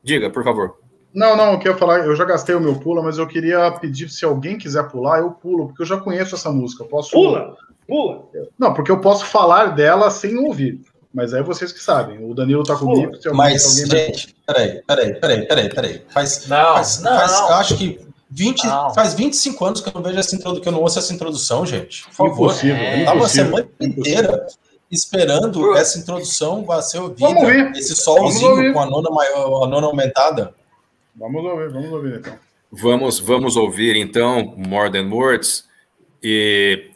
diga, 0.03 0.29
por 0.29 0.43
favor. 0.45 0.79
Não, 1.15 1.37
não, 1.37 1.53
eu 1.53 1.59
queria 1.59 1.77
falar, 1.77 2.01
eu 2.01 2.17
já 2.17 2.25
gastei 2.25 2.55
o 2.55 2.61
meu 2.61 2.75
pula, 2.75 3.03
mas 3.03 3.19
eu 3.19 3.27
queria 3.27 3.71
pedir 3.73 4.09
se 4.11 4.25
alguém 4.25 4.59
quiser 4.59 4.89
pular, 4.91 5.21
eu 5.21 5.31
pulo, 5.31 5.69
porque 5.69 5.83
eu 5.83 5.87
já 5.87 5.97
conheço 5.99 6.35
essa 6.35 6.51
música. 6.51 6.83
Eu 6.83 6.89
posso. 6.89 7.11
Pula! 7.12 7.57
Pula! 7.87 8.23
Não, 8.59 8.75
porque 8.75 8.91
eu 8.91 9.01
posso 9.01 9.25
falar 9.27 9.67
dela 9.77 10.11
sem 10.11 10.37
ouvir. 10.37 10.81
Mas 11.12 11.33
aí 11.33 11.43
vocês 11.45 11.71
que 11.73 11.81
sabem. 11.81 12.19
O 12.29 12.35
Danilo 12.35 12.65
tá 12.65 12.75
comigo. 12.75 13.15
Se 13.17 13.29
alguém, 13.29 13.33
Mas, 13.45 13.62
se 13.62 13.83
alguém 13.83 14.07
gente, 14.09 14.35
peraí, 14.45 14.83
peraí, 14.85 15.15
peraí, 15.21 15.47
peraí, 15.47 15.69
peraí. 15.73 16.03
Faz, 16.12 16.49
Não, 16.49 16.75
faz, 16.75 17.01
não, 17.01 17.12
faz- 17.17 17.31
não. 17.33 17.49
eu 17.51 17.55
acho 17.55 17.77
que 17.77 18.01
20, 18.31 18.67
Não. 18.67 18.93
faz 18.93 19.15
25 19.15 19.65
anos 19.65 19.81
que 19.81 19.89
eu 19.89 19.93
não 19.95 20.03
vejo 20.03 20.19
essa 20.19 20.35
introdução, 20.35 20.61
que 20.62 20.69
eu 20.69 20.73
não 20.73 20.81
ouço 20.81 20.99
essa 20.99 21.12
introdução, 21.15 21.65
gente. 21.65 22.03
Por 22.07 22.12
favor. 22.15 22.33
Impossível, 22.47 22.77
É. 22.77 23.01
Eu 23.03 23.05
tava 23.05 23.11
a 23.17 23.19
impossível. 23.21 23.45
semana 23.47 23.69
inteira 23.81 24.47
esperando 24.91 25.77
essa 25.77 25.99
introdução 25.99 26.65
vai 26.65 26.83
ser 26.83 26.99
ouvida. 26.99 27.21
Vamos 27.21 27.43
ouvir. 27.43 27.73
Esse 27.77 28.05
Vamos 28.05 28.35
solzinho 28.35 28.73
com 28.73 28.81
a 28.81 28.87
nona, 28.87 29.11
maior, 29.11 29.65
a 29.65 29.67
nona 29.69 29.87
aumentada. 29.87 30.53
Vamos 31.17 31.45
ouvir, 31.45 31.69
vamos 31.71 31.93
ouvir 31.93 32.19
então. 32.19 32.39
Vamos, 32.71 33.21
vamos 33.21 33.57
ouvir 33.57 33.97
então 33.97 34.55
More 34.57 34.91
Than 34.91 35.09
Words. 35.11 35.69
E, 36.23 36.91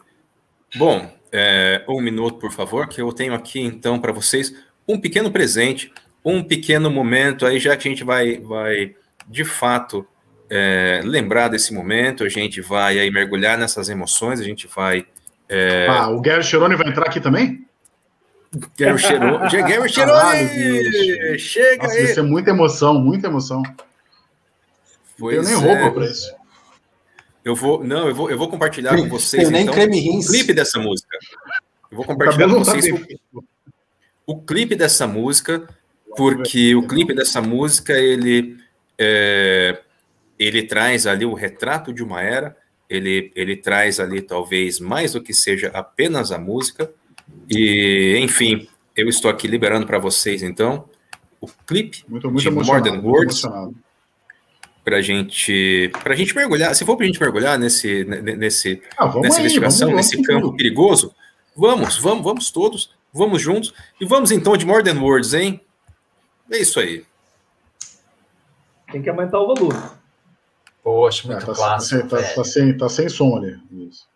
bom, 0.76 1.08
é, 1.30 1.84
um 1.88 2.00
minuto, 2.00 2.38
por 2.38 2.50
favor, 2.52 2.88
que 2.88 3.00
eu 3.00 3.12
tenho 3.12 3.34
aqui 3.34 3.60
então 3.60 3.98
para 4.00 4.12
vocês 4.12 4.54
um 4.88 4.98
pequeno 4.98 5.30
presente, 5.30 5.92
um 6.24 6.42
pequeno 6.42 6.90
momento 6.90 7.46
aí, 7.46 7.60
já 7.60 7.76
que 7.76 7.86
a 7.86 7.90
gente 7.90 8.02
vai, 8.02 8.38
vai 8.38 8.94
de 9.26 9.44
fato 9.44 10.06
é, 10.50 11.00
lembrar 11.04 11.48
desse 11.48 11.72
momento, 11.72 12.24
a 12.24 12.28
gente 12.28 12.60
vai 12.60 12.98
aí 12.98 13.10
mergulhar 13.10 13.58
nessas 13.58 13.88
emoções, 13.88 14.40
a 14.40 14.44
gente 14.44 14.66
vai. 14.66 15.06
É, 15.48 15.86
Ah, 15.88 16.08
o 16.08 16.20
Gary 16.20 16.42
Cherone 16.42 16.74
vai 16.74 16.88
entrar 16.88 17.06
aqui 17.06 17.20
também? 17.20 17.66
Gary 18.78 18.98
Cherone, 18.98 19.38
Gary 19.52 19.82
bicho. 19.82 19.94
chega 21.38 21.82
Nossa, 21.84 21.94
vai 21.94 22.02
aí. 22.06 22.14
ser 22.14 22.22
muita 22.22 22.50
emoção, 22.50 22.94
muita 22.94 23.26
emoção. 23.28 23.62
Pois 25.18 25.36
eu 25.36 25.42
nem 25.42 25.52
é. 25.70 25.74
roupa 25.74 25.94
pra 25.94 26.04
isso. 26.10 26.32
Eu 27.44 27.54
vou, 27.54 27.82
não, 27.82 28.08
eu 28.08 28.14
vou, 28.14 28.30
eu 28.30 28.36
vou 28.38 28.48
compartilhar 28.48 28.96
com 28.96 29.08
vocês 29.08 29.48
nem 29.50 29.62
então, 29.62 29.74
creme 29.74 29.98
o 29.98 30.12
rins. 30.12 30.28
clipe 30.28 30.52
dessa 30.52 30.78
música. 30.78 31.16
Eu 31.90 31.96
vou 31.96 32.04
O 32.04 32.08
compartilhar 32.08 32.46
com 32.48 32.62
tá 32.62 32.72
vocês 32.74 32.84
bem. 32.84 33.18
o 34.26 34.40
clipe 34.42 34.76
dessa 34.76 35.06
música, 35.06 35.66
porque 36.16 36.74
o 36.74 36.86
clipe 36.86 37.14
dessa 37.14 37.40
música 37.40 37.94
ele 37.94 38.58
é, 38.98 39.80
ele 40.38 40.64
traz 40.64 41.06
ali 41.06 41.24
o 41.24 41.32
retrato 41.32 41.92
de 41.92 42.02
uma 42.02 42.20
era, 42.20 42.56
ele 42.90 43.32
ele 43.34 43.56
traz 43.56 43.98
ali 43.98 44.20
talvez 44.20 44.78
mais 44.78 45.12
do 45.12 45.22
que 45.22 45.32
seja 45.32 45.68
apenas 45.72 46.30
a 46.30 46.38
música 46.38 46.90
e 47.48 48.18
enfim, 48.20 48.68
eu 48.94 49.08
estou 49.08 49.30
aqui 49.30 49.46
liberando 49.48 49.86
para 49.86 49.98
vocês 49.98 50.42
então 50.42 50.88
o 51.40 51.46
clipe 51.66 52.04
Muito, 52.08 52.30
muito 52.30 52.42
de 52.42 52.50
More 52.50 52.66
emocionado. 52.66 52.84
Than 52.84 52.92
muito 53.02 53.08
Words 53.08 53.44
emocionado. 53.44 53.76
Para 54.88 55.02
gente 55.02 55.90
para 56.02 56.14
gente 56.14 56.34
mergulhar, 56.34 56.74
se 56.74 56.82
for 56.84 56.96
para 56.96 57.04
gente 57.04 57.20
mergulhar 57.20 57.58
nesse 57.58 58.04
nesse 58.04 58.82
Ah, 58.96 59.06
nessa 59.20 59.36
aí, 59.36 59.40
investigação, 59.40 59.88
vamos, 59.88 59.96
nesse 59.96 60.14
vamos, 60.16 60.26
campo 60.26 60.40
vamos. 60.46 60.56
perigoso. 60.56 61.14
Vamos, 61.54 61.98
vamos, 61.98 62.24
vamos 62.24 62.50
todos, 62.50 62.90
vamos 63.12 63.42
juntos 63.42 63.74
e 64.00 64.06
vamos 64.06 64.30
então 64.30 64.56
de 64.56 64.64
More 64.64 64.82
Than 64.82 64.98
Words, 65.00 65.34
hein? 65.34 65.60
É 66.50 66.58
isso 66.58 66.80
aí. 66.80 67.04
Tem 68.90 69.02
que 69.02 69.10
aumentar 69.10 69.38
o 69.40 69.46
volume. 69.54 69.78
Poxa, 70.82 71.24
Ah, 71.24 71.32
muito 71.32 71.46
tá, 71.46 71.52
clássico. 71.54 72.08
tá, 72.08 72.16
tá, 72.22 72.28
tá 72.34 72.44
sem, 72.44 72.76
tá 72.78 72.88
sem 72.88 73.08
som 73.10 73.36
ali. 73.36 73.58
Isso. 73.72 74.06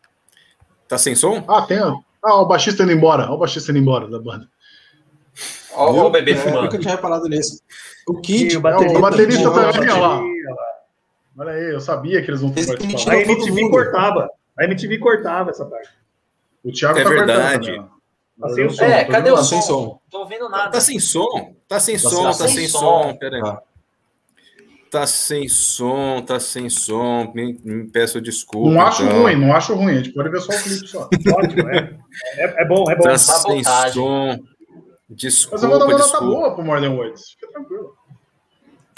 Tá 0.89 0.97
sem 0.97 1.15
som? 1.15 1.45
Ah, 1.47 1.63
tem. 1.63 1.81
ó. 1.81 1.99
Ah, 2.25 2.37
o 2.41 2.47
baixista 2.47 2.83
indo 2.85 2.93
embora. 2.93 3.25
Olha 3.25 3.33
o 3.33 3.39
baixista 3.39 3.71
indo 3.71 3.81
embora 3.81 4.09
da 4.09 4.19
banda. 4.19 4.49
Ó 5.75 6.07
o 6.07 6.11
bebê 6.11 6.33
É, 6.33 6.37
fumando. 6.37 6.63
nunca 6.65 6.79
tinha 6.79 6.95
reparado 6.95 7.29
nisso. 7.29 7.61
O 8.07 8.19
E 8.19 8.21
Kid, 8.21 8.57
o 8.57 8.61
baterista, 8.61 8.99
o 8.99 9.01
baterista 9.01 9.51
também, 9.51 9.73
também, 9.73 9.91
ó, 9.91 9.97
ó 9.97 10.01
lá. 10.01 10.23
Olha 11.39 11.53
aí, 11.53 11.73
eu 11.73 11.81
sabia 11.81 12.23
que 12.23 12.31
eles 12.31 12.41
vão 12.41 12.53
Esse 12.55 12.69
participar. 12.77 13.13
A 13.13 13.21
MTV 13.21 13.63
mundo. 13.63 13.71
cortava. 13.71 14.29
A 14.59 14.65
MTV 14.65 14.99
cortava 14.99 15.51
essa 15.51 15.65
parte. 15.65 15.89
O 16.65 16.71
Thiago 16.71 16.99
É 16.99 17.03
tá 17.03 17.09
cortando 17.09 17.27
verdade. 17.27 17.67
também, 17.67 17.81
ó. 17.81 17.93
Tá 18.41 18.49
sem 18.55 18.67
o 18.67 18.71
som. 18.71 18.85
É, 18.85 19.05
tô 19.05 19.11
cadê 19.13 19.31
vendo 19.31 19.41
o 19.41 19.45
sem 19.45 19.63
som? 19.63 19.67
som. 19.67 20.01
Tô 20.11 20.19
ouvindo 20.21 20.49
nada. 20.49 20.71
Tá 20.71 20.81
sem 20.81 20.99
som, 20.99 21.55
tá 21.69 21.81
sem 21.81 21.95
Tá 21.97 22.09
som, 22.11 22.25
tá 22.25 22.33
sem 22.35 22.49
sem 22.49 22.69
som. 22.69 22.79
som. 22.79 23.17
Pera 23.17 23.37
aí. 23.37 23.43
Tá. 23.43 23.63
Tá 24.91 25.07
sem 25.07 25.49
som, 25.49 26.21
tá 26.23 26.39
sem 26.39 26.69
som. 26.69 27.33
Me, 27.35 27.59
me 27.65 27.89
peço 27.91 28.21
desculpa. 28.21 28.71
Não 28.71 28.81
acho 28.83 29.03
então. 29.05 29.23
ruim, 29.23 29.37
não 29.37 29.55
acho 29.57 29.75
ruim. 29.75 29.93
A 29.93 29.97
gente 29.97 30.13
pode 30.13 30.29
ver 30.29 30.41
só 30.41 30.53
o 30.53 30.63
clipe 30.63 30.87
só. 30.87 31.09
Ótimo, 31.35 31.69
é. 31.71 31.97
É, 32.37 32.63
é 32.63 32.65
bom, 32.67 32.91
é 32.91 32.95
bom. 32.97 33.03
Tá 33.05 33.17
sem 33.17 33.65
som. 33.65 34.27
Mas 34.39 35.19
Desculpa, 35.19 35.65
eu 35.65 35.69
vou 35.71 35.79
dar 35.79 35.85
uma 35.87 35.93
nota 35.93 36.05
desculpa. 36.05 36.27
boa 36.27 36.55
pro 36.55 36.65
More 36.65 36.81
Than 36.81 36.95
Words. 36.95 37.31
Fica 37.33 37.53
tranquilo. 37.53 37.95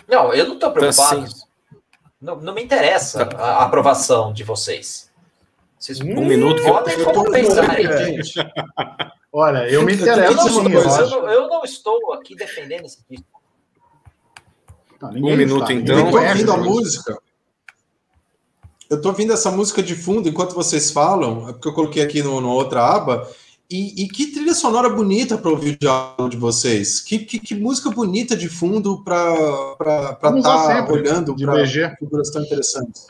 Não, 0.08 0.32
eu 0.32 0.48
não 0.48 0.58
tô 0.58 0.70
preocupado. 0.72 1.20
Tá 1.22 1.26
sem- 1.28 1.43
Não, 2.24 2.36
não 2.36 2.54
me 2.54 2.62
interessa 2.64 3.28
a 3.36 3.44
a 3.58 3.64
aprovação 3.64 4.32
de 4.32 4.42
vocês. 4.42 5.12
Vocês 5.78 6.00
Um 6.00 6.24
minuto 6.24 6.62
que 6.62 6.68
eu- 6.68 6.72
podem 6.72 6.98
Eu 6.98 7.12
tô 7.12 7.34
é, 7.34 8.06
gente. 8.06 8.34
Olha, 9.30 9.68
eu 9.68 9.82
me 9.82 9.92
Eu 9.92 9.98
Eu 9.98 10.02
interesso 10.02 10.36
não, 10.36 10.48
sou- 10.48 10.62
Eu 10.62 11.10
não- 11.22 11.30
eu 11.30 11.48
não 11.48 11.64
estou 11.64 12.12
aqui 12.14 12.34
defendendo 12.34 12.86
esse 12.86 13.04
disco. 13.10 13.26
Não, 15.02 15.10
Um 15.10 15.36
minuto, 15.36 15.68
ninguém 15.68 15.82
então. 15.82 15.98
Eu 15.98 16.04
tô 16.06 16.10
conhece 16.12 16.32
ouvindo 16.32 16.52
a 16.52 16.56
música. 16.56 17.18
Eu 18.88 19.00
tô 19.02 19.08
ouvindo 19.08 19.32
essa 19.34 19.50
música 19.50 19.82
de 19.82 19.94
fundo 19.94 20.26
enquanto 20.28 20.54
vocês 20.54 20.90
falam, 20.90 21.48
é 21.48 21.52
porque 21.52 21.68
eu 21.68 21.74
coloquei 21.74 22.02
aqui 22.02 22.22
no 22.22 22.48
outra 22.48 22.86
aba. 22.86 23.28
E, 23.74 24.04
e 24.04 24.08
que 24.08 24.28
trilha 24.28 24.54
sonora 24.54 24.88
bonita 24.88 25.36
para 25.36 25.50
ouvir 25.50 25.74
o 25.74 25.78
diálogo 25.80 26.28
de 26.28 26.36
vocês. 26.36 27.00
Que, 27.00 27.18
que, 27.18 27.40
que 27.40 27.56
música 27.56 27.90
bonita 27.90 28.36
de 28.36 28.48
fundo 28.48 29.02
para 29.02 30.16
estar 30.36 30.58
sempre, 30.76 30.92
olhando 30.92 31.34
de 31.34 31.44
para 31.44 31.96
figuras 31.98 32.30
tão 32.30 32.42
interessantes. 32.42 33.08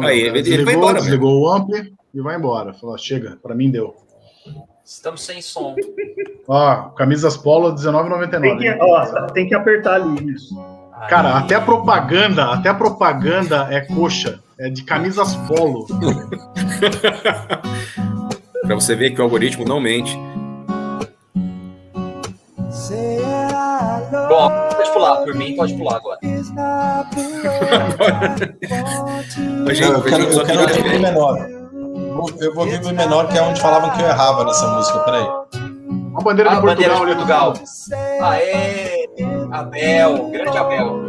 Aí, 0.00 0.22
o 0.22 0.26
cara 0.26 0.38
ele- 0.38 0.38
ele 0.38 0.40
vai 0.40 0.42
desligou, 0.42 0.72
embora 0.72 0.98
desligou 1.00 1.40
o 1.42 1.52
ampli 1.52 1.92
e 2.14 2.20
vai 2.22 2.36
embora. 2.38 2.72
Falou, 2.72 2.96
chega, 2.96 3.38
pra 3.42 3.54
mim 3.54 3.70
deu. 3.70 3.94
Estamos 4.82 5.22
sem 5.22 5.42
som. 5.42 5.76
Ó, 6.48 6.76
camisas 6.96 7.36
polo 7.36 7.74
Tem 7.74 7.76
que, 7.76 7.90
R$19,99. 7.90 8.78
ó, 8.80 9.26
tem 9.26 9.46
que 9.48 9.54
apertar 9.54 9.96
ali 10.00 10.32
isso. 10.32 10.56
Cara, 11.10 11.36
Aí, 11.36 11.44
até 11.44 11.56
a 11.56 11.60
propaganda, 11.60 12.52
até 12.54 12.70
a 12.70 12.74
propaganda 12.74 13.68
é 13.70 13.82
coxa. 13.82 14.41
É 14.58 14.68
de 14.70 14.82
camisas 14.84 15.34
polo. 15.48 15.86
Pra 18.66 18.74
você 18.76 18.94
ver 18.94 19.10
que 19.10 19.20
o 19.20 19.24
algoritmo 19.24 19.64
não 19.64 19.80
mente. 19.80 20.16
Bom, 24.28 24.50
pode 24.76 24.90
pular. 24.92 25.16
Por 25.24 25.34
mim, 25.34 25.56
pode 25.56 25.74
pular 25.74 25.96
agora. 25.96 26.18
Mas, 29.64 29.80
Eu, 29.80 29.92
eu 29.94 30.02
quero, 30.02 30.22
eu 30.24 30.44
quero 30.44 30.66
ver. 30.82 30.96
o 30.96 31.00
menor. 31.00 31.38
Eu 32.40 32.54
vou 32.54 32.64
ouvir 32.64 32.80
o 32.84 32.94
menor, 32.94 33.28
que 33.28 33.38
é 33.38 33.42
onde 33.42 33.60
falavam 33.60 33.90
que 33.90 34.02
eu 34.02 34.06
errava 34.06 34.44
nessa 34.44 34.66
música. 34.68 34.98
Peraí. 35.00 35.26
Uma 36.12 36.20
bandeira 36.22 36.50
Ah, 36.50 36.56
de 36.56 36.62
bandeira 36.66 36.94
Portugal 36.94 37.06
de 37.06 37.12
ali 37.12 37.14
do 37.14 37.26
Portugal. 37.26 37.54
Aê! 38.20 39.08
Abel, 39.50 40.28
grande 40.30 40.58
Abel. 40.58 41.00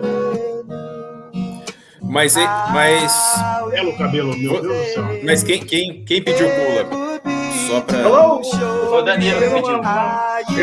Mas, 2.13 2.35
mas, 2.71 3.43
Belo 3.71 3.97
cabelo, 3.97 4.37
meu 4.37 4.61
Deus 4.61 4.77
do 4.77 4.93
céu. 4.93 5.03
mas 5.23 5.41
quem, 5.41 5.59
quem, 5.65 6.05
quem 6.05 6.23
pediu 6.23 6.47
pula? 6.47 7.19
Só 7.67 7.81
pra. 7.81 8.01
Hello? 8.01 8.39
Foi 8.43 8.99
o 8.99 9.01
Danilo 9.01 9.41
que 9.41 9.49
pediu. 9.49 9.81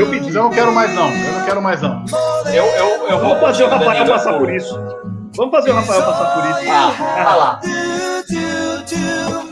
Eu 0.00 0.10
pedi. 0.10 0.28
eu 0.28 0.42
não 0.44 0.50
quero 0.50 0.72
mais, 0.72 0.94
não. 0.94 1.10
Eu 1.10 1.32
não 1.32 1.44
quero 1.44 1.60
mais, 1.60 1.82
não. 1.82 2.04
Eu, 2.46 2.64
eu, 2.66 3.08
eu 3.08 3.18
vou 3.18 3.30
Vamos 3.30 3.40
fazer 3.40 3.64
o 3.64 3.68
Rafael 3.68 3.90
Danilo. 3.90 4.06
passar 4.14 4.38
por 4.38 4.54
isso. 4.54 4.80
Vamos 5.34 5.50
fazer 5.50 5.70
o 5.72 5.74
Rafael 5.74 6.02
passar 6.04 6.34
por 6.34 6.50
isso. 6.50 6.70
Ah, 6.70 6.94
olha 7.16 7.34
lá. 7.34 7.60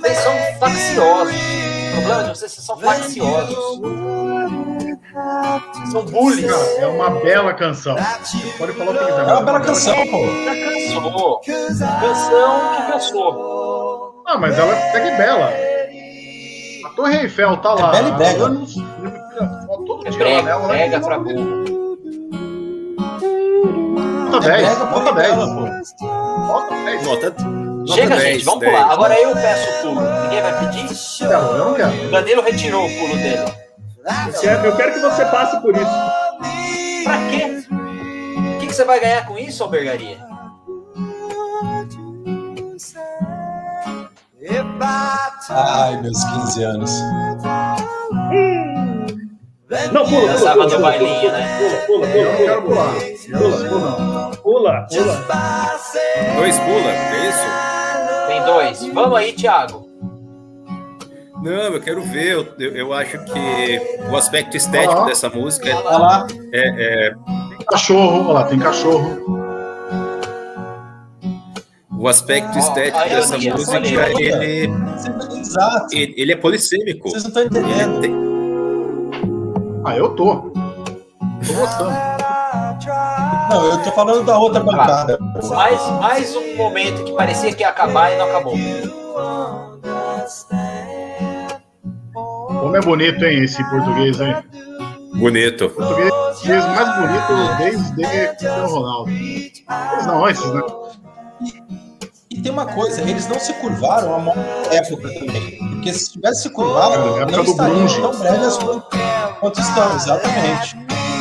Vocês 0.00 0.18
são 0.18 0.32
facciosos. 0.60 1.34
O 1.34 1.90
problema 1.96 2.22
de 2.22 2.28
vocês 2.28 2.52
é 2.52 2.54
que 2.54 2.62
vocês 2.62 2.64
são 2.64 2.78
facciosos. 2.78 3.58
São 5.90 6.04
bullies. 6.04 6.50
Cara, 6.50 6.64
é 6.80 6.86
uma 6.86 7.10
bela 7.10 7.54
canção. 7.54 7.96
Pode 8.58 8.72
falar 8.72 8.90
o 8.90 8.94
que 8.98 9.04
quiser. 9.04 9.20
É 9.20 9.32
uma 9.32 9.42
bela 9.42 9.60
canção, 9.60 9.94
pô. 10.08 10.24
Já 10.44 10.54
cansou. 10.54 11.40
Canção 12.00 12.76
que 12.76 12.92
cansou. 12.92 14.22
Ah, 14.26 14.38
mas 14.38 14.58
ela 14.58 14.74
segue 14.92 15.16
bela. 15.16 15.50
A 16.84 16.88
Torre 16.94 17.16
Eiffel 17.22 17.56
tá 17.58 17.74
lá. 17.74 17.88
É 17.96 18.02
bela 18.02 18.08
e 18.08 18.12
brega. 18.12 18.44
anos, 18.44 18.74
todo 19.86 20.06
É 20.06 20.10
dia 20.10 20.18
brega, 20.18 20.42
nela, 20.42 20.60
né? 20.62 20.68
brega 20.68 21.00
pra 21.00 21.18
burro. 21.18 21.64
Nota 24.30 24.40
10, 24.40 24.62
brega, 24.62 24.74
nota 24.84 24.86
põe 24.92 25.14
10. 25.14 25.14
bela, 25.14 25.46
pô. 25.46 26.06
Nota 26.36 26.74
10. 26.84 27.02
Nota, 27.06 27.30
nota 27.40 27.94
Chega, 27.94 28.16
10, 28.16 28.22
gente, 28.22 28.44
vamos 28.44 28.60
10. 28.60 28.72
pular. 28.76 28.92
Agora 28.92 29.14
eu 29.20 29.32
peço 29.34 29.70
o 29.70 29.82
pulo. 29.82 30.00
Ninguém 30.22 30.42
vai 30.42 30.58
pedir? 30.60 30.88
Quero, 31.18 31.32
eu 31.32 31.64
não 31.64 31.74
quero. 31.74 32.06
O 32.06 32.10
Danilo 32.10 32.42
retirou 32.42 32.84
o 32.86 32.98
pulo 32.98 33.16
dele. 33.16 33.67
Eu 34.04 34.40
quero, 34.40 34.66
eu 34.66 34.76
quero 34.76 34.92
que 34.94 35.00
você 35.00 35.24
passe 35.26 35.60
por 35.60 35.74
isso. 35.74 35.84
Pra 37.04 37.18
quê? 37.30 37.64
O 38.56 38.58
que, 38.60 38.66
que 38.66 38.72
você 38.74 38.84
vai 38.84 39.00
ganhar 39.00 39.26
com 39.26 39.38
isso, 39.38 39.62
albergaria? 39.62 40.18
Ai, 45.50 46.00
meus 46.00 46.22
15 46.24 46.62
anos. 46.62 46.90
Não, 49.92 50.04
pula, 50.04 50.20
pula. 50.20 50.32
Dançava 50.32 50.68
pula, 50.68 50.92
pula, 50.92 51.32
né? 51.32 51.58
Pula, 51.58 51.86
pula, 51.86 52.06
Eu 52.06 52.30
não 52.30 52.36
quero 52.36 52.62
pula, 52.62 52.74
pular. 52.74 52.94
Quero 52.94 53.40
pular. 53.42 54.36
pula, 54.36 54.36
pula. 54.36 54.86
Dois 56.36 56.58
pula, 56.58 56.90
é 56.90 57.28
isso? 57.28 58.28
Tem 58.28 58.44
dois. 58.44 58.94
Vamos 58.94 59.18
aí, 59.18 59.32
Thiago. 59.32 59.87
Não, 61.42 61.50
eu 61.74 61.80
quero 61.80 62.02
ver. 62.02 62.32
Eu, 62.32 62.46
eu, 62.58 62.76
eu 62.76 62.92
acho 62.92 63.18
que 63.24 63.80
o 64.10 64.16
aspecto 64.16 64.56
estético 64.56 65.04
dessa 65.06 65.28
música 65.30 65.74
Olha 65.76 65.98
lá. 65.98 66.26
é, 66.52 67.08
é- 67.08 67.14
Tem 67.56 67.66
cachorro, 67.66 68.24
olha 68.24 68.32
lá, 68.32 68.44
tem 68.44 68.58
cachorro. 68.58 69.38
o 71.98 72.06
aspecto 72.08 72.56
estético 72.58 73.08
dessa 73.08 73.36
ironia, 73.36 73.54
música. 73.54 73.78
ironia. 73.88 74.42
Ele, 74.42 74.72
ele, 75.92 76.14
ele 76.16 76.32
é 76.32 76.36
polissêmico. 76.36 77.08
Vocês 77.10 77.22
não 77.24 77.28
estão 77.30 77.42
entendendo. 77.44 78.00
Tem- 78.00 78.14
Ah, 79.84 79.96
eu 79.96 80.10
tô. 80.10 80.36
Tô 81.46 81.52
gostando. 81.54 81.90
Não, 83.50 83.64
eu 83.64 83.82
tô 83.82 83.90
falando 83.92 84.24
da 84.24 84.38
outra 84.38 84.60
bancada. 84.60 85.18
Mais, 85.48 85.90
mais 86.00 86.36
um 86.36 86.56
momento 86.56 87.04
que 87.04 87.12
parecia 87.12 87.52
que 87.52 87.62
ia 87.62 87.68
acabar 87.68 88.12
e 88.12 88.16
não 88.18 88.26
acabou. 88.26 88.54
Como 92.60 92.76
é 92.76 92.80
bonito, 92.80 93.24
hein, 93.24 93.44
esse 93.44 93.62
português, 93.70 94.20
hein? 94.20 94.36
Bonito. 95.14 95.70
Português 95.70 96.10
mais 96.46 96.96
bonito 96.96 97.56
desde 97.58 98.26
Cristiano 98.28 98.68
Ronaldo. 98.68 99.10
Eles 99.10 100.06
não, 100.06 100.24
antes, 100.24 100.44
né? 100.52 100.62
E 102.30 102.40
tem 102.40 102.52
uma 102.52 102.66
coisa, 102.66 103.00
eles 103.02 103.26
não 103.26 103.38
se 103.40 103.52
curvaram 103.54 104.14
a 104.14 104.18
maior 104.18 104.44
época 104.70 105.08
também. 105.08 105.58
Porque 105.70 105.92
se 105.92 106.12
tivesse 106.12 106.42
se 106.42 106.50
curvado, 106.50 106.94
É, 106.94 107.22
época 107.22 107.36
não 107.36 107.44
estariam 107.44 107.86
tão 107.86 108.18
bregas 108.18 108.58
quanto, 109.40 109.60
estão, 109.60 109.96
exatamente. 109.96 110.76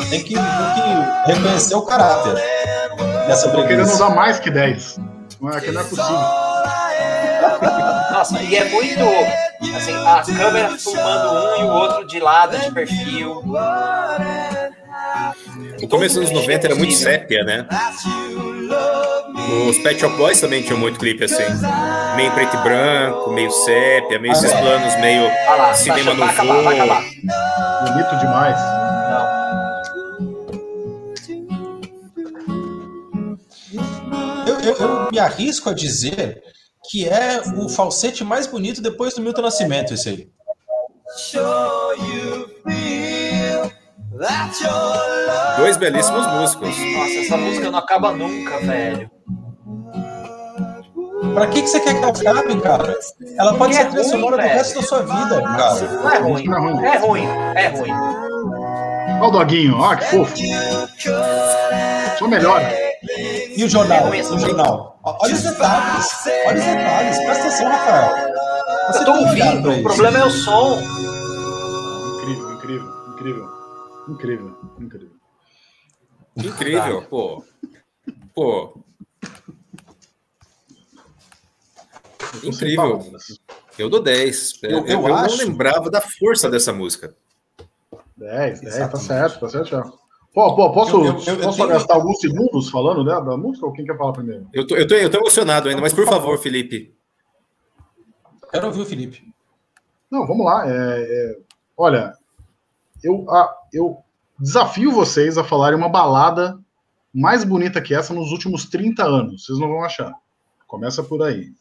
Tem 0.10 0.24
que, 0.24 0.36
tem 0.36 0.36
que 0.36 1.32
reconhecer 1.34 1.76
o 1.76 1.82
caráter 1.82 2.36
dessa 3.28 3.50
Tô 3.50 3.66
querendo 3.66 3.98
dar 3.98 4.10
mais 4.12 4.40
que 4.40 4.50
10. 4.50 5.00
Não 5.42 5.50
é 5.52 5.62
que 5.62 5.72
não 5.72 5.82
é 5.82 5.84
possível. 5.84 6.18
E 8.50 8.56
é 8.56 8.66
muito. 8.66 9.04
Assim, 9.76 9.92
a 9.94 10.22
câmera 10.38 10.78
filmando 10.78 11.30
um 11.34 11.60
e 11.60 11.64
o 11.64 11.68
outro 11.74 12.08
de 12.08 12.20
lado, 12.20 12.58
de 12.58 12.72
perfil. 12.72 13.44
O 15.82 15.88
começo 15.88 16.20
dos 16.20 16.30
anos 16.30 16.42
90 16.42 16.68
era 16.68 16.76
muito 16.76 16.94
sépia, 16.94 17.44
né? 17.44 17.66
Os 19.70 19.78
Pet 19.80 20.00
Shop 20.00 20.16
Boys 20.18 20.42
também 20.42 20.62
tinham 20.64 20.80
muito 20.80 21.00
clipe 21.00 21.24
assim. 21.24 21.44
Meio 22.16 22.32
preto 22.32 22.56
e 22.58 22.60
branco, 22.64 23.32
meio 23.32 23.52
sépia, 23.52 24.20
meio 24.20 24.32
esses 24.34 24.52
planos 24.52 24.96
meio 25.00 25.24
Olha 25.24 25.56
lá, 25.56 25.74
cinema 25.74 26.14
no 26.14 26.24
acabar. 26.24 27.04
Bonito 27.84 28.16
demais. 28.20 28.58
Não. 29.10 29.38
Eu, 34.48 34.60
eu- 34.62 34.76
eu 34.78 35.08
me 35.12 35.20
arrisco 35.20 35.70
a 35.70 35.74
dizer 35.74 36.42
que 36.90 37.08
é 37.08 37.42
o 37.58 37.68
falsete 37.68 38.24
mais 38.24 38.48
bonito 38.48 38.82
depois 38.82 39.14
do 39.14 39.22
Milton 39.22 39.42
Nascimento, 39.42 39.94
esse 39.94 40.10
aí. 40.10 40.30
dois 45.58 45.78
belíssimos 45.78 46.26
músicos. 46.28 46.70
Nossa, 46.70 47.20
essa 47.20 47.38
música 47.38 47.70
não 47.72 47.80
acaba 47.80 48.12
nunca, 48.12 48.60
velho. 48.60 49.10
Pra 51.34 51.48
que, 51.48 51.62
que 51.62 51.68
você 51.68 51.80
quer 51.80 51.94
que 52.00 52.26
ela 52.26 52.40
acabe, 52.40 52.62
cara? 52.62 52.96
Ela 53.38 53.54
pode 53.56 53.76
ser 53.76 53.82
é 53.82 53.86
trilha 53.86 54.04
sonora 54.04 54.38
do 54.38 54.44
resto 54.44 54.82
da 54.82 54.88
sua 54.88 55.00
vida, 55.02 55.42
cara. 55.42 55.82
Não 55.82 56.12
é 56.12 56.18
ruim. 56.20 56.46
Não 56.46 56.58
é 56.58 56.60
ruim. 56.60 56.86
É 56.86 56.98
ruim, 56.98 57.26
é 57.56 57.68
ruim. 57.68 57.92
Olha 59.20 59.28
o 59.28 59.32
doguinho, 59.32 59.78
ó, 59.78 59.96
que 59.96 60.06
fofo. 60.06 60.36
Só 62.18 62.28
melhora. 62.28 62.87
E 63.04 63.64
o 63.64 63.70
jornal? 63.70 64.14
É 64.14 64.22
o 64.22 64.40
jornal. 64.40 65.00
Olha 65.04 65.34
os 65.34 65.42
detalhes. 65.44 66.08
Olha 66.46 66.60
os 66.60 66.66
detalhes. 66.66 67.18
Presta 67.18 67.48
atenção, 67.48 67.68
Rafael. 67.70 68.34
Você 68.88 69.00
Eu 69.00 69.06
tô 69.06 69.12
ouvindo, 69.14 69.72
o 69.72 69.84
problema 69.84 70.18
é 70.20 70.26
o 70.26 70.30
som. 70.32 70.80
Incrível, 72.24 72.54
incrível, 72.54 72.94
incrível. 73.10 73.58
Incrível, 74.10 74.58
incrível. 74.80 75.12
Incrível, 76.38 77.02
pô. 77.10 77.44
Pô. 78.34 78.78
Incrível. 82.44 83.12
Eu 83.78 83.90
dou 83.90 84.02
10. 84.02 84.60
Eu, 84.64 84.70
Eu- 84.70 84.86
eu 84.88 85.08
eu 85.08 85.16
acho- 85.16 85.38
não 85.38 85.46
lembrava 85.46 85.90
da 85.90 86.02
força 86.02 86.50
dessa 86.50 86.74
música. 86.74 87.16
10, 88.16 88.62
10, 88.62 88.76
tá 88.92 88.96
certo, 88.98 89.40
tá 89.40 89.50
certo. 89.50 89.68
já. 89.70 89.84
Pô, 90.38 90.56
pô, 90.56 90.72
posso, 90.72 90.98
Eu- 90.98 91.04
eu- 91.06 91.06
eu- 91.06 91.34
eu 91.34 91.40
posso 91.42 91.58
tenho- 91.58 91.70
gastar 91.70 91.96
alguns 91.96 92.20
segundos 92.20 92.70
falando 92.70 93.04
né, 93.04 93.12
da 93.26 93.36
música 93.36 93.66
ou 93.66 93.74
quem 93.74 93.84
quer 93.84 93.98
falar 93.98 94.14
primeiro? 94.14 94.48
Eu 94.54 94.68
tô, 94.68 94.76
eu 94.76 94.86
tô, 94.88 94.94
eu 94.94 95.10
tô 95.10 95.18
emocionado 95.18 95.68
ainda, 95.68 95.82
mas 95.82 95.94
por 95.94 96.06
favor, 96.06 96.38
Felipe. 96.38 96.94
Quero 98.52 98.68
ouvir 98.68 98.82
o 98.82 98.86
Felipe. 98.86 99.34
Não, 100.12 100.28
vamos 100.28 100.46
lá. 100.46 100.64
é, 100.70 100.72
é, 100.72 101.38
olha, 101.76 102.14
eu, 103.04 103.26
a- 103.32 103.52
eu 103.74 103.98
desafio 104.40 104.92
vocês 104.92 105.40
a 105.40 105.44
falarem 105.44 105.76
uma 105.76 105.90
balada 105.90 106.60
mais 107.12 107.44
bonita 107.44 107.82
que 107.82 107.96
essa 107.96 108.14
nos 108.14 108.32
últimos 108.32 108.66
30 108.66 109.04
anos. 109.06 109.44
Vocês 109.44 109.58
não 109.58 109.68
vão 109.68 109.84
achar. 109.84 110.14
Começa 110.68 111.02
por 111.02 111.24
aí. 111.24 111.52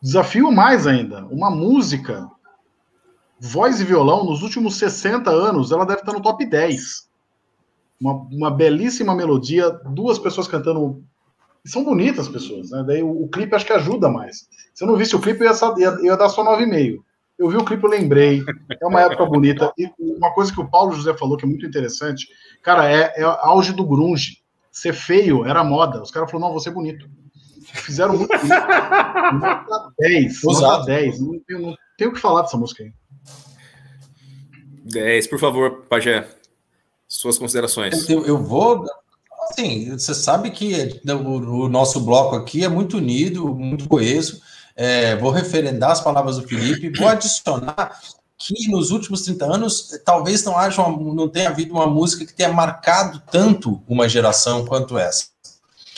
Desafio 0.00 0.52
mais 0.52 0.86
ainda, 0.86 1.26
uma 1.32 1.50
música, 1.50 2.30
voz 3.40 3.80
e 3.80 3.84
violão, 3.84 4.24
nos 4.24 4.40
últimos 4.40 4.76
60 4.76 5.32
anos, 5.32 5.72
ela 5.72 5.84
deve 5.84 5.98
estar 6.02 6.12
no 6.12 6.22
top 6.22 6.46
10. 6.46 7.10
Uma, 8.02 8.14
uma 8.32 8.50
belíssima 8.50 9.14
melodia, 9.14 9.70
duas 9.70 10.18
pessoas 10.18 10.48
cantando. 10.48 11.04
São 11.64 11.84
bonitas 11.84 12.26
as 12.26 12.32
pessoas, 12.32 12.70
né? 12.72 12.82
Daí 12.84 13.02
o, 13.04 13.22
o 13.22 13.28
clipe 13.28 13.54
acho 13.54 13.64
que 13.64 13.72
ajuda 13.72 14.08
mais. 14.08 14.48
Se 14.74 14.82
eu 14.82 14.88
não 14.88 14.96
visse 14.96 15.14
o 15.14 15.20
clipe, 15.20 15.44
eu 15.44 15.46
ia, 15.46 15.74
ia, 15.78 15.88
eu 16.00 16.04
ia 16.06 16.16
dar 16.16 16.28
só 16.28 16.44
9,5. 16.44 16.98
Eu 17.38 17.48
vi 17.48 17.56
o 17.56 17.64
clipe, 17.64 17.84
eu 17.84 17.90
lembrei. 17.90 18.42
É 18.80 18.86
uma 18.86 19.00
época 19.02 19.24
bonita. 19.26 19.72
E 19.78 19.88
uma 19.98 20.32
coisa 20.34 20.52
que 20.52 20.60
o 20.60 20.68
Paulo 20.68 20.92
José 20.92 21.14
falou 21.14 21.36
que 21.36 21.44
é 21.44 21.48
muito 21.48 21.64
interessante, 21.64 22.26
cara, 22.60 22.90
é, 22.90 23.12
é 23.16 23.22
auge 23.22 23.72
do 23.72 23.86
grunge. 23.86 24.38
Ser 24.72 24.94
feio 24.94 25.44
era 25.46 25.62
moda. 25.62 26.02
Os 26.02 26.10
caras 26.10 26.28
falaram, 26.28 26.48
não, 26.48 26.58
você 26.58 26.70
é 26.70 26.72
bonito. 26.72 27.08
Fizeram 27.62 28.16
muito 28.16 28.36
bonito. 28.36 28.48
Nota 29.40 29.92
10. 30.00 30.42
Nota 30.42 30.48
Ousado. 30.48 30.84
10. 30.86 31.20
Não 31.20 31.40
tenho, 31.46 31.60
não 31.60 31.76
tenho 31.96 32.10
o 32.10 32.14
que 32.14 32.20
falar 32.20 32.42
dessa 32.42 32.56
música 32.56 32.82
aí. 32.82 32.92
10, 34.84 35.26
por 35.28 35.38
favor, 35.38 35.84
Pajé. 35.88 36.26
Suas 37.22 37.38
considerações. 37.38 38.10
Eu, 38.10 38.26
eu 38.26 38.42
vou. 38.42 38.84
Assim, 39.48 39.96
você 39.96 40.12
sabe 40.12 40.50
que 40.50 41.00
o, 41.06 41.64
o 41.66 41.68
nosso 41.68 42.00
bloco 42.00 42.34
aqui 42.34 42.64
é 42.64 42.68
muito 42.68 42.96
unido, 42.96 43.54
muito 43.54 43.88
coeso. 43.88 44.42
É, 44.74 45.14
vou 45.14 45.30
referendar 45.30 45.92
as 45.92 46.00
palavras 46.00 46.36
do 46.36 46.48
Felipe, 46.48 46.90
vou 46.98 47.06
adicionar 47.06 47.96
que 48.36 48.68
nos 48.68 48.90
últimos 48.90 49.22
30 49.22 49.44
anos 49.44 50.00
talvez 50.04 50.42
não 50.42 50.58
haja 50.58 50.82
uma, 50.82 51.14
não 51.14 51.28
tenha 51.28 51.48
havido 51.48 51.74
uma 51.74 51.86
música 51.86 52.26
que 52.26 52.34
tenha 52.34 52.52
marcado 52.52 53.22
tanto 53.30 53.80
uma 53.86 54.08
geração 54.08 54.64
quanto 54.66 54.98
essa. 54.98 55.26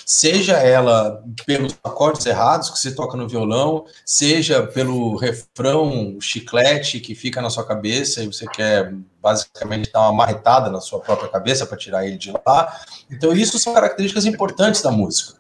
Seja 0.07 0.55
ela 0.59 1.23
pelos 1.47 1.77
acordes 1.83 2.27
errados 2.27 2.71
que 2.71 2.79
se 2.79 2.95
toca 2.95 3.17
no 3.17 3.29
violão, 3.29 3.87
seja 4.05 4.67
pelo 4.67 5.17
refrão 5.17 6.19
chiclete 6.21 7.01
que 7.01 7.15
fica 7.15 7.41
na 7.41 7.49
sua 7.49 7.65
cabeça 7.65 8.23
e 8.23 8.27
você 8.27 8.47
quer 8.47 8.93
basicamente 9.23 9.91
dar 9.91 10.03
uma 10.03 10.13
marretada 10.13 10.71
na 10.71 10.81
sua 10.81 11.01
própria 11.01 11.29
cabeça 11.29 11.65
para 11.65 11.79
tirar 11.79 12.07
ele 12.07 12.19
de 12.19 12.33
lá. 12.33 12.81
Então, 13.11 13.33
isso 13.33 13.59
são 13.59 13.73
características 13.73 14.27
importantes 14.27 14.83
da 14.83 14.91
música. 14.91 15.39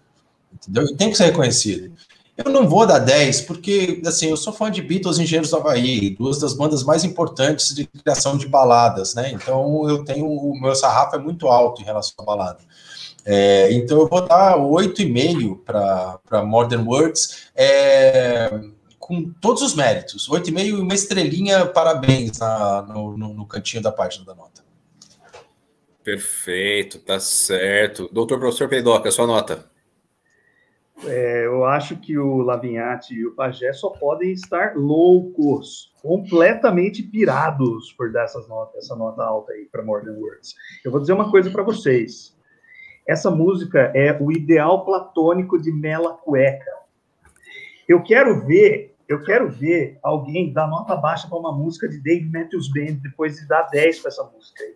Entendeu? 0.52 0.84
E 0.84 0.96
tem 0.96 1.10
que 1.10 1.16
ser 1.16 1.24
reconhecido. 1.24 1.92
Eu 2.36 2.50
não 2.50 2.68
vou 2.68 2.84
dar 2.84 2.98
10, 2.98 3.42
porque 3.42 4.02
assim, 4.04 4.28
eu 4.28 4.36
sou 4.36 4.52
fã 4.52 4.68
de 4.68 4.82
Beatles 4.82 5.18
Engenheiros 5.18 5.50
do 5.50 5.56
Havaí, 5.56 6.10
duas 6.10 6.38
das 6.40 6.52
bandas 6.52 6.82
mais 6.82 7.04
importantes 7.04 7.72
de 7.72 7.86
criação 7.86 8.36
de 8.36 8.48
baladas, 8.48 9.14
né? 9.14 9.30
Então 9.30 9.88
eu 9.88 10.04
tenho. 10.04 10.26
O 10.26 10.60
meu 10.60 10.74
sarrafo 10.74 11.14
é 11.14 11.18
muito 11.18 11.46
alto 11.46 11.80
em 11.80 11.84
relação 11.84 12.14
à 12.18 12.24
balada. 12.24 12.58
É, 13.26 13.72
então 13.72 14.00
eu 14.00 14.08
vou 14.08 14.26
dar 14.26 14.56
8,5 14.58 15.60
para 15.64 16.44
Modern 16.44 16.86
Words, 16.86 17.50
é, 17.56 18.50
com 18.98 19.30
todos 19.40 19.62
os 19.62 19.74
méritos. 19.74 20.28
8,5 20.28 20.64
e 20.64 20.72
uma 20.72 20.94
estrelinha, 20.94 21.66
parabéns 21.66 22.38
na, 22.38 22.82
no, 22.82 23.16
no, 23.16 23.34
no 23.34 23.46
cantinho 23.46 23.82
da 23.82 23.90
página 23.90 24.24
da 24.24 24.34
nota. 24.34 24.62
Perfeito, 26.02 26.98
tá 26.98 27.18
certo. 27.18 28.10
Doutor 28.12 28.38
Professor 28.38 28.68
Peidoca, 28.68 29.10
sua 29.10 29.26
nota. 29.26 29.70
É, 31.06 31.46
eu 31.46 31.64
acho 31.64 31.96
que 31.96 32.16
o 32.16 32.38
Lavinhati 32.38 33.14
e 33.14 33.26
o 33.26 33.34
Pajé 33.34 33.72
só 33.72 33.90
podem 33.90 34.32
estar 34.32 34.76
loucos, 34.76 35.92
completamente 36.00 37.02
pirados 37.02 37.92
por 37.92 38.12
dar 38.12 38.24
essas 38.24 38.46
notas, 38.48 38.84
essa 38.84 38.94
nota 38.94 39.22
alta 39.24 39.52
aí 39.52 39.64
para 39.64 39.82
Modern 39.82 40.16
Words. 40.16 40.54
Eu 40.84 40.92
vou 40.92 41.00
dizer 41.00 41.14
uma 41.14 41.30
coisa 41.30 41.50
para 41.50 41.62
vocês. 41.62 42.33
Essa 43.06 43.30
música 43.30 43.92
é 43.94 44.16
o 44.18 44.32
ideal 44.32 44.84
platônico 44.84 45.60
de 45.60 45.70
Mela 45.70 46.14
Cueca. 46.14 46.72
Eu 47.86 48.02
quero 48.02 48.46
ver, 48.46 48.94
eu 49.06 49.22
quero 49.22 49.50
ver 49.50 49.98
alguém 50.02 50.52
dar 50.52 50.66
nota 50.66 50.96
baixa 50.96 51.28
para 51.28 51.38
uma 51.38 51.52
música 51.52 51.86
de 51.86 52.02
Dave 52.02 52.28
Matthews 52.30 52.70
Band 52.72 53.00
depois 53.02 53.36
de 53.36 53.46
dar 53.46 53.64
10 53.64 54.00
para 54.00 54.08
essa 54.08 54.24
música 54.24 54.64
aí. 54.64 54.74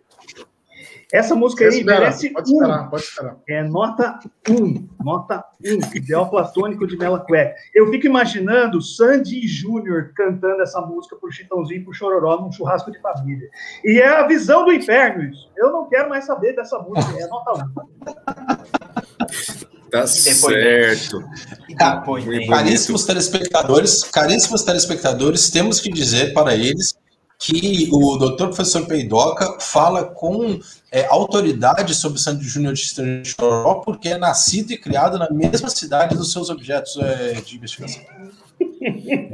Essa 1.11 1.33
música 1.33 1.63
aí 1.65 1.79
Espera, 1.79 1.99
merece 2.01 2.29
pode 2.29 2.51
um. 2.51 2.55
esperar, 2.55 2.89
pode 2.89 3.03
esperar. 3.03 3.37
É 3.47 3.63
nota 3.63 4.19
1, 4.47 4.89
nota 5.03 5.43
1, 5.65 5.95
ideal 5.95 6.29
platônico 6.29 6.85
de 6.85 6.95
Mela 6.97 7.19
Cueca. 7.19 7.55
Eu 7.73 7.89
fico 7.89 8.05
imaginando 8.05 8.79
Sandy 8.79 9.47
Júnior 9.47 10.11
cantando 10.15 10.61
essa 10.61 10.79
música 10.81 11.15
pro 11.15 11.31
Chitãozinho 11.31 11.81
e 11.81 11.83
pro 11.83 11.93
Chororó 11.93 12.39
num 12.39 12.51
churrasco 12.51 12.91
de 12.91 13.01
família. 13.01 13.49
E 13.83 13.99
é 13.99 14.07
a 14.07 14.27
visão 14.27 14.63
do 14.63 14.71
inferno 14.71 15.23
isso. 15.23 15.49
Eu 15.57 15.71
não 15.71 15.89
quero 15.89 16.09
mais 16.09 16.25
saber 16.25 16.55
dessa 16.55 16.77
música, 16.77 17.19
é 17.19 17.27
nota 17.27 17.65
1. 19.65 19.69
Tá 19.89 20.05
certo. 20.05 21.23
Tá. 21.75 22.03
Caríssimos 22.47 23.05
telespectadores, 23.05 24.03
caríssimos 24.03 24.61
telespectadores, 24.61 25.49
temos 25.49 25.79
que 25.79 25.89
dizer 25.89 26.31
para 26.31 26.55
eles 26.55 26.93
que 27.41 27.87
o 27.89 28.17
doutor 28.17 28.47
professor 28.49 28.85
Peidoca 28.85 29.57
fala 29.61 30.03
com 30.03 30.59
é, 30.91 31.05
autoridade 31.05 31.95
sobre 31.95 32.19
Sandy 32.19 32.43
Júnior 32.43 32.73
de 32.73 33.23
Choró, 33.23 33.75
porque 33.75 34.09
é 34.09 34.17
nascido 34.17 34.71
e 34.73 34.77
criado 34.77 35.17
na 35.17 35.29
mesma 35.31 35.69
cidade 35.69 36.17
dos 36.17 36.33
seus 36.33 36.49
objetos 36.49 36.97
é, 36.97 37.33
de 37.39 37.55
investigação. 37.55 38.01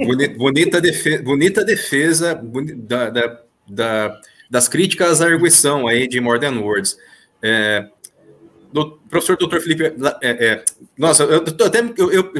Boni- 0.06 0.38
Bonita 0.38 0.80
defesa, 0.80 1.24
bonita 1.24 1.66
defesa 1.66 2.40
da- 2.78 3.10
da- 3.10 3.40
da- 3.68 4.22
das 4.52 4.68
críticas 4.68 5.20
à 5.20 5.26
arguição 5.26 5.88
aí 5.88 6.08
de 6.08 6.22
Modern 6.22 6.60
Words. 6.60 6.96
É, 7.42 7.88
do, 8.72 9.00
professor 9.10 9.36
Dr. 9.36 9.60
Felipe, 9.62 9.84
é, 9.84 9.94
é, 10.22 10.66
nossa, 10.96 11.24
eu 11.24 11.44
tô 11.44 11.64
até 11.66 11.80
eu, 11.98 12.12
eu- 12.12 12.32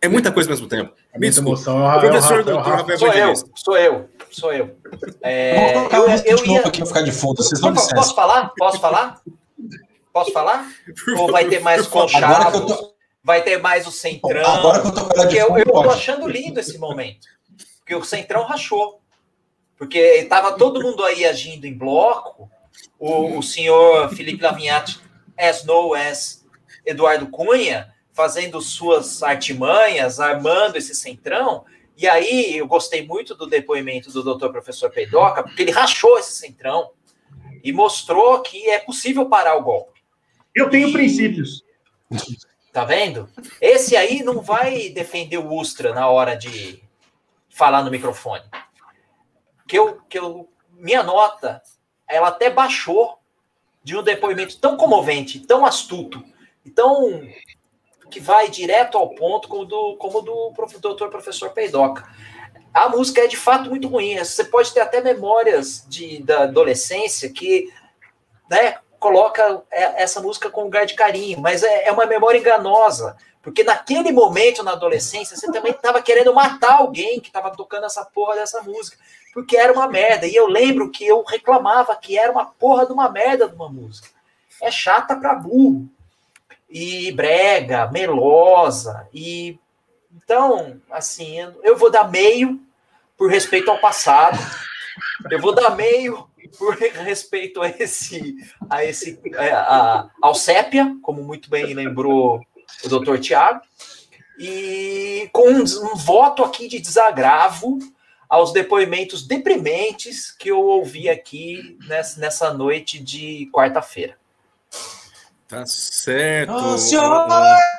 é 0.00 0.06
muita 0.08 0.30
coisa 0.30 0.48
ao 0.48 0.54
mesmo 0.54 0.68
tempo. 0.68 0.92
Me 1.16 1.28
desculpa. 1.28 1.50
emoção. 1.50 1.92
É 1.92 1.98
professor. 2.08 2.44
Rafa. 2.44 2.70
Rafael 2.70 2.98
Sou 2.98 3.12
eu, 3.12 3.34
sou 3.56 3.76
eu, 3.76 4.08
sou 4.30 4.52
eu. 4.52 4.76
É, 5.22 5.74
eu, 5.76 6.08
eu 6.24 6.36
novo 6.38 6.52
ia. 6.52 6.60
aqui 6.66 6.86
ficar 6.86 7.02
de 7.02 7.12
fundo, 7.12 7.42
vocês 7.42 7.60
dão 7.60 7.72
Posso, 7.74 7.88
licença. 7.94 8.14
falar? 8.14 8.52
Posso 8.56 8.80
falar? 8.80 9.20
Posso 10.12 10.32
falar? 10.32 10.66
Ou 11.18 11.30
vai 11.30 11.46
ter 11.48 11.60
mais 11.60 11.84
eu 11.84 11.90
conchavos? 11.90 12.60
tô- 12.66 12.94
Vai 13.22 13.42
ter 13.42 13.60
mais 13.60 13.86
o 13.86 13.90
centrão? 13.92 14.48
Agora 14.50 14.80
que 14.80 14.86
eu 14.86 14.92
tô 14.94 15.00
ela 15.00 15.08
de 15.08 15.14
Porque 15.16 15.36
eu, 15.36 15.48
fundo, 15.48 15.58
eu 15.58 15.64
tô 15.64 15.90
achando 15.90 16.26
lindo 16.28 16.58
esse 16.60 16.78
momento. 16.78 17.26
Porque 17.80 17.94
o 17.94 18.02
Centrão 18.04 18.44
rachou. 18.44 19.00
Porque 19.76 19.98
estava 19.98 20.52
todo 20.52 20.80
mundo 20.82 21.04
aí 21.04 21.24
agindo 21.26 21.66
em 21.66 21.76
bloco. 21.76 22.50
O, 22.98 23.38
o 23.38 23.42
senhor 23.42 24.08
Felipe 24.10 24.42
Lavinhati, 24.42 25.00
as 25.36 25.62
no 25.64 25.94
as 25.94 26.44
Eduardo 26.86 27.26
Cunha, 27.28 27.92
fazendo 28.12 28.60
suas 28.62 29.22
artimanhas, 29.22 30.20
armando 30.20 30.76
esse 30.76 30.94
Centrão. 30.94 31.64
E 31.98 32.08
aí 32.08 32.56
eu 32.56 32.66
gostei 32.68 33.04
muito 33.04 33.34
do 33.34 33.44
depoimento 33.44 34.12
do 34.12 34.22
doutor 34.22 34.52
professor 34.52 34.88
Peidoca, 34.88 35.42
porque 35.42 35.62
ele 35.62 35.72
rachou 35.72 36.16
esse 36.16 36.32
Centrão 36.32 36.92
e 37.64 37.72
mostrou 37.72 38.40
que 38.40 38.70
é 38.70 38.78
possível 38.78 39.28
parar 39.28 39.56
o 39.56 39.62
golpe. 39.62 40.00
Eu 40.54 40.70
tenho 40.70 40.88
E- 40.88 40.92
princípios. 40.92 41.64
Tá 42.72 42.84
vendo? 42.84 43.28
Esse 43.60 43.96
aí 43.96 44.22
não 44.22 44.40
vai 44.40 44.90
defender 44.90 45.38
o 45.38 45.52
Ustra 45.52 45.92
na 45.92 46.08
hora 46.08 46.36
de 46.36 46.80
falar 47.48 47.82
no 47.82 47.90
microfone. 47.90 48.44
Que 49.66 49.76
eu, 49.76 50.00
que 50.02 50.16
eu, 50.16 50.48
minha 50.70 51.02
nota, 51.02 51.60
ela 52.08 52.28
até 52.28 52.48
baixou 52.48 53.18
de 53.82 53.96
um 53.96 54.04
depoimento 54.04 54.56
tão 54.60 54.76
comovente, 54.76 55.40
tão 55.40 55.66
astuto, 55.66 56.22
tão 56.76 57.22
que 58.10 58.20
vai 58.20 58.48
direto 58.48 58.98
ao 58.98 59.10
ponto 59.10 59.48
como 59.48 59.64
do, 59.64 59.96
como 59.96 60.22
do 60.22 60.52
doutor 60.80 61.10
professor 61.10 61.50
Peidoca. 61.50 62.04
A 62.72 62.88
música 62.88 63.22
é 63.22 63.26
de 63.26 63.36
fato 63.36 63.70
muito 63.70 63.88
ruim. 63.88 64.18
Você 64.18 64.44
pode 64.44 64.72
ter 64.72 64.80
até 64.80 65.00
memórias 65.00 65.84
de, 65.88 66.22
da 66.22 66.44
adolescência 66.44 67.30
que 67.30 67.72
né, 68.48 68.78
coloca 68.98 69.62
é, 69.70 70.02
essa 70.02 70.20
música 70.20 70.50
com 70.50 70.64
lugar 70.64 70.86
de 70.86 70.94
carinho, 70.94 71.40
mas 71.40 71.62
é, 71.62 71.88
é 71.88 71.92
uma 71.92 72.06
memória 72.06 72.38
enganosa, 72.38 73.16
porque 73.42 73.62
naquele 73.62 74.12
momento 74.12 74.62
na 74.62 74.72
adolescência 74.72 75.36
você 75.36 75.50
também 75.50 75.72
estava 75.72 76.02
querendo 76.02 76.34
matar 76.34 76.74
alguém 76.74 77.20
que 77.20 77.28
estava 77.28 77.50
tocando 77.50 77.86
essa 77.86 78.04
porra 78.04 78.34
dessa 78.34 78.60
música, 78.62 78.96
porque 79.32 79.56
era 79.56 79.72
uma 79.72 79.86
merda. 79.86 80.26
E 80.26 80.34
eu 80.34 80.46
lembro 80.46 80.90
que 80.90 81.06
eu 81.06 81.22
reclamava 81.22 81.94
que 81.96 82.18
era 82.18 82.30
uma 82.30 82.46
porra 82.46 82.86
de 82.86 82.92
uma 82.92 83.08
merda 83.08 83.48
de 83.48 83.54
uma 83.54 83.68
música. 83.68 84.08
é 84.60 84.70
chata 84.70 85.16
pra 85.16 85.34
burro. 85.34 85.88
E 86.68 87.10
brega, 87.12 87.90
melosa. 87.90 89.08
E 89.12 89.58
então, 90.14 90.80
assim, 90.90 91.38
eu 91.62 91.76
vou 91.76 91.90
dar 91.90 92.10
meio 92.10 92.60
por 93.16 93.30
respeito 93.30 93.70
ao 93.70 93.78
passado. 93.78 94.38
Eu 95.30 95.40
vou 95.40 95.54
dar 95.54 95.70
meio 95.70 96.28
por 96.58 96.74
respeito 96.76 97.60
a 97.60 97.68
esse, 97.68 98.36
a 98.68 98.84
esse 98.84 99.20
a, 99.36 99.42
a, 99.44 100.10
ao 100.22 100.34
sépia, 100.34 100.96
como 101.02 101.22
muito 101.22 101.50
bem 101.50 101.74
lembrou 101.74 102.40
o 102.84 102.88
doutor 102.88 103.18
Tiago, 103.18 103.60
e 104.38 105.28
com 105.32 105.48
um, 105.50 105.62
um 105.62 105.96
voto 105.96 106.44
aqui 106.44 106.68
de 106.68 106.78
desagravo 106.78 107.78
aos 108.28 108.52
depoimentos 108.52 109.26
deprimentes 109.26 110.30
que 110.30 110.50
eu 110.50 110.60
ouvi 110.60 111.08
aqui 111.08 111.76
nessa, 111.88 112.20
nessa 112.20 112.52
noite 112.52 113.02
de 113.02 113.48
quarta-feira. 113.52 114.16
Tá 115.48 115.64
certo. 115.64 116.52
Close 116.52 116.94
your 116.94 117.26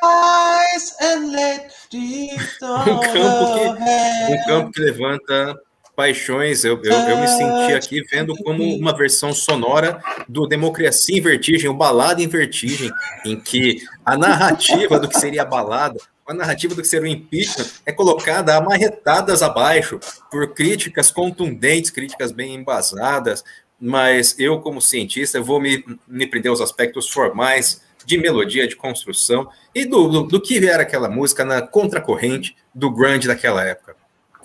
eyes 0.03 0.95
and 0.99 1.31
let 1.31 1.71
um 1.93 2.99
campo 2.99 3.77
que 3.77 4.33
um 4.33 4.45
campo 4.45 4.71
que 4.71 4.81
levanta 4.81 5.55
paixões. 5.95 6.63
Eu, 6.63 6.81
eu, 6.83 6.91
eu, 6.91 7.17
me 7.17 7.27
senti 7.27 7.73
aqui 7.73 8.01
vendo 8.09 8.33
como 8.37 8.63
uma 8.75 8.97
versão 8.97 9.33
sonora 9.33 10.01
do 10.27 10.47
Democracia 10.47 11.15
em 11.15 11.21
Vertigem, 11.21 11.69
o 11.69 11.75
Balada 11.75 12.23
em 12.23 12.27
Vertigem, 12.27 12.89
em 13.23 13.39
que 13.39 13.83
a 14.03 14.17
narrativa 14.17 14.99
do 14.99 15.07
que 15.07 15.19
seria 15.19 15.43
a 15.43 15.45
balada, 15.45 15.99
a 16.27 16.33
narrativa 16.33 16.73
do 16.73 16.81
que 16.81 16.87
seria 16.87 17.07
o 17.07 17.13
impeachment 17.13 17.67
é 17.85 17.91
colocada 17.91 18.55
amarretadas 18.55 19.43
abaixo 19.43 19.99
por 20.31 20.55
críticas 20.55 21.11
contundentes, 21.11 21.91
críticas 21.91 22.31
bem 22.31 22.55
embasadas, 22.55 23.43
mas 23.79 24.37
eu, 24.39 24.59
como 24.59 24.81
cientista, 24.81 25.39
vou 25.41 25.59
me, 25.59 25.83
me 26.07 26.27
prender 26.27 26.49
aos 26.49 26.61
aspectos 26.61 27.09
formais 27.09 27.81
de 28.05 28.17
melodia, 28.17 28.67
de 28.67 28.75
construção 28.75 29.49
e 29.73 29.85
do, 29.85 30.07
do, 30.07 30.23
do 30.23 30.41
que 30.41 30.65
era 30.67 30.83
aquela 30.83 31.09
música 31.09 31.45
na 31.45 31.61
contracorrente 31.61 32.55
do 32.73 32.89
grunge 32.91 33.27
daquela 33.27 33.63
época. 33.63 33.95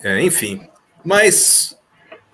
É, 0.03 0.21
enfim, 0.21 0.67
mas, 1.03 1.77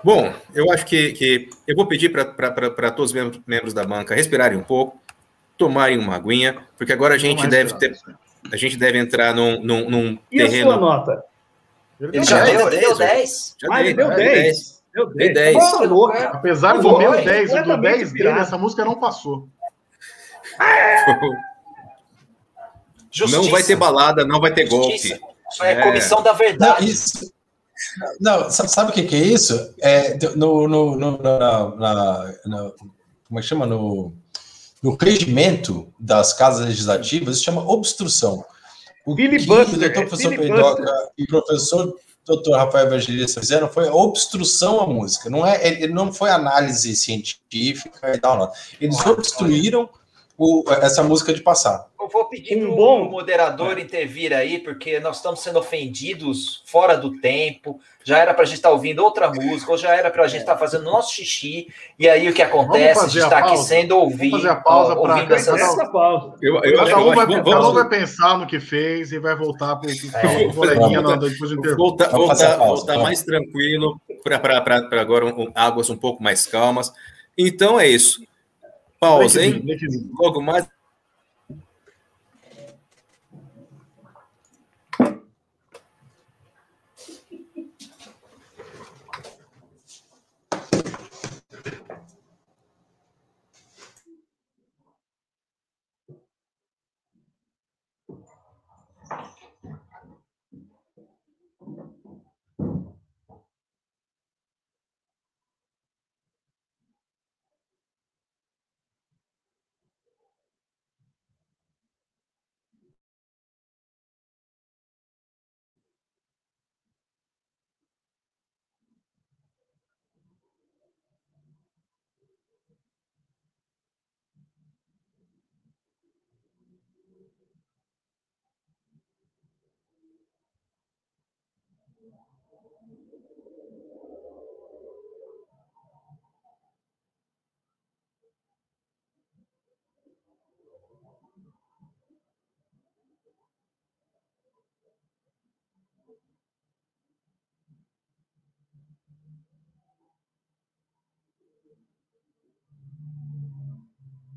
bom, 0.04 0.34
eu 0.54 0.72
acho 0.72 0.86
que, 0.86 1.14
que 1.14 1.49
eu 1.68 1.76
vou 1.76 1.86
pedir 1.88 2.10
para 2.10 2.91
todos 2.91 3.12
os 3.12 3.14
membros, 3.14 3.41
membros 3.45 3.74
da 3.74 3.84
banca 3.84 4.16
respirarem 4.16 4.58
um 4.58 4.64
pouco, 4.64 4.99
tomarem 5.58 5.97
uma 5.97 6.16
aguinha, 6.16 6.58
porque 6.78 6.93
agora 6.93 7.16
a 7.16 7.18
gente 7.18 7.45
deve 7.47 7.74
ter, 7.76 7.97
a 8.52 8.58
gente 8.58 8.78
deve 8.78 8.97
entrar 8.97 9.36
num, 9.36 9.62
num, 9.62 9.89
num 9.89 10.20
e 10.32 10.38
terreno. 10.38 10.72
a 10.72 10.74
sua 10.74 10.82
nota? 10.82 11.24
Ele 11.99 12.24
já 12.24 12.43
deu, 12.43 12.70
deu 12.70 12.97
10. 12.97 13.56
Já 13.62 13.68
Ah, 13.72 13.82
ele 13.82 13.93
deu 13.93 14.08
10. 14.08 14.18
Deu 14.18 14.43
10. 14.43 14.81
Dei 15.16 15.34
10. 15.34 15.58
Tá 15.58 15.80
louco. 15.84 16.18
Apesar 16.18 16.78
do 16.80 16.98
meu 16.98 17.12
10 17.12 17.28
e 17.28 17.54
do 17.54 17.60
completamente 17.60 17.82
10 17.98 18.14
dele, 18.14 18.30
essa 18.39 18.58
música 18.58 18.84
não 18.86 18.96
passou. 19.00 19.48
Justiça. 23.12 23.42
Não 23.42 23.50
vai 23.50 23.64
ter 23.64 23.76
balada, 23.76 24.26
não 24.26 24.39
vai 24.39 24.54
ter 24.54 24.68
Justiça. 24.70 25.18
golpe. 25.20 25.36
Isso 25.52 25.64
é, 25.64 25.72
É. 25.74 25.82
comissão 25.84 26.22
da 26.24 26.32
Não, 26.32 26.38
verdade. 26.38 26.89
isso. 26.89 27.32
Não, 28.20 28.50
sa- 28.50 28.68
sabe 28.68 28.92
o 28.92 28.94
que, 28.94 29.04
que 29.04 29.16
é 29.16 29.20
isso? 29.20 29.74
É, 29.82 30.18
no, 30.36 30.68
no, 30.68 30.96
no- 30.98 31.18
na, 31.18 31.39
na- 31.76 32.34
na- 32.46 32.72
como 33.28 33.39
é 33.39 33.42
que 33.42 33.48
chama? 33.48 33.66
No, 33.66 34.14
no 34.82 34.96
regimento 34.96 35.92
das 36.00 36.32
casas 36.34 36.66
legislativas, 36.68 37.36
isso 37.36 37.44
chama 37.46 37.68
obstrução. 37.70 38.46
O 39.06 39.16
que 39.16 39.28
doutor 39.28 39.84
é 39.84 39.89
professor 39.89 40.30
filibuster. 40.30 40.56
Peidoca 40.56 41.12
e 41.18 41.24
o 41.24 41.28
professor 41.28 41.96
doutor 42.26 42.57
Rafael 42.57 42.88
Evangelista 42.88 43.39
fizeram 43.39 43.67
foi 43.69 43.89
obstrução 43.89 44.80
à 44.80 44.88
música. 44.88 45.30
Não, 45.30 45.45
é, 45.45 45.65
ele 45.67 45.93
não 45.93 46.13
foi 46.13 46.30
análise 46.30 46.95
científica 46.95 48.13
e 48.13 48.19
tal, 48.19 48.38
não. 48.38 48.51
Eles 48.80 49.05
obstruíram 49.05 49.89
o- 50.44 50.64
essa 50.82 51.04
música 51.04 51.32
de 51.34 51.42
passar. 51.42 51.86
Eu 52.00 52.08
vou 52.10 52.26
pedir 52.26 52.58
Um 52.58 52.62
para 52.62 52.70
o 52.72 52.76
bom- 52.76 53.10
moderador 53.12 53.78
intervir 53.78 54.34
aí, 54.34 54.58
porque 54.58 55.00
nós 55.00 55.18
estamos 55.18 55.39
sendo 55.42 55.60
ofendidos 55.60 56.64
fora 56.66 56.98
do 56.98 57.20
tempo. 57.22 57.80
Já 58.04 58.18
era 58.18 58.34
para 58.34 58.42
a 58.42 58.46
gente 58.46 58.56
estar 58.56 58.72
ouvindo 58.72 59.04
outra 59.04 59.30
música, 59.32 59.72
ou 59.72 59.78
já 59.78 59.96
era 59.96 60.10
para 60.10 60.24
a 60.24 60.28
gente 60.28 60.39
estar 60.42 60.58
fazendo 60.58 60.86
nosso 60.86 61.14
xixi. 61.14 61.68
E 62.00 62.10
aí 62.10 62.28
o 62.28 62.34
que 62.34 62.42
acontece? 62.42 63.00
A 63.06 63.08
gente 63.08 63.24
está 63.24 63.38
aqui 63.38 63.56
sendo 63.58 63.96
ouvido, 63.96 64.32
Vamos 64.32 64.42
fazer 64.42 64.50
a 64.50 64.56
pausa 64.56 64.96
ouvindo 64.96 65.34
essas. 65.36 65.62
Essa 65.62 65.86
pausa. 65.92 66.34
Eu, 66.42 66.56
eu, 66.56 66.62
Cada 66.62 66.72
eu 66.74 66.80
um, 66.80 66.82
acho- 66.82 67.16
vai, 67.16 67.26
vamos- 67.28 67.36
cada 67.36 67.50
um 67.50 67.62
vamos- 67.62 67.74
vai 67.76 67.89
pensar 67.89 68.38
no 68.39 68.48
que 68.48 68.60
fez 68.60 69.12
e 69.12 69.20
vai 69.20 69.36
voltar 69.36 69.76
para 69.76 69.92
É. 69.92 70.48
o 70.48 70.54
coleguinha 70.56 71.02
Vamos- 71.02 71.22
na- 71.24 71.30
depois 71.30 71.52
do 71.52 71.58
intervalo. 71.60 71.78
voltar, 71.78 72.10
voltar, 72.10 72.58
vamos. 72.58 73.04
mais 73.04 73.22
tranquilo 73.22 74.02
para 74.24 74.76
agora 75.00 75.26
um- 75.28 75.44
um- 75.44 75.52
águas 75.54 75.88
um 75.92 75.98
pouco 75.98 76.24
mais 76.24 76.48
calmas. 76.48 76.92
Então 77.38 77.80
é 77.80 77.88
isso. 77.88 78.24
Pausa, 79.02 79.41
hein? 79.43 79.66
Logo 80.20 80.41
mais. 80.41 80.68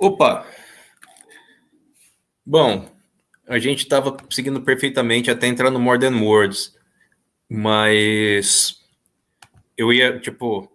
Opa! 0.00 0.46
Bom, 2.44 2.88
a 3.46 3.58
gente 3.58 3.80
estava 3.80 4.16
seguindo 4.30 4.62
perfeitamente 4.62 5.30
até 5.30 5.46
entrar 5.46 5.70
no 5.70 5.78
More 5.78 6.00
Than 6.00 6.18
Words, 6.22 6.74
mas 7.48 8.76
eu 9.76 9.92
ia, 9.92 10.18
tipo, 10.18 10.70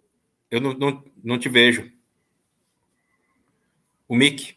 eu 0.52 0.62
não, 0.62 0.74
não, 0.74 1.04
não 1.24 1.40
te 1.40 1.50
vejo. 1.50 1.92
O 4.08 4.16
Mick? 4.16 4.56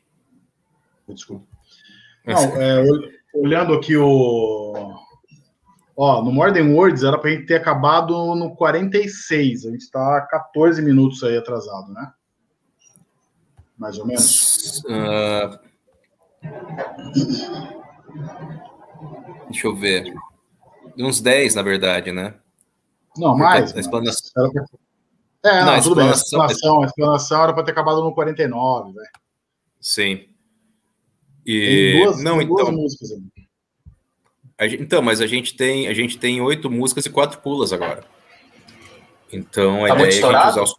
Desculpa. 1.08 1.46
Não, 2.26 2.60
é, 2.60 2.82
ol- 2.82 3.10
olhando 3.34 3.72
aqui 3.72 3.96
o. 3.96 4.94
Ó, 5.96 6.22
no 6.22 6.30
More 6.30 6.52
Than 6.52 6.74
Words 6.74 7.02
era 7.02 7.18
pra 7.18 7.30
gente 7.30 7.46
ter 7.46 7.54
acabado 7.56 8.12
no 8.34 8.54
46. 8.54 9.64
A 9.64 9.70
gente 9.70 9.90
tá 9.90 10.20
14 10.30 10.82
minutos 10.82 11.24
aí 11.24 11.36
atrasado, 11.38 11.90
né? 11.92 12.12
Mais 13.78 13.98
ou 13.98 14.06
menos. 14.06 14.82
Ah, 14.90 15.60
deixa 19.50 19.66
eu 19.66 19.74
ver. 19.74 20.12
Uns 20.98 21.20
10, 21.20 21.54
na 21.54 21.62
verdade, 21.62 22.10
né? 22.12 22.34
Não, 23.16 23.36
mais. 23.36 23.74
A 23.76 23.80
explanação- 23.80 24.50
Era 25.44 25.60
É, 25.60 25.64
não, 25.64 25.74
Não, 25.76 25.82
tudo 25.82 25.94
bem. 25.96 26.08
A 26.08 26.12
explanação- 26.12 26.46
explanação, 26.50 26.82
a 26.82 26.86
explanação 26.86 27.42
era 27.44 27.52
para 27.52 27.62
ter 27.62 27.70
acabado 27.70 28.02
no 28.02 28.12
49, 28.12 28.92
velho. 28.92 29.06
Sim. 29.80 30.16
Tem 31.44 31.54
E 31.54 32.02
duas, 32.04 32.22
não, 32.22 32.38
tem 32.38 32.46
duas 32.48 32.62
então, 32.68 32.72
músicas 32.74 33.12
aí. 33.12 33.22
a 34.58 34.66
gente- 34.68 34.82
então, 34.82 35.00
mas 35.00 35.20
a 35.20 35.26
gente 35.26 35.54
tem 35.56 35.86
a 35.86 35.94
gente 35.94 36.18
tem 36.18 36.40
oito 36.40 36.68
músicas 36.68 37.06
e 37.06 37.10
quatro 37.10 37.40
pulas 37.40 37.72
agora. 37.72 38.04
Então 39.32 39.84
a 39.84 39.88
Tá 39.88 39.94
ideia 39.94 40.06
é 40.06 40.08
a 40.08 40.10
gente 40.10 40.24
usar 40.24 40.62
os 40.62 40.74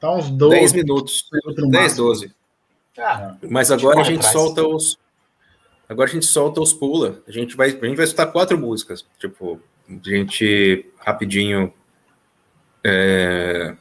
Tá 0.00 0.12
uns 0.14 0.30
12 0.30 0.56
10 0.56 0.72
minutos, 0.74 1.28
minutos 1.32 1.64
no 1.64 1.70
10, 1.70 1.82
máximo. 1.84 2.06
12. 2.06 2.32
Ah, 2.98 3.36
Mas 3.48 3.70
agora 3.70 3.94
a 3.94 4.02
corre 4.02 4.14
gente 4.14 4.26
atrás. 4.26 4.32
solta 4.32 4.66
os. 4.66 4.98
Agora 5.88 6.08
a 6.08 6.12
gente 6.12 6.26
solta 6.26 6.60
os 6.60 6.72
pula. 6.72 7.22
A 7.26 7.30
gente 7.32 7.56
vai, 7.56 7.68
a 7.68 7.86
gente 7.86 7.96
vai 7.96 8.04
escutar 8.04 8.26
quatro 8.26 8.58
músicas. 8.58 9.04
Tipo, 9.18 9.60
a 9.88 10.08
gente 10.08 10.84
rapidinho. 10.98 11.72
é, 12.84 13.74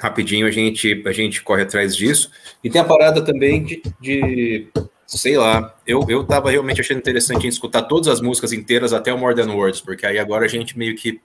Rapidinho 0.00 0.46
a 0.46 0.50
gente, 0.50 1.02
a 1.06 1.12
gente 1.12 1.42
corre 1.42 1.62
atrás 1.62 1.96
disso. 1.96 2.30
E 2.62 2.68
tem 2.70 2.80
a 2.80 2.84
parada 2.84 3.24
também 3.24 3.64
de. 3.64 3.82
de- 4.00 4.68
sei 5.06 5.38
lá. 5.38 5.74
Eu, 5.86 6.04
eu 6.08 6.22
tava 6.24 6.50
realmente 6.50 6.80
achando 6.82 6.98
interessante 6.98 7.46
em 7.46 7.48
escutar 7.48 7.82
todas 7.84 8.06
as 8.08 8.20
músicas 8.20 8.52
inteiras 8.52 8.92
até 8.92 9.12
o 9.12 9.16
More 9.18 9.34
Than 9.34 9.50
Words, 9.54 9.80
porque 9.80 10.04
aí 10.06 10.18
agora 10.18 10.44
a 10.44 10.48
gente 10.48 10.76
meio 10.78 10.94
que. 10.94 11.20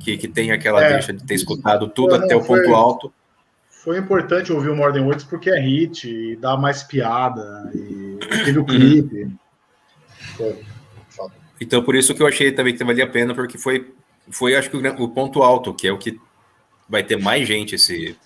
Que, 0.00 0.16
que 0.18 0.28
tem 0.28 0.50
aquela 0.52 0.82
É. 0.84 0.92
deixa 0.94 1.12
de 1.12 1.24
ter 1.24 1.34
escutado 1.34 1.88
tudo 1.88 2.16
Não, 2.18 2.24
até 2.24 2.36
o 2.36 2.42
foi- 2.42 2.62
ponto 2.62 2.74
alto. 2.74 3.12
Foi 3.70 3.98
importante 3.98 4.50
ouvir 4.52 4.70
o 4.70 4.76
Modern 4.76 5.04
Words 5.04 5.24
porque 5.24 5.50
é 5.50 5.60
hit 5.60 6.08
e 6.08 6.36
dá 6.36 6.56
mais 6.56 6.82
piada. 6.82 7.70
E 7.74 8.16
teve 8.44 8.58
o 8.58 8.64
clipe. 8.64 9.28
Foi. 10.36 10.58
Então, 11.60 11.82
por 11.82 11.94
isso 11.94 12.14
que 12.14 12.22
eu 12.22 12.26
achei 12.26 12.50
também 12.50 12.74
que 12.74 12.82
valia 12.82 13.04
a 13.04 13.08
pena, 13.08 13.34
porque 13.34 13.56
foi, 13.58 13.92
foi 14.30 14.56
acho 14.56 14.70
que 14.70 14.76
o, 14.76 15.02
o 15.02 15.08
ponto 15.10 15.42
alto, 15.42 15.72
que 15.74 15.86
é 15.86 15.92
o 15.92 15.98
que 15.98 16.18
vai 16.88 17.02
ter 17.02 17.16
mais 17.16 17.46
gente 17.46 17.78
se, 17.78 18.16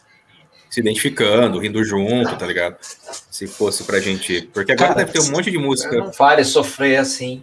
se 0.70 0.80
identificando, 0.80 1.58
rindo 1.58 1.82
junto, 1.84 2.36
tá 2.36 2.46
ligado? 2.46 2.76
Se 2.80 3.46
fosse 3.48 3.82
pra 3.84 3.98
gente. 4.00 4.42
Porque 4.54 4.72
agora 4.72 4.94
Cara, 4.94 5.04
deve 5.06 5.12
ter 5.12 5.20
um 5.28 5.32
monte 5.32 5.50
de 5.50 5.58
música. 5.58 5.96
não 5.96 6.12
vale 6.12 6.44
sofrer 6.44 6.98
assim. 6.98 7.42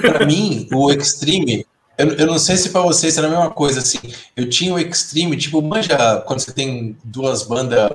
Pra 0.00 0.26
mim, 0.26 0.68
o 0.72 0.90
Extreme, 0.92 1.64
eu, 1.98 2.12
eu 2.12 2.26
não 2.26 2.38
sei 2.38 2.56
se 2.56 2.70
pra 2.70 2.80
vocês 2.80 3.18
era 3.18 3.26
a 3.26 3.30
mesma 3.30 3.50
coisa, 3.50 3.80
assim. 3.80 3.98
Eu 4.36 4.48
tinha 4.48 4.72
o 4.72 4.78
Extreme, 4.78 5.36
tipo, 5.36 5.60
manja 5.60 6.22
quando 6.26 6.40
você 6.40 6.52
tem 6.52 6.96
duas 7.02 7.42
bandas 7.42 7.90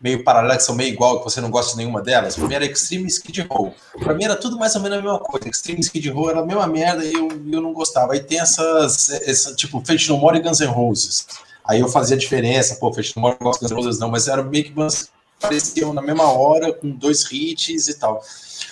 meio 0.00 0.24
paralelas 0.24 0.56
que 0.56 0.62
são 0.64 0.74
meio 0.74 0.92
igual, 0.92 1.18
que 1.18 1.24
você 1.24 1.40
não 1.40 1.50
gosta 1.50 1.72
de 1.72 1.76
nenhuma 1.78 2.00
delas. 2.00 2.34
Pra 2.34 2.48
mim 2.48 2.54
era 2.54 2.64
Extreme 2.64 3.04
e 3.04 3.08
Skid 3.08 3.46
Row. 3.50 3.74
Pra 4.00 4.14
mim 4.14 4.24
era 4.24 4.34
tudo 4.34 4.58
mais 4.58 4.74
ou 4.74 4.80
menos 4.80 4.98
a 4.98 5.02
mesma 5.02 5.18
coisa. 5.18 5.48
Extreme 5.48 5.80
e 5.80 5.82
Skid 5.82 6.08
Row 6.08 6.30
era 6.30 6.40
a 6.40 6.46
mesma 6.46 6.66
merda 6.66 7.04
e 7.04 7.12
eu, 7.12 7.28
eu 7.52 7.60
não 7.60 7.72
gostava. 7.72 8.14
Aí 8.14 8.20
tem 8.20 8.40
essas, 8.40 9.10
essa, 9.10 9.54
tipo, 9.54 9.82
Fate 9.84 10.08
No 10.08 10.16
More 10.16 10.38
e 10.38 10.42
Guns 10.42 10.60
N' 10.60 10.66
Roses. 10.66 11.26
Aí 11.64 11.80
eu 11.80 11.88
fazia 11.88 12.16
diferença, 12.16 12.76
pô, 12.76 12.92
Fate 12.92 13.12
No 13.14 13.22
More 13.22 13.36
Guns 13.38 13.60
N' 13.60 13.74
Roses 13.74 13.98
não, 13.98 14.10
mas 14.10 14.28
era 14.28 14.42
meio 14.42 14.64
que 14.64 14.72
bandas 14.72 15.10
apareciam 15.42 15.92
na 15.92 16.00
mesma 16.00 16.30
hora, 16.32 16.72
com 16.72 16.88
dois 16.90 17.30
hits 17.30 17.88
e 17.88 17.94
tal. 17.94 18.24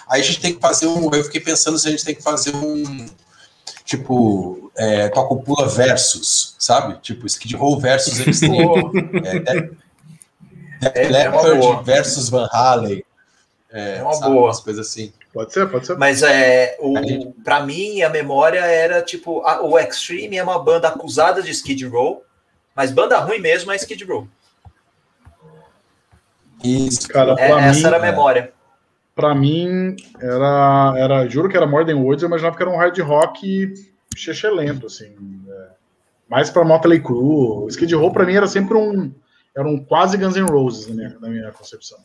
Aí 0.09 0.21
a 0.21 0.25
gente 0.25 0.41
tem 0.41 0.55
que 0.55 0.61
fazer 0.61 0.87
um. 0.87 1.13
Eu 1.13 1.25
fiquei 1.25 1.41
pensando 1.41 1.79
se 1.79 1.89
a 1.89 1.91
gente 1.91 2.05
tem 2.05 2.15
que 2.15 2.23
fazer 2.23 2.55
um. 2.55 3.07
Tipo, 3.91 4.71
é, 4.79 5.09
Toca 5.09 5.35
o 5.35 5.43
Pula 5.43 5.67
versus, 5.69 6.55
sabe? 6.61 6.97
Tipo, 7.01 7.27
Skid 7.27 7.57
Row 7.57 7.77
versus 7.81 8.21
Extreme. 8.21 8.63
é, 9.27 11.01
É- 11.03 11.23
é 11.25 11.29
uma 11.29 11.43
boa. 11.43 11.55
Leppard 11.55 11.85
versus 11.85 12.29
Van 12.29 12.49
Halen. 12.53 13.05
É, 13.73 13.97
É 13.97 14.03
uma 14.05 14.13
sabe? 14.15 14.33
boa. 14.33 14.45
Umas 14.47 14.61
coisas 14.61 14.87
assim. 14.87 15.13
Pode 15.35 15.53
ser, 15.53 15.69
pode 15.69 15.87
ser. 15.89 15.99
Mas 15.99 16.23
é, 16.23 16.77
o, 16.79 16.97
gente- 16.99 17.33
pra 17.43 17.65
mim, 17.65 18.01
a 18.03 18.09
memória 18.09 18.61
era 18.61 19.03
tipo: 19.03 19.41
a- 19.45 19.61
o 19.61 19.77
Extreme 19.77 20.37
é 20.37 20.43
uma 20.45 20.63
banda 20.63 20.87
acusada 20.87 21.43
de 21.43 21.51
Skid 21.51 21.85
Row, 21.89 22.23
mas 22.77 22.93
banda 22.93 23.19
ruim 23.19 23.41
mesmo 23.41 23.73
é 23.73 23.77
Skid 23.77 24.05
Row. 24.05 24.29
Isso. 26.63 27.09
Cara, 27.09 27.35
É, 27.41 27.51
essa 27.51 27.81
mim, 27.81 27.87
era 27.87 27.97
a 27.97 28.01
memória. 28.01 28.53
Pra 29.15 29.35
mim 29.35 29.97
era, 30.21 30.95
era. 30.97 31.29
Juro 31.29 31.49
que 31.49 31.57
era 31.57 31.67
Modern 31.67 31.99
Words, 32.01 32.23
eu 32.23 32.29
imaginava 32.29 32.57
que 32.57 32.63
era 32.63 32.71
um 32.71 32.77
hard 32.77 32.99
rock 33.01 33.75
lento, 34.55 34.87
assim. 34.87 35.15
é. 35.49 35.69
mais 36.29 36.51
pra 36.51 36.65
Motley 36.65 37.01
Crue. 37.01 37.65
O 37.65 37.69
Skid 37.69 37.95
Row 37.95 38.13
pra 38.13 38.27
mim 38.27 38.35
era 38.35 38.47
sempre 38.47 38.77
um. 38.77 39.13
Era 39.57 39.67
um 39.67 39.83
quase 39.83 40.17
Guns 40.17 40.37
N' 40.37 40.47
Roses 40.51 40.87
na 40.87 40.95
minha, 40.95 41.19
na 41.21 41.29
minha 41.29 41.53
concepção. 41.53 41.99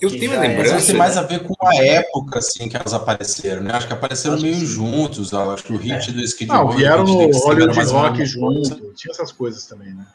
Eu 0.00 0.10
Que 0.10 0.18
tenho 0.18 0.32
uma 0.32 0.44
é. 0.44 0.48
Mas 0.48 0.56
lembrança. 0.56 0.74
vai 0.74 0.86
ter 0.86 0.92
mais 0.94 1.16
a 1.16 1.22
ver 1.22 1.40
com 1.44 1.54
a 1.66 1.74
época 1.76 2.38
assim, 2.40 2.68
que 2.68 2.76
elas 2.76 2.92
apareceram, 2.92 3.62
né? 3.62 3.72
Acho 3.72 3.86
que 3.86 3.92
apareceram 3.92 4.34
Acho 4.34 4.44
que 4.44 4.50
meio 4.50 4.60
sim. 4.60 4.66
juntos. 4.66 5.32
Acho 5.32 5.64
que 5.64 5.72
o 5.72 5.76
hit 5.76 6.12
do 6.12 6.20
Skid 6.20 6.48
Não, 6.50 6.64
Row 6.64 6.72
e 6.72 6.74
o 6.74 6.78
vieram 6.78 7.04
no 7.04 7.12
Hollywood 7.30 7.76
mais 7.76 7.92
ou 7.92 8.02
menos 8.02 8.18
Rock 8.18 8.26
junto. 8.26 8.92
Tinha 8.94 9.12
essas 9.12 9.32
coisas 9.32 9.64
também, 9.66 9.94
né? 9.94 10.06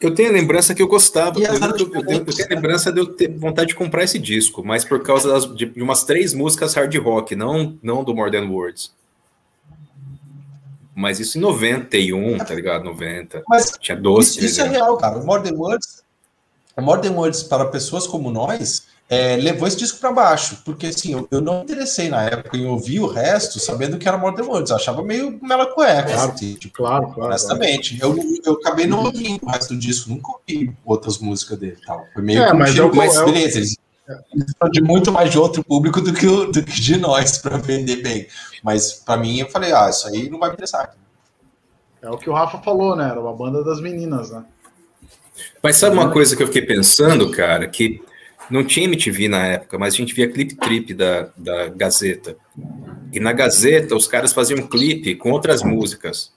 Eu 0.00 0.14
tenho 0.14 0.28
a 0.28 0.32
lembrança 0.32 0.74
que 0.74 0.82
eu 0.82 0.88
gostava. 0.88 1.38
Eu, 1.40 1.44
eu, 1.54 1.54
eu 1.54 1.72
tenho, 2.04 2.18
eu 2.18 2.24
tenho 2.24 2.48
a 2.50 2.54
lembrança 2.54 2.92
de 2.92 3.00
eu 3.00 3.06
ter 3.06 3.28
vontade 3.28 3.68
de 3.68 3.74
comprar 3.74 4.04
esse 4.04 4.18
disco, 4.18 4.62
mas 4.64 4.84
por 4.84 5.02
causa 5.02 5.28
das- 5.30 5.56
de, 5.56 5.66
de 5.66 5.82
umas 5.82 6.04
três 6.04 6.34
músicas 6.34 6.74
hard 6.74 6.94
rock, 6.96 7.34
não, 7.34 7.78
não 7.82 8.04
do 8.04 8.14
More 8.14 8.30
Than 8.30 8.46
Words. 8.48 8.92
Mas 10.94 11.18
isso 11.18 11.38
em 11.38 11.40
91, 11.40 12.38
tá 12.38 12.54
ligado? 12.54 12.84
90. 12.84 13.42
Mas 13.48 13.72
Tinha 13.80 13.96
12, 13.96 14.30
Isso, 14.30 14.44
isso 14.44 14.60
é 14.60 14.64
13 14.64 14.76
anos. 14.76 14.76
real, 14.76 14.96
cara. 14.96 15.18
O 15.18 15.26
Modern 15.26 15.56
Words, 15.56 16.02
o 16.76 16.82
Modern 16.82 17.14
Words 17.16 17.42
para 17.44 17.64
pessoas 17.66 18.06
como 18.06 18.30
nós 18.30 18.86
é, 19.08 19.36
levou 19.36 19.68
esse 19.68 19.76
disco 19.76 19.98
para 19.98 20.10
baixo, 20.10 20.62
porque 20.64 20.86
assim, 20.86 21.12
eu, 21.12 21.28
eu 21.30 21.40
não 21.40 21.58
me 21.58 21.64
interessei 21.64 22.08
na 22.08 22.22
época 22.24 22.56
em 22.56 22.66
ouvir 22.66 23.00
o 23.00 23.06
resto 23.06 23.60
sabendo 23.60 23.98
que 23.98 24.08
era 24.08 24.16
Modern 24.16 24.48
Words, 24.48 24.70
eu 24.70 24.76
achava 24.76 25.02
meio 25.02 25.38
mela 25.42 25.66
cueca, 25.66 26.12
Claro. 26.14 26.32
assim, 26.32 26.54
tipo, 26.54 26.74
Claro, 26.74 27.00
claro. 27.02 27.14
claro. 27.14 27.28
honestamente. 27.30 28.00
Eu, 28.00 28.16
eu 28.44 28.54
acabei 28.54 28.86
não 28.86 29.04
ouvindo 29.04 29.44
o 29.44 29.50
resto 29.50 29.74
do 29.74 29.78
disco, 29.80 30.08
nunca 30.10 30.32
ouvi 30.32 30.74
outras 30.84 31.18
músicas 31.18 31.58
dele 31.58 31.76
tal. 31.86 32.06
Foi 32.14 32.22
meio 32.22 32.42
É, 32.42 32.52
mas 32.54 32.76
é 32.76 32.82
o- 32.82 32.90
beleza, 32.90 33.58
eles 33.58 33.76
são 34.58 34.70
de 34.70 34.82
muito 34.82 35.12
mais 35.12 35.30
de 35.30 35.38
outro 35.38 35.62
público 35.64 36.00
do 36.00 36.12
que, 36.12 36.26
do 36.26 36.62
que 36.62 36.80
de 36.80 36.96
nós 36.96 37.38
para 37.38 37.56
vender 37.58 37.96
bem. 38.02 38.26
Mas 38.62 38.92
para 38.94 39.16
mim, 39.18 39.38
eu 39.40 39.48
falei, 39.50 39.72
ah, 39.72 39.88
isso 39.90 40.08
aí 40.08 40.28
não 40.30 40.38
vai 40.38 40.48
me 40.48 40.54
interessar. 40.54 40.94
É 42.02 42.10
o 42.10 42.18
que 42.18 42.28
o 42.28 42.32
Rafa 42.34 42.58
falou, 42.58 42.96
né? 42.96 43.08
Era 43.08 43.20
uma 43.20 43.32
banda 43.34 43.62
das 43.64 43.80
meninas, 43.80 44.30
né? 44.30 44.44
Mas 45.62 45.76
sabe 45.76 45.94
uma 45.96 46.10
coisa 46.10 46.36
que 46.36 46.42
eu 46.42 46.46
fiquei 46.46 46.62
pensando, 46.62 47.30
cara? 47.30 47.66
Que 47.66 48.02
não 48.50 48.64
tinha 48.64 48.86
MTV 48.86 49.28
na 49.28 49.46
época, 49.46 49.78
mas 49.78 49.94
a 49.94 49.96
gente 49.96 50.14
via 50.14 50.28
clipe 50.28 50.54
trip 50.56 50.94
da, 50.94 51.30
da 51.36 51.68
Gazeta. 51.68 52.36
E 53.12 53.20
na 53.20 53.32
Gazeta, 53.32 53.94
os 53.94 54.06
caras 54.06 54.32
faziam 54.32 54.66
clipe 54.66 55.14
com 55.14 55.30
outras 55.30 55.62
músicas. 55.62 56.32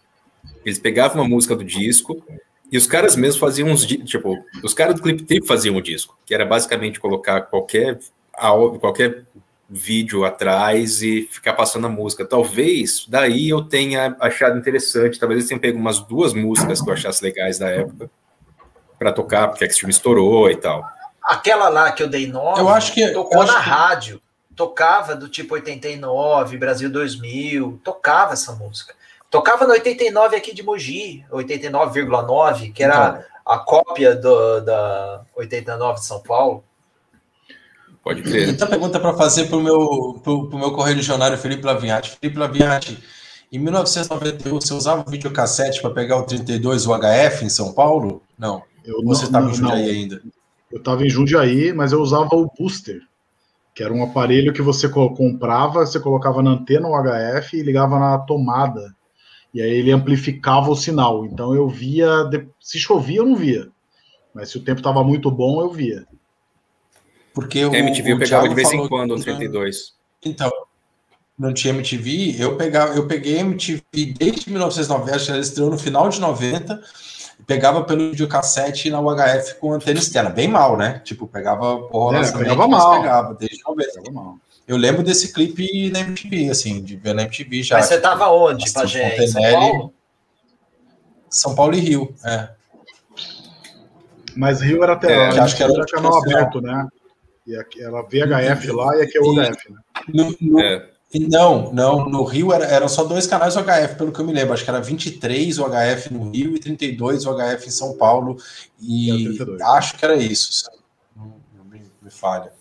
Eles 0.66 0.80
pegavam 0.80 1.22
uma 1.22 1.28
música 1.28 1.56
do 1.56 1.64
disco 1.64 2.24
e 2.72 2.78
os 2.78 2.86
caras 2.86 3.16
mesmos 3.16 3.40
faziam 3.40 3.70
uns. 3.70 3.86
Tipo, 3.86 4.38
os 4.64 4.74
caras 4.74 4.96
do 4.96 5.02
clipe 5.02 5.24
trip 5.24 5.48
faziam 5.48 5.76
o 5.76 5.82
disco, 5.82 6.18
que 6.26 6.34
era 6.34 6.46
basicamente 6.46 7.00
colocar 7.00 7.42
qualquer, 7.42 8.00
qualquer 8.80 9.26
vídeo 9.70 10.24
atrás 10.24 11.02
e 11.02 11.28
ficar 11.30 11.54
passando 11.54 11.88
a 11.88 11.90
música. 11.90 12.26
Talvez 12.26 13.06
daí 13.08 13.50
eu 13.50 13.64
tenha 13.64 14.16
achado 14.20 14.58
interessante. 14.58 15.20
Talvez 15.20 15.40
eles 15.40 15.50
tenham 15.50 15.60
pego 15.60 15.78
umas 15.78 16.00
duas 16.00 16.34
músicas 16.34 16.82
que 16.82 16.90
eu 16.90 16.94
achasse 16.94 17.24
legais 17.24 17.60
da 17.60 17.70
época 17.70 18.10
para 18.98 19.12
tocar, 19.12 19.48
porque 19.48 19.64
a 19.64 19.68
Extreme 19.68 19.92
estourou 19.92 20.50
e 20.50 20.56
tal. 20.56 20.97
Aquela 21.28 21.68
lá 21.70 21.92
que 21.92 22.02
eu 22.02 22.08
dei 22.08 22.26
nome, 22.28 22.60
Eu 22.60 22.70
acho 22.70 22.94
que- 22.94 23.08
tocou 23.10 23.38
eu 23.38 23.42
acho 23.44 23.54
na 23.54 23.60
que- 23.64 23.70
rádio. 23.70 24.22
Tocava 24.56 25.16
do 25.16 25.28
tipo 25.30 25.54
89, 25.54 26.58
Brasil 26.58 26.90
2000, 26.90 27.80
tocava 27.84 28.34
essa 28.34 28.54
música. 28.54 28.96
Tocava 29.30 29.68
no 29.68 29.74
89 29.74 30.36
aqui 30.36 30.56
de 30.56 30.64
Mogi, 30.64 31.24
89,9, 31.30 32.72
que 32.72 32.82
era 32.82 33.26
a 33.46 33.60
cópia 33.60 34.16
do, 34.16 34.62
da 34.62 35.22
89 35.36 36.00
de 36.00 36.06
São 36.06 36.22
Paulo. 36.22 36.64
Pode 38.04 38.22
crer. 38.24 38.50
Então, 38.50 38.68
pergunta 38.68 39.00
para 39.00 39.14
fazer 39.16 39.48
para 39.48 39.58
o 39.58 39.62
meu, 39.62 40.20
pro, 40.24 40.50
pro 40.50 40.58
meu 40.58 40.72
correligionário 40.72 41.38
Felipe 41.38 41.66
Laviati. 41.66 42.18
Felipe 42.20 42.40
Laviati, 42.40 43.04
em 43.52 43.60
1991, 43.60 44.62
você 44.62 44.74
usava 44.74 45.04
o 45.06 45.12
videocassete 45.12 45.82
para 45.82 45.92
pegar 45.92 46.18
o 46.18 46.24
32 46.24 46.86
UHF 46.88 47.44
em 47.44 47.50
São 47.50 47.74
Paulo? 47.74 48.24
Não. 48.40 48.64
Eu 48.86 48.96
Ou 49.00 49.06
você 49.06 49.24
não- 49.24 49.28
estava 49.28 49.46
em 49.46 49.50
não, 49.50 49.54
Jundiaí 49.56 49.84
não. 49.84 49.90
ainda? 49.92 50.22
Eu 50.72 50.80
estava 50.80 51.06
em 51.06 51.10
Jundiaí, 51.10 51.72
mas 51.74 51.92
eu 51.92 52.02
usava 52.02 52.36
o 52.36 52.50
Booster, 52.58 53.02
que 53.74 53.84
era 53.84 53.94
um 53.94 54.04
aparelho 54.04 54.52
que 54.54 54.62
você 54.62 54.90
co- 54.90 55.14
comprava, 55.14 55.86
você 55.86 56.00
colocava 56.00 56.42
na 56.44 56.52
antena 56.52 56.88
UHF 56.90 57.56
e 57.58 57.64
ligava 57.64 57.98
na 58.00 58.18
tomada. 58.20 58.96
E 59.54 59.62
aí 59.62 59.70
ele 59.72 59.92
amplificava 59.92 60.70
o 60.70 60.76
sinal. 60.76 61.26
Então 61.26 61.56
eu 61.56 61.68
via. 61.70 62.08
Se 62.60 62.78
chovia, 62.80 63.20
eu 63.20 63.26
não 63.26 63.36
via. 63.36 63.70
Mas 64.34 64.50
se 64.50 64.58
o 64.58 64.64
tempo 64.64 64.80
estava 64.80 65.04
muito 65.04 65.32
bom, 65.32 65.62
eu 65.62 65.72
via. 65.72 66.06
Porque 67.34 67.64
o, 67.66 67.72
A 67.74 67.78
MTV 67.78 68.12
eu 68.12 68.20
pegava 68.20 68.44
Thiago 68.44 68.50
de 68.50 68.56
vez 68.56 68.72
em 68.74 68.88
quando, 68.88 69.16
que- 69.16 69.24
32. 69.24 69.94
Então, 70.26 70.52
não 71.38 71.54
tinha 71.54 71.74
MTV, 71.74 72.36
eu, 72.40 72.58
pegava, 72.58 72.96
eu 72.96 73.08
peguei 73.08 73.38
MTV 73.38 73.84
desde 74.18 74.50
1990, 74.50 75.16
acho 75.16 75.26
que 75.26 75.32
ela 75.32 75.40
estreou 75.40 75.70
no 75.70 75.78
final 75.78 76.10
de 76.10 76.20
90, 76.20 76.82
pegava 77.48 77.84
pelo 77.84 78.12
videocassete 78.12 78.90
na 78.90 79.00
UHF 79.00 79.56
com 79.56 79.74
antena 79.74 79.98
externa. 79.98 80.30
Bem 80.30 80.48
mal, 80.50 80.78
né? 80.78 81.02
Tipo, 81.04 81.26
pegava 81.26 81.80
porra 81.88 82.20
É, 82.20 82.32
pegava 82.32 82.68
mal. 82.68 82.98
pegava, 83.02 83.34
desde 83.34 83.64
90. 83.66 83.92
Pegava 83.94 84.12
mal. 84.12 84.38
Eu 84.68 84.76
lembro 84.76 85.02
desse 85.02 85.32
clipe 85.32 85.90
na 85.92 86.02
MTV, 86.02 86.50
assim, 86.52 86.84
de 86.84 86.98
ver 86.98 87.16
na 87.16 87.22
MTV 87.24 87.64
já. 87.64 87.78
Mas 87.78 87.86
você 87.86 87.96
tipo, 87.96 88.08
tava 88.08 88.30
onde, 88.30 88.66
Bastante 88.66 88.74
Pajé? 89.00 89.24
Em 89.24 89.28
São. 89.30 89.42
Paulo? 89.42 89.94
São 91.30 91.56
Paulo 91.56 91.74
e 91.76 91.80
Rio, 91.80 92.14
é. 92.26 92.50
Mas 94.36 94.62
Rio 94.62 94.84
era 94.84 94.94
até 94.94 95.12
É, 95.30 95.32
que 95.32 95.40
acho 95.40 95.56
que 95.56 95.64
era 95.64 95.72
era 95.74 95.86
canal 95.86 96.18
aberto, 96.18 96.62
né? 96.62 96.88
E 97.46 97.56
aqui, 97.56 97.82
era 97.82 98.02
VHF 98.02 98.72
lá 98.72 98.96
e 98.98 99.02
aqui 99.04 99.18
é 99.18 99.22
UHF, 99.22 99.72
né? 99.72 99.80
No- 100.14 100.36
no- 100.42 100.60
É, 100.60 100.86
E 101.14 101.20
Não, 101.20 101.72
não, 101.72 102.06
no 102.10 102.24
Rio 102.24 102.52
era, 102.52 102.66
eram 102.66 102.90
só 102.90 103.04
dois 103.04 103.26
canais 103.26 103.56
UHF, 103.56 103.96
pelo 103.98 104.12
que 104.12 104.20
eu 104.20 104.26
me 104.26 104.34
lembro. 104.34 104.54
Acho 104.54 104.64
que 104.64 104.70
era 104.70 104.82
23 104.82 105.58
UHF 105.58 106.14
no 106.14 106.32
Rio 106.32 106.56
e 106.56 106.60
32 106.60 107.26
UHF 107.26 107.68
em 107.68 107.72
São 107.72 107.96
Paulo. 107.98 108.38
E 108.80 109.10
É, 109.10 109.14
32. 109.38 109.62
acho 109.62 109.98
que 109.98 110.04
era 110.04 110.16
isso. 110.18 110.70
me, 111.72 111.82
me 112.02 112.12
falha. 112.12 112.52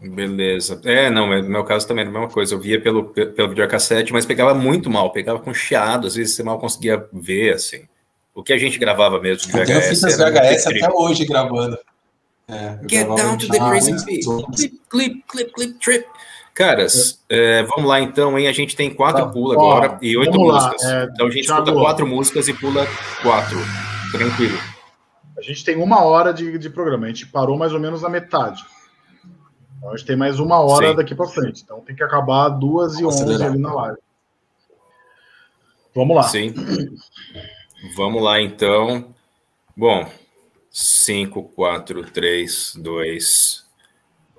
beleza. 0.00 0.80
É, 0.84 1.10
não, 1.10 1.26
no 1.26 1.48
meu 1.48 1.64
caso 1.64 1.86
também 1.88 2.02
era 2.02 2.10
a 2.10 2.12
mesma 2.12 2.28
coisa. 2.32 2.54
Eu 2.54 2.60
via 2.60 2.80
pelo, 2.80 3.04
pelo 3.06 3.48
videocassete, 3.48 4.12
mas 4.12 4.24
pegava 4.24 4.54
muito 4.54 4.88
mal, 4.88 5.10
pegava 5.10 5.40
com 5.40 5.52
chiado, 5.52 6.06
às 6.06 6.14
vezes 6.14 6.34
você 6.36 6.42
mal 6.44 6.58
conseguia 6.60 7.08
ver, 7.12 7.54
assim. 7.54 7.88
O 8.34 8.42
que 8.42 8.52
a 8.52 8.58
gente 8.58 8.78
gravava 8.78 9.20
mesmo 9.20 9.50
de 9.50 9.58
Eu 9.58 9.64
tenho 9.66 9.80
VHS. 9.80 9.88
fitas 10.00 10.16
VHS 10.18 10.66
até 10.68 10.92
hoje 10.92 11.24
gravando. 11.24 11.78
É, 12.48 12.78
Get 12.88 13.08
down 13.08 13.36
to 13.38 13.48
the 13.48 13.58
crazy 13.58 13.92
beat. 14.04 14.24
Clip, 14.24 14.80
clip, 14.88 15.22
clip, 15.26 15.52
clip, 15.52 15.78
trip. 15.80 16.06
Caras, 16.56 17.22
é, 17.28 17.64
vamos 17.64 17.84
lá 17.84 18.00
então, 18.00 18.38
hein? 18.38 18.48
A 18.48 18.52
gente 18.52 18.74
tem 18.74 18.88
quatro 18.88 19.24
Tá, 19.24 19.28
agora 19.28 19.98
e 20.00 20.16
oito 20.16 20.32
vamos 20.32 20.48
lá, 20.54 20.54
músicas. 20.54 20.84
é, 20.90 21.04
então 21.04 21.26
a 21.26 21.30
gente 21.30 21.44
Thiago, 21.44 21.62
escuta 21.64 21.80
quatro 21.84 22.06
músicas 22.06 22.48
e 22.48 22.54
pula 22.54 22.86
quatro. 23.22 23.58
Tranquilo. 24.10 24.58
A 25.36 25.42
gente 25.42 25.62
tem 25.62 25.76
uma 25.76 26.02
hora 26.02 26.32
de, 26.32 26.56
de 26.56 26.70
programa, 26.70 27.04
a 27.04 27.08
gente 27.08 27.26
parou 27.26 27.58
mais 27.58 27.74
ou 27.74 27.78
menos 27.78 28.00
na 28.00 28.08
metade. 28.08 28.64
Então 29.76 29.90
a 29.90 29.96
gente 29.98 30.06
tem 30.06 30.16
mais 30.16 30.40
uma 30.40 30.58
hora 30.58 30.88
Sim. 30.88 30.96
daqui 30.96 31.14
para 31.14 31.28
frente. 31.28 31.60
Então 31.62 31.82
tem 31.82 31.94
que 31.94 32.02
acabar 32.02 32.48
duas 32.48 32.98
e 32.98 33.04
onze 33.04 33.22
ali 33.44 33.58
na 33.58 33.74
live. 33.74 33.98
Vamos 35.94 36.16
lá. 36.16 36.22
Sim. 36.22 36.54
Vamos 37.94 38.22
lá 38.22 38.40
então. 38.40 39.14
Bom, 39.76 40.08
5, 40.70 41.42
4, 41.54 42.10
3, 42.10 42.76
2. 42.76 43.66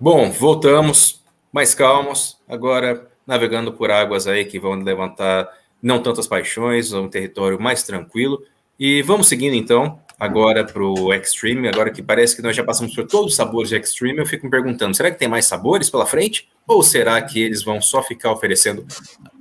Bom, 0.02 0.32
voltamos 0.32 1.27
mais 1.58 1.74
calmos, 1.74 2.38
agora 2.48 3.10
navegando 3.26 3.74
por 3.74 3.90
águas 3.90 4.28
aí 4.28 4.46
que 4.46 4.60
vão 4.60 4.76
levantar 4.76 5.50
não 5.82 6.04
tantas 6.04 6.28
paixões, 6.28 6.94
um 6.94 7.10
território 7.10 7.60
mais 7.60 7.82
tranquilo. 7.82 8.44
E 8.80 9.02
vamos 9.02 9.28
seguindo 9.28 9.56
então 9.56 10.00
agora 10.20 10.64
para 10.64 10.84
o 10.84 11.12
Extreme, 11.12 11.68
agora 11.68 11.90
que 11.92 12.04
parece 12.04 12.36
que 12.36 12.44
nós 12.44 12.56
já 12.56 12.64
passamos 12.64 12.94
por 12.94 13.08
todos 13.08 13.32
os 13.32 13.36
sabores 13.36 13.70
de 13.70 13.76
Extreme, 13.76 14.20
eu 14.20 14.26
fico 14.28 14.46
me 14.46 14.52
perguntando, 14.52 14.96
será 14.96 15.10
que 15.10 15.18
tem 15.18 15.28
mais 15.28 15.48
sabores 15.48 15.90
pela 15.90 16.06
frente? 16.06 16.48
Ou 16.68 16.84
será 16.84 17.20
que 17.24 17.42
eles 17.42 17.64
vão 17.64 17.82
só 17.82 18.04
ficar 18.04 18.32
oferecendo 18.32 18.86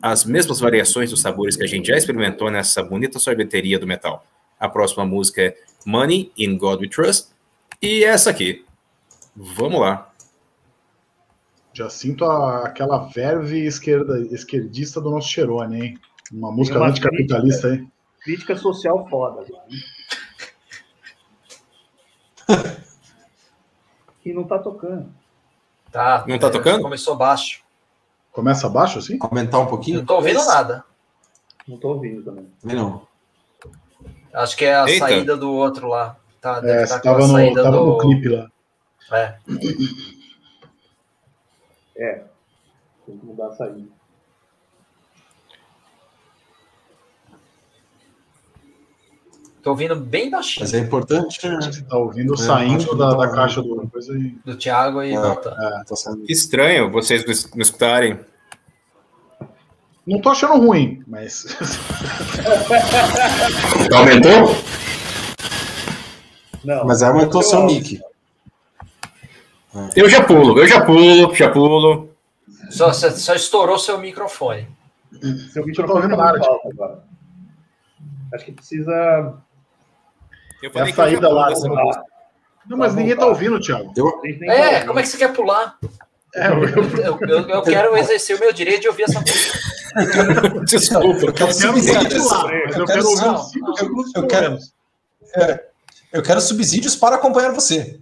as 0.01 0.25
mesmas 0.25 0.59
variações 0.59 1.11
dos 1.11 1.21
sabores 1.21 1.55
que 1.55 1.65
a 1.65 1.67
gente 1.67 1.89
já 1.89 1.99
experimentou 1.99 2.51
nessa 2.51 2.83
bonita 2.83 3.19
sorveteria 3.19 3.79
do 3.79 3.87
metal? 3.87 4.25
A 4.59 4.71
próxima 4.71 5.05
música 5.05 5.43
é 5.43 5.57
Money 5.85 6.33
in 6.39 6.57
God 6.57 6.81
We 6.81 6.89
Trust 6.89 7.29
e 7.83 8.05
essa 8.05 8.31
aqui. 8.31 8.65
Vamos 9.37 9.81
lá. 9.81 10.16
Já 11.77 11.91
sinto 11.91 12.25
a- 12.25 12.65
aquela 12.65 12.97
verve 13.09 13.67
esquerda, 13.67 14.19
esquerdista 14.31 14.99
do 14.99 15.11
nosso 15.11 15.29
Cherone, 15.29 15.79
hein? 15.79 15.99
Uma 16.33 16.51
música 16.51 16.79
uma 16.79 16.89
anticapitalista, 16.89 17.69
hein? 17.69 17.93
Crítica 18.23 18.57
social 18.57 19.07
foda. 19.11 19.45
E 24.25 24.33
não 24.33 24.43
tá 24.43 24.59
tocando. 24.59 25.09
Tá. 25.93 26.25
Não 26.27 26.37
tá 26.37 26.49
é, 26.49 26.51
tocando? 26.51 26.83
Começou 26.83 27.15
baixo. 27.15 27.63
Começa 28.33 28.67
abaixo 28.67 28.99
assim? 28.99 29.19
Aumentar 29.21 29.61
um 29.61 29.67
pouquinho? 29.67 29.99
Não 29.99 30.05
tô 30.05 30.17
ouvindo 30.17 30.35
talvez? 30.39 30.57
nada. 30.57 30.85
Não 31.69 31.79
tô 31.79 31.91
ouvindo 31.91 32.25
também. 32.25 32.51
Também 32.61 32.77
não. 32.77 33.07
Acho 34.35 34.57
que 34.57 34.65
é 34.65 34.75
a 34.75 34.89
Eita. 34.89 34.99
saída 35.07 35.37
do 35.37 35.53
outro 35.53 35.87
lá. 35.87 36.17
Tá, 36.41 36.59
deve 36.59 36.83
É, 36.83 36.87
tá 36.87 36.99
tava, 36.99 37.21
no, 37.21 37.29
saída 37.29 37.63
tava 37.63 37.77
do... 37.77 37.87
no 37.87 37.99
clipe 37.99 38.29
lá. 38.29 38.51
É. 39.13 39.37
É. 41.97 42.25
Tem 43.07 43.17
que 43.19 43.25
mudar 43.27 43.49
a 43.49 43.53
saída. 43.53 43.89
Tô 49.63 49.71
ouvindo 49.71 49.97
bem 49.97 50.31
baixinho 50.31 50.65
Mas 50.65 50.75
é 50.75 50.79
importante. 50.79 51.49
né? 51.49 51.57
Você 51.61 51.83
tá 51.83 51.97
ouvindo 51.97 52.35
É, 52.35 52.37
saindo 52.37 52.87
que 52.89 52.97
da, 52.97 53.11
tá- 53.11 53.17
da 53.27 53.33
caixa 53.33 53.61
do 53.61 53.89
coisa 53.89 54.13
do 54.45 54.57
Thiago 54.57 55.03
e 55.03 55.13
É. 55.13 55.21
voltando. 55.21 55.57
Tá 55.57 55.97
sendo- 55.97 56.23
Que 56.25 56.33
estranho 56.33 56.91
vocês 56.91 57.25
me 57.53 57.63
escutarem. 57.63 58.21
Não 60.07 60.21
tô 60.21 60.29
achando 60.31 60.55
ruim, 60.65 61.03
mas 61.07 61.45
Aumentou? 63.93 64.55
Não, 66.65 66.85
Mas 66.85 67.03
aí 67.03 67.11
aumentou 67.11 67.41
eu- 67.41 67.47
seu 67.47 67.65
nick. 67.65 68.01
Eu 69.95 70.09
já 70.09 70.25
pulo, 70.25 70.59
eu 70.59 70.67
já 70.67 70.85
pulo, 70.85 71.35
já 71.35 71.51
pulo. 71.51 72.11
Só, 72.71 72.93
só, 72.93 73.11
só 73.11 73.35
estourou 73.35 73.79
seu 73.79 73.99
microfone. 73.99 74.69
Seu 75.53 75.63
tô 75.63 75.69
microfone 75.69 75.97
ouvindo 76.03 76.17
tá 76.17 76.25
nada, 76.25 76.39
agora. 76.73 77.05
Acho 78.35 78.45
que 78.45 78.53
precisa. 78.53 79.35
Eu 80.63 80.71
É 80.75 80.81
a 80.81 80.85
que 80.85 80.91
eu 80.91 80.95
saída 80.95 81.29
lá, 81.29 81.49
dessa 81.49 81.69
né? 81.69 81.75
Não, 82.69 82.77
mas 82.77 82.93
Tá 82.93 82.99
ninguém 82.99 83.15
tá 83.15 83.25
voltar. 83.25 83.35
ouvindo, 83.39 83.61
Thiago. 83.61 83.93
tá 83.95 84.01
É, 84.01 84.05
ouvindo. 84.67 84.87
como 84.87 84.99
é 84.99 85.03
que 85.03 85.09
você 85.09 85.17
quer 85.17 85.33
pular? 85.33 85.79
É, 86.35 86.49
eu, 86.49 86.65
Eu, 86.65 87.19
eu, 87.29 87.49
eu 87.49 87.63
quero 87.63 87.97
exercer 87.97 88.37
o 88.37 88.41
meu 88.41 88.53
direito 88.53 88.83
de 88.83 88.89
ouvir 88.89 89.05
essa 89.05 89.21
música. 89.21 89.59
Desculpa. 90.67 91.27
Eu 91.27 91.33
quero 91.33 91.51
eu 91.51 91.55
quero 91.55 91.55
subsídios. 91.55 92.31
eu 92.33 92.81
Eu 92.81 92.87
quero 92.87 93.03
não, 93.05 93.15
não. 93.15 93.51
Eu. 94.15 95.61
Eu 96.13 96.23
quero 96.23 96.41
subsídios 96.41 96.97
para 96.97 97.17
acompanhar 97.17 97.53
você. 97.53 98.01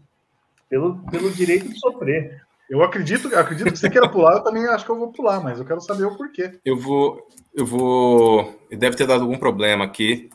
Pelo, 0.75 0.99
pelo 1.09 1.31
direito 1.31 1.69
de 1.69 1.79
sofrer. 1.79 2.43
Eu 2.69 2.83
acredito, 2.83 3.29
eu 3.29 3.39
acredito 3.39 3.71
que 3.71 3.79
você 3.79 3.89
queira 3.89 4.09
pular, 4.09 4.33
eu 4.39 4.43
também 4.43 4.67
acho 4.67 4.85
que 4.85 4.91
eu 4.91 4.99
vou 4.99 5.13
pular, 5.13 5.41
mas 5.41 5.61
eu 5.61 5.65
quero 5.65 5.81
saber 5.81 6.05
o 6.05 6.17
porquê. 6.17 6.59
Eu 6.65 6.77
vou. 6.77 7.29
Eu 7.55 7.65
vou. 7.65 8.59
Deve 8.71 8.97
ter 8.97 9.07
dado 9.07 9.23
algum 9.23 9.39
problema 9.39 9.85
aqui. 9.85 10.29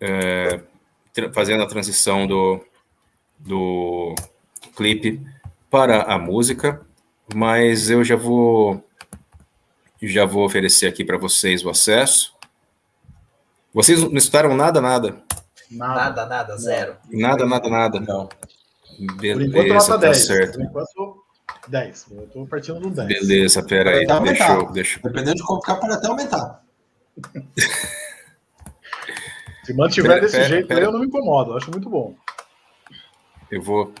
é, 0.00 0.60
tra- 1.12 1.32
fazendo 1.32 1.64
a 1.64 1.66
transição 1.66 2.28
do, 2.28 2.60
do 3.40 4.14
clipe 4.76 5.20
para 5.68 6.02
a 6.04 6.16
música. 6.16 6.80
Mas 7.34 7.90
eu 7.90 8.04
já 8.04 8.14
vou. 8.14 8.80
Já 10.00 10.24
vou 10.24 10.44
oferecer 10.44 10.86
aqui 10.86 11.04
para 11.04 11.18
vocês 11.18 11.64
o 11.64 11.70
acesso. 11.70 12.36
Vocês 13.74 14.00
não 14.00 14.16
escutaram 14.16 14.54
nada, 14.54 14.80
nada. 14.80 15.20
Nada. 15.68 15.94
Nada, 15.94 16.26
nada, 16.26 16.56
zero. 16.56 16.96
Nada, 17.10 17.44
nada, 17.44 17.68
nada. 17.68 17.98
Não. 17.98 18.28
Por 18.96 19.02
enquanto, 19.42 19.52
Beleza, 19.52 19.74
nota 19.74 19.92
tá 19.92 19.96
10. 19.98 20.26
certo. 20.26 20.52
Por 20.58 20.62
enquanto, 20.64 21.24
10. 21.68 22.06
Eu 22.12 22.26
tô 22.28 22.46
partindo 22.46 22.80
do 22.80 22.90
10. 22.90 23.08
Beleza, 23.08 23.62
pera 23.66 23.90
aí. 23.98 24.06
Vai 24.06 24.20
Deixa 24.22 24.52
eu, 24.54 24.72
deixa, 24.72 25.00
Dependendo 25.02 25.36
de 25.36 25.42
como 25.44 25.60
ficar, 25.60 25.76
pode 25.76 25.92
até 25.94 26.06
aumentar. 26.08 26.62
Se 29.64 29.74
mantiver 29.74 30.10
Pera, 30.12 30.20
desse 30.20 30.36
pera, 30.36 30.48
jeito 30.48 30.68
pera. 30.68 30.80
aí, 30.80 30.86
eu 30.86 30.92
não 30.92 31.00
me 31.00 31.06
incomodo. 31.06 31.50
Eu 31.52 31.56
acho 31.56 31.70
muito 31.70 31.90
bom. 31.90 32.14
eu 33.50 33.60
vou 33.60 33.92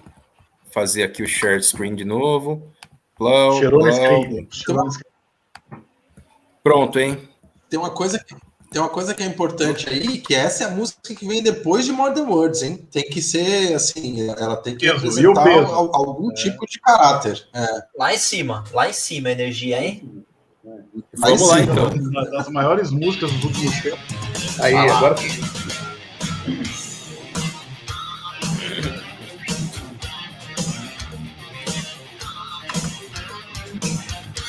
fazer 0.70 1.02
aqui 1.02 1.22
o 1.22 1.26
share 1.28 1.60
screen 1.62 1.94
de 1.96 2.04
novo. 2.04 2.72
Plau, 3.16 3.58
Cheirou 3.58 3.80
no 3.84 3.86
plau. 3.92 4.22
screen. 4.22 4.48
Cheirou 4.50 4.84
no 4.84 4.92
screen. 4.92 5.12
Pronto, 6.62 6.98
hein? 7.00 7.28
Tem 7.68 7.78
uma 7.78 7.90
coisa 7.90 8.22
que. 8.22 8.34
Tem 8.76 8.82
uma 8.82 8.90
coisa 8.90 9.14
que 9.14 9.22
é 9.22 9.26
importante 9.26 9.88
aí, 9.88 10.18
que 10.18 10.34
essa 10.34 10.64
é 10.64 10.66
a 10.66 10.70
música 10.70 11.14
que 11.14 11.26
vem 11.26 11.42
depois 11.42 11.86
de 11.86 11.92
Modern 11.92 12.28
Words, 12.28 12.62
hein? 12.62 12.86
Tem 12.92 13.04
que 13.04 13.22
ser 13.22 13.72
assim, 13.74 14.28
ela 14.28 14.54
tem 14.54 14.76
que 14.76 14.86
Peso, 14.86 15.72
al- 15.72 15.96
algum 15.96 16.30
tipo 16.34 16.66
de 16.66 16.78
caráter. 16.80 17.42
É, 17.54 17.66
Lá 17.98 18.12
em 18.12 18.18
cima, 18.18 18.64
lá 18.74 18.86
em 18.86 18.92
cima 18.92 19.30
a 19.30 19.32
energia, 19.32 19.82
hein? 19.82 20.22
Vamos 21.14 21.48
lá 21.48 21.60
então. 21.60 21.88
Uma 21.88 22.26
das 22.26 22.50
maiores 22.50 22.90
músicas 22.90 23.32
dos 23.32 23.44
últimos 23.44 23.80
tempos. 23.80 24.60
Aí, 24.60 24.74
Ah 24.74 24.94
agora. 24.98 25.14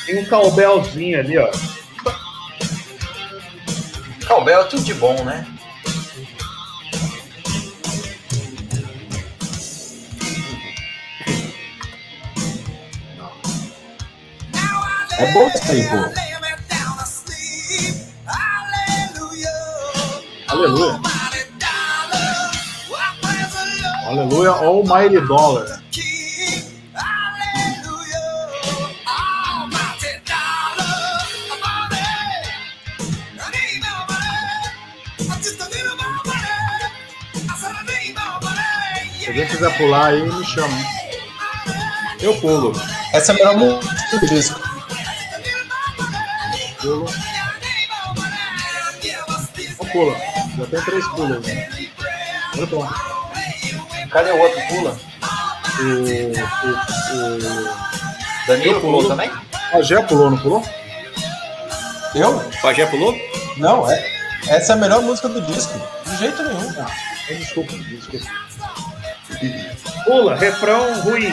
Tem 0.06 0.20
um 0.22 0.24
cowbellzinho 0.26 1.18
ali, 1.18 1.38
ó. 1.38 1.50
Calbel 4.28 4.60
é 4.60 4.64
tudo 4.64 4.84
de 4.84 4.92
bom, 4.92 5.24
né? 5.24 5.46
É 15.18 15.32
bom 15.32 15.48
isso 15.48 15.88
pô. 15.88 16.28
Aleluia. 20.48 21.00
Aleluia, 24.06 24.50
Almighty 24.50 25.20
Dollar. 25.26 25.77
Se 39.28 39.32
alguém 39.32 39.46
quiser 39.46 39.76
pular 39.76 40.06
aí, 40.06 40.22
me 40.22 40.42
chama. 40.42 40.74
Eu 42.18 42.34
pulo. 42.40 42.72
Essa 43.12 43.32
é 43.32 43.34
a 43.34 43.38
melhor 43.38 43.56
música 43.58 44.18
do 44.20 44.26
disco. 44.26 44.58
Pulo. 46.80 47.06
Não 49.78 49.86
pula. 49.90 50.16
Já 50.56 50.66
tem 50.70 50.80
três 50.80 51.08
pulos. 51.08 51.46
Né? 51.46 51.68
Muito 52.56 52.74
bom. 52.74 52.88
Cadê 54.10 54.30
o 54.30 54.38
outro 54.38 54.62
pula? 54.68 54.96
O, 55.78 55.84
o, 55.84 56.34
o... 57.16 58.46
Danilo 58.46 58.80
pulou 58.80 59.08
também? 59.08 59.30
A 59.74 59.82
Gé 59.82 60.02
pulou, 60.04 60.30
não 60.30 60.38
pulou? 60.38 60.64
Eu? 62.14 62.42
Pajé 62.62 62.86
pulou? 62.86 63.14
Não, 63.58 63.90
é, 63.90 64.10
essa 64.48 64.72
é 64.72 64.74
a 64.74 64.78
melhor 64.78 65.02
música 65.02 65.28
do 65.28 65.42
disco. 65.42 65.78
De 66.06 66.16
jeito 66.16 66.42
nenhum. 66.42 66.74
Ah, 66.80 66.90
desculpa, 67.28 67.74
desculpa. 67.74 68.47
Pula, 70.04 70.34
refrão 70.36 71.00
ruim. 71.02 71.32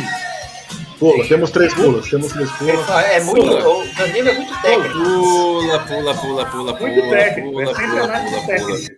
Pula, 1.00 1.28
temos 1.28 1.52
três 1.52 1.74
pulas, 1.74 2.10
temos 2.10 2.32
três 2.32 2.52
pulas. 2.54 2.90
É 2.90 3.20
muito. 3.22 3.42
Pula. 3.42 3.68
O 3.68 3.96
Danilo 3.96 4.30
é 4.30 4.34
muito 4.34 4.62
técnico. 4.62 4.94
Pula, 4.94 5.80
pula, 5.80 6.16
pula, 6.16 6.46
pula, 6.46 6.46
pula. 6.76 6.80
Muito 6.80 7.10
técnico. 7.10 7.52
Pula, 7.52 7.64
é 7.64 7.74
sempre 7.76 7.88
pula, 7.90 8.04
análise 8.04 8.36
pula, 8.36 8.46
pula. 8.46 8.58
técnica. 8.58 8.96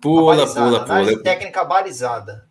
Pula, 0.00 0.46
pula, 0.46 0.82
análise 0.82 1.12
pula. 1.12 1.22
técnica 1.22 1.64
balizada. 1.64 2.44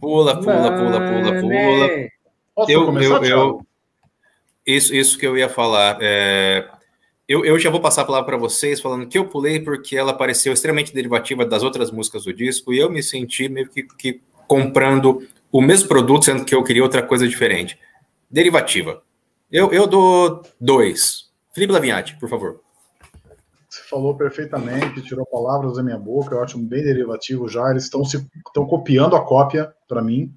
Pula, 0.00 0.36
pula, 0.40 0.72
pula, 0.72 1.00
pula, 1.00 1.00
pula. 1.00 1.42
Mané. 1.42 2.08
Posso 2.54 2.70
Eu, 2.70 2.86
começar, 2.86 3.14
eu, 3.16 3.24
eu, 3.24 3.66
isso, 4.66 4.94
isso 4.94 5.18
que 5.18 5.26
eu 5.26 5.36
ia 5.36 5.48
falar. 5.48 5.98
é, 6.00 6.66
eu, 7.28 7.44
eu 7.44 7.58
já 7.58 7.70
vou 7.70 7.80
passar 7.80 8.02
a 8.02 8.04
palavra 8.04 8.26
para 8.26 8.36
vocês, 8.36 8.80
falando 8.80 9.06
que 9.06 9.18
eu 9.18 9.26
pulei 9.28 9.60
porque 9.60 9.96
ela 9.96 10.14
pareceu 10.14 10.52
extremamente 10.52 10.94
derivativa 10.94 11.44
das 11.44 11.62
outras 11.62 11.90
músicas 11.90 12.24
do 12.24 12.32
disco 12.32 12.72
e 12.72 12.78
eu 12.78 12.90
me 12.90 13.02
senti 13.02 13.48
meio 13.48 13.68
que, 13.68 13.82
que 13.82 14.20
comprando 14.46 15.26
o 15.50 15.60
mesmo 15.60 15.88
produto, 15.88 16.24
sendo 16.24 16.44
que 16.44 16.54
eu 16.54 16.62
queria 16.62 16.82
outra 16.82 17.02
coisa 17.02 17.26
diferente. 17.26 17.78
Derivativa. 18.30 19.02
Eu, 19.50 19.72
eu 19.72 19.86
dou 19.86 20.42
dois. 20.60 21.30
Felipe 21.52 21.72
Lavinhati, 21.72 22.16
por 22.18 22.28
favor. 22.28 22.60
Você 23.68 23.82
falou 23.88 24.16
perfeitamente, 24.16 25.02
tirou 25.02 25.26
palavras 25.26 25.74
da 25.74 25.82
minha 25.82 25.98
boca, 25.98 26.34
eu 26.34 26.42
acho 26.42 26.58
bem 26.58 26.82
derivativo 26.82 27.48
já. 27.48 27.70
Eles 27.70 27.84
estão 27.84 28.04
se 28.04 28.24
estão 28.46 28.66
copiando 28.66 29.16
a 29.16 29.24
cópia 29.24 29.72
para 29.88 30.02
mim. 30.02 30.32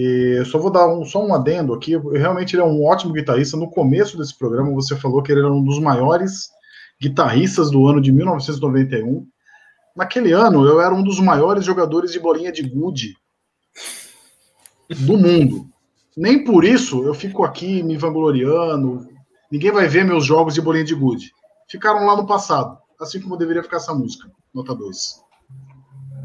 E 0.00 0.44
só 0.44 0.60
vou 0.60 0.70
dar 0.70 0.86
um, 0.86 1.04
só 1.04 1.20
um 1.20 1.34
adendo 1.34 1.74
aqui. 1.74 1.96
Realmente 1.96 2.54
ele 2.54 2.62
é 2.62 2.64
um 2.64 2.84
ótimo 2.84 3.12
guitarrista. 3.12 3.56
No 3.56 3.68
começo 3.68 4.16
desse 4.16 4.38
programa, 4.38 4.72
você 4.72 4.94
falou 4.94 5.20
que 5.20 5.32
ele 5.32 5.40
era 5.40 5.52
um 5.52 5.60
dos 5.60 5.80
maiores 5.80 6.50
guitarristas 7.02 7.68
do 7.68 7.84
ano 7.84 8.00
de 8.00 8.12
1991. 8.12 9.26
Naquele 9.96 10.30
ano, 10.30 10.64
eu 10.64 10.80
era 10.80 10.94
um 10.94 11.02
dos 11.02 11.18
maiores 11.18 11.64
jogadores 11.64 12.12
de 12.12 12.20
bolinha 12.20 12.52
de 12.52 12.62
gude 12.62 13.16
do 14.88 15.18
mundo. 15.18 15.68
Nem 16.16 16.44
por 16.44 16.64
isso 16.64 17.02
eu 17.02 17.12
fico 17.12 17.42
aqui 17.42 17.82
me 17.82 17.96
vangloriando. 17.96 19.04
Ninguém 19.50 19.72
vai 19.72 19.88
ver 19.88 20.04
meus 20.04 20.24
jogos 20.24 20.54
de 20.54 20.60
bolinha 20.60 20.84
de 20.84 20.94
gude. 20.94 21.32
Ficaram 21.68 22.06
lá 22.06 22.16
no 22.16 22.24
passado, 22.24 22.78
assim 23.00 23.20
como 23.20 23.36
deveria 23.36 23.64
ficar 23.64 23.78
essa 23.78 23.92
música. 23.92 24.30
Nota 24.54 24.76
2. 24.76 25.24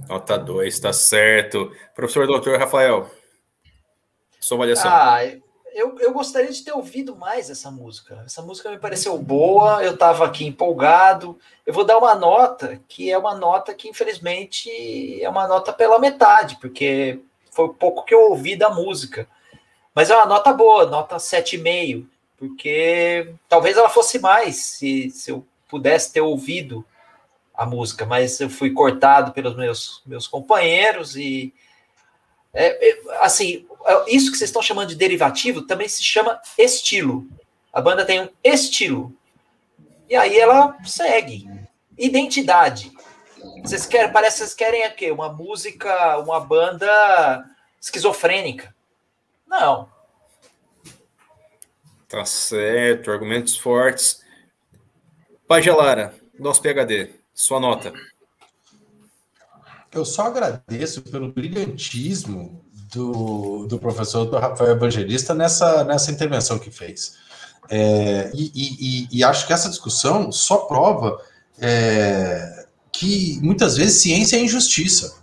Nota 0.08 0.38
2, 0.38 0.80
tá 0.80 0.94
certo. 0.94 1.72
Professor 1.96 2.28
doutor 2.28 2.60
Rafael, 2.60 3.10
sua 4.44 4.58
avaliação. 4.58 4.92
Ah, 4.92 5.20
eu, 5.74 5.98
eu 6.00 6.14
gostaria 6.14 6.52
de 6.52 6.62
ter 6.64 6.74
ouvido 6.74 7.16
mais 7.16 7.50
essa 7.50 7.72
música. 7.72 8.22
Essa 8.26 8.42
música 8.42 8.70
me 8.70 8.78
pareceu 8.78 9.18
boa, 9.18 9.84
eu 9.84 9.94
estava 9.94 10.26
aqui 10.26 10.46
empolgado. 10.46 11.40
Eu 11.66 11.74
vou 11.74 11.86
dar 11.86 11.98
uma 11.98 12.14
nota 12.14 12.80
que 12.88 13.12
é 13.12 13.18
uma 13.18 13.34
nota 13.34 13.74
que, 13.74 13.90
infelizmente, 13.90 14.70
é 15.22 15.30
uma 15.30 15.48
nota 15.48 15.72
pela 15.74 15.98
metade, 15.98 16.58
porque 16.62 17.20
foi 17.52 17.70
pouco 17.74 18.04
que 18.04 18.14
eu 18.14 18.30
ouvi 18.30 18.56
da 18.56 18.70
música. 18.70 19.28
Mas 19.96 20.10
é 20.10 20.16
uma 20.16 20.26
nota 20.26 20.52
boa, 20.52 20.86
nota 20.86 21.18
7,5, 21.18 22.06
porque 22.38 23.34
talvez 23.48 23.78
ela 23.78 23.90
fosse 23.90 24.20
mais 24.20 24.58
se, 24.58 25.10
se 25.10 25.32
eu 25.32 25.46
pudesse 25.70 26.12
ter 26.12 26.22
ouvido 26.22 26.86
a 27.54 27.66
música, 27.66 28.06
mas 28.06 28.40
eu 28.40 28.50
fui 28.50 28.72
cortado 28.72 29.32
pelos 29.32 29.56
meus, 29.56 30.02
meus 30.06 30.28
companheiros 30.28 31.16
e 31.16 31.54
é, 32.54 32.90
é, 32.90 33.00
assim, 33.20 33.66
isso 34.08 34.32
que 34.32 34.38
vocês 34.38 34.50
estão 34.50 34.62
chamando 34.62 34.90
de 34.90 34.96
derivativo 34.96 35.64
também 35.64 35.88
se 35.88 36.04
chama 36.04 36.40
estilo. 36.58 37.28
A 37.72 37.82
banda 37.82 38.06
tem 38.06 38.22
um 38.22 38.30
estilo. 38.44 39.16
E 40.10 40.16
aí 40.16 40.38
ela 40.38 40.78
segue. 40.86 41.50
Identidade. 41.98 42.92
Vocês 43.62 43.86
querem, 43.86 44.12
parece 44.12 44.38
que 44.38 44.44
vocês 44.44 44.54
querem 44.54 44.88
o 44.88 44.96
quê? 44.96 45.12
Uma 45.12 45.32
música, 45.32 46.18
uma 46.20 46.40
banda 46.40 47.46
esquizofrênica. 47.80 48.74
Não. 49.48 49.90
Tá 52.08 52.26
certo, 52.26 53.12
argumentos 53.12 53.58
fortes. 53.58 54.24
Pagelara, 55.48 56.14
nosso 56.40 56.62
PHD, 56.62 57.12
sua 57.34 57.60
nota. 57.60 57.92
Eu 59.92 60.06
só 60.06 60.24
agradeço 60.24 61.02
pelo 61.04 61.32
brilhantismo 61.32 62.63
do, 62.94 63.66
do 63.68 63.80
professor 63.80 64.26
do 64.26 64.38
Rafael 64.38 64.72
Evangelista 64.72 65.34
nessa, 65.34 65.84
nessa 65.84 66.12
intervenção 66.12 66.60
que 66.60 66.72
fez. 66.72 67.16
É, 67.70 68.32
e, 68.34 68.52
e, 68.54 69.08
e, 69.12 69.24
acho 69.24 69.48
que 69.48 69.54
essa 69.54 69.70
discussão 69.70 70.32
só 70.32 70.58
prova 70.58 71.18
é, 71.60 72.66
que 72.92 73.40
muitas 73.42 73.78
vezes 73.78 74.02
ciência 74.02 74.38
é 74.38 74.42
injustiça. 74.42 75.16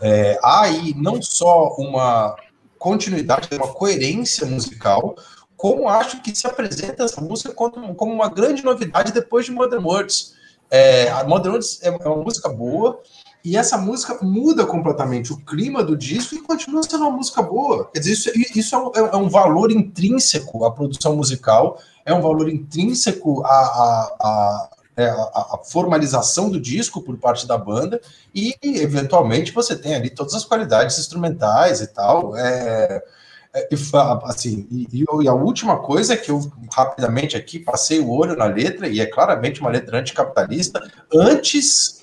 É, 0.00 0.38
há 0.42 0.62
aí 0.62 0.94
não 0.96 1.22
só 1.22 1.74
uma 1.78 2.36
continuidade, 2.78 3.48
uma 3.52 3.72
coerência 3.72 4.46
musical, 4.46 5.16
como 5.56 5.88
acho 5.88 6.20
que 6.22 6.34
se 6.34 6.46
apresenta 6.46 7.04
essa 7.04 7.20
música 7.20 7.52
como, 7.52 7.94
como 7.94 8.12
uma 8.12 8.28
grande 8.28 8.64
novidade 8.64 9.12
depois 9.12 9.46
de 9.46 9.52
Modern 9.52 9.84
Words. 9.84 10.34
É, 10.70 11.10
a 11.10 11.24
Modern 11.24 11.54
Words 11.54 11.80
é 11.82 11.90
uma 11.90 12.16
música 12.16 12.48
boa, 12.48 13.00
e 13.44 13.56
essa 13.56 13.78
música 13.78 14.18
muda 14.22 14.66
completamente 14.66 15.32
o 15.32 15.36
clima 15.38 15.82
do 15.82 15.96
disco 15.96 16.34
e 16.34 16.42
continua 16.42 16.82
sendo 16.82 17.04
uma 17.04 17.16
música 17.16 17.40
boa. 17.40 17.88
Quer 17.92 18.00
dizer, 18.00 18.12
isso, 18.12 18.58
isso 18.58 18.74
é, 18.74 18.78
um, 18.78 18.92
é, 18.94 19.16
um, 19.16 19.28
valor 19.28 19.70
intrínseco 19.70 20.64
à 20.64 20.72
produção 20.72 21.16
musical, 21.16 21.80
é 22.04 22.12
um 22.12 22.20
valor 22.20 22.48
intrínseco 22.48 23.42
à, 23.44 23.48
à, 23.48 24.16
à, 24.20 24.68
à, 25.54 25.60
formalização 25.64 26.50
do 26.50 26.60
disco 26.60 27.00
por 27.00 27.16
parte 27.16 27.46
da 27.46 27.56
banda, 27.56 28.00
e 28.34 28.56
eventualmente 28.62 29.52
você 29.52 29.76
tem 29.76 29.94
ali 29.94 30.10
todas 30.10 30.34
as 30.34 30.44
qualidades 30.44 30.98
instrumentais 30.98 31.80
e 31.80 31.86
tal. 31.86 32.36
É, 32.36 33.02
é, 33.54 33.68
assim, 34.24 34.66
e, 34.70 34.86
e, 34.92 35.28
a 35.28 35.32
última 35.32 35.78
coisa 35.78 36.14
é 36.14 36.16
que 36.16 36.30
eu 36.30 36.52
rapidamente 36.70 37.36
aqui 37.36 37.58
passei 37.58 38.00
o 38.00 38.10
olho 38.10 38.36
na 38.36 38.44
letra, 38.44 38.88
e 38.88 39.00
é 39.00 39.06
claramente 39.06 39.60
uma 39.60 39.70
letra 39.70 39.98
anticapitalista, 39.98 40.82
antes 41.14 41.97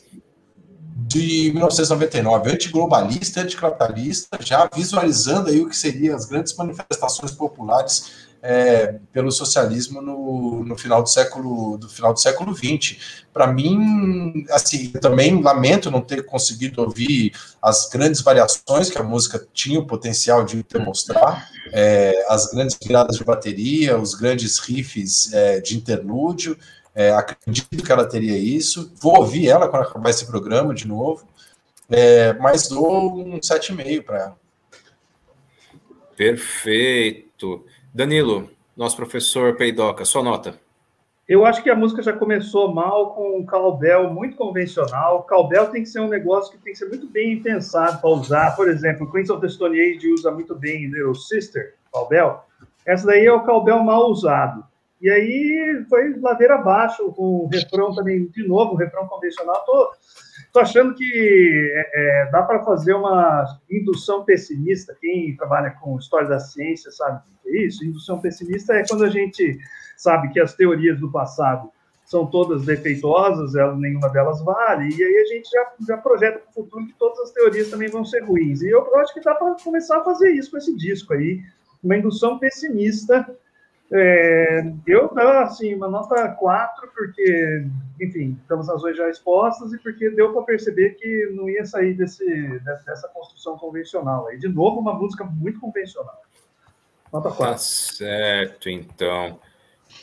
de 1.07 1.51
1999, 1.53 2.51
antiglobalista, 2.51 3.41
anticapitalista, 3.41 4.39
já 4.41 4.67
visualizando 4.73 5.49
aí 5.49 5.61
o 5.61 5.69
que 5.69 5.77
seriam 5.77 6.15
as 6.15 6.25
grandes 6.25 6.55
manifestações 6.55 7.31
populares 7.31 8.25
é, 8.41 8.99
pelo 9.13 9.31
socialismo 9.31 10.01
no, 10.01 10.63
no, 10.63 10.77
final 10.77 11.03
do 11.03 11.09
século 11.09 11.77
do 11.77 11.87
final 11.87 12.11
do 12.11 12.19
século 12.19 12.53
20. 12.53 13.25
Para 13.31 13.47
mim, 13.47 14.45
assim, 14.49 14.89
também 14.89 15.41
lamento 15.41 15.91
não 15.91 16.01
ter 16.01 16.25
conseguido 16.25 16.81
ouvir 16.81 17.33
as 17.61 17.87
grandes 17.87 18.21
variações 18.21 18.89
que 18.89 18.97
a 18.97 19.03
música 19.03 19.45
tinha 19.53 19.79
o 19.79 19.85
potencial 19.85 20.43
de 20.43 20.63
demonstrar, 20.63 21.49
é, 21.71 22.25
as 22.29 22.51
grandes 22.51 22.77
viradas 22.83 23.17
de 23.17 23.23
bateria, 23.23 23.97
os 23.97 24.15
grandes 24.15 24.57
riffs 24.57 25.31
é, 25.33 25.59
de 25.59 25.77
interlúdio. 25.77 26.57
É, 26.95 27.11
acredito 27.11 27.83
que 27.83 27.91
ela 27.91 28.07
teria 28.07 28.37
isso. 28.37 28.93
Vou 28.95 29.17
ouvir 29.17 29.49
ela 29.49 29.67
quando 29.67 29.83
acabar 29.83 30.09
esse 30.09 30.25
programa 30.25 30.73
de 30.73 30.87
novo. 30.87 31.27
É, 31.89 32.33
mas 32.33 32.69
dou 32.69 33.19
um 33.19 33.37
7,5 33.39 34.03
para 34.03 34.17
ela. 34.17 34.39
Perfeito. 36.15 37.65
Danilo, 37.93 38.49
nosso 38.75 38.95
professor 38.95 39.55
Peidoca, 39.55 40.05
sua 40.05 40.23
nota. 40.23 40.57
Eu 41.27 41.43
acho 41.43 41.63
que 41.63 41.71
a 41.71 41.75
música 41.75 42.03
já 42.03 42.13
começou 42.13 42.71
mal 42.71 43.15
com 43.15 43.39
um 43.39 43.45
cowbell 43.45 44.13
muito 44.13 44.37
convencional. 44.37 45.23
Cowbell 45.27 45.67
tem 45.71 45.81
que 45.81 45.89
ser 45.89 45.99
um 45.99 46.07
negócio 46.07 46.51
que 46.51 46.59
tem 46.59 46.71
que 46.71 46.77
ser 46.77 46.87
muito 46.87 47.07
bem 47.07 47.41
pensado 47.41 47.99
para 47.99 48.09
usar. 48.11 48.55
Por 48.55 48.69
exemplo, 48.69 49.11
Queens 49.11 49.31
of 49.31 49.41
the 49.41 49.49
Stone 49.49 49.79
Age 49.79 50.07
usa 50.13 50.29
muito 50.29 50.55
bem 50.55 50.85
Little 50.85 51.15
Sister, 51.15 51.73
cowbell. 51.91 52.41
Essa 52.85 53.07
daí 53.07 53.25
é 53.25 53.33
o 53.33 53.43
cowbell 53.43 53.83
mal 53.83 54.09
usado. 54.11 54.63
E 55.05 55.09
aí 55.11 55.85
foi 55.87 56.19
ladeira 56.19 56.55
abaixo, 56.55 57.11
com 57.11 57.45
o 57.45 57.47
refrão 57.47 57.93
também, 57.93 58.25
de 58.25 58.47
novo, 58.47 58.73
o 58.73 58.75
refrão 58.75 59.07
convencional. 59.07 59.63
Tô, 59.63 59.91
tô 60.51 60.59
achando 60.61 60.95
que 60.95 61.71
é, 61.75 62.23
é, 62.23 62.31
dá 62.31 62.41
para 62.41 62.63
fazer 62.63 62.95
uma 62.95 63.45
indução 63.69 64.25
pessimista. 64.25 64.97
Quem 64.99 65.35
trabalha 65.35 65.69
com 65.79 65.95
história 65.99 66.27
da 66.27 66.39
ciência 66.39 66.89
sabe 66.89 67.19
o 67.19 67.43
que 67.43 67.49
é 67.55 67.67
isso. 67.67 67.85
Indução 67.85 68.19
pessimista 68.19 68.73
é 68.73 68.83
quando 68.87 69.03
a 69.03 69.09
gente 69.11 69.59
sabe 69.95 70.29
que 70.33 70.39
as 70.39 70.55
teorias 70.55 70.99
do 70.99 71.11
passado 71.11 71.69
são 72.03 72.25
todas 72.25 72.65
defeituosas, 72.65 73.53
nenhuma 73.77 74.09
delas 74.09 74.43
vale, 74.43 74.89
e 74.89 75.03
aí 75.03 75.17
a 75.17 75.25
gente 75.25 75.47
já, 75.51 75.71
já 75.87 75.97
projeta 75.97 76.39
para 76.39 76.49
o 76.49 76.53
futuro 76.53 76.87
que 76.87 76.93
todas 76.93 77.19
as 77.19 77.31
teorias 77.31 77.69
também 77.69 77.89
vão 77.89 78.03
ser 78.03 78.23
ruins. 78.23 78.63
E 78.63 78.69
eu 78.69 78.95
acho 78.97 79.13
que 79.13 79.21
dá 79.21 79.35
para 79.35 79.55
começar 79.63 79.99
a 79.99 80.03
fazer 80.03 80.31
isso 80.31 80.49
com 80.49 80.57
esse 80.57 80.75
disco 80.75 81.13
aí, 81.13 81.43
uma 81.83 81.95
indução 81.95 82.39
pessimista. 82.39 83.37
É, 83.97 84.73
eu 84.85 85.07
dou, 85.07 85.29
assim, 85.39 85.73
uma 85.73 85.87
nota 85.87 86.27
4, 86.27 86.91
porque, 86.93 87.65
enfim, 88.01 88.37
pelas 88.45 88.67
razões 88.67 88.97
já 88.97 89.09
expostas 89.09 89.71
e 89.71 89.77
porque 89.77 90.09
deu 90.09 90.33
para 90.33 90.41
perceber 90.41 90.91
que 90.91 91.31
não 91.33 91.47
ia 91.47 91.65
sair 91.65 91.93
desse, 91.93 92.25
dessa 92.59 93.07
construção 93.13 93.57
convencional. 93.57 94.27
Aí, 94.27 94.37
de 94.37 94.49
novo, 94.49 94.81
uma 94.81 94.93
música 94.93 95.23
muito 95.23 95.61
convencional. 95.61 96.21
Nota 97.11 97.29
4. 97.29 97.53
Tá 97.53 97.57
certo, 97.57 98.69
então. 98.69 99.39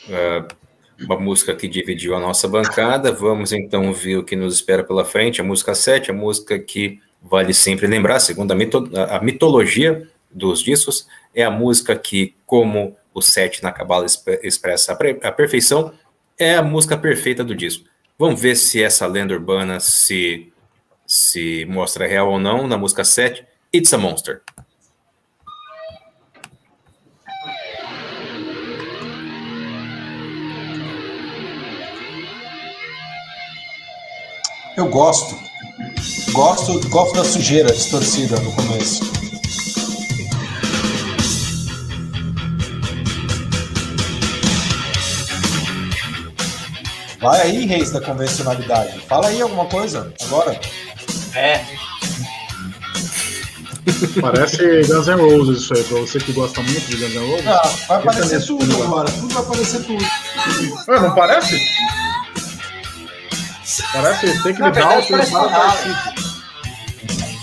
Uh, 0.07 0.63
uma 1.03 1.19
música 1.19 1.55
que 1.55 1.67
dividiu 1.67 2.15
a 2.15 2.19
nossa 2.19 2.47
bancada. 2.47 3.11
Vamos 3.11 3.51
então 3.51 3.93
ver 3.93 4.17
o 4.17 4.23
que 4.23 4.35
nos 4.35 4.55
espera 4.55 4.83
pela 4.83 5.05
frente. 5.05 5.39
A 5.39 5.43
música 5.43 5.75
7, 5.75 6.09
a 6.09 6.13
música 6.13 6.57
que 6.57 6.99
vale 7.21 7.53
sempre 7.53 7.87
lembrar, 7.87 8.19
segundo 8.19 8.51
a, 8.51 8.55
mito 8.55 8.89
a 9.09 9.21
mitologia 9.21 10.07
dos 10.31 10.61
discos, 10.61 11.07
é 11.33 11.43
a 11.43 11.51
música 11.51 11.95
que, 11.95 12.35
como 12.45 12.95
o 13.13 13.21
7 13.21 13.61
na 13.61 13.71
Cabala 13.71 14.05
expressa 14.41 14.97
a, 15.21 15.31
perfeição, 15.31 15.93
é 16.37 16.55
a 16.55 16.63
música 16.63 16.97
perfeita 16.97 17.43
do 17.43 17.55
disco. 17.55 17.85
Vamos 18.17 18.41
ver 18.41 18.55
se 18.55 18.81
essa 18.81 19.05
lenda 19.05 19.33
urbana 19.33 19.79
se, 19.79 20.51
se 21.05 21.65
mostra 21.65 22.07
real 22.07 22.31
ou 22.31 22.39
não 22.39 22.67
na 22.67 22.77
música 22.77 23.03
7, 23.03 23.45
It's 23.73 23.93
a 23.93 23.97
Monster. 23.97 24.41
Eu 34.75 34.87
gosto. 34.89 35.35
Gosto, 36.31 36.89
gosto 36.89 37.15
da 37.15 37.23
sujeira 37.23 37.71
distorcida 37.71 38.39
no 38.39 38.51
começo. 38.53 39.03
Vai 47.23 47.41
aí, 47.41 47.65
reis 47.65 47.89
da 47.89 48.01
convencionalidade. 48.01 48.99
Fala 49.07 49.27
aí 49.27 49.41
alguma 49.41 49.65
coisa 49.65 50.13
agora. 50.25 50.59
É. 51.33 51.63
Parece 54.19 54.81
Guns 54.87 55.07
N' 55.07 55.21
Roses 55.21 55.61
isso 55.63 55.73
aí, 55.73 55.83
pra 55.85 55.99
você 56.01 56.19
que 56.19 56.33
gosta 56.33 56.61
muito 56.61 56.85
de 56.85 56.97
Guns 56.97 57.15
N' 57.15 57.31
Roses. 57.31 57.47
Ah, 57.47 57.73
vai 57.87 57.97
aparecer 57.99 58.35
nisso, 58.35 58.57
tudo 58.57 58.77
né? 58.77 58.83
agora. 58.83 59.09
Tudo 59.09 59.33
vai 59.33 59.43
aparecer 59.43 59.83
tudo. 59.83 60.05
Ah, 60.89 60.99
não 60.99 61.15
parece? 61.15 61.61
Parece 63.93 64.43
Take 64.43 64.59
Na 64.59 64.69
Me 64.69 64.75
Down, 64.75 65.01
tem 65.01 65.11
parece 65.11 65.31
para 65.31 65.41
Van 65.41 65.49
Halen. 65.49 65.95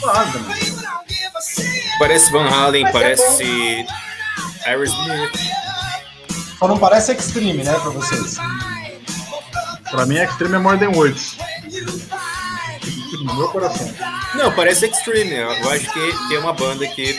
Nada, 0.05 0.39
mano. 0.39 0.55
Parece 1.99 2.31
Van 2.33 2.49
Halen, 2.49 2.87
é 2.87 2.93
parece 2.93 3.87
Aerosmith. 4.67 5.33
Só 6.59 6.69
não 6.69 6.79
parece 6.79 7.13
extreme, 7.13 7.65
né, 7.65 7.73
pra 7.73 7.91
vocês. 7.91 8.37
Pra 9.91 10.07
mim, 10.07 10.17
Extreme 10.19 10.55
é 10.57 10.59
More 10.59 10.79
Than 10.79 10.91
Words. 10.91 11.37
No 13.25 13.35
meu 13.35 13.49
coração. 13.49 13.93
Não, 14.35 14.53
parece 14.53 14.87
Extreme. 14.87 15.35
Eu 15.35 15.71
acho 15.71 15.93
que 15.93 16.29
tem 16.29 16.39
uma 16.39 16.53
banda 16.53 16.87
que 16.87 17.19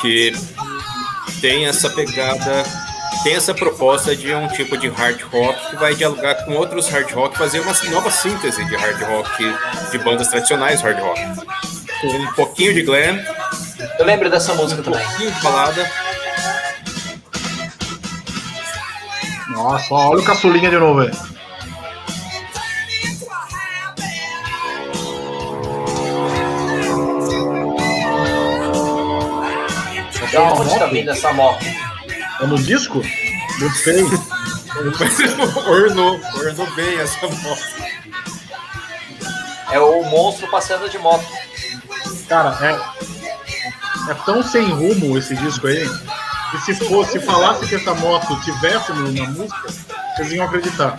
que 0.00 0.32
tem 1.40 1.66
essa 1.66 1.88
pegada, 1.88 2.62
tem 3.22 3.34
essa 3.34 3.54
proposta 3.54 4.14
de 4.14 4.34
um 4.34 4.46
tipo 4.48 4.76
de 4.76 4.88
hard 4.88 5.20
rock 5.32 5.70
que 5.70 5.76
vai 5.76 5.94
dialogar 5.94 6.34
com 6.44 6.52
outros 6.52 6.88
hard 6.90 7.10
rock, 7.12 7.38
fazer 7.38 7.60
uma 7.60 7.72
nova 7.90 8.10
síntese 8.10 8.62
de 8.66 8.76
hard 8.76 9.02
rock 9.02 9.54
de 9.90 9.98
bandas 9.98 10.28
tradicionais 10.28 10.82
hard 10.82 10.98
rock. 11.00 11.20
Com 12.02 12.08
um 12.08 12.32
pouquinho 12.34 12.74
de 12.74 12.82
glam, 12.82 13.18
Eu 13.98 14.04
lembro 14.04 14.28
dessa 14.30 14.52
música 14.54 14.82
um 14.82 14.84
também. 14.84 15.02
pouquinho 15.02 15.32
de 15.32 15.40
balada. 15.40 15.90
Nossa, 19.64 19.94
olha 19.94 20.20
o 20.20 20.24
caçulinha 20.24 20.68
de 20.68 20.76
novo 20.76 21.00
aí. 21.00 21.10
Da 30.30 30.52
onde 30.52 30.78
tá 30.78 30.86
vindo 30.86 31.10
essa 31.10 31.32
moto? 31.32 31.64
É 32.42 32.46
no 32.46 32.58
disco? 32.58 33.00
Gostei. 33.58 34.04
ornou, 35.66 36.20
ornou 36.36 36.74
bem 36.74 36.98
essa 36.98 37.26
moto. 37.26 37.62
É 39.70 39.80
o 39.80 40.02
monstro 40.04 40.46
passeando 40.50 40.90
de 40.90 40.98
moto. 40.98 41.24
Cara, 42.28 42.54
é, 42.60 44.10
é 44.10 44.14
tão 44.26 44.42
sem 44.42 44.68
rumo 44.68 45.16
esse 45.16 45.34
disco 45.34 45.68
aí. 45.68 45.88
Que 46.54 46.60
se 46.74 46.74
fosse, 46.86 47.12
se 47.12 47.20
falasse 47.20 47.66
que 47.66 47.74
essa 47.74 47.94
moto 47.94 48.40
tivesse 48.42 48.92
no- 48.92 49.10
na 49.12 49.28
música, 49.30 49.56
vocês 50.16 50.32
iam 50.32 50.46
acreditar. 50.46 50.98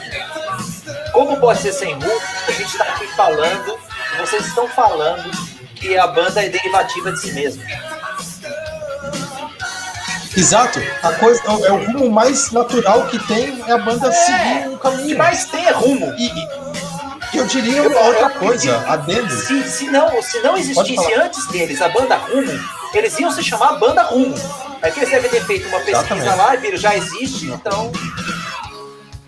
Como 1.13 1.37
pode 1.39 1.61
ser 1.61 1.71
sem 1.71 1.93
rumo? 1.93 2.21
A 2.47 2.51
gente 2.51 2.77
tá 2.77 2.83
aqui 2.83 3.07
falando, 3.15 3.77
vocês 4.19 4.45
estão 4.47 4.67
falando 4.67 5.31
que 5.75 5.97
a 5.97 6.07
banda 6.07 6.43
é 6.43 6.49
derivativa 6.49 7.11
de 7.11 7.19
si 7.21 7.31
mesma. 7.31 7.63
Exato. 10.35 10.79
A 11.01 11.13
coisa, 11.13 11.41
é 11.45 11.71
o 11.71 11.85
rumo 11.85 12.11
mais 12.11 12.51
natural 12.51 13.07
que 13.07 13.17
tem 13.25 13.63
é 13.67 13.71
a 13.71 13.77
banda 13.77 14.11
seguir 14.11 14.67
um 14.67 14.73
O 14.73 14.77
que 14.77 14.83
caminho. 14.83 15.17
mais 15.17 15.45
tem 15.45 15.65
é 15.65 15.71
rumo. 15.71 16.13
E, 16.17 16.25
e- 16.27 16.47
e 17.33 17.37
eu 17.37 17.45
diria 17.45 17.87
uma 17.87 17.99
outra 18.01 18.29
coisa, 18.31 18.83
adendo. 18.87 19.33
Se, 19.33 19.63
se, 19.69 19.85
não, 19.89 20.21
se 20.21 20.39
não 20.41 20.57
existisse 20.57 21.13
antes 21.13 21.47
deles 21.47 21.81
a 21.81 21.87
banda 21.89 22.15
Rumo, 22.17 22.59
eles 22.93 23.17
iam 23.19 23.31
se 23.31 23.43
chamar 23.43 23.73
Banda 23.79 24.03
Rumo. 24.03 24.35
É 24.81 24.91
que 24.91 24.99
eles 24.99 25.09
devem 25.09 25.29
ter 25.29 25.43
feito 25.45 25.67
uma 25.67 25.79
pesquisa 25.79 25.99
Exatamente. 25.99 26.37
lá 26.37 26.55
e 26.55 26.57
viram, 26.57 26.77
já 26.77 26.95
existe, 26.95 27.47
então. 27.47 27.91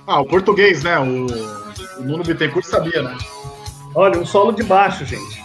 Ah, 0.06 0.22
o 0.22 0.26
português, 0.26 0.84
né? 0.84 0.98
O, 1.00 1.28
o 2.00 2.04
Nuno 2.04 2.24
Bittencourt 2.24 2.66
sabia, 2.66 3.02
né? 3.02 3.18
Olha, 3.96 4.20
um 4.20 4.26
solo 4.26 4.52
de 4.52 4.64
baixo, 4.64 5.06
gente. 5.06 5.44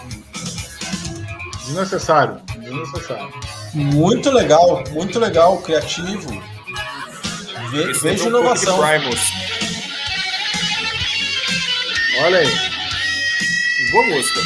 Desnecessário. 1.64 2.40
Desnecessário. 2.58 3.32
Muito 3.74 4.30
legal, 4.30 4.84
muito 4.90 5.18
legal, 5.18 5.58
criativo. 5.58 6.30
Ve, 7.70 7.92
vejo 7.94 8.24
um 8.24 8.28
inovação. 8.28 8.78
Primus. 8.78 9.20
Olha 12.20 12.38
aí. 12.38 12.48
Boa 13.90 14.06
música. 14.06 14.40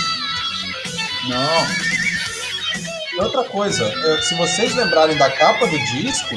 Não. 1.28 1.95
E 3.16 3.20
outra 3.20 3.44
coisa, 3.44 3.84
é, 3.84 4.20
se 4.22 4.34
vocês 4.34 4.74
lembrarem 4.74 5.16
da 5.16 5.30
capa 5.30 5.66
do 5.66 5.78
disco, 5.78 6.36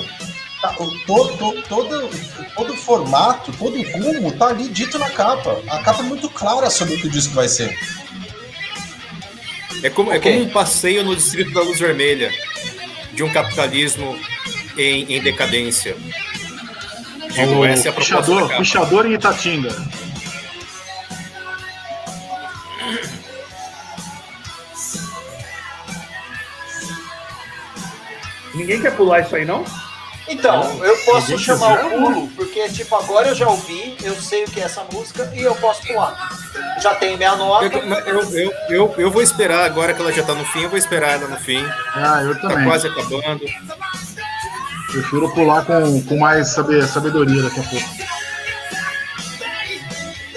tá, 0.62 0.74
o, 0.80 0.90
todo, 1.06 1.38
todo, 1.38 1.62
todo, 1.64 2.10
todo 2.56 2.74
o 2.74 2.78
formato, 2.78 3.52
todo 3.54 3.78
o 3.78 3.92
rumo 3.92 4.32
tá 4.32 4.48
ali 4.48 4.70
dito 4.70 4.98
na 4.98 5.10
capa. 5.10 5.62
A 5.70 5.80
capa 5.80 6.00
é 6.00 6.06
muito 6.06 6.30
clara 6.30 6.70
sobre 6.70 6.96
o 6.96 7.02
que 7.02 7.08
o 7.08 7.12
disco 7.12 7.34
vai 7.34 7.50
ser. 7.50 7.78
É 9.84 9.90
como, 9.90 10.12
é 10.14 10.18
Ok. 10.18 10.32
como 10.32 10.46
um 10.46 10.50
passeio 10.50 11.04
no 11.04 11.16
distrito 11.16 11.52
da 11.52 11.62
luz 11.62 11.80
vermelha 11.80 12.32
de 13.14 13.24
um 13.24 13.32
capitalismo 13.32 14.18
em, 14.78 15.16
em 15.16 15.22
decadência. 15.22 15.96
Digo, 17.34 17.56
o 17.60 17.66
essa 17.66 17.88
é 17.88 17.92
a 17.92 17.94
proposta 17.94 18.36
capa. 18.48 18.58
pichador 18.58 19.06
em 19.06 19.14
Itatinga. 19.14 19.70
Ninguém 28.54 28.82
quer 28.82 28.96
pular 28.96 29.20
isso 29.22 29.36
aí, 29.36 29.46
não? 29.46 29.64
Então, 30.28 30.84
eu 30.86 30.96
posso 31.06 31.38
chamar 31.40 31.86
o 31.86 31.90
pulo, 31.90 32.28
porque, 32.36 32.70
tipo, 32.70 32.96
agora 32.96 33.30
eu 33.30 33.36
já 33.36 33.48
ouvi, 33.48 33.98
eu 34.04 34.14
sei 34.16 34.44
o 34.44 34.48
que 34.48 34.60
é 34.60 34.64
essa 34.66 34.84
música 34.94 35.28
e 35.34 35.42
eu 35.42 35.56
posso 35.56 35.82
pular. 35.88 36.30
Já 36.80 36.94
tenho 36.96 37.18
minha 37.18 37.36
nota. 37.36 37.66
Eu, 37.66 37.82
eu, 37.82 38.34
eu, 38.34 38.54
eu, 38.70 38.96
eu 39.00 39.12
vou 39.12 39.24
esperar 39.24 39.66
agora 39.66 39.92
que 39.92 40.00
ela 40.02 40.12
já 40.14 40.22
tá 40.24 40.36
no 40.36 40.46
fim, 40.46 40.64
eu 40.64 40.70
vou 40.70 40.78
esperar 40.78 41.14
ela 41.14 41.28
no 41.28 41.38
fim. 41.38 41.66
Ah, 41.96 42.22
eu 42.22 42.36
Tá 42.40 42.48
também. 42.50 42.66
quase 42.66 42.88
acabando. 42.88 43.42
Prefiro 44.92 45.32
pular 45.34 45.66
com, 45.66 46.04
com 46.04 46.18
mais 46.20 46.50
sabe- 46.50 46.86
sabedoria 46.86 47.42
daqui 47.44 47.60
a 47.60 47.64
pouco. 47.64 47.86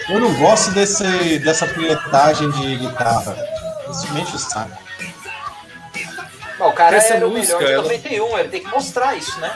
Eu 0.08 0.20
não 0.20 0.34
gosto 0.34 0.70
desse, 0.72 1.38
dessa 1.38 1.66
punhetagem 1.66 2.50
de 2.50 2.76
guitarra. 2.76 3.36
Isso 3.90 4.12
me 4.12 4.20
enche 4.22 4.36
o 4.36 4.38
saco. 4.38 4.70
O 6.66 6.72
cara 6.72 6.96
Essa 6.96 7.14
era 7.14 7.26
música, 7.26 7.56
o 7.56 7.60
melhor 7.60 7.66
de 7.66 7.72
ela- 7.72 7.82
91, 7.82 8.38
ele 8.38 8.48
tem 8.48 8.62
que 8.62 8.68
mostrar 8.70 9.16
isso, 9.16 9.38
né? 9.40 9.52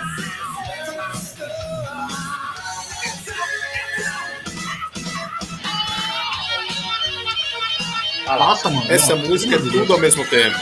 Ah. 8.26 8.36
Nossa, 8.36 8.68
mano. 8.70 8.90
Essa 8.90 9.14
Nossa, 9.14 9.28
música 9.28 9.54
é 9.56 9.58
tudo 9.58 9.92
ao 9.92 9.98
mesmo 10.00 10.24
tempo. 10.26 10.58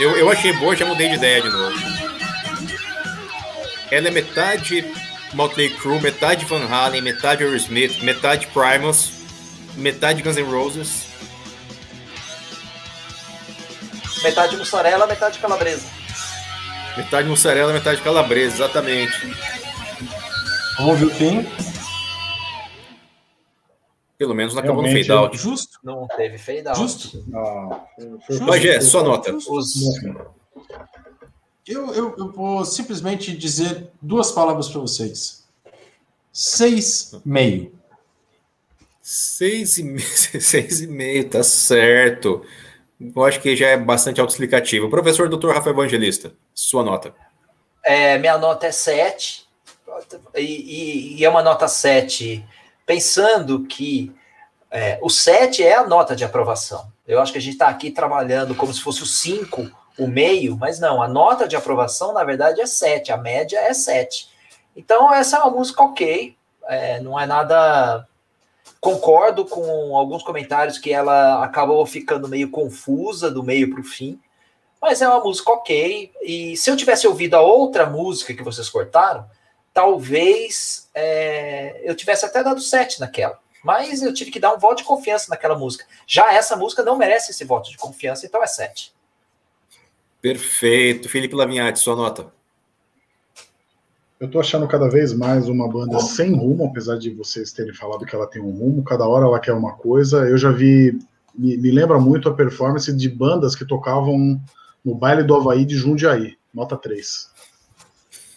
Eu, 0.00 0.16
eu 0.16 0.30
achei 0.30 0.52
boa, 0.54 0.74
já 0.76 0.84
mudei 0.86 1.08
de 1.08 1.14
ideia 1.16 1.42
de 1.42 1.48
novo. 1.48 1.76
Ela 3.90 4.08
é 4.08 4.10
metade 4.10 4.84
Motley 5.32 5.70
Crue, 5.70 6.00
metade 6.00 6.44
Van 6.44 6.66
Halen, 6.66 7.00
metade 7.02 7.44
Aerosmith, 7.44 8.02
metade 8.02 8.48
Primus, 8.48 9.10
metade 9.76 10.22
Guns 10.22 10.36
N' 10.36 10.42
Roses. 10.42 11.05
Metade 14.22 14.56
mussarela, 14.56 15.06
metade 15.06 15.38
calabresa. 15.38 15.86
Metade 16.96 17.28
mussarela, 17.28 17.72
metade 17.72 18.00
calabresa, 18.02 18.56
exatamente. 18.56 19.12
Vamos 20.78 20.92
ouvir 20.92 21.04
o 21.06 21.10
fim. 21.10 21.46
Pelo 24.18 24.34
menos 24.34 24.54
não 24.54 24.60
acabou 24.62 24.82
no 24.82 24.88
Realmente, 24.88 25.06
fade 25.08 25.18
out. 25.18 25.36
Justo, 25.36 25.78
Não 25.84 26.06
teve 26.16 26.38
fade 26.38 26.66
out. 26.66 26.78
justo. 26.80 27.24
Ah, 27.34 27.84
Bagé, 28.46 28.80
sua 28.80 29.02
nota. 29.02 29.34
Os, 29.34 29.74
Eu, 31.66 31.92
eu, 31.92 32.14
eu 32.16 32.32
vou 32.32 32.64
simplesmente 32.64 33.36
dizer 33.36 33.90
duas 34.00 34.32
palavras 34.32 34.68
para 34.68 34.80
vocês. 34.80 35.44
Seis 36.32 37.14
meio. 37.26 37.74
Seis 39.02 39.76
e, 39.78 39.82
me- 39.84 40.00
seis 40.40 40.80
e 40.80 40.86
meio, 40.86 41.28
tá 41.28 41.42
certo. 41.42 42.42
Eu 43.00 43.24
acho 43.24 43.40
que 43.40 43.54
já 43.54 43.68
é 43.68 43.76
bastante 43.76 44.20
autoexplicativo. 44.20 44.88
Professor 44.88 45.28
Dr. 45.28 45.48
Rafael 45.50 45.74
Evangelista, 45.74 46.32
sua 46.54 46.82
nota. 46.82 47.14
é, 47.84 48.18
minha 48.18 48.36
nota 48.38 48.66
é 48.66 48.72
7. 48.72 49.46
E, 50.34 50.40
e- 50.40 51.16
e 51.20 51.24
é 51.24 51.28
uma 51.28 51.42
nota 51.42 51.68
7 51.68 52.44
pensando 52.84 53.64
que 53.64 54.12
é, 54.70 54.98
o 55.00 55.08
7 55.08 55.62
é 55.62 55.74
a 55.74 55.86
nota 55.86 56.14
de 56.16 56.24
aprovação. 56.24 56.90
Eu 57.06 57.20
acho 57.20 57.30
que 57.32 57.38
a 57.38 57.40
gente 57.40 57.52
está 57.54 57.68
aqui 57.68 57.90
trabalhando 57.90 58.54
como 58.54 58.72
se 58.74 58.80
fosse 58.80 59.02
o 59.02 59.06
5, 59.06 59.70
o 59.98 60.06
meio, 60.08 60.56
mas 60.56 60.80
não, 60.80 61.00
a 61.02 61.06
nota 61.08 61.46
de 61.46 61.54
aprovação, 61.56 62.12
na 62.12 62.24
verdade, 62.24 62.60
é 62.60 62.66
7, 62.66 63.12
a 63.12 63.16
média 63.16 63.58
é 63.60 63.72
7. 63.72 64.28
Então, 64.76 65.12
essa 65.14 65.36
é 65.36 65.40
uma 65.40 65.50
música 65.50 65.82
ok, 65.82 66.36
é, 66.68 67.00
não 67.00 67.18
é 67.18 67.24
nada. 67.26 68.06
Concordo 68.86 69.44
com 69.44 69.96
alguns 69.96 70.22
comentários 70.22 70.78
que 70.78 70.92
ela 70.92 71.42
acabou 71.42 71.84
ficando 71.84 72.28
meio 72.28 72.48
confusa 72.50 73.28
do 73.28 73.42
meio 73.42 73.68
para 73.68 73.80
o 73.80 73.84
fim, 73.84 74.20
mas 74.80 75.02
é 75.02 75.08
uma 75.08 75.24
música 75.24 75.50
ok. 75.50 76.12
E 76.22 76.56
se 76.56 76.70
eu 76.70 76.76
tivesse 76.76 77.04
ouvido 77.04 77.34
a 77.34 77.40
outra 77.40 77.86
música 77.86 78.32
que 78.32 78.44
vocês 78.44 78.68
cortaram, 78.68 79.28
talvez 79.74 80.88
é, 80.94 81.80
eu 81.82 81.96
tivesse 81.96 82.24
até 82.24 82.44
dado 82.44 82.60
7 82.60 83.00
naquela. 83.00 83.40
Mas 83.64 84.02
eu 84.02 84.14
tive 84.14 84.30
que 84.30 84.38
dar 84.38 84.54
um 84.54 84.58
voto 84.58 84.78
de 84.78 84.84
confiança 84.84 85.30
naquela 85.30 85.58
música. 85.58 85.84
Já 86.06 86.32
essa 86.32 86.54
música 86.54 86.84
não 86.84 86.96
merece 86.96 87.32
esse 87.32 87.44
voto 87.44 87.68
de 87.68 87.76
confiança, 87.76 88.24
então 88.24 88.40
é 88.40 88.46
7. 88.46 88.94
Perfeito. 90.22 91.08
Felipe 91.08 91.34
Lavinhati, 91.34 91.80
sua 91.80 91.96
nota. 91.96 92.32
Eu 94.18 94.30
tô 94.30 94.40
achando 94.40 94.66
cada 94.66 94.88
vez 94.88 95.12
mais 95.12 95.46
uma 95.46 95.68
banda 95.68 96.00
sem 96.00 96.34
rumo, 96.34 96.66
apesar 96.66 96.96
de 96.98 97.10
vocês 97.10 97.52
terem 97.52 97.74
falado 97.74 98.06
que 98.06 98.14
ela 98.14 98.26
tem 98.26 98.40
um 98.40 98.50
rumo, 98.50 98.82
cada 98.82 99.06
hora 99.06 99.26
ela 99.26 99.38
quer 99.38 99.52
uma 99.52 99.74
coisa. 99.74 100.26
Eu 100.26 100.38
já 100.38 100.50
vi, 100.50 100.98
me, 101.34 101.56
me 101.58 101.70
lembra 101.70 102.00
muito 102.00 102.28
a 102.28 102.34
performance 102.34 102.90
de 102.94 103.08
bandas 103.10 103.54
que 103.54 103.66
tocavam 103.66 104.40
no 104.82 104.94
baile 104.94 105.22
do 105.22 105.34
Havaí 105.34 105.66
de 105.66 105.76
Jundiaí, 105.76 106.36
nota 106.52 106.76
3. 106.76 107.34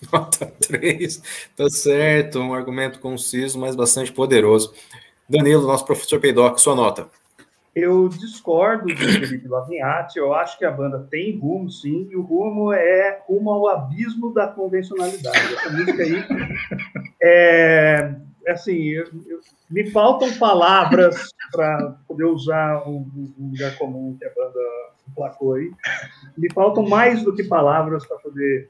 Nota 0.13 0.45
3. 0.45 1.21
Tá 1.57 1.69
certo. 1.69 2.39
Um 2.39 2.53
argumento 2.53 3.01
conciso, 3.01 3.59
mas 3.59 3.75
bastante 3.75 4.13
poderoso. 4.13 4.73
Danilo, 5.27 5.67
nosso 5.67 5.85
professor 5.85 6.21
Peidoc, 6.21 6.57
sua 6.57 6.73
nota. 6.73 7.09
Eu 7.79 8.09
discordo 8.09 8.85
de 8.87 8.95
Felipe 8.95 9.47
Lavinhati, 9.47 10.19
eu 10.19 10.33
acho 10.33 10.57
que 10.57 10.65
a 10.65 10.71
banda 10.71 11.07
tem 11.09 11.37
rumo, 11.39 11.69
sim, 11.69 12.07
e 12.11 12.15
o 12.15 12.21
rumo 12.21 12.73
é 12.73 13.21
rumo 13.27 13.49
ao 13.51 13.67
abismo 13.67 14.33
da 14.33 14.47
convencionalidade. 14.47 15.37
Essa 15.55 15.69
música 15.71 16.03
aí 16.03 16.23
é, 17.21 18.15
é 18.45 18.51
assim, 18.51 18.77
eu- 18.89 19.07
eu- 19.27 19.39
me 19.69 19.89
faltam 19.91 20.31
palavras 20.37 21.29
para 21.51 21.95
poder 22.07 22.25
usar 22.25 22.87
um, 22.87 23.07
um 23.39 23.49
lugar 23.51 23.77
comum 23.77 24.15
que 24.17 24.25
a 24.25 24.29
banda 24.29 24.59
emplacou 25.07 25.53
aí. 25.55 25.71
Me 26.37 26.51
faltam 26.53 26.87
mais 26.87 27.23
do 27.23 27.33
que 27.35 27.43
palavras 27.43 28.05
para 28.05 28.17
poder 28.17 28.69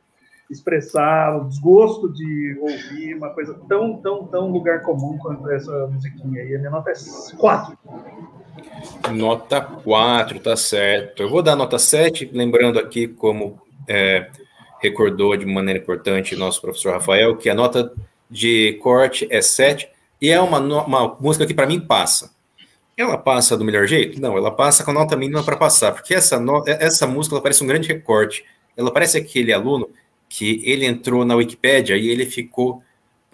expressar 0.50 1.38
o 1.38 1.48
desgosto 1.48 2.12
de 2.12 2.58
ouvir 2.60 3.16
uma 3.16 3.30
coisa 3.30 3.54
tão, 3.70 3.98
tão, 4.02 4.26
tão 4.26 4.50
lugar 4.52 4.82
comum 4.82 5.18
quanto 5.20 5.50
essa 5.52 5.88
musiquinha 5.88 6.42
aí. 6.42 6.56
A 6.56 6.60
minha 6.60 6.72
nota 6.72 6.90
é 6.90 6.94
4. 7.38 7.78
Nota 9.14 9.62
4, 9.62 10.40
tá 10.40 10.56
certo. 10.56 11.24
Eu 11.24 11.30
vou 11.30 11.42
dar 11.42 11.56
nota 11.56 11.80
7, 11.80 12.30
lembrando 12.34 12.80
aqui, 12.80 13.08
como 13.08 13.60
é, 13.88 14.30
recordou 14.82 15.36
de 15.36 15.46
maneira 15.46 15.80
importante 15.80 16.36
nosso 16.36 16.62
professor 16.62 16.94
Rafael, 16.94 17.36
que 17.38 17.50
a 17.50 17.56
nota 17.56 17.92
de 18.30 18.74
corte 18.82 19.28
é 19.30 19.42
7 19.42 19.88
e 20.22 20.30
é 20.30 20.40
uma, 20.40 20.60
uma 20.60 21.18
música 21.20 21.46
que 21.46 21.54
para 21.54 21.66
mim 21.68 21.80
passa. 21.80 22.32
Ela 22.98 23.18
passa 23.18 23.56
do 23.56 23.64
melhor 23.64 23.88
jeito? 23.88 24.20
Não, 24.20 24.38
ela 24.38 24.52
passa 24.52 24.84
com 24.84 24.92
a 24.92 24.94
nota 24.94 25.16
mínima 25.16 25.42
para 25.44 25.56
passar, 25.56 25.94
porque 25.94 26.14
essa, 26.14 26.38
no- 26.40 26.64
essa 26.68 27.08
música 27.08 27.34
ela 27.36 27.42
parece 27.42 27.64
um 27.64 27.68
grande 27.68 27.88
recorte. 27.88 28.44
Ela 28.76 28.92
parece 28.92 29.18
aquele 29.18 29.54
aluno 29.54 29.90
que 30.28 30.62
ele 30.66 30.86
entrou 30.86 31.24
na 31.26 31.36
Wikipédia 31.36 31.96
e 31.96 32.08
ele 32.10 32.26
ficou 32.26 32.84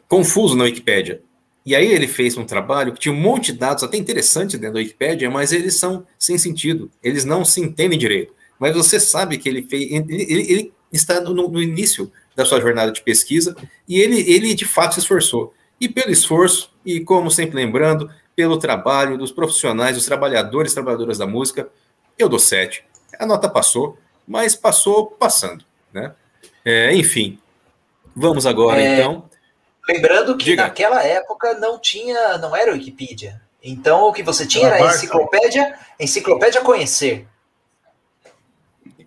confuso 0.08 0.56
na 0.56 0.66
Wikipédia. 0.66 1.22
E 1.66 1.76
aí 1.76 1.88
ele 1.92 2.08
fez 2.08 2.38
um 2.38 2.46
trabalho 2.46 2.94
que 2.94 3.00
tinha 3.00 3.14
um 3.14 3.20
monte 3.20 3.52
de 3.52 3.58
dados 3.60 3.84
até 3.84 3.98
interessantes 3.98 4.60
dentro 4.60 4.76
da 4.76 4.80
Wikipédia, 4.80 5.30
mas 5.32 5.52
eles 5.52 5.76
são 5.76 6.06
sem 6.20 6.38
sentido, 6.38 6.92
eles 7.02 7.26
não 7.26 7.44
se 7.44 7.60
entendem 7.60 7.98
direito. 7.98 8.34
Mas 8.60 8.76
você 8.76 9.00
sabe 9.00 9.38
que 9.38 9.50
ele 9.50 9.64
fez, 9.64 9.92
ele, 9.92 10.06
ele- 10.10 10.52
ele 10.52 10.74
está 10.92 11.20
no, 11.20 11.34
no 11.50 11.62
início 11.62 12.12
da 12.36 12.46
sua 12.46 12.62
jornada 12.62 12.92
de 12.92 13.02
pesquisa 13.02 13.56
e 13.88 14.00
ele, 14.00 14.20
ele 14.32 14.54
de 14.54 14.66
fato 14.66 14.94
se 14.94 15.00
esforçou. 15.00 15.54
E 15.82 15.90
pelo 15.90 16.12
esforço, 16.12 16.72
e 16.86 17.00
como 17.02 17.32
sempre 17.32 17.56
lembrando, 17.56 18.10
pelo 18.36 18.58
trabalho 18.58 19.18
dos 19.18 19.32
profissionais, 19.32 19.96
dos 19.96 20.06
trabalhadores 20.06 20.72
e 20.72 20.76
trabalhadoras 20.76 21.18
da 21.18 21.26
música, 21.26 21.68
eu 22.18 22.30
dou 22.30 22.40
7. 22.40 22.84
A 23.20 23.26
nota 23.26 23.50
passou, 23.50 23.98
mas 24.28 24.56
passou 24.56 25.08
passando, 25.08 25.66
né? 25.94 26.14
É, 26.64 26.94
enfim, 26.96 27.38
vamos 28.16 28.46
agora 28.46 28.82
É, 28.82 29.00
então. 29.00 29.30
Lembrando 29.88 30.36
que 30.38 30.46
Diga. 30.46 30.64
naquela 30.64 31.04
época 31.04 31.54
não 31.56 31.80
tinha, 31.80 32.38
não 32.40 32.56
era 32.56 32.72
Wikipedia. 32.72 33.42
Então 33.64 34.04
o 34.04 34.14
que 34.14 34.24
você 34.24 34.46
tinha 34.46 34.68
Era 34.68 34.78
era 34.78 34.86
a 34.90 34.96
enciclopédia, 34.96 35.80
enciclopédia 36.00 36.62
conhecer. 36.62 37.28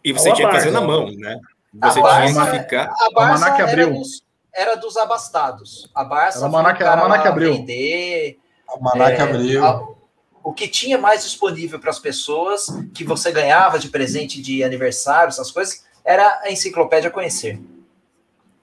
E 0.05 0.13
você 0.13 0.33
tinha 0.33 0.49
que 0.49 0.55
fazer 0.55 0.71
na 0.71 0.81
mão, 0.81 1.11
né? 1.11 1.39
A 1.81 1.91
Você 1.91 2.01
Barça- 2.01 2.33
tinha 2.33 2.51
que 2.51 2.59
ficar. 2.61 2.85
A 2.85 3.11
Barça 3.13 3.45
Almanac 3.47 3.63
era 3.73 3.87
dos, 3.87 4.23
era 4.53 4.75
dos 4.77 4.97
abastados. 4.97 5.91
A 5.95 6.03
Barça 6.05 6.39
Era 6.47 6.75
cara 6.75 7.03
Almanac 7.03 7.25
lá 7.25 7.31
Abril. 7.31 7.53
vender. 7.55 8.39
Almanac 8.69 9.13
é, 9.13 9.21
abriu. 9.21 9.65
a- 9.65 9.87
o 10.43 10.53
que 10.53 10.67
tinha 10.69 10.97
mais 10.97 11.25
disponível 11.25 11.79
para 11.79 11.91
as 11.91 11.99
pessoas, 11.99 12.67
que 12.95 13.05
você 13.05 13.31
ganhava 13.31 13.79
de 13.79 13.89
presente 13.89 14.41
de 14.41 14.65
aniversário, 14.65 15.29
essas 15.29 15.51
coisas, 15.51 15.85
era 16.05 16.41
a 16.43 16.51
enciclopédia 16.51 17.11
conhecer. 17.11 17.61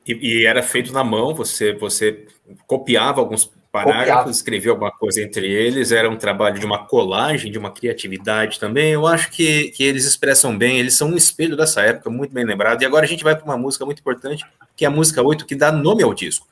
E, 0.06 0.14
e 0.14 0.45
era 0.45 0.61
feito 0.61 0.94
na 0.94 1.03
mão, 1.03 1.34
você, 1.34 1.73
você 1.73 2.27
copiava 2.68 3.19
alguns 3.19 3.52
parágrafos, 3.76 4.07
Copiava. 4.07 4.32
escrevia 4.32 4.72
alguma 4.72 4.91
coisa 4.91 5.22
entre 5.22 5.52
eles, 5.52 5.91
era 5.91 6.10
um 6.10 6.15
trabalho 6.15 6.57
de 6.57 6.65
uma 6.65 6.86
colagem, 6.86 7.52
de 7.52 7.57
uma 7.57 7.72
criatividade 7.72 8.57
também. 8.57 8.91
Eu 8.94 9.06
acho 9.06 9.30
que, 9.32 9.69
que 9.72 9.84
eles 9.84 10.06
expressam 10.06 10.57
bem, 10.57 10.80
eles 10.80 10.95
são 10.95 11.10
um 11.10 11.18
espelho 11.18 11.57
dessa 11.57 11.82
época, 11.82 12.10
muito 12.10 12.34
bem 12.34 12.45
lembrado. 12.45 12.82
E 12.82 12.86
agora 12.86 13.06
a 13.06 13.07
gente 13.07 13.23
vai 13.23 13.36
para 13.36 13.44
uma 13.44 13.57
música 13.57 13.84
muito 13.86 13.99
importante, 13.99 14.45
que 14.77 14.86
é 14.86 14.88
a 14.88 14.91
música 14.91 15.22
8, 15.22 15.45
que 15.45 15.56
dá 15.56 15.73
nome 15.73 16.03
ao 16.03 16.14
disco. 16.14 16.48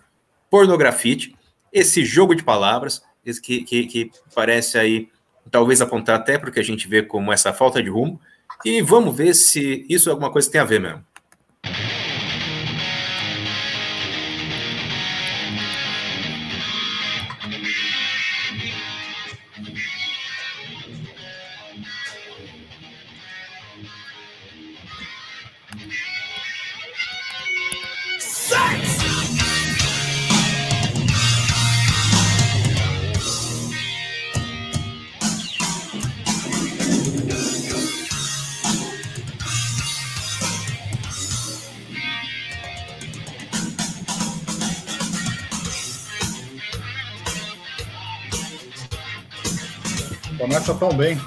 Pornografite, 0.49 1.33
esse 1.71 2.03
jogo 2.03 2.35
de 2.35 2.43
palavras, 2.43 3.01
que, 3.41 3.63
que, 3.63 3.85
que 3.85 4.11
parece 4.35 4.77
aí, 4.77 5.07
talvez 5.49 5.81
apontar 5.81 6.17
até 6.17 6.37
porque 6.37 6.59
a 6.59 6.63
gente 6.63 6.89
vê 6.89 7.01
como 7.01 7.31
essa 7.31 7.53
falta 7.53 7.81
de 7.81 7.89
rumo. 7.89 8.19
E 8.65 8.81
vamos 8.81 9.15
ver 9.15 9.33
se 9.33 9.85
isso 9.89 10.09
é 10.09 10.11
alguma 10.11 10.29
coisa 10.29 10.47
que 10.47 10.51
tem 10.51 10.61
a 10.61 10.65
ver 10.65 10.81
mesmo. 10.81 11.03
passa 50.63 50.73
tão 50.75 50.93
bem. 50.95 51.19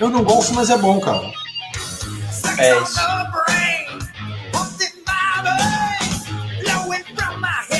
Eu 0.00 0.08
não 0.08 0.24
gosto, 0.24 0.54
mas 0.54 0.70
é 0.70 0.78
bom, 0.78 0.98
cara. 1.00 1.30
É 2.58 2.80
isso. 2.80 3.00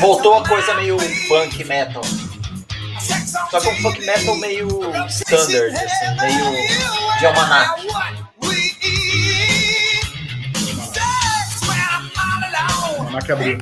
Voltou 0.01 0.35
a 0.35 0.47
coisa 0.47 0.75
meio 0.75 0.99
funk 0.99 1.65
metal. 1.65 2.03
Só 3.51 3.61
que 3.61 3.69
um 3.69 3.83
funk 3.83 4.05
metal 4.05 4.37
meio 4.37 4.69
standard, 5.09 5.75
assim, 5.75 6.17
meio 6.21 7.19
de 7.19 7.27
almanac. 7.27 8.24
Almanac 13.15 13.33
abriu. 13.33 13.59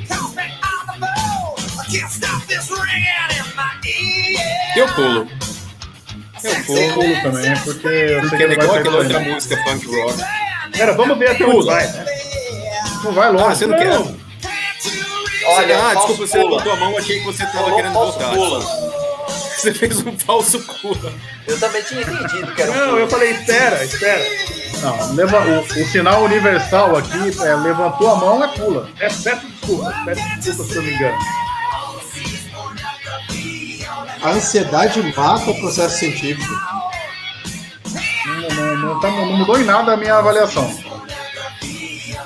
Eu 4.77 4.89
pulo. 4.95 5.29
Eu 6.43 6.51
Eu 6.51 6.65
pulo. 6.65 6.95
pulo 6.95 7.23
também, 7.23 7.57
porque 7.59 7.87
eu 7.87 8.21
sei 8.21 8.21
Porque 8.21 8.37
que 8.37 8.43
é 8.43 8.47
não 8.47 8.53
igual 8.55 8.69
vai 8.69 8.81
aquela 8.81 8.97
outra 8.99 9.21
música 9.21 9.57
punk 9.65 9.87
rock. 9.87 10.19
Cara, 10.79 10.93
vamos 10.95 11.19
ver 11.19 11.31
até 11.31 11.45
onde 11.45 11.67
vai? 11.67 11.87
Não 13.05 13.13
vai 13.13 13.31
longe. 13.31 13.45
Ah, 13.45 13.55
você 13.55 13.67
não 13.67 13.77
quer? 13.79 14.23
Olha, 15.45 15.87
ah, 15.87 15.95
desculpa, 15.95 16.27
você 16.27 16.39
pula. 16.39 16.51
levantou 16.51 16.73
a 16.73 16.77
mão, 16.77 16.99
achei 16.99 17.19
que 17.19 17.25
você 17.27 17.45
tava 17.47 17.75
querendo 17.75 17.93
voltar. 17.93 18.31
pula. 18.31 19.02
Você 19.63 19.73
fez 19.73 20.05
um 20.05 20.19
falso 20.19 20.59
pula. 20.81 21.13
Eu 21.47 21.59
também 21.61 21.83
tinha 21.85 22.03
entendido 22.03 22.53
que 22.53 22.63
era 22.63 22.73
um 22.73 22.75
Não, 22.75 22.99
eu 22.99 23.09
falei, 23.09 23.31
espera, 23.31 23.85
espera. 23.85 24.25
Não, 24.81 25.15
leva, 25.15 25.39
o, 25.41 25.61
o 25.61 25.87
sinal 25.89 26.25
universal 26.25 26.97
aqui 26.97 27.31
é 27.45 27.55
levantou 27.55 28.11
a 28.11 28.17
mão 28.17 28.43
é 28.43 28.49
pula. 28.49 28.89
É, 28.99 29.07
peço 29.09 29.47
desculpa, 29.47 29.95
peço 30.05 30.23
desculpa 30.41 30.73
se 30.73 30.77
eu 30.79 30.83
me 30.83 30.95
engano. 30.95 31.19
A 34.23 34.31
ansiedade 34.31 35.01
mata 35.17 35.51
o 35.51 35.61
processo 35.61 35.99
científico. 35.99 36.55
Não, 38.27 38.49
não, 38.57 38.77
não, 38.77 39.01
tá- 39.01 39.11
não 39.11 39.27
mudou 39.37 39.61
em 39.61 39.65
nada 39.65 39.93
a 39.93 39.97
minha 39.97 40.17
avaliação. 40.17 40.69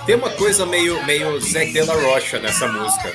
Tem 0.07 0.15
uma 0.15 0.31
coisa 0.31 0.65
meio, 0.65 1.05
meio 1.05 1.39
Zé 1.41 1.67
de 1.67 1.83
la 1.83 1.95
Rocha 1.95 2.39
nessa 2.39 2.67
música. 2.69 3.13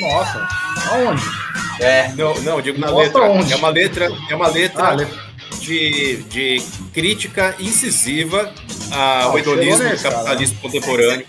Nossa, 0.00 0.48
aonde? 0.92 1.41
É, 1.80 2.08
Não, 2.16 2.34
não, 2.42 2.56
eu 2.56 2.62
digo 2.62 2.78
na 2.78 2.90
letra. 2.90 3.22
onde? 3.22 3.52
É 3.52 3.56
uma 3.56 3.68
letra, 3.70 4.08
é 4.28 4.34
uma 4.34 4.48
letra 4.48 4.88
Ah, 4.88 4.94
le- 4.94 5.08
de, 5.60 6.16
de 6.24 6.62
crítica 6.92 7.54
incisiva 7.58 8.52
Ah, 8.90 9.24
ao 9.24 9.34
o 9.34 9.38
hedonismo 9.38 9.78
do 9.88 9.96
cara. 10.02 10.14
capitalismo 10.16 10.58
contemporâneo. 10.60 11.26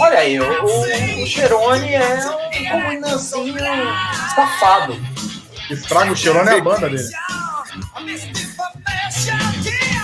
olha 0.00 0.18
aí, 0.18 0.38
o, 0.40 1.22
o, 1.22 1.26
Cherone 1.26 1.94
é 1.94 2.18
um 2.60 2.68
comunancinho 2.70 3.54
safado. 4.34 4.96
Estraga 5.70 6.12
o 6.12 6.16
cheirone 6.16 6.50
é 6.50 6.52
a 6.54 6.60
banda 6.60 6.88
dele. 6.88 7.08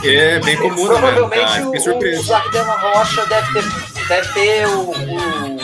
É 0.05 0.40
bem 0.40 0.56
comum, 0.56 0.89
né? 0.89 0.98
Provavelmente 0.98 1.44
Cara, 1.44 1.66
o, 1.68 2.18
o. 2.18 2.22
Zac 2.24 2.51
de 2.51 2.59
la 2.59 2.74
Rocha 2.76 3.24
deve 3.26 3.52
ter, 3.52 4.09
deve 4.09 4.32
ter 4.32 4.66
o, 4.66 4.90
o 4.90 5.59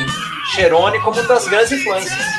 Cherone 0.54 1.00
como 1.00 1.18
uma 1.18 1.26
das 1.28 1.48
grandes 1.48 1.72
influências. 1.72 2.38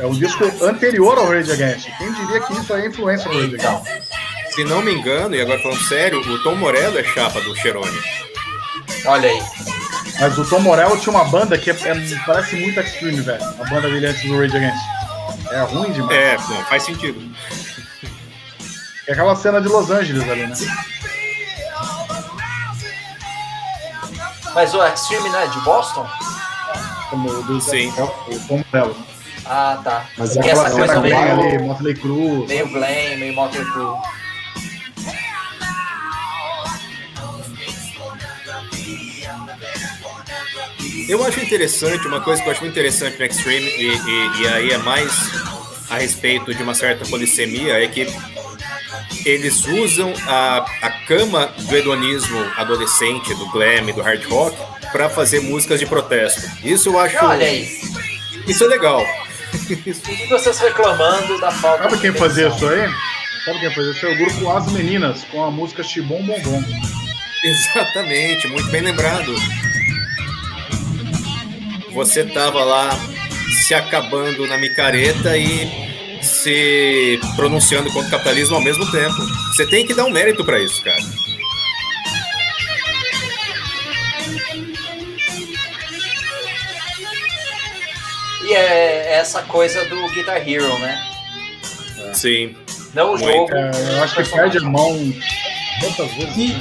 É 0.00 0.06
um 0.06 0.12
disco 0.12 0.44
anterior 0.64 1.18
ao 1.18 1.28
Rage 1.28 1.52
Against. 1.52 1.88
Quem 1.98 2.12
diria 2.12 2.40
que 2.40 2.52
isso 2.54 2.72
aí 2.72 2.82
é 2.84 2.86
influência 2.88 3.30
do 3.30 3.38
Rage 3.38 3.54
Against? 3.56 3.86
Se 4.54 4.64
não 4.64 4.82
me 4.82 4.92
engano, 4.94 5.34
e 5.34 5.40
agora 5.40 5.60
falando 5.60 5.80
sério, 5.84 6.18
o 6.20 6.42
Tom 6.42 6.56
Morello 6.56 6.98
é 6.98 7.04
chapa 7.04 7.40
do 7.40 7.54
Cherone. 7.56 7.98
olha 9.06 9.28
aí. 9.28 9.42
Mas 10.18 10.36
o 10.38 10.44
Tom 10.44 10.60
Morello 10.60 10.98
tinha 10.98 11.14
uma 11.14 11.24
banda 11.24 11.56
que 11.56 11.70
é- 11.70 11.74
é- 11.74 12.18
parece 12.26 12.56
muito 12.56 12.80
Extreme, 12.80 13.20
velho. 13.20 13.42
A 13.42 13.64
banda 13.68 13.88
dele 13.88 14.06
antes 14.06 14.22
do 14.26 14.38
Rage 14.38 14.56
Against. 14.56 14.82
É 15.50 15.60
ruim 15.62 15.92
demais. 15.92 16.16
É, 16.18 16.36
não, 16.36 16.64
faz 16.64 16.82
sentido. 16.82 17.20
É 19.06 19.12
aquela 19.12 19.34
cena 19.36 19.60
de 19.60 19.68
Los 19.68 19.90
Angeles 19.90 20.28
ali, 20.28 20.46
né? 20.46 20.54
Mas 24.54 24.74
o 24.74 24.84
Extreme 24.84 25.28
não 25.28 25.38
é 25.40 25.46
de 25.46 25.60
Boston? 25.60 26.08
Como 27.08 27.42
do 27.44 27.60
Sim. 27.60 27.92
é 27.96 28.02
o 28.02 28.40
Tom 28.48 28.64
Morello. 28.72 29.09
Ah, 29.52 29.80
tá. 29.82 30.06
Mas 30.16 30.36
é 30.36 30.48
essa 30.48 30.70
coisa 30.70 31.00
meio, 31.00 31.16
ali, 31.16 31.58
Motley 31.58 31.94
Crue. 31.94 32.46
meio 32.46 32.68
Glenn, 32.68 33.18
meio 33.18 33.34
Motley 33.34 33.64
Crue. 33.72 33.96
Eu 41.08 41.24
acho 41.24 41.40
interessante, 41.40 42.06
uma 42.06 42.20
coisa 42.20 42.40
que 42.42 42.48
eu 42.48 42.52
acho 42.52 42.60
muito 42.62 42.72
interessante 42.72 43.18
no 43.18 43.24
Extreme, 43.24 43.66
e, 43.66 43.86
e- 43.88 44.42
e 44.42 44.48
aí 44.48 44.70
é 44.70 44.78
mais 44.78 45.10
a 45.90 45.98
respeito 45.98 46.54
de 46.54 46.62
uma 46.62 46.74
certa 46.74 47.04
polissemia, 47.06 47.82
é 47.82 47.88
que 47.88 48.06
eles 49.26 49.64
usam 49.66 50.12
a, 50.26 50.64
a 50.82 50.90
cama 51.06 51.46
do 51.58 51.76
hedonismo 51.76 52.38
adolescente, 52.56 53.34
do 53.34 53.46
glam, 53.50 53.86
do 53.92 54.00
hard 54.00 54.24
rock, 54.26 54.56
para 54.92 55.08
fazer 55.08 55.40
músicas 55.40 55.80
de 55.80 55.86
protesto. 55.86 56.42
Isso 56.64 56.88
eu 56.90 56.98
acho. 56.98 57.16
Olha 57.24 57.46
aí. 57.46 57.68
Isso 58.46 58.64
é 58.64 58.66
legal. 58.68 59.04
E 59.52 60.26
vocês 60.28 60.58
reclamando 60.58 61.40
da 61.40 61.50
falta 61.50 61.84
Sabe 61.84 62.00
quem 62.00 62.12
fazia 62.12 62.48
isso 62.48 62.66
aí? 62.68 62.88
Sabe 63.44 63.60
quem 63.60 63.70
fazia 63.74 63.90
isso 63.92 64.06
aí? 64.06 64.14
O 64.14 64.18
grupo 64.18 64.50
As 64.50 64.72
Meninas, 64.72 65.24
com 65.24 65.44
a 65.44 65.50
música 65.50 65.82
Chibom 65.82 66.22
Bom 66.24 66.40
Bom. 66.40 66.62
Exatamente, 67.42 68.48
muito 68.48 68.70
bem 68.70 68.82
lembrado. 68.82 69.34
Você 71.92 72.24
tava 72.24 72.62
lá 72.62 72.90
se 73.66 73.74
acabando 73.74 74.46
na 74.46 74.58
micareta 74.58 75.36
e 75.36 76.20
se 76.22 77.18
pronunciando 77.36 77.90
contra 77.92 78.08
o 78.08 78.10
capitalismo 78.10 78.56
ao 78.56 78.62
mesmo 78.62 78.90
tempo. 78.90 79.16
Você 79.54 79.66
tem 79.66 79.86
que 79.86 79.94
dar 79.94 80.04
um 80.04 80.10
mérito 80.10 80.44
pra 80.44 80.60
isso, 80.60 80.82
cara. 80.82 81.00
E 88.50 88.52
é 88.52 89.14
essa 89.14 89.42
coisa 89.42 89.84
do 89.84 90.08
Guitar 90.08 90.36
Hero, 90.36 90.76
né? 90.80 91.00
Sim. 92.12 92.56
Não 92.92 93.14
o 93.14 93.16
jogo. 93.16 93.48
É, 93.54 93.70
eu 93.96 94.02
acho 94.02 94.16
que 94.16 94.28
perde 94.28 94.58
a 94.58 94.62
mão 94.62 95.14
quantas 95.78 96.12
vezes? 96.14 96.36
E, 96.36 96.56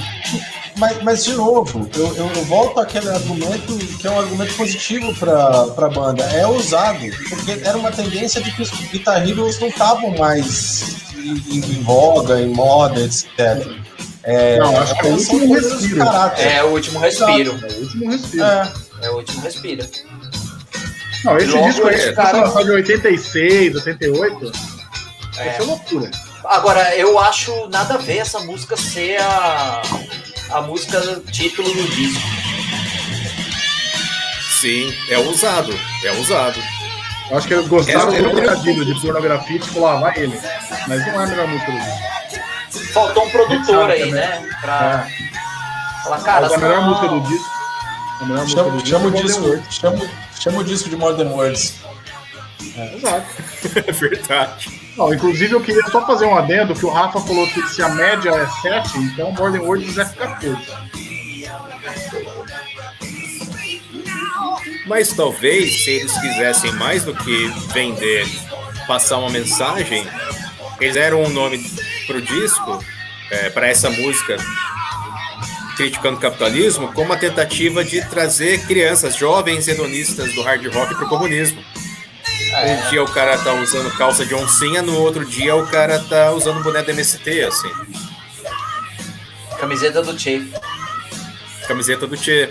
mas, 0.78 1.02
mas, 1.02 1.26
de 1.26 1.34
novo, 1.34 1.90
eu, 1.95 2.16
eu, 2.16 2.28
eu 2.36 2.44
volto 2.45 2.80
àquele 2.80 3.10
argumento 3.10 3.76
que 3.98 4.06
é 4.07 4.11
um 4.11 4.20
argumento 4.20 4.53
positivo 4.53 5.16
para 5.16 5.64
a 5.88 5.90
banda. 5.90 6.24
É 6.26 6.45
ousado, 6.45 6.99
porque 7.28 7.60
era 7.64 7.76
uma 7.76 7.91
tendência 7.91 8.40
de 8.40 8.52
que 8.52 8.61
os 8.61 8.70
Guitar 8.70 9.28
Heroes 9.28 9.60
não 9.60 9.70
estavam 9.70 10.11
mais 10.16 10.95
em, 11.18 11.57
em 11.57 11.82
voga, 11.82 12.40
em 12.40 12.49
moda, 12.49 13.02
etc. 13.02 13.68
É, 14.24 14.60
Não, 14.60 14.78
acho 14.80 14.94
que 14.95 15.07
é 15.07 15.10
o 15.10 15.14
último 15.14 15.40
de 15.40 15.53
respiro. 15.53 15.98
caráter. 15.98 16.48
É 16.48 16.64
o 16.64 16.68
último 16.68 16.99
respiro. 16.99 17.60
É 17.64 17.74
o 17.74 17.80
último 17.82 18.11
respiro. 18.11 18.44
É, 18.45 18.72
É 19.02 19.10
o 19.10 19.16
último 19.16 19.41
respiro. 19.41 19.90
Não, 21.24 21.38
esse 21.38 21.48
Logo 21.52 21.68
disco 21.68 21.88
aí, 21.88 21.96
esse 21.96 22.06
se 22.10 22.14
cara- 22.14 22.41
lançado 22.41 22.66
de 22.66 22.72
86, 22.72 23.76
88, 23.76 24.52
É. 25.38 25.46
ia 25.46 25.54
ser 25.54 25.64
loucura. 25.64 26.12
Agora, 26.46 26.96
eu 26.96 27.20
acho 27.20 27.68
nada 27.70 27.96
a 27.96 27.98
ver 27.98 28.18
essa 28.20 28.40
música 28.40 28.76
ser 28.78 29.20
a, 29.22 29.82
a 30.52 30.62
música 30.62 31.22
título 31.32 31.70
do 31.74 31.84
disco. 31.96 32.22
Sim, 34.62 34.94
é 35.10 35.18
ousado. 35.18 35.74
É 36.06 36.12
ousado. 36.14 36.60
Eu 37.30 37.38
acho 37.38 37.48
que 37.48 37.54
eles 37.54 37.68
gostaram 37.68 38.00
Essa 38.00 38.08
do 38.12 38.16
era- 38.16 38.30
trocadilho 38.30 38.86
de 38.86 39.00
pornografia 39.02 39.56
e 39.56 39.60
tipo, 39.60 39.80
lá 39.82 39.96
vai 40.00 40.18
ele. 40.18 40.40
Mas 40.88 41.06
não 41.08 41.22
é 41.22 41.24
a 41.24 41.28
melhor 41.28 41.48
música 41.48 41.72
do 41.72 41.78
disco. 41.78 42.94
Faltou 42.94 43.26
um 43.26 43.30
produtor 43.30 43.91
aí, 43.91 44.00
também. 44.00 44.14
né? 44.14 44.50
Pra 44.62 45.08
É. 45.08 46.04
falar, 46.04 46.22
cara, 46.22 46.41
Mas 46.41 46.54
a 46.54 46.58
melhor 46.58 46.82
não- 46.82 46.90
música 46.90 47.08
do 47.08 47.22
disco. 47.22 47.50
A 48.22 48.26
melhor 48.26 48.41
música 48.44 48.64
do 48.64 48.70
chama, 48.70 48.82
disco 48.82 48.90
chama, 48.90 49.06
é 49.06 49.08
o 49.20 49.24
disco, 49.24 49.41
Words. 49.44 49.76
chama, 49.76 50.10
chama 50.40 50.60
o 50.60 50.64
disco 50.64 50.90
de 50.90 50.95
Modern 50.95 51.30
Words. 51.30 51.76
Exato. 52.95 53.49
É 53.88 53.91
verdade. 53.91 54.80
Não, 54.98 55.14
inclusive 55.14 55.53
eu 55.53 55.61
queria 55.61 55.84
só 55.88 56.06
fazer 56.06 56.26
um 56.26 56.36
adendo 56.36 56.74
que 56.74 56.86
o 56.86 56.90
Rafa 56.90 57.20
falou 57.20 57.48
que 57.48 57.61
se 57.68 57.82
a 57.82 57.90
média 57.90 58.32
é 58.32 58.48
7, 58.61 58.98
então 58.99 59.34
Golden 59.34 59.61
Words 59.61 59.98
é 59.98 60.06
14. 60.06 60.57
Mas 64.86 65.14
talvez, 65.14 65.84
se 65.84 65.91
eles 65.91 66.18
quisessem 66.20 66.72
mais 66.74 67.03
do 67.03 67.14
que 67.14 67.48
vender, 67.72 68.26
passar 68.88 69.18
uma 69.18 69.30
mensagem, 69.30 70.06
eles 70.82 70.95
deram 70.95 71.24
um 71.24 71.30
nome 71.30 71.64
pro 72.07 72.22
disco, 72.22 72.84
é, 73.30 73.49
para 73.49 73.68
essa 73.68 73.90
música, 73.90 74.36
criticando 75.80 76.18
o 76.18 76.19
capitalismo, 76.19 76.91
como 76.91 77.06
uma 77.06 77.15
tentativa 77.15 77.85
de 77.85 78.01
trazer 78.10 78.68
crianças, 78.68 79.15
jovens 79.15 79.65
hedonistas 79.65 80.34
do 80.34 80.41
hard 80.41 80.65
rock 80.73 80.93
pro 80.93 81.07
comunismo. 81.07 81.64
É, 82.53 82.73
Um 82.73 82.89
dia 82.89 83.01
o 83.01 83.10
cara 83.10 83.38
tá 83.38 83.53
usando 83.53 83.89
calça 83.95 84.26
de 84.26 84.35
oncinha, 84.35 84.81
no 84.81 84.99
outro 84.99 85.23
dia 85.23 85.56
o 85.56 85.65
cara 85.68 85.97
tá 85.97 86.31
usando 86.31 86.61
boné 86.61 86.84
do 86.84 86.91
MST, 86.91 87.43
assim. 87.43 87.72
camiseta 89.57 90.01
do 90.01 90.19
Che. 90.19 90.51
Camiseta 91.65 92.06
do 92.06 92.18
Che. 92.18 92.49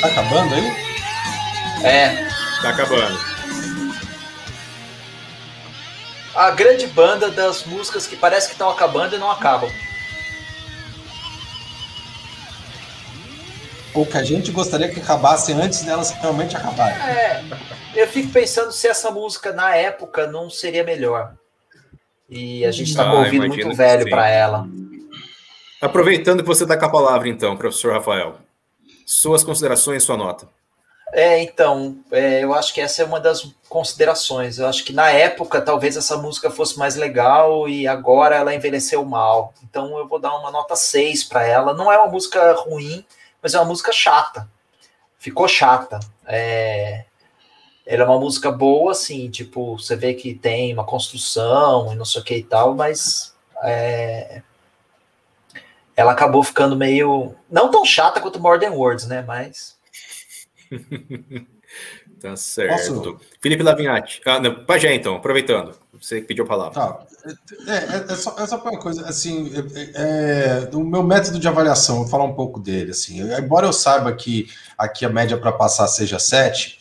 Tá 0.00 0.06
acabando 0.06 0.54
aí? 0.54 0.86
É, 1.82 2.26
Tá 2.66 2.72
acabando. 2.72 3.16
a 6.34 6.50
grande 6.50 6.86
banda 6.88 7.30
das 7.30 7.64
músicas 7.64 8.08
que 8.08 8.16
parece 8.16 8.48
que 8.48 8.54
estão 8.54 8.68
acabando 8.68 9.14
e 9.14 9.18
não 9.18 9.30
acabam. 9.30 9.70
Ou 13.94 14.04
que 14.04 14.18
a 14.18 14.24
gente 14.24 14.50
gostaria 14.50 14.88
que 14.90 15.00
acabasse 15.00 15.52
antes 15.52 15.82
delas 15.82 16.10
realmente 16.10 16.56
acabarem. 16.56 16.96
É, 17.08 17.42
eu 17.94 18.08
fico 18.08 18.30
pensando 18.32 18.72
se 18.72 18.88
essa 18.88 19.12
música 19.12 19.52
na 19.52 19.74
época 19.76 20.26
não 20.26 20.50
seria 20.50 20.82
melhor. 20.82 21.34
E 22.28 22.66
a 22.66 22.72
gente 22.72 22.94
tá 22.96 23.02
Ah, 23.02 23.10
com 23.10 23.12
o 23.12 23.18
ouvido 23.18 23.44
imagino 23.46 23.64
muito 23.64 23.76
velho 23.76 24.10
para 24.10 24.28
ela. 24.28 24.66
Aproveitando 25.80 26.42
que 26.42 26.48
você 26.48 26.64
está 26.64 26.76
com 26.76 26.84
a 26.84 26.90
palavra, 26.90 27.28
então, 27.28 27.56
professor 27.56 27.92
Rafael. 27.92 28.38
Suas 29.06 29.44
considerações, 29.44 30.02
sua 30.02 30.16
nota. 30.16 30.55
É, 31.12 31.40
então, 31.42 31.98
é, 32.10 32.42
eu 32.42 32.52
acho 32.52 32.74
que 32.74 32.80
essa 32.80 33.02
é 33.02 33.04
uma 33.04 33.20
das 33.20 33.48
considerações. 33.68 34.58
Eu 34.58 34.66
acho 34.66 34.84
que 34.84 34.92
na 34.92 35.10
época 35.10 35.60
talvez 35.62 35.96
essa 35.96 36.16
música 36.16 36.50
fosse 36.50 36.78
mais 36.78 36.96
legal 36.96 37.68
e 37.68 37.86
agora 37.86 38.36
ela 38.36 38.54
envelheceu 38.54 39.04
mal. 39.04 39.54
Então 39.62 39.96
eu 39.98 40.08
vou 40.08 40.18
dar 40.18 40.36
uma 40.36 40.50
nota 40.50 40.74
6 40.74 41.24
para 41.24 41.44
ela. 41.44 41.72
Não 41.74 41.90
é 41.92 41.98
uma 41.98 42.10
música 42.10 42.52
ruim, 42.54 43.04
mas 43.42 43.54
é 43.54 43.58
uma 43.58 43.66
música 43.66 43.92
chata. 43.92 44.48
Ficou 45.18 45.48
chata. 45.48 46.00
É, 46.26 47.04
ela 47.86 48.02
é 48.02 48.06
uma 48.06 48.18
música 48.18 48.50
boa, 48.50 48.90
assim, 48.90 49.30
tipo, 49.30 49.78
você 49.78 49.94
vê 49.94 50.12
que 50.12 50.34
tem 50.34 50.72
uma 50.74 50.84
construção 50.84 51.92
e 51.92 51.96
não 51.96 52.04
sei 52.04 52.20
o 52.20 52.24
que 52.24 52.36
e 52.36 52.42
tal, 52.42 52.74
mas 52.74 53.32
é, 53.62 54.42
ela 55.94 56.12
acabou 56.12 56.42
ficando 56.42 56.76
meio. 56.76 57.34
Não 57.48 57.70
tão 57.70 57.84
chata 57.84 58.20
quanto 58.20 58.40
Modern 58.40 58.74
Words, 58.74 59.06
né? 59.06 59.22
Mas. 59.22 59.75
Tá 62.20 62.34
certo. 62.36 63.02
Posso? 63.02 63.20
Felipe 63.40 63.62
Lavinhati. 63.62 64.20
Ah, 64.24 64.40
não, 64.40 64.64
Pajé, 64.64 64.94
então, 64.94 65.16
aproveitando. 65.16 65.74
Você 66.00 66.20
pediu 66.20 66.44
a 66.44 66.46
palavra. 66.46 66.74
Tá. 66.74 67.06
É, 67.66 67.72
é, 67.72 68.12
é 68.12 68.16
só, 68.16 68.34
é 68.38 68.46
só 68.46 68.56
uma 68.56 68.78
coisa, 68.78 69.06
assim, 69.06 69.52
é, 69.54 69.90
é, 69.94 70.70
o 70.72 70.84
meu 70.84 71.02
método 71.02 71.38
de 71.38 71.48
avaliação, 71.48 71.96
vou 71.96 72.06
falar 72.06 72.24
um 72.24 72.34
pouco 72.34 72.60
dele, 72.60 72.92
assim, 72.92 73.20
embora 73.20 73.66
eu 73.66 73.72
saiba 73.72 74.12
que 74.12 74.48
aqui 74.78 75.04
a 75.04 75.08
média 75.08 75.36
para 75.36 75.52
passar 75.52 75.88
seja 75.88 76.18
7, 76.18 76.78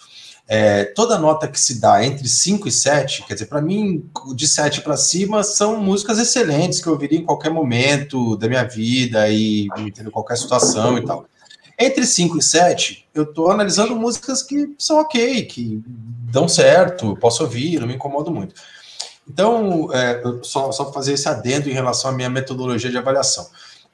é, 0.48 0.84
toda 0.84 1.18
nota 1.18 1.48
que 1.48 1.60
se 1.60 1.80
dá 1.80 2.06
entre 2.06 2.28
5 2.28 2.68
e 2.68 2.72
7, 2.72 3.24
quer 3.24 3.34
dizer, 3.34 3.48
para 3.48 3.62
mim, 3.62 4.08
de 4.36 4.48
7 4.48 4.82
para 4.82 4.96
cima, 4.96 5.44
são 5.44 5.82
músicas 5.82 6.20
excelentes 6.20 6.80
que 6.80 6.88
eu 6.88 6.94
ouviria 6.94 7.18
em 7.18 7.26
qualquer 7.26 7.50
momento 7.50 8.36
da 8.36 8.48
minha 8.48 8.64
vida 8.64 9.28
e 9.30 9.68
em 9.88 10.12
qualquer 10.12 10.38
situação 10.38 10.98
e 10.98 11.06
tal. 11.06 11.26
Entre 11.78 12.06
5 12.06 12.38
e 12.38 12.42
7, 12.42 13.08
eu 13.14 13.24
estou 13.24 13.52
analisando 13.52 13.96
músicas 13.96 14.42
que 14.42 14.74
são 14.78 14.98
ok, 15.00 15.44
que 15.46 15.84
dão 15.86 16.48
certo, 16.48 17.18
posso 17.18 17.44
ouvir, 17.44 17.80
não 17.80 17.88
me 17.88 17.96
incomodo 17.96 18.32
muito. 18.32 18.56
Então, 19.28 19.92
é, 19.92 20.22
só, 20.44 20.72
só 20.72 20.92
fazer 20.94 21.14
esse 21.14 21.28
adendo 21.28 21.70
em 21.70 21.74
relação 21.74 22.12
à 22.12 22.14
minha 22.14 22.30
metodologia 22.30 22.90
de 22.90 22.98
avaliação. 22.98 23.48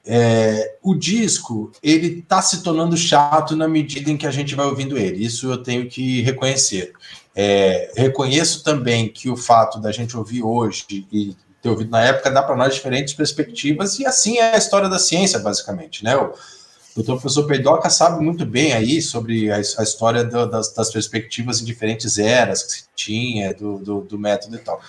É, 0.04 0.76
o 0.82 0.94
disco, 0.94 1.72
ele 1.82 2.18
está 2.18 2.42
se 2.42 2.62
tornando 2.62 2.96
chato 2.96 3.56
na 3.56 3.68
medida 3.68 4.10
em 4.10 4.16
que 4.16 4.26
a 4.26 4.30
gente 4.30 4.54
vai 4.54 4.66
ouvindo 4.66 4.98
ele. 4.98 5.24
Isso 5.24 5.50
eu 5.50 5.62
tenho 5.62 5.88
que 5.88 6.20
reconhecer. 6.22 6.92
É, 7.34 7.92
reconheço 7.96 8.62
também 8.62 9.08
que 9.08 9.30
o 9.30 9.36
fato 9.36 9.80
da 9.80 9.90
gente 9.90 10.16
ouvir 10.16 10.42
hoje 10.42 10.84
e 10.90 11.36
ter 11.62 11.68
ouvido 11.68 11.90
na 11.90 12.02
época 12.02 12.30
dá 12.30 12.42
para 12.42 12.56
nós 12.56 12.74
diferentes 12.74 13.14
perspectivas, 13.14 13.98
e 13.98 14.04
assim 14.04 14.38
é 14.38 14.54
a 14.54 14.58
história 14.58 14.88
da 14.88 14.98
ciência, 14.98 15.38
basicamente, 15.38 16.02
né? 16.02 16.16
O, 16.16 16.32
o 16.96 17.02
professor 17.02 17.46
Peidoca 17.46 17.88
sabe 17.88 18.22
muito 18.22 18.44
bem 18.44 18.72
aí 18.72 19.00
sobre 19.00 19.50
a, 19.50 19.56
a 19.56 19.82
história 19.82 20.22
do, 20.24 20.46
das, 20.46 20.72
das, 20.74 20.90
perspectivas 20.90 21.60
em 21.60 21.64
diferentes 21.64 22.18
eras 22.18 22.62
que 22.62 22.72
se 22.72 22.84
tinha, 22.94 23.54
do, 23.54 23.78
do, 23.78 24.00
do, 24.02 24.18
método 24.18 24.56
e 24.56 24.58
tal. 24.58 24.80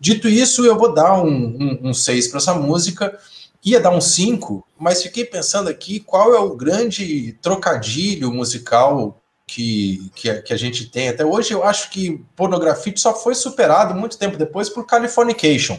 Dito 0.00 0.28
isso, 0.28 0.64
eu 0.64 0.78
vou 0.78 0.94
dar 0.94 1.22
um 1.22 1.92
6 1.92 2.24
um, 2.24 2.28
um 2.28 2.30
para 2.30 2.38
essa 2.38 2.54
música, 2.54 3.18
ia 3.62 3.78
dar 3.78 3.90
um 3.90 4.00
5, 4.00 4.66
mas 4.78 5.02
fiquei 5.02 5.24
pensando 5.24 5.68
aqui 5.68 6.00
qual 6.00 6.34
é 6.34 6.38
o 6.38 6.56
grande 6.56 7.32
trocadilho 7.42 8.32
musical 8.32 9.20
que, 9.46 10.10
que, 10.14 10.30
a, 10.30 10.40
que 10.40 10.52
a 10.52 10.56
gente 10.56 10.86
tem. 10.86 11.08
Até 11.08 11.24
hoje 11.24 11.52
eu 11.52 11.62
acho 11.62 11.90
que 11.90 12.24
Pornografite 12.34 13.00
só 13.00 13.14
foi 13.14 13.34
superado 13.34 13.94
muito 13.94 14.18
tempo 14.18 14.38
depois 14.38 14.70
por 14.70 14.86
Californication. 14.86 15.78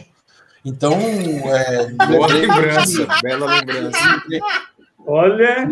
Então, 0.64 0.94
é, 0.94 1.86
boa 2.06 2.26
lembrança, 2.26 3.06
bela 3.22 3.46
lembrança. 3.46 3.98
Olha. 5.06 5.68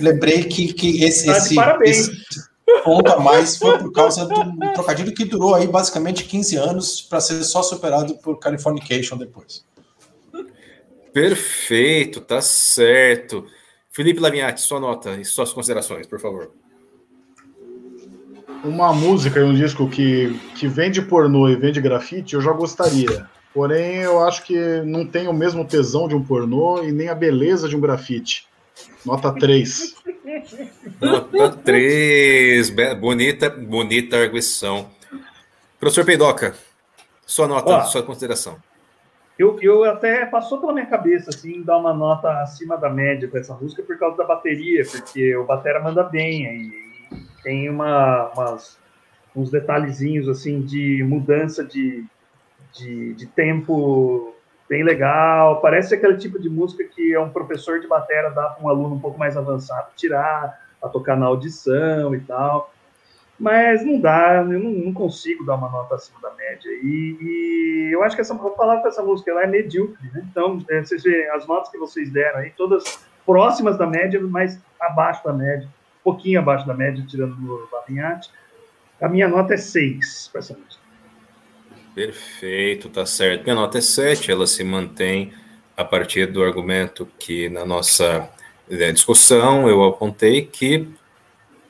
Lembrei 0.00 0.44
que, 0.44 0.72
que 0.72 1.02
esse, 1.02 1.26
tá 1.26 1.38
esse, 1.38 1.56
esse, 1.84 2.48
ponto 2.84 3.10
a 3.10 3.18
mais 3.18 3.56
foi 3.56 3.78
por 3.78 3.90
causa 3.92 4.26
do 4.26 4.72
trocadilho 4.74 5.14
que 5.14 5.24
durou 5.24 5.54
aí 5.54 5.66
basicamente 5.66 6.24
15 6.24 6.56
anos 6.56 7.02
para 7.02 7.20
ser 7.20 7.42
só 7.44 7.62
superado 7.62 8.14
por 8.16 8.38
Californication 8.38 9.16
depois. 9.16 9.64
Perfeito, 11.12 12.20
tá 12.20 12.40
certo. 12.40 13.46
Felipe 13.90 14.20
Lavinhati, 14.20 14.60
sua 14.60 14.78
nota 14.78 15.16
e 15.16 15.24
suas 15.24 15.52
considerações, 15.52 16.06
por 16.06 16.20
favor. 16.20 16.50
Uma 18.62 18.92
música 18.92 19.40
e 19.40 19.42
um 19.42 19.54
disco 19.54 19.88
que, 19.88 20.38
que 20.56 20.68
vende 20.68 21.00
pornô 21.00 21.48
e 21.48 21.56
vende 21.56 21.80
grafite, 21.80 22.34
eu 22.34 22.40
já 22.40 22.52
gostaria. 22.52 23.28
Porém, 23.58 23.96
eu 23.96 24.20
acho 24.20 24.44
que 24.44 24.56
não 24.82 25.04
tem 25.04 25.26
o 25.26 25.32
mesmo 25.32 25.64
tesão 25.64 26.06
de 26.06 26.14
um 26.14 26.24
pornô 26.24 26.80
e 26.84 26.92
nem 26.92 27.08
a 27.08 27.14
beleza 27.14 27.68
de 27.68 27.74
um 27.74 27.80
grafite. 27.80 28.46
Nota 29.04 29.34
3. 29.34 29.96
Nota 31.00 31.56
3. 31.64 32.70
Bonita, 33.00 33.50
bonita 33.50 34.16
arguição. 34.16 34.88
Professor 35.80 36.04
Peidoca, 36.04 36.54
sua 37.26 37.48
nota, 37.48 37.78
Ó, 37.78 37.82
sua 37.82 38.00
consideração. 38.00 38.58
Eu, 39.36 39.58
eu 39.60 39.82
até 39.86 40.24
passou 40.24 40.60
pela 40.60 40.72
minha 40.72 40.86
cabeça 40.86 41.30
assim 41.30 41.60
dar 41.60 41.78
uma 41.78 41.92
nota 41.92 42.30
acima 42.40 42.76
da 42.76 42.88
média 42.88 43.26
para 43.26 43.40
essa 43.40 43.54
música 43.54 43.82
por 43.82 43.98
causa 43.98 44.16
da 44.16 44.24
bateria, 44.24 44.84
porque 44.88 45.36
o 45.36 45.44
batera 45.44 45.82
manda 45.82 46.04
bem 46.04 46.46
aí 46.46 46.88
tem 47.42 47.68
uma, 47.68 48.30
umas, 48.36 48.78
uns 49.34 49.50
detalhezinhos 49.50 50.28
assim 50.28 50.60
de 50.60 51.02
mudança 51.02 51.64
de, 51.64 52.04
de, 52.72 53.14
de, 53.14 53.26
tempo 53.26 54.34
bem 54.68 54.82
legal. 54.82 55.60
Parece 55.60 55.94
aquele 55.94 56.16
tipo 56.16 56.38
de 56.38 56.48
música 56.48 56.84
que 56.84 57.14
é 57.14 57.20
um 57.20 57.30
professor 57.30 57.80
de 57.80 57.86
bateria 57.86 58.30
dá 58.30 58.50
para 58.50 58.64
um 58.64 58.68
aluno 58.68 58.94
um 58.94 59.00
pouco 59.00 59.18
mais 59.18 59.36
avançado 59.36 59.88
tirar, 59.96 60.60
a 60.82 60.88
tocar 60.88 61.16
na 61.16 61.26
audição 61.26 62.14
e 62.14 62.20
tal. 62.20 62.72
Mas 63.38 63.84
não 63.84 64.00
dá, 64.00 64.44
eu 64.50 64.58
não, 64.58 64.70
não 64.70 64.92
consigo 64.92 65.44
dar 65.44 65.54
uma 65.54 65.68
nota 65.68 65.94
acima 65.94 66.20
da 66.20 66.30
média. 66.32 66.68
E, 66.82 67.16
e, 67.20 67.90
eu 67.92 68.02
acho 68.02 68.16
que 68.16 68.20
essa, 68.20 68.36
falar 68.36 68.80
com 68.80 68.88
essa 68.88 69.02
música, 69.02 69.30
ela 69.30 69.44
é 69.44 69.46
medíocre, 69.46 70.10
né? 70.12 70.26
Então, 70.28 70.60
é, 70.68 70.82
vocês 70.82 71.04
veem, 71.04 71.28
as 71.30 71.46
notas 71.46 71.70
que 71.70 71.78
vocês 71.78 72.10
deram 72.10 72.40
aí, 72.40 72.50
todas 72.50 73.06
próximas 73.24 73.78
da 73.78 73.86
média, 73.86 74.20
mas 74.20 74.60
abaixo 74.80 75.22
da 75.22 75.32
média, 75.32 75.68
um 75.68 76.02
pouquinho 76.02 76.40
abaixo 76.40 76.66
da 76.66 76.74
média, 76.74 77.04
tirando 77.06 77.36
o 77.38 77.68
Lavinhate. 77.72 78.28
A 79.00 79.08
minha 79.08 79.28
nota 79.28 79.54
é 79.54 79.56
6 79.56 80.30
para 80.32 80.40
essa 80.40 80.54
música. 80.54 80.77
Perfeito, 81.98 82.88
tá 82.88 83.04
certo. 83.04 83.42
Minha 83.42 83.56
nota 83.56 83.78
é 83.78 83.80
7, 83.80 84.30
ela 84.30 84.46
se 84.46 84.62
mantém 84.62 85.32
a 85.76 85.84
partir 85.84 86.26
do 86.26 86.44
argumento 86.44 87.08
que 87.18 87.48
na 87.48 87.66
nossa 87.66 88.30
né, 88.70 88.92
discussão 88.92 89.68
eu 89.68 89.82
apontei 89.82 90.42
que 90.42 90.86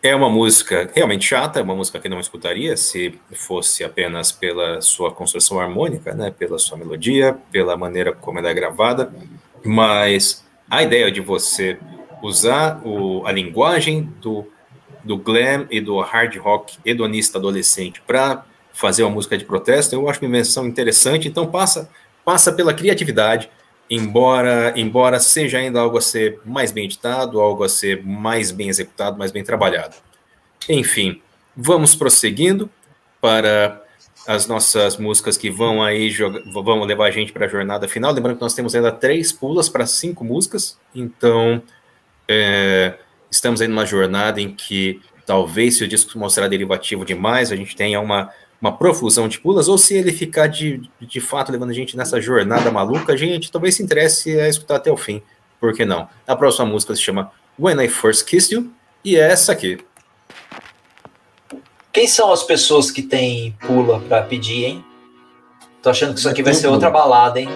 é 0.02 0.14
uma 0.14 0.28
música 0.28 0.90
realmente 0.94 1.24
chata, 1.24 1.60
é 1.60 1.62
uma 1.62 1.74
música 1.74 1.98
que 1.98 2.10
não 2.10 2.20
escutaria 2.20 2.76
se 2.76 3.18
fosse 3.32 3.82
apenas 3.82 4.30
pela 4.30 4.82
sua 4.82 5.10
construção 5.10 5.58
harmônica, 5.58 6.12
né, 6.12 6.30
pela 6.30 6.58
sua 6.58 6.76
melodia, 6.76 7.34
pela 7.50 7.74
maneira 7.74 8.12
como 8.12 8.38
ela 8.38 8.50
é 8.50 8.54
gravada, 8.54 9.10
mas 9.64 10.44
a 10.68 10.82
ideia 10.82 11.10
de 11.10 11.22
você 11.22 11.78
usar 12.22 12.82
o, 12.84 13.26
a 13.26 13.32
linguagem 13.32 14.02
do, 14.20 14.46
do 15.02 15.16
glam 15.16 15.66
e 15.70 15.80
do 15.80 15.98
hard 16.00 16.36
rock 16.36 16.76
hedonista 16.84 17.38
adolescente 17.38 18.02
para 18.02 18.44
fazer 18.78 19.02
uma 19.02 19.10
música 19.10 19.36
de 19.36 19.44
protesto, 19.44 19.92
eu 19.92 20.08
acho 20.08 20.20
uma 20.20 20.28
invenção 20.28 20.64
interessante, 20.64 21.26
então 21.26 21.48
passa, 21.48 21.90
passa 22.24 22.52
pela 22.52 22.72
criatividade, 22.72 23.50
embora, 23.90 24.72
embora 24.76 25.18
seja 25.18 25.58
ainda 25.58 25.80
algo 25.80 25.98
a 25.98 26.00
ser 26.00 26.38
mais 26.44 26.70
bem 26.70 26.84
editado, 26.84 27.40
algo 27.40 27.64
a 27.64 27.68
ser 27.68 28.04
mais 28.06 28.52
bem 28.52 28.68
executado, 28.68 29.18
mais 29.18 29.32
bem 29.32 29.42
trabalhado. 29.42 29.96
Enfim, 30.68 31.20
vamos 31.56 31.96
prosseguindo 31.96 32.70
para 33.20 33.82
as 34.24 34.46
nossas 34.46 34.96
músicas 34.96 35.36
que 35.36 35.50
vão 35.50 35.82
aí 35.82 36.14
vão 36.52 36.84
levar 36.84 37.08
a 37.08 37.10
gente 37.10 37.32
para 37.32 37.46
a 37.46 37.48
jornada 37.48 37.88
final. 37.88 38.12
Lembrando 38.12 38.36
que 38.36 38.42
nós 38.42 38.54
temos 38.54 38.76
ainda 38.76 38.92
três 38.92 39.32
pulas 39.32 39.68
para 39.68 39.86
cinco 39.86 40.22
músicas, 40.22 40.78
então 40.94 41.60
é, 42.28 42.94
estamos 43.28 43.60
aí 43.60 43.66
numa 43.66 43.84
jornada 43.84 44.40
em 44.40 44.54
que 44.54 45.00
talvez 45.26 45.78
se 45.78 45.84
o 45.84 45.88
disco 45.88 46.16
mostrar 46.16 46.46
derivativo 46.46 47.04
demais, 47.04 47.50
a 47.50 47.56
gente 47.56 47.74
tenha 47.74 48.00
uma 48.00 48.30
uma 48.60 48.76
profusão 48.76 49.28
de 49.28 49.38
pulas, 49.38 49.68
ou 49.68 49.78
se 49.78 49.96
ele 49.96 50.12
ficar 50.12 50.48
de, 50.48 50.82
de 51.00 51.20
fato 51.20 51.52
levando 51.52 51.70
a 51.70 51.74
gente 51.74 51.96
nessa 51.96 52.20
jornada 52.20 52.70
maluca, 52.70 53.12
a 53.12 53.16
gente 53.16 53.50
talvez 53.50 53.76
se 53.76 53.82
interesse 53.82 54.38
a 54.38 54.48
escutar 54.48 54.76
até 54.76 54.90
o 54.90 54.96
fim. 54.96 55.22
Por 55.60 55.72
que 55.72 55.84
não? 55.84 56.08
A 56.26 56.36
próxima 56.36 56.66
música 56.66 56.94
se 56.94 57.02
chama 57.02 57.30
When 57.58 57.82
I 57.82 57.88
First 57.88 58.26
Kissed 58.26 58.54
You, 58.54 58.70
E 59.04 59.16
essa 59.16 59.52
aqui. 59.52 59.78
Quem 61.92 62.06
são 62.06 62.32
as 62.32 62.42
pessoas 62.42 62.90
que 62.90 63.02
tem 63.02 63.56
pula 63.60 64.00
pra 64.00 64.22
pedir, 64.22 64.64
hein? 64.64 64.84
Tô 65.82 65.90
achando 65.90 66.12
que 66.12 66.18
isso 66.20 66.28
aqui 66.28 66.42
vai 66.42 66.54
ser 66.54 66.68
outra 66.68 66.90
balada, 66.90 67.40
hein? 67.40 67.48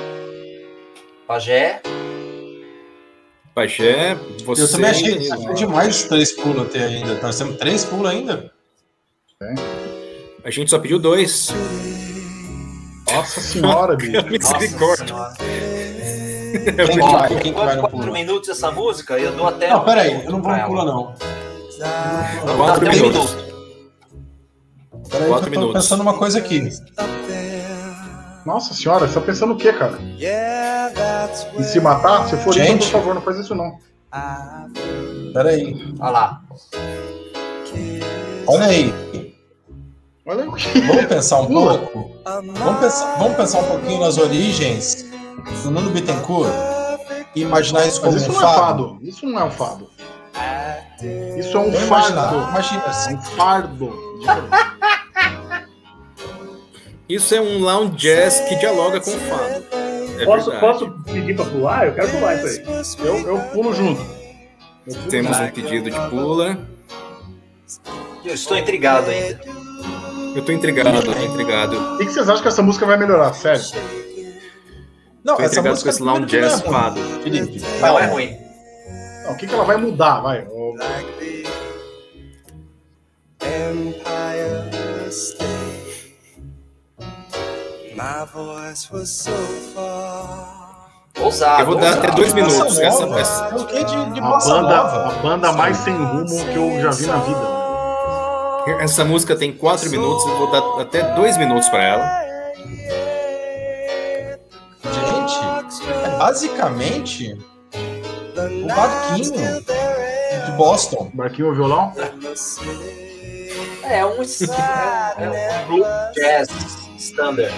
Pajé, 1.26 1.80
Pajé, 3.54 4.14
você. 4.44 4.62
Eu 4.62 4.70
também 4.70 4.90
achei 4.90 5.18
que 5.18 5.28
foi 5.28 5.54
demais 5.54 5.96
os 5.96 6.02
três 6.04 6.32
pulos 6.32 6.70
ter 6.70 6.82
ainda. 6.82 7.20
Nós 7.20 7.36
temos 7.36 7.56
três 7.56 7.84
pulos 7.84 8.10
ainda? 8.10 8.50
A 10.44 10.50
gente 10.50 10.70
só 10.70 10.78
pediu 10.78 10.98
dois. 10.98 11.50
Nossa 13.12 13.40
senhora, 13.40 13.96
bicho. 13.96 14.24
Misericórdia. 14.28 15.14
Quem 16.86 17.00
Ó, 17.00 17.10
vai, 17.12 17.36
quem 17.40 18.12
minutos 18.12 18.48
essa 18.48 18.70
música, 18.70 19.18
eu 19.18 19.32
dou 19.32 19.46
até. 19.48 19.70
Não, 19.70 19.80
um 19.82 19.84
peraí, 19.84 20.24
eu 20.24 20.30
não 20.32 20.42
vou 20.42 20.52
no 20.52 20.66
pulo, 20.66 20.84
não. 20.84 21.14
Eu 22.46 22.56
Quatro 22.56 22.86
até 22.86 22.90
um 22.90 23.02
minutos. 23.02 23.34
minuto. 23.34 23.52
Peraí, 25.10 25.28
Quatro 25.28 25.50
que 25.50 25.56
eu 25.56 25.60
tô 25.60 25.66
minutos. 25.66 25.82
pensando 25.82 26.00
uma 26.02 26.14
coisa 26.18 26.38
aqui. 26.38 26.68
Nossa 28.44 28.74
senhora, 28.74 29.06
você 29.06 29.14
tá 29.14 29.20
pensando 29.20 29.52
o 29.54 29.56
quê, 29.56 29.72
cara? 29.72 29.98
Em 31.58 31.62
se 31.62 31.80
matar? 31.80 32.28
Se 32.28 32.36
for 32.36 32.56
isso, 32.56 32.76
por 32.78 33.00
favor, 33.00 33.14
não 33.14 33.22
faz 33.22 33.38
isso 33.38 33.54
não. 33.54 33.78
Peraí. 35.32 35.74
Olha 36.00 36.10
lá. 36.10 36.42
Olha 38.46 38.66
aí. 38.66 38.92
Vamos 40.24 40.64
pensar 41.08 41.40
um 41.40 41.46
Pula. 41.46 41.78
pouco. 41.78 42.16
Vamos 42.24 42.80
pensar, 42.80 43.16
vamos 43.18 43.36
pensar 43.36 43.58
um 43.60 43.64
pouquinho 43.64 44.00
nas 44.00 44.18
origens 44.18 45.04
do 45.64 45.70
Nuno 45.70 45.90
Bittencourt 45.90 46.52
e 47.34 47.40
imaginar 47.42 47.86
isso 47.86 48.00
como 48.00 48.12
Mas 48.12 48.22
isso 48.22 48.30
um 48.30 48.34
não 48.34 48.40
é 48.40 48.44
fado. 48.54 48.88
fado. 48.88 48.98
Isso 49.02 49.26
não 49.26 49.40
é 49.40 49.44
um 49.44 49.50
fado. 49.50 49.90
Isso 51.36 51.56
é 51.56 51.60
um 51.60 51.70
Vamos 51.72 51.82
imaginar, 51.86 52.22
fardo. 52.30 52.48
imagina 52.50 52.82
É 52.84 52.88
assim. 52.90 53.14
um 53.16 53.22
fardo. 53.22 53.92
Isso 57.08 57.34
é 57.34 57.40
um 57.40 57.58
lounge 57.58 57.96
jazz 57.96 58.40
que 58.48 58.54
dialoga 58.56 59.00
com 59.00 59.10
o 59.10 59.18
fado. 59.18 59.64
É 60.18 60.24
posso, 60.24 60.50
verdade. 60.50 60.60
posso 60.60 60.90
pedir 61.04 61.34
pra 61.36 61.44
pular? 61.44 61.86
Eu 61.88 61.94
quero 61.94 62.08
pular 62.10 62.36
isso 62.36 62.62
aí. 63.00 63.06
Eu, 63.06 63.18
eu 63.26 63.38
pulo 63.50 63.74
junto. 63.74 64.00
Eu 64.86 64.94
pulo 64.94 65.08
Temos 65.10 65.38
um 65.38 65.48
pedido 65.50 65.90
de 65.90 66.00
pula. 66.08 66.58
Eu 68.24 68.32
estou 68.34 68.56
intrigado 68.56 69.10
ainda. 69.10 69.40
Eu 70.34 70.44
tô 70.44 70.52
intrigado, 70.52 70.88
eu 70.96 71.02
tô 71.02 71.12
intrigado. 71.22 71.94
O 71.94 71.98
que 71.98 72.06
que 72.06 72.12
vocês 72.12 72.28
acham 72.28 72.42
que 72.42 72.48
essa 72.48 72.62
música 72.62 72.86
vai 72.86 72.96
melhorar? 72.96 73.32
Sério? 73.34 73.62
Não, 75.24 75.36
Tô 75.36 75.42
essa 75.42 75.62
música 75.62 75.84
com 75.84 75.94
esse 75.94 76.02
lounge 76.02 76.26
jazz 76.26 76.62
não 76.62 76.68
é 76.68 76.72
fado. 76.72 77.00
Felipe. 77.22 77.62
Não 77.80 77.98
é 77.98 78.06
ruim. 78.06 78.36
Não, 79.24 79.32
o 79.32 79.36
que, 79.36 79.46
que 79.46 79.54
ela 79.54 79.64
vai 79.64 79.76
mudar? 79.76 80.20
Vai. 80.20 80.44
Ô, 80.48 80.74
Empire 83.40 85.10
State. 85.10 86.16
My 87.94 88.24
voice 88.32 88.90
was 88.92 89.10
so 89.10 89.30
far. 89.74 90.90
Ousado. 91.20 91.60
Eu 91.62 91.66
vou 91.66 91.74
dar 91.76 91.86
ousado. 91.88 92.06
até 92.06 92.16
dois 92.16 92.32
minutos. 92.32 92.78
Essa, 92.80 93.06
nova. 93.06 93.20
essa- 93.20 93.48
É 93.52 93.54
o 93.56 93.66
que 93.66 93.84
de, 93.84 94.10
de 94.12 94.20
A 94.20 94.22
banda, 94.22 94.60
nova? 94.62 95.06
a 95.08 95.22
banda 95.22 95.52
mais 95.52 95.76
sem 95.76 95.94
rumo 95.94 96.24
que 96.26 96.56
eu 96.56 96.80
já 96.80 96.90
vi 96.90 97.06
na 97.06 97.16
vida. 97.18 97.61
Essa 98.80 99.04
música 99.04 99.36
tem 99.36 99.52
quatro 99.52 99.90
minutos. 99.90 100.24
Eu 100.26 100.36
vou 100.38 100.50
dar 100.50 100.82
até 100.82 101.14
dois 101.14 101.36
minutos 101.36 101.68
para 101.68 101.84
ela. 101.84 102.22
Gente, 104.84 105.82
é 105.90 106.18
basicamente 106.18 107.38
o 108.36 108.66
barquinho 108.66 109.32
de 110.46 110.52
Boston. 110.56 111.10
Barquinho 111.14 111.48
ou 111.48 111.54
violão? 111.54 111.92
É 113.84 114.04
um, 114.06 114.22
é 114.22 115.62
um 115.62 115.66
blues 115.66 115.86
jazz 116.14 116.48
standard. 116.98 117.52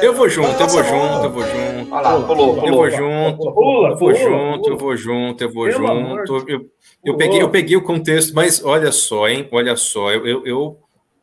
Eu 0.00 0.14
vou 0.14 0.28
junto, 0.28 0.60
eu 0.60 0.68
vou 0.68 0.82
junto, 0.82 1.24
eu 1.24 1.30
vou 1.30 1.42
junto. 1.42 1.65
Olha 1.90 2.00
lá, 2.00 2.26
pulou, 2.26 2.56
Eu 2.56 2.62
pulou. 2.62 2.76
vou 2.76 2.90
junto, 2.90 3.52
Pula, 3.52 3.88
eu 3.90 3.96
vou 3.96 3.98
pula, 3.98 4.14
junto, 4.14 4.62
pula. 4.62 4.72
eu 4.74 4.78
vou 4.78 4.96
junto, 4.96 5.44
eu 5.44 5.52
vou 5.52 5.70
junto. 5.70 6.50
Eu, 6.50 6.70
eu 7.04 7.16
peguei, 7.16 7.42
eu 7.42 7.50
peguei 7.50 7.76
o 7.76 7.82
contexto, 7.82 8.34
mas 8.34 8.64
olha 8.64 8.90
só, 8.92 9.28
hein? 9.28 9.48
Olha 9.52 9.76
só, 9.76 10.10
eu, 10.12 10.26
eu, 10.26 10.46
eu, 10.46 10.78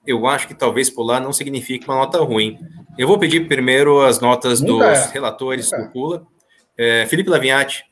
eu 0.05 0.27
acho 0.27 0.47
que 0.47 0.53
talvez 0.55 0.89
pular 0.89 1.19
não 1.19 1.34
signifique 1.34 1.88
uma 1.88 1.95
nota 1.97 2.19
ruim. 2.21 2.57
Eu 2.97 3.07
vou 3.07 3.17
pedir 3.17 3.47
primeiro 3.47 4.01
as 4.01 4.19
notas 4.19 4.61
dos 4.61 4.81
é. 4.81 5.11
relatores 5.11 5.65
Nunca 5.71 5.84
é. 5.84 5.85
do 5.88 5.91
Pula. 5.91 6.27
É, 6.77 7.05
Felipe 7.07 7.30
Lavinhati, 7.30 7.84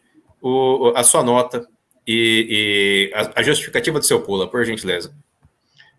o- 0.41 0.93
a 0.95 1.03
sua 1.03 1.23
nota 1.23 1.65
e, 2.07 3.11
e 3.11 3.15
a, 3.15 3.39
a 3.39 3.43
justificativa 3.43 3.99
do 3.99 4.05
seu 4.05 4.21
Pula, 4.21 4.47
por 4.49 4.63
gentileza. 4.65 5.13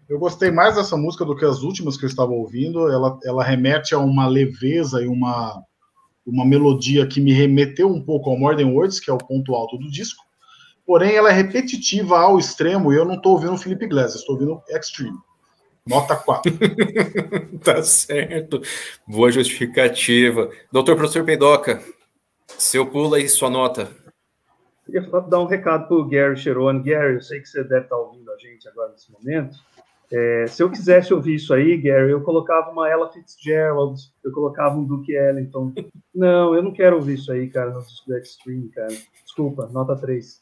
Eu 0.09 0.19
gostei 0.19 0.51
mais 0.51 0.75
dessa 0.77 0.97
música 0.97 1.25
do 1.25 1.35
que 1.35 1.45
as 1.45 1.63
últimas 1.63 1.97
que 1.97 2.05
eu 2.05 2.09
estava 2.09 2.33
ouvindo. 2.33 2.91
Ela, 2.91 3.19
ela 3.25 3.43
remete 3.43 3.95
a 3.95 3.99
uma 3.99 4.27
leveza 4.27 5.01
e 5.03 5.07
uma, 5.07 5.63
uma 6.27 6.45
melodia 6.45 7.07
que 7.07 7.21
me 7.21 7.33
remeteu 7.33 7.89
um 7.89 8.01
pouco 8.01 8.31
ao 8.31 8.39
Modern 8.39 8.73
Words, 8.73 9.01
que 9.01 9.11
é 9.11 9.13
o 9.13 9.19
ponto 9.19 9.55
alto 9.55 9.77
do 9.77 9.91
disco. 9.91 10.25
Porém, 10.87 11.15
ela 11.15 11.31
é 11.31 11.33
repetitiva 11.33 12.19
ao 12.19 12.39
extremo 12.39 12.93
e 12.93 12.97
eu 12.97 13.05
não 13.05 13.15
estou 13.15 13.33
ouvindo 13.33 13.57
Felipe 13.57 13.85
Iglesias, 13.85 14.17
estou 14.17 14.35
ouvindo 14.35 14.63
Extreme. 14.69 15.19
Nota 15.87 16.17
4. 16.17 16.53
Tá 17.63 17.83
certo. 17.83 18.61
Boa 19.07 19.31
justificativa. 19.31 20.51
Doutor 20.73 20.97
Professor 20.97 21.25
Peidoca, 21.25 21.83
seu 22.59 22.87
Pula 22.87 23.21
e 23.21 23.29
sua 23.29 23.49
nota. 23.49 23.89
Queria 24.85 25.09
só 25.09 25.21
dar 25.21 25.41
um 25.41 25.47
recado 25.47 25.87
para 25.87 25.97
o 25.97 26.09
Gary 26.09 26.37
Cherone. 26.37 26.83
Gary, 26.83 27.15
eu 27.15 27.23
sei 27.23 27.41
que 27.41 27.49
você 27.49 27.63
deve 27.63 27.85
estar 27.85 27.97
ouvindo 27.97 28.31
a 28.33 28.37
gente 28.37 28.69
agora 28.69 28.91
nesse 28.91 29.13
momento. 29.13 29.57
É, 30.15 30.47
se 30.47 30.63
eu 30.63 30.71
quisesse 30.71 31.15
ouvir 31.15 31.37
isso 31.37 31.55
aí, 31.55 31.77
Gary, 31.79 32.11
eu 32.11 32.21
colocava 32.23 32.71
uma 32.71 32.87
Ella 32.89 33.11
Fitzgerald, 33.11 33.99
eu 34.23 34.31
colocava 34.33 34.77
um 34.77 34.85
Duke 34.85 35.11
Ellington. 35.13 35.73
Não, 36.15 36.55
eu 36.55 36.63
não 36.63 36.73
quero 36.73 36.97
ouvir 36.97 37.15
isso 37.15 37.33
aí, 37.33 37.49
cara, 37.49 37.71
no 37.71 37.81
disco 37.81 38.07
do 38.07 38.19
Extreme, 38.19 38.69
cara. 38.69 38.95
Desculpa, 39.25 39.67
nota 39.73 39.97
3. 39.97 40.39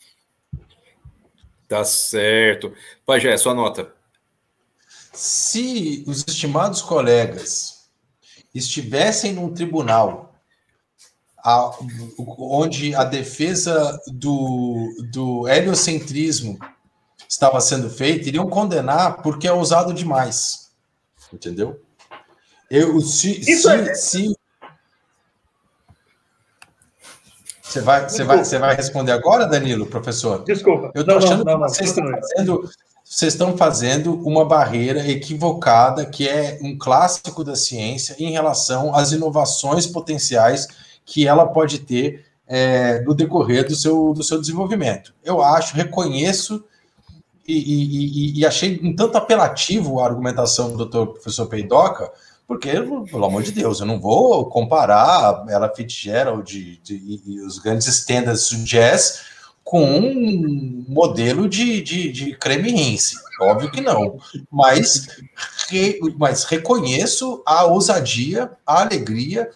Tá 1.68 1.84
certo. 1.84 2.72
Pajé, 3.06 3.36
sua 3.36 3.54
nota. 3.54 3.92
Se 5.12 6.04
os 6.08 6.24
estimados 6.26 6.82
colegas 6.82 7.88
estivessem 8.52 9.32
num 9.32 9.54
tribunal 9.54 10.34
a- 11.38 11.70
onde 12.38 12.92
a 12.96 13.04
defesa 13.04 13.96
do, 14.08 14.88
do 15.12 15.48
heliocentrismo 15.48 16.58
estava 17.30 17.60
sendo 17.60 17.88
feita, 17.88 18.28
iriam 18.28 18.48
condenar 18.48 19.22
porque 19.22 19.46
é 19.46 19.52
usado 19.52 19.94
demais. 19.94 20.72
Entendeu? 21.32 21.80
Eu, 22.68 23.00
se, 23.00 23.40
Isso 23.40 23.68
se, 23.68 23.74
é- 23.74 23.94
se- 23.94 24.36
Você 27.62 27.80
vai, 27.80 28.08
você, 28.08 28.24
vai, 28.24 28.44
você 28.44 28.58
vai 28.58 28.74
responder 28.74 29.12
agora, 29.12 29.46
Danilo, 29.46 29.86
professor? 29.86 30.42
Desculpa. 30.42 30.90
Eu 30.92 31.06
não, 31.06 31.18
achando 31.18 31.44
não, 31.44 31.52
não, 31.52 31.54
que 31.54 31.60
não, 31.60 31.68
vocês 31.68 31.90
estão 31.90 32.10
fazendo, 32.10 32.70
vocês 33.04 33.32
estão 33.32 33.56
fazendo 33.56 34.14
uma 34.26 34.44
barreira 34.44 35.08
equivocada, 35.08 36.04
que 36.04 36.28
é 36.28 36.58
um 36.62 36.76
clássico 36.76 37.44
da 37.44 37.54
ciência 37.54 38.16
em 38.18 38.32
relação 38.32 38.92
às 38.92 39.12
inovações 39.12 39.86
potenciais 39.86 40.66
que 41.04 41.28
ela 41.28 41.46
pode 41.46 41.78
ter 41.78 42.24
é, 42.44 43.02
no 43.02 43.14
decorrer 43.14 43.64
do 43.68 43.76
seu, 43.76 44.12
do 44.14 44.24
seu 44.24 44.40
desenvolvimento. 44.40 45.14
Eu 45.22 45.40
acho, 45.40 45.76
reconheço 45.76 46.64
e, 47.52 47.84
e- 48.36 48.40
e- 48.40 48.46
achei 48.46 48.80
um 48.82 48.94
tanto 48.94 49.16
apelativo 49.18 50.00
a 50.00 50.06
argumentação 50.06 50.70
do 50.70 50.76
doutor 50.78 51.08
professor 51.14 51.46
Peidoca, 51.46 52.10
porque, 52.46 52.70
pelo 53.10 53.24
amor 53.24 53.42
de 53.42 53.52
Deus, 53.52 53.80
eu 53.80 53.86
não 53.86 54.00
vou 54.00 54.48
comparar 54.48 55.44
ela 55.48 55.72
Fitzgerald 55.74 56.42
de, 56.44 56.78
de- 56.78 56.94
e, 56.96 57.22
e 57.34 57.40
os 57.42 57.58
grandes 57.58 57.86
standards 57.86 58.50
do 58.50 58.64
jazz 58.64 59.20
com 59.62 59.84
um 59.84 60.84
modelo 60.88 61.48
de, 61.48 61.80
de, 61.80 62.10
de 62.10 62.34
creme 62.36 62.72
rinse. 62.72 63.14
Óbvio 63.40 63.70
que 63.70 63.80
não. 63.80 64.18
Mas, 64.50 65.06
re- 65.68 66.00
mas 66.18 66.42
reconheço 66.44 67.40
a 67.46 67.64
ousadia, 67.66 68.50
a 68.66 68.80
alegria 68.82 69.48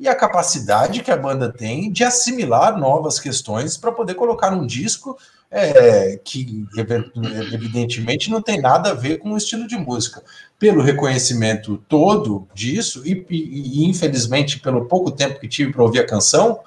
e 0.00 0.08
a 0.08 0.14
capacidade 0.14 1.02
que 1.02 1.10
a 1.10 1.16
banda 1.16 1.52
tem 1.52 1.92
de 1.92 2.02
assimilar 2.02 2.78
novas 2.78 3.20
questões 3.20 3.76
para 3.76 3.92
poder 3.92 4.14
colocar 4.14 4.52
um 4.54 4.64
disco 4.66 5.18
é, 5.50 6.18
que 6.22 6.66
ev- 6.76 7.10
evidentemente 7.52 8.30
não 8.30 8.42
tem 8.42 8.60
nada 8.60 8.90
a 8.90 8.94
ver 8.94 9.18
com 9.18 9.32
o 9.32 9.36
estilo 9.36 9.66
de 9.66 9.76
música. 9.76 10.22
Pelo 10.58 10.82
reconhecimento 10.82 11.78
todo 11.88 12.46
disso, 12.52 13.02
e, 13.06 13.24
e- 13.30 13.82
e, 13.82 13.84
infelizmente 13.86 14.60
pelo 14.60 14.86
pouco 14.86 15.10
tempo 15.10 15.40
que 15.40 15.48
tive 15.48 15.72
para 15.72 15.82
ouvir 15.82 16.00
a 16.00 16.06
canção, 16.06 16.60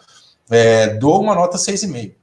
é, 0.49 0.88
dou 0.95 1.22
uma 1.22 1.36
nota 1.36 1.58
6,5. 1.58 2.16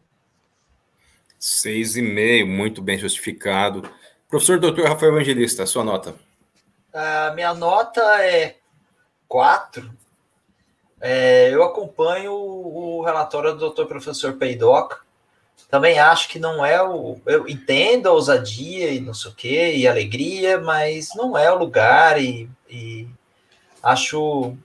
Seis 1.39 1.97
e 1.97 2.03
meio, 2.03 2.47
muito 2.47 2.83
bem 2.83 2.99
justificado. 2.99 3.89
Professor 4.29 4.59
Dr. 4.59 4.83
Rafael 4.83 5.13
Evangelista, 5.13 5.65
sua 5.67 5.85
nota. 5.85 6.15
A 6.93 7.33
minha 7.35 7.55
nota 7.55 8.01
é 8.25 8.57
4. 9.29 9.89
É, 11.01 11.55
eu 11.55 11.63
acompanho 11.63 12.33
o 12.33 13.03
relatório 13.05 13.55
do 13.55 13.71
Dr. 13.71 13.85
Professor 13.85 14.33
Peidoc. 14.35 14.95
Também 15.71 15.99
acho 15.99 16.29
que 16.29 16.39
não 16.39 16.65
é 16.65 16.83
o. 16.83 17.21
Eu 17.27 17.47
entendo 17.47 18.09
a 18.09 18.13
ousadia 18.13 18.91
e 18.91 19.01
não 19.01 19.13
sei 19.13 19.31
o 19.31 19.35
quê, 19.35 19.75
e 19.77 19.87
alegria, 19.87 20.59
mas 20.59 21.15
não 21.15 21.37
é 21.37 21.53
o 21.53 21.59
lugar, 21.59 22.21
e, 22.21 22.49
e 22.71 23.07
acho 23.83 24.57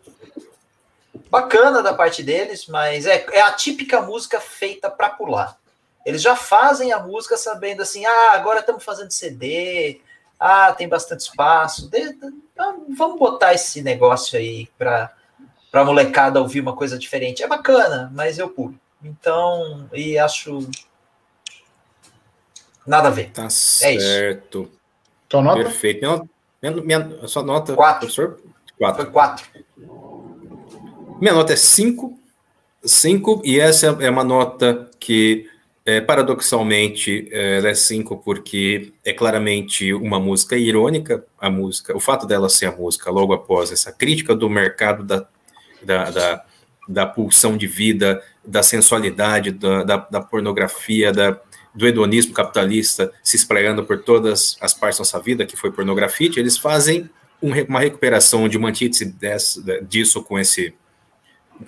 bacana 1.29 1.81
da 1.83 1.93
parte 1.93 2.23
deles, 2.23 2.67
mas 2.67 3.05
é, 3.05 3.25
é 3.31 3.41
a 3.41 3.51
típica 3.51 4.01
música 4.01 4.39
feita 4.39 4.89
para 4.89 5.09
pular. 5.09 5.57
Eles 6.05 6.21
já 6.21 6.35
fazem 6.35 6.91
a 6.91 6.99
música 6.99 7.37
sabendo 7.37 7.81
assim, 7.81 8.05
ah, 8.05 8.31
agora 8.33 8.59
estamos 8.59 8.83
fazendo 8.83 9.11
CD, 9.11 10.01
ah, 10.39 10.71
tem 10.73 10.87
bastante 10.87 11.21
espaço, 11.21 11.89
de- 11.89 12.13
de- 12.13 12.33
então 12.53 12.85
vamos 12.95 13.17
botar 13.19 13.53
esse 13.53 13.81
negócio 13.81 14.37
aí 14.37 14.67
para 14.77 15.11
para 15.71 15.83
molecada 15.83 16.39
ouvir 16.39 16.59
uma 16.59 16.75
coisa 16.75 16.99
diferente. 16.99 17.41
É 17.41 17.47
bacana, 17.47 18.11
mas 18.13 18.37
eu 18.37 18.47
pulo. 18.47 18.75
Então, 19.03 19.89
e 19.91 20.19
acho 20.19 20.69
nada 22.85 23.07
a 23.07 23.11
ver. 23.11 23.31
Tá 23.31 23.43
É 23.43 23.47
isso. 23.47 24.05
certo. 24.07 24.71
Tua 25.29 25.41
nota? 25.41 25.63
Perfeito. 25.63 26.01
Minha, 26.61 26.71
minha, 26.81 26.99
minha- 26.99 27.27
sua 27.27 27.43
nota, 27.43 27.73
Quatro. 27.75 27.99
professor? 27.99 28.39
Quatro. 28.77 29.03
Foi 29.03 29.11
quatro. 29.11 29.45
Minha 31.19 31.33
nota 31.33 31.53
é 31.53 31.55
5. 31.55 32.17
5, 32.85 33.41
e 33.45 33.59
essa 33.59 33.87
é 34.01 34.09
uma 34.09 34.25
nota 34.25 34.89
que, 34.99 35.49
é, 35.85 36.01
paradoxalmente, 36.01 37.29
é, 37.31 37.59
ela 37.59 37.69
é 37.69 37.73
5 37.73 38.17
porque 38.17 38.91
é 39.05 39.13
claramente 39.13 39.93
uma 39.93 40.19
música 40.19 40.57
irônica, 40.57 41.25
a 41.39 41.49
música, 41.49 41.95
o 41.95 41.99
fato 42.01 42.27
dela 42.27 42.49
ser 42.49 42.65
a 42.65 42.71
música 42.75 43.09
logo 43.09 43.31
após 43.31 43.71
essa 43.71 43.89
crítica 43.91 44.35
do 44.35 44.49
mercado 44.49 45.03
da, 45.03 45.25
da, 45.81 46.09
da, 46.11 46.45
da 46.89 47.05
pulsão 47.05 47.55
de 47.55 47.67
vida, 47.67 48.21
da 48.45 48.61
sensualidade, 48.61 49.51
da, 49.51 49.83
da, 49.83 49.95
da 50.11 50.19
pornografia, 50.21 51.13
da, 51.13 51.39
do 51.73 51.87
hedonismo 51.87 52.33
capitalista 52.33 53.11
se 53.23 53.35
espraiando 53.35 53.83
por 53.83 54.03
todas 54.03 54.57
as 54.61 54.73
partes 54.73 54.99
da 54.99 55.01
nossa 55.01 55.19
vida, 55.19 55.45
que 55.45 55.57
foi 55.57 55.71
pornografia, 55.71 56.29
eles 56.37 56.57
fazem 56.57 57.09
um 57.41 57.51
uma 57.67 57.79
recuperação 57.79 58.47
de 58.47 58.57
uma 58.57 58.69
antítese 58.69 59.05
dessa- 59.05 59.61
disso 59.81 60.23
com 60.23 60.39
esse 60.39 60.73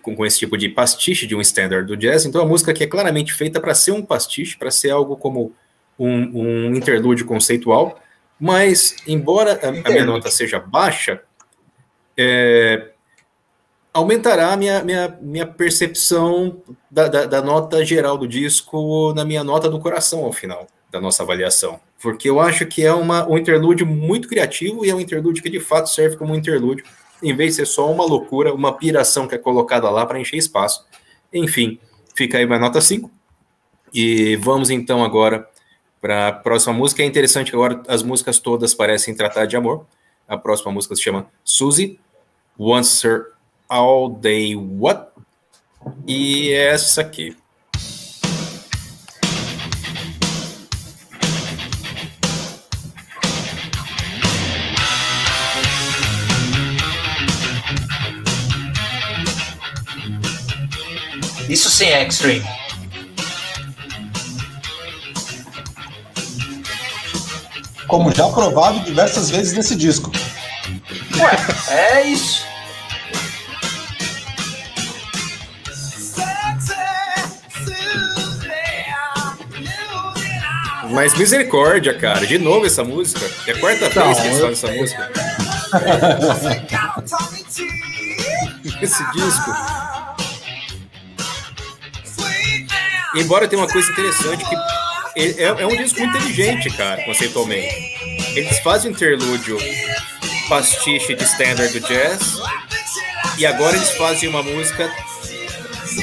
com, 0.02 0.26
esse 0.26 0.40
tipo 0.40 0.58
de 0.58 0.68
pastiche 0.68 1.28
de 1.28 1.36
um 1.36 1.42
standard 1.42 1.88
do 1.88 1.96
jazz. 1.96 2.26
Então, 2.26 2.42
uma 2.42 2.48
música 2.48 2.74
que 2.74 2.84
é 2.84 2.88
claramente 2.88 3.32
feita 3.34 3.62
para 3.62 3.74
ser 3.76 3.92
um 3.92 4.04
pastiche, 4.04 4.58
para 4.58 4.72
ser 4.72 4.90
algo 4.90 5.16
como 5.16 5.54
um, 5.98 6.42
um 6.42 6.76
interlúdio 6.76 7.26
conceitual. 7.26 8.02
Mas, 8.40 8.96
embora 9.08 9.60
a, 9.64 9.70
a 9.70 9.92
minha 9.92 10.04
nota 10.04 10.30
seja 10.32 10.60
baixa, 10.60 11.22
é, 12.18 12.90
aumentará 13.96 14.52
a 14.52 14.58
minha, 14.58 14.84
minha, 14.84 15.18
minha 15.22 15.48
percepção 15.48 16.62
da, 16.92 17.08
da, 17.08 17.26
da 17.26 17.42
nota 17.42 17.84
geral 17.86 18.18
do 18.18 18.28
disco 18.28 19.14
na 19.16 19.24
minha 19.24 19.42
nota 19.42 19.70
do 19.70 19.80
coração 19.80 20.26
ao 20.26 20.34
final 20.34 20.68
da 20.92 21.00
nossa 21.00 21.24
avaliação. 21.24 21.80
Porque 22.02 22.30
eu 22.30 22.42
acho 22.42 22.66
que 22.66 22.84
é 22.84 22.94
uma, 22.94 23.26
um 23.26 23.38
interlúdio 23.38 23.88
muito 23.88 24.28
criativo 24.28 24.86
e 24.86 24.90
é 24.90 24.94
um 24.94 25.00
interlúdio 25.00 25.42
que 25.42 25.50
de 25.50 25.62
fato 25.62 25.90
serve 25.90 26.18
como 26.18 26.34
um 26.34 26.36
interlúdio 26.36 26.84
em 27.24 27.34
vez 27.34 27.52
de 27.52 27.56
ser 27.56 27.68
só 27.68 27.90
uma 27.90 28.04
loucura, 28.04 28.54
uma 28.54 28.74
piração 28.74 29.30
que 29.30 29.36
é 29.36 29.38
colocada 29.38 29.90
lá 29.90 30.06
para 30.06 30.20
encher 30.20 30.36
espaço. 30.36 30.86
Enfim, 31.32 31.80
fica 32.14 32.38
aí 32.38 32.46
minha 32.46 32.60
nota 32.60 32.82
5. 32.82 33.10
E 33.94 34.36
vamos 34.36 34.70
então 34.70 35.06
agora 35.06 35.48
para 36.02 36.28
a 36.28 36.32
próxima 36.34 36.74
música. 36.74 37.02
É 37.02 37.06
interessante 37.06 37.50
que 37.50 37.56
agora 37.56 37.82
as 37.88 38.04
músicas 38.04 38.40
todas 38.40 38.74
parecem 38.74 39.16
tratar 39.16 39.46
de 39.46 39.56
amor. 39.56 39.86
A 40.28 40.38
próxima 40.38 40.70
música 40.70 40.94
se 40.98 41.02
chama 41.02 41.28
Suzy, 41.46 41.98
Once 42.60 43.08
Her 43.08 43.35
All 43.70 44.10
Day 44.10 44.56
What? 44.56 45.10
E 46.08 46.52
essa 46.54 47.02
aqui. 47.02 47.36
Isso 61.48 61.70
sim 61.70 61.86
é 61.86 62.08
extreme. 62.08 62.46
Como 67.88 68.12
já 68.12 68.28
provado 68.30 68.80
diversas 68.82 69.30
vezes 69.30 69.54
nesse 69.54 69.76
disco. 69.76 70.12
É 71.70 72.02
isso. 72.02 72.45
Mas 80.96 81.14
misericórdia, 81.14 81.94
cara. 81.94 82.26
De 82.26 82.40
novo 82.40 82.66
essa 82.66 82.84
música. 82.84 83.30
É 83.46 83.52
a 83.52 83.60
quarta 83.60 83.92
Não, 83.94 84.06
vez 84.06 84.20
que 84.20 84.28
eles 84.28 84.40
eu- 84.40 84.50
fazem 84.50 84.54
essa 84.54 84.72
música. 84.80 85.12
Esse 88.82 89.04
disco. 89.12 89.52
Embora 93.16 93.48
tenha 93.48 93.62
uma 93.62 93.68
coisa 93.72 93.90
interessante 93.92 94.44
que 94.44 94.56
é, 95.42 95.62
é 95.62 95.66
um 95.66 95.76
disco 95.76 96.00
muito 96.00 96.18
inteligente, 96.18 96.70
cara, 96.76 97.02
conceitualmente. 97.04 97.74
Eles 98.36 98.60
fazem 98.60 98.92
um 98.92 98.94
interlúdio 98.94 99.58
pastiche 100.50 101.16
de 101.16 101.24
standard 101.24 101.72
do 101.80 101.88
jazz 101.88 102.38
e 103.38 103.46
agora 103.46 103.78
eles 103.78 103.92
fazem 103.92 104.28
uma 104.28 104.44
música 104.44 104.92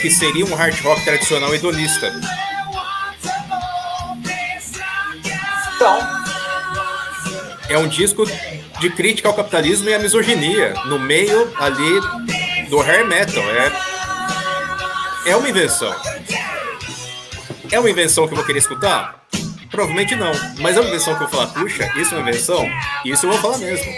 que 0.00 0.10
seria 0.10 0.44
um 0.46 0.54
hard 0.54 0.78
rock 0.82 1.04
tradicional 1.04 1.54
hedonista. 1.54 2.10
Então, 5.82 5.98
É 7.68 7.76
um 7.76 7.88
disco 7.88 8.24
de 8.78 8.90
crítica 8.90 9.28
ao 9.28 9.34
capitalismo 9.34 9.88
e 9.88 9.94
à 9.94 9.98
misoginia 9.98 10.74
no 10.84 10.96
meio 10.96 11.52
ali 11.58 12.68
do 12.70 12.80
hair 12.80 13.04
metal. 13.04 13.42
É, 13.42 13.72
é 15.30 15.36
uma 15.36 15.48
invenção. 15.48 15.92
É 17.72 17.80
uma 17.80 17.90
invenção 17.90 18.28
que 18.28 18.32
eu 18.32 18.36
vou 18.36 18.46
querer 18.46 18.60
escutar? 18.60 19.26
Provavelmente 19.72 20.14
não. 20.14 20.30
Mas 20.60 20.76
é 20.76 20.80
uma 20.80 20.88
invenção 20.88 21.16
que 21.16 21.24
eu 21.24 21.28
vou 21.28 21.36
falar, 21.36 21.52
puxa, 21.52 21.90
isso 21.96 22.14
é 22.14 22.18
uma 22.18 22.30
invenção? 22.30 22.64
Isso 23.04 23.26
eu 23.26 23.30
vou 23.32 23.40
falar 23.40 23.58
mesmo. 23.58 23.92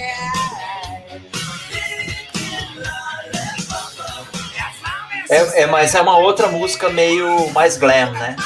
é, 5.29 5.63
é, 5.63 5.67
mas 5.67 5.95
é 5.95 6.01
uma 6.01 6.17
outra 6.17 6.49
música 6.49 6.89
meio 6.89 7.51
mais 7.51 7.77
glam, 7.77 8.11
né? 8.13 8.37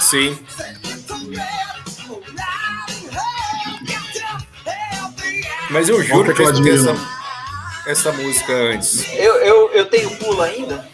Sim. 0.00 0.38
Mas 5.70 5.88
eu 5.88 6.02
juro 6.02 6.34
que 6.34 6.42
eu 6.42 6.50
escutei 6.50 6.72
essa, 6.74 6.90
admiro. 6.90 7.08
essa 7.86 8.12
música 8.12 8.52
antes. 8.52 9.04
Eu, 9.14 9.34
eu, 9.36 9.70
eu 9.72 9.86
tenho 9.86 10.10
pulo 10.16 10.42
ainda? 10.42 10.86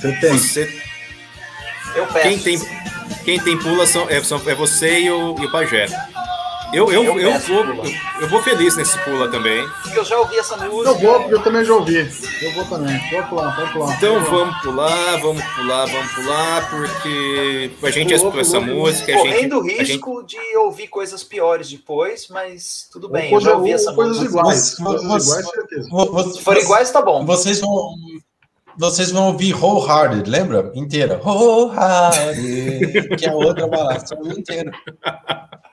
Você 0.00 0.12
tem. 0.20 0.38
Você, 0.38 0.82
Eu 1.94 2.06
peço. 2.06 2.28
quem, 2.28 2.38
tem, 2.38 2.60
quem 3.24 3.40
tem 3.40 3.58
pula 3.58 3.86
são, 3.86 4.08
é, 4.10 4.22
são- 4.22 4.42
é 4.46 4.54
você 4.54 5.00
e 5.00 5.10
o, 5.10 5.36
e 5.40 5.46
o 5.46 5.50
Pajé. 5.50 5.86
Eu, 6.72 6.90
eu, 6.92 7.04
Eu 7.04 7.20
eu, 7.20 7.38
vou, 7.38 7.64
eu, 7.64 7.84
eu 8.20 8.28
vou 8.28 8.42
feliz 8.42 8.76
nesse 8.76 8.98
pula 9.04 9.30
também. 9.30 9.66
Porque 9.82 9.98
eu 9.98 10.04
já 10.04 10.18
ouvi 10.18 10.36
essa 10.38 10.56
música. 10.56 10.88
Eu 10.90 10.98
vou, 10.98 11.20
porque 11.20 11.34
eu 11.34 11.42
também 11.42 11.64
já 11.64 11.74
ouvi. 11.74 11.96
Eu 12.42 12.52
vou 12.54 12.64
também. 12.66 13.00
Vamos 13.10 13.28
pular, 13.28 13.56
vamos 13.56 13.70
pular. 13.72 13.96
Então 13.96 14.14
Vamos 14.24 14.30
lá. 14.30 14.36
vamos 14.36 14.56
pular, 14.62 15.16
vamos 15.20 15.44
pular, 15.54 15.86
vamos 15.86 16.12
pular, 16.12 16.70
porque 16.70 17.70
a 17.82 17.90
gente 17.90 18.14
Pulou, 18.14 18.16
escutou 18.16 18.40
essa 18.40 18.60
pulou, 18.60 18.76
música, 18.76 19.12
a 19.12 19.16
gente, 19.16 19.28
Correndo 19.28 19.60
a 19.60 19.68
gente 19.68 19.82
risco 19.92 20.22
de 20.24 20.56
ouvir 20.56 20.88
coisas 20.88 21.22
piores 21.22 21.68
depois, 21.70 22.28
mas 22.28 22.88
tudo 22.92 23.08
bem, 23.08 23.32
eu 23.32 23.40
já 23.40 23.54
ouvi 23.54 23.72
essa 23.72 23.94
coisas 23.94 24.18
música. 24.18 24.38
iguais. 24.38 24.74
Coisas 24.74 25.02
iguais, 25.04 26.34
Se 26.34 26.42
for 26.42 26.56
iguais, 26.56 26.90
tá 26.90 27.00
bom. 27.00 27.24
Vocês 27.24 27.60
vão. 27.60 27.94
Vocês 28.78 29.10
vão 29.10 29.28
ouvir 29.28 29.54
Wholehearted, 29.54 30.28
lembra? 30.28 30.70
Inteira. 30.74 31.18
Wholehearted, 31.24 33.16
que 33.16 33.24
é 33.24 33.30
a 33.30 33.34
outra 33.34 33.66
balada, 33.66 34.04
inteira. 34.36 34.70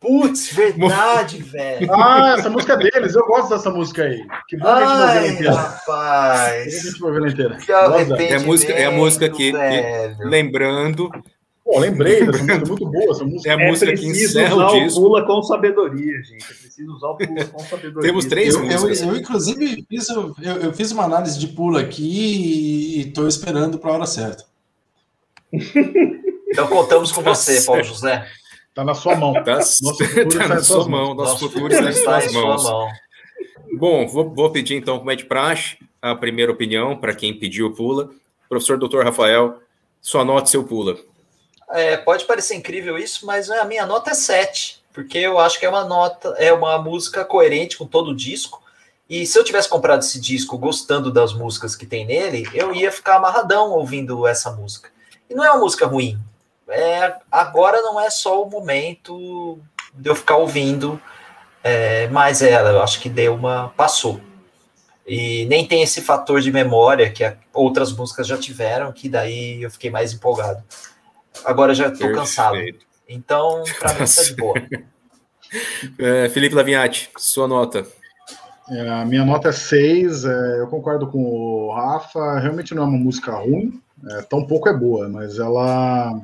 Putz, 0.00 0.52
verdade, 0.54 1.42
velho. 1.42 1.92
Ah, 1.92 2.36
essa 2.38 2.48
música 2.48 2.74
é 2.74 2.76
deles. 2.76 3.14
Eu 3.16 3.26
gosto 3.26 3.48
dessa 3.50 3.70
música 3.70 4.02
aí. 4.04 4.24
Que 4.48 4.56
bom 4.56 4.64
que 4.64 4.70
a 4.70 4.78
gente 4.80 4.86
vai 4.86 4.98
ver 4.98 4.98
ela 4.98 5.10
Ai, 5.12 5.28
inteira. 5.28 5.34
Que 5.34 5.42
que 5.42 5.48
a 5.48 5.52
rapaz. 5.60 6.82
gente 6.82 7.00
vai 7.00 7.10
ver 7.12 7.18
ela 7.18 7.28
inteira. 7.30 7.56
Que 7.56 7.72
É 7.72 8.34
a 8.36 8.40
música- 8.40 8.72
é 8.72 8.84
a 8.84 8.90
música 8.92 9.28
que- 9.28 9.36
que- 9.36 9.52
velho. 9.52 10.16
lembrando, 10.20 11.10
Pô, 11.64 11.78
lembrei 11.80 12.24
dessa 12.24 12.38
música. 12.44 12.66
Muito 12.66 12.86
boa 12.86 13.10
essa 13.10 13.24
música. 13.24 13.50
é 13.50 13.54
a 13.54 13.60
É 13.60 13.68
música 13.68 13.92
que 13.92 13.98
preciso 13.98 14.24
encerra 14.40 14.54
usar 14.54 14.66
o 14.68 14.76
o 14.76 14.84
disco. 14.84 15.00
pula 15.02 15.26
com 15.26 15.42
sabedoria, 15.42 16.22
gente. 16.22 16.44
É 16.44 16.54
preciso 16.54 16.92
usar 16.94 17.08
o 17.08 17.16
pula 17.16 17.44
com 17.44 17.58
sabedoria. 17.68 18.08
Temos 18.08 18.24
três 18.24 18.54
Eu, 18.54 18.60
eu, 18.64 18.66
músicas. 18.70 19.00
eu, 19.02 19.16
inclusive, 19.16 19.86
fiz, 19.88 20.08
eu, 20.08 20.34
eu 20.62 20.72
fiz 20.72 20.92
uma 20.92 21.04
análise 21.04 21.38
de 21.38 21.48
pulo 21.48 21.76
aqui 21.76 22.96
e 22.98 23.08
estou 23.08 23.26
esperando 23.28 23.78
para 23.78 23.90
a 23.90 23.94
hora 23.94 24.06
certa. 24.06 24.44
Então 26.48 26.66
contamos 26.68 27.12
com 27.12 27.20
você, 27.22 27.60
Paulo. 27.62 27.82
José. 27.84 28.26
Tá 28.74 28.84
na 28.84 28.94
sua 28.94 29.16
mão. 29.16 29.32
Tá, 29.42 29.56
Nosso 29.56 30.04
futuro 30.04 30.28
tá 30.28 30.44
está 30.44 30.48
na 30.48 30.62
sua 30.62 30.88
mão, 30.88 31.14
nosso 31.14 31.38
futuro 31.38 31.72
está 31.72 31.86
em 31.86 31.90
está 31.90 32.20
suas 32.20 32.32
mãos. 32.32 32.62
mão. 32.64 32.88
Bom, 33.72 34.06
vou, 34.06 34.30
vou 34.34 34.50
pedir 34.50 34.76
então, 34.76 34.98
como 34.98 35.10
é 35.10 35.16
de 35.16 35.24
praxe, 35.24 35.76
a 36.00 36.14
primeira 36.14 36.52
opinião 36.52 36.96
para 36.96 37.14
quem 37.14 37.34
pediu 37.38 37.66
o 37.66 37.74
pula. 37.74 38.10
Professor 38.48 38.78
Dr. 38.78 39.02
Rafael, 39.04 39.58
sua 40.00 40.24
nota 40.24 40.48
e 40.48 40.50
seu 40.50 40.64
pula. 40.64 40.96
é, 41.70 41.96
pode 41.96 42.24
parecer 42.24 42.54
incrível 42.54 42.96
isso, 42.98 43.26
mas 43.26 43.50
a 43.50 43.64
minha 43.64 43.84
nota 43.84 44.10
é 44.12 44.14
7, 44.14 44.82
porque 44.92 45.18
eu 45.18 45.38
acho 45.38 45.58
que 45.58 45.66
é 45.66 45.68
uma 45.68 45.84
nota, 45.84 46.28
é 46.38 46.52
uma 46.52 46.78
música 46.78 47.24
coerente 47.24 47.76
com 47.76 47.86
todo 47.86 48.10
o 48.10 48.16
disco. 48.16 48.62
E 49.10 49.26
se 49.26 49.38
eu 49.38 49.44
tivesse 49.44 49.68
comprado 49.68 50.00
esse 50.00 50.20
disco 50.20 50.56
gostando 50.58 51.10
das 51.12 51.32
músicas 51.32 51.74
que 51.74 51.86
tem 51.86 52.06
nele, 52.06 52.46
eu 52.54 52.74
ia 52.74 52.92
ficar 52.92 53.16
amarradão 53.16 53.70
ouvindo 53.72 54.26
essa 54.26 54.50
música. 54.52 54.90
E 55.30 55.34
não 55.34 55.44
é 55.44 55.50
uma 55.50 55.60
música 55.60 55.86
ruim. 55.86 56.18
É, 56.68 57.16
agora 57.30 57.80
não 57.82 57.98
é 58.00 58.10
só 58.10 58.42
o 58.42 58.50
momento 58.50 59.58
de 59.94 60.08
eu 60.10 60.14
ficar 60.14 60.36
ouvindo, 60.36 61.00
é, 61.64 62.06
mas 62.08 62.42
ela, 62.42 62.70
eu 62.70 62.82
acho 62.82 63.00
que 63.00 63.08
deu 63.08 63.34
uma. 63.34 63.72
passou. 63.76 64.20
E 65.06 65.46
nem 65.46 65.66
tem 65.66 65.82
esse 65.82 66.02
fator 66.02 66.40
de 66.40 66.52
memória 66.52 67.10
que 67.10 67.24
a- 67.24 67.36
outras 67.54 67.90
músicas 67.92 68.26
já 68.26 68.36
tiveram, 68.36 68.92
que 68.92 69.08
daí 69.08 69.62
eu 69.62 69.70
fiquei 69.70 69.90
mais 69.90 70.12
empolgado. 70.12 70.62
Agora 71.44 71.74
já 71.74 71.90
tô 71.90 72.12
cansado. 72.12 72.58
Então, 73.08 73.62
pra 73.78 73.94
mim 73.94 73.98
tá 74.00 74.22
de 74.22 74.34
boa. 74.36 74.54
É, 75.98 76.28
Felipe 76.28 76.54
Lavinhati, 76.54 77.10
sua 77.16 77.48
nota. 77.48 77.86
É, 78.70 78.86
a 78.90 79.04
minha 79.06 79.24
nota 79.24 79.48
é 79.48 79.52
6, 79.52 80.26
é, 80.26 80.60
eu 80.60 80.66
concordo 80.66 81.06
com 81.06 81.18
o 81.24 81.72
Rafa, 81.74 82.38
realmente 82.38 82.74
não 82.74 82.82
é 82.82 82.86
uma 82.86 82.98
música 82.98 83.32
ruim, 83.32 83.80
é, 84.10 84.20
tão 84.22 84.46
pouco 84.46 84.68
é 84.68 84.74
boa, 84.76 85.08
mas 85.08 85.38
ela. 85.38 86.20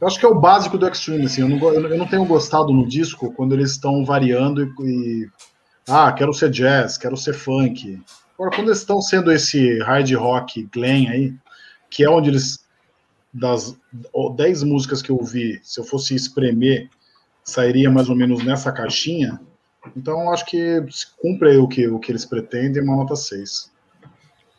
Eu 0.00 0.06
acho 0.06 0.18
que 0.18 0.26
é 0.26 0.28
o 0.28 0.34
básico 0.38 0.76
do 0.76 0.86
Extreme, 0.88 1.24
assim, 1.24 1.40
eu 1.40 1.48
não, 1.48 1.72
eu 1.72 1.96
não 1.98 2.06
tenho 2.06 2.24
gostado 2.26 2.72
no 2.72 2.86
disco 2.86 3.32
quando 3.32 3.54
eles 3.54 3.70
estão 3.72 4.04
variando 4.04 4.62
e, 4.80 5.22
e- 5.24 5.30
Ah, 5.88 6.12
quero 6.12 6.34
ser 6.34 6.50
jazz, 6.50 6.98
quero 6.98 7.16
ser 7.16 7.32
funk. 7.32 7.98
Agora, 8.34 8.54
quando 8.54 8.68
eles 8.68 8.80
estão 8.80 9.00
sendo 9.00 9.32
esse 9.32 9.78
hard 9.78 10.12
rock 10.14 10.68
glam 10.72 11.08
aí, 11.10 11.34
que 11.90 12.04
é 12.04 12.10
onde 12.10 12.30
eles. 12.30 12.64
Das 13.32 13.76
10 14.34 14.62
músicas 14.62 15.02
que 15.02 15.10
eu 15.10 15.16
ouvi, 15.16 15.60
se 15.62 15.78
eu 15.78 15.84
fosse 15.84 16.14
espremer, 16.14 16.88
sairia 17.44 17.90
mais 17.90 18.08
ou 18.08 18.16
menos 18.16 18.42
nessa 18.42 18.72
caixinha. 18.72 19.38
Então, 19.94 20.32
acho 20.32 20.46
que 20.46 20.82
cumpre 21.20 21.54
o 21.58 21.68
que, 21.68 21.86
o 21.86 21.98
que 21.98 22.10
eles 22.10 22.24
pretendem, 22.24 22.82
uma 22.82 22.96
nota 22.96 23.14
6. 23.14 23.70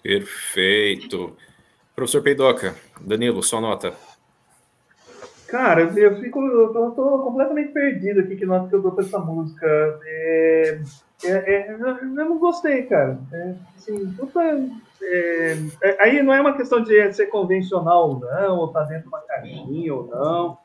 Perfeito. 0.04 1.36
Professor 1.96 2.22
Peidoca, 2.22 2.76
Danilo, 3.02 3.42
sua 3.42 3.60
nota. 3.60 3.94
Cara, 5.48 5.82
eu, 5.82 5.98
eu 5.98 6.20
fico. 6.20 6.42
Eu 6.42 6.74
tô, 6.74 6.92
tô 6.92 7.20
completamente 7.20 7.72
perdido 7.72 8.20
aqui 8.20 8.36
que 8.36 8.46
nota 8.46 8.68
que 8.68 8.76
eu 8.76 8.82
dou 8.82 8.92
pra 8.92 9.04
essa 9.04 9.18
música. 9.18 9.66
É, 10.06 10.80
é, 11.24 11.30
é, 11.30 11.72
eu 11.72 11.80
eu 11.80 12.06
não 12.06 12.38
gostei, 12.38 12.84
cara. 12.84 13.18
É, 13.32 13.54
assim, 13.78 14.12
puta, 14.14 14.42
é, 15.02 15.58
é, 15.82 16.04
aí 16.04 16.22
não 16.22 16.34
é 16.34 16.42
uma 16.42 16.56
questão 16.56 16.82
de 16.82 17.14
ser 17.14 17.28
convencional 17.28 18.10
ou 18.10 18.20
não, 18.20 18.58
ou 18.58 18.68
tá 18.68 18.84
dentro 18.84 19.04
de 19.04 19.08
uma 19.08 19.20
caixinha 19.22 19.94
ou 19.94 20.08
não. 20.08 20.58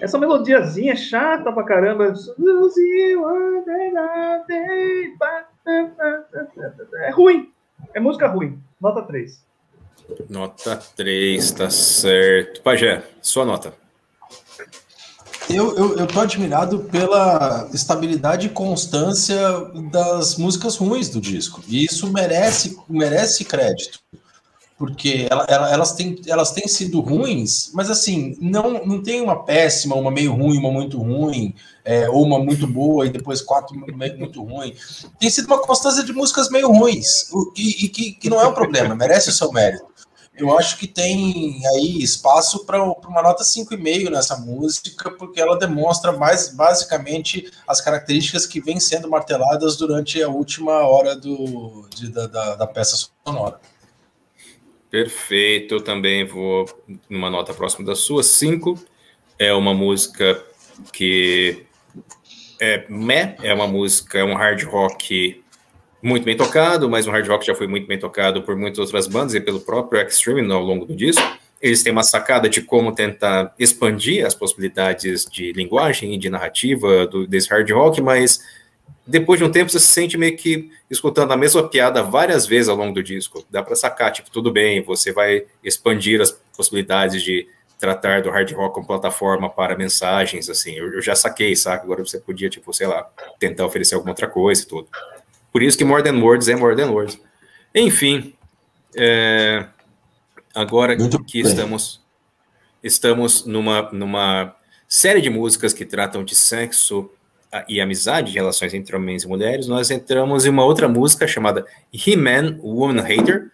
Essa 0.00 0.18
melodiazinha 0.18 0.92
é 0.92 0.96
chata 0.96 1.52
pra 1.52 1.62
caramba. 1.62 2.12
É 6.96 7.10
ruim. 7.10 7.52
É 7.94 8.00
música 8.00 8.26
ruim. 8.26 8.58
Nota 8.80 9.02
3. 9.02 9.46
Nota 10.28 10.76
3, 10.96 11.52
tá 11.52 11.70
certo. 11.70 12.62
Pajé, 12.62 13.02
sua 13.20 13.44
nota. 13.44 13.87
Eu, 15.48 15.74
eu, 15.76 15.96
eu 15.96 16.06
tô 16.06 16.20
admirado 16.20 16.80
pela 16.80 17.68
estabilidade 17.72 18.46
e 18.46 18.50
constância 18.50 19.38
das 19.90 20.36
músicas 20.36 20.76
ruins 20.76 21.08
do 21.08 21.20
disco. 21.20 21.62
E 21.66 21.84
isso 21.84 22.12
merece, 22.12 22.76
merece 22.88 23.44
crédito. 23.44 23.98
Porque 24.76 25.26
ela- 25.28 25.44
ela- 25.48 25.70
elas, 25.72 25.92
têm, 25.92 26.20
elas 26.28 26.52
têm 26.52 26.68
sido 26.68 27.00
ruins, 27.00 27.70
mas 27.74 27.90
assim, 27.90 28.36
não, 28.40 28.84
não 28.84 29.02
tem 29.02 29.20
uma 29.20 29.42
péssima, 29.44 29.96
uma 29.96 30.10
meio 30.10 30.32
ruim, 30.32 30.56
uma 30.58 30.70
muito 30.70 30.98
ruim, 30.98 31.52
é, 31.84 32.08
ou 32.08 32.24
uma 32.24 32.38
muito 32.38 32.64
boa 32.66 33.04
e 33.04 33.10
depois 33.10 33.40
quatro 33.40 33.74
muito 33.76 34.40
ruim. 34.44 34.72
Tem 35.18 35.28
sido 35.30 35.46
uma 35.46 35.58
constância 35.58 36.04
de 36.04 36.12
músicas 36.12 36.48
meio 36.48 36.68
ruins, 36.70 37.28
e, 37.56 37.86
e 37.86 37.88
que, 37.88 38.12
que 38.12 38.30
não 38.30 38.40
é 38.40 38.46
um 38.46 38.52
problema, 38.54 38.94
merece 38.94 39.30
o 39.30 39.32
seu 39.32 39.50
mérito. 39.50 39.84
Eu 40.38 40.56
acho 40.56 40.78
que 40.78 40.86
tem 40.86 41.60
aí 41.74 42.00
espaço 42.00 42.64
para 42.64 42.80
uma 42.82 43.22
nota 43.22 43.42
5,5 43.42 44.08
nessa 44.08 44.36
música, 44.36 45.10
porque 45.10 45.40
ela 45.40 45.58
demonstra 45.58 46.12
mais 46.12 46.54
basicamente 46.54 47.50
as 47.66 47.80
características 47.80 48.46
que 48.46 48.60
vêm 48.60 48.78
sendo 48.78 49.08
marteladas 49.10 49.76
durante 49.76 50.22
a 50.22 50.28
última 50.28 50.86
hora 50.86 51.16
do, 51.16 51.88
de- 51.92 52.08
da, 52.10 52.26
da, 52.28 52.54
da 52.54 52.66
peça 52.68 53.08
sonora. 53.26 53.60
Perfeito, 54.90 55.74
eu 55.74 55.80
também 55.82 56.24
vou 56.24 56.66
numa 57.10 57.28
nota 57.28 57.52
próxima 57.52 57.84
da 57.84 57.94
sua, 57.96 58.22
5. 58.22 58.78
É 59.38 59.52
uma 59.52 59.74
música 59.74 60.42
que 60.92 61.66
é 62.60 62.86
meh, 62.88 63.36
é 63.42 63.52
uma 63.52 63.66
música, 63.66 64.18
é 64.18 64.24
um 64.24 64.34
hard 64.34 64.62
rock 64.64 65.42
muito 66.02 66.24
bem 66.24 66.36
tocado, 66.36 66.88
mas 66.88 67.06
um 67.06 67.10
hard 67.10 67.26
rock 67.26 67.46
já 67.46 67.54
foi 67.54 67.66
muito 67.66 67.86
bem 67.86 67.98
tocado 67.98 68.42
por 68.42 68.56
muitas 68.56 68.78
outras 68.78 69.06
bandas 69.06 69.34
e 69.34 69.40
pelo 69.40 69.60
próprio 69.60 70.00
Extreme 70.00 70.52
ao 70.52 70.62
longo 70.62 70.84
do 70.84 70.94
disco. 70.94 71.22
Eles 71.60 71.82
têm 71.82 71.92
uma 71.92 72.04
sacada 72.04 72.48
de 72.48 72.62
como 72.62 72.92
tentar 72.92 73.52
expandir 73.58 74.24
as 74.24 74.34
possibilidades 74.34 75.24
de 75.24 75.52
linguagem 75.52 76.14
e 76.14 76.18
de 76.18 76.30
narrativa 76.30 77.06
do, 77.06 77.26
desse 77.26 77.48
hard 77.50 77.68
rock, 77.70 78.00
mas 78.00 78.40
depois 79.04 79.40
de 79.40 79.44
um 79.44 79.50
tempo 79.50 79.70
você 79.70 79.80
se 79.80 79.88
sente 79.88 80.16
meio 80.16 80.36
que 80.36 80.70
escutando 80.88 81.32
a 81.32 81.36
mesma 81.36 81.68
piada 81.68 82.02
várias 82.02 82.46
vezes 82.46 82.68
ao 82.68 82.76
longo 82.76 82.92
do 82.92 83.02
disco. 83.02 83.44
Dá 83.50 83.62
para 83.62 83.74
sacar, 83.74 84.12
tipo, 84.12 84.30
tudo 84.30 84.52
bem, 84.52 84.82
você 84.82 85.12
vai 85.12 85.46
expandir 85.64 86.20
as 86.20 86.30
possibilidades 86.56 87.22
de 87.22 87.48
tratar 87.78 88.22
do 88.22 88.30
hard 88.30 88.52
rock 88.52 88.74
como 88.74 88.86
plataforma 88.86 89.48
para 89.48 89.76
mensagens, 89.76 90.50
assim. 90.50 90.74
Eu, 90.74 90.92
eu 90.92 91.00
já 91.00 91.14
saquei, 91.14 91.56
saca? 91.56 91.84
Agora 91.84 92.04
você 92.04 92.18
podia, 92.18 92.50
tipo, 92.50 92.72
sei 92.72 92.86
lá, 92.86 93.08
tentar 93.38 93.64
oferecer 93.64 93.94
alguma 93.94 94.12
outra 94.12 94.26
coisa 94.26 94.62
e 94.62 94.66
tudo. 94.66 94.88
Por 95.58 95.64
isso 95.64 95.76
que 95.76 95.84
More 95.84 96.04
Than 96.04 96.20
Words 96.20 96.46
é 96.46 96.54
More 96.54 96.76
Than 96.76 96.92
Words. 96.92 97.18
Enfim, 97.74 98.32
é, 98.94 99.66
agora 100.54 100.96
Muito 100.96 101.18
que 101.24 101.42
bem. 101.42 101.50
estamos 101.50 102.00
estamos 102.80 103.44
numa, 103.44 103.90
numa 103.90 104.54
série 104.86 105.20
de 105.20 105.28
músicas 105.28 105.72
que 105.72 105.84
tratam 105.84 106.22
de 106.22 106.36
sexo 106.36 107.10
ah, 107.52 107.64
e 107.68 107.80
amizade, 107.80 108.30
de 108.30 108.38
relações 108.38 108.72
entre 108.72 108.94
homens 108.94 109.24
e 109.24 109.26
mulheres, 109.26 109.66
nós 109.66 109.90
entramos 109.90 110.46
em 110.46 110.50
uma 110.50 110.64
outra 110.64 110.86
música 110.86 111.26
chamada 111.26 111.66
He-Man 111.92 112.60
Woman 112.62 113.02
Hater. 113.02 113.50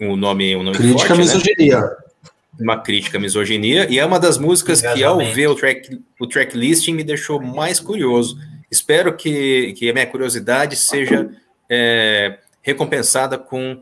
O 0.00 0.16
nome, 0.16 0.56
o 0.56 0.64
nome 0.64 0.76
Crítica 0.76 0.98
forte, 0.98 1.12
à 1.12 1.14
né? 1.14 1.20
misoginia. 1.22 1.90
uma 2.58 2.80
crítica 2.80 3.18
à 3.18 3.20
misoginia, 3.20 3.86
e 3.88 4.00
é 4.00 4.04
uma 4.04 4.18
das 4.18 4.36
músicas 4.36 4.82
que, 4.82 5.04
ao 5.04 5.18
ver 5.18 5.46
o 5.46 5.54
track, 5.54 5.96
o 6.20 6.26
track 6.26 6.58
listing, 6.58 6.94
me 6.94 7.04
deixou 7.04 7.40
mais 7.40 7.78
curioso. 7.78 8.36
Espero 8.74 9.16
que, 9.16 9.72
que 9.74 9.88
a 9.88 9.92
minha 9.92 10.06
curiosidade 10.06 10.74
seja 10.74 11.30
é, 11.70 12.40
recompensada 12.60 13.38
com, 13.38 13.80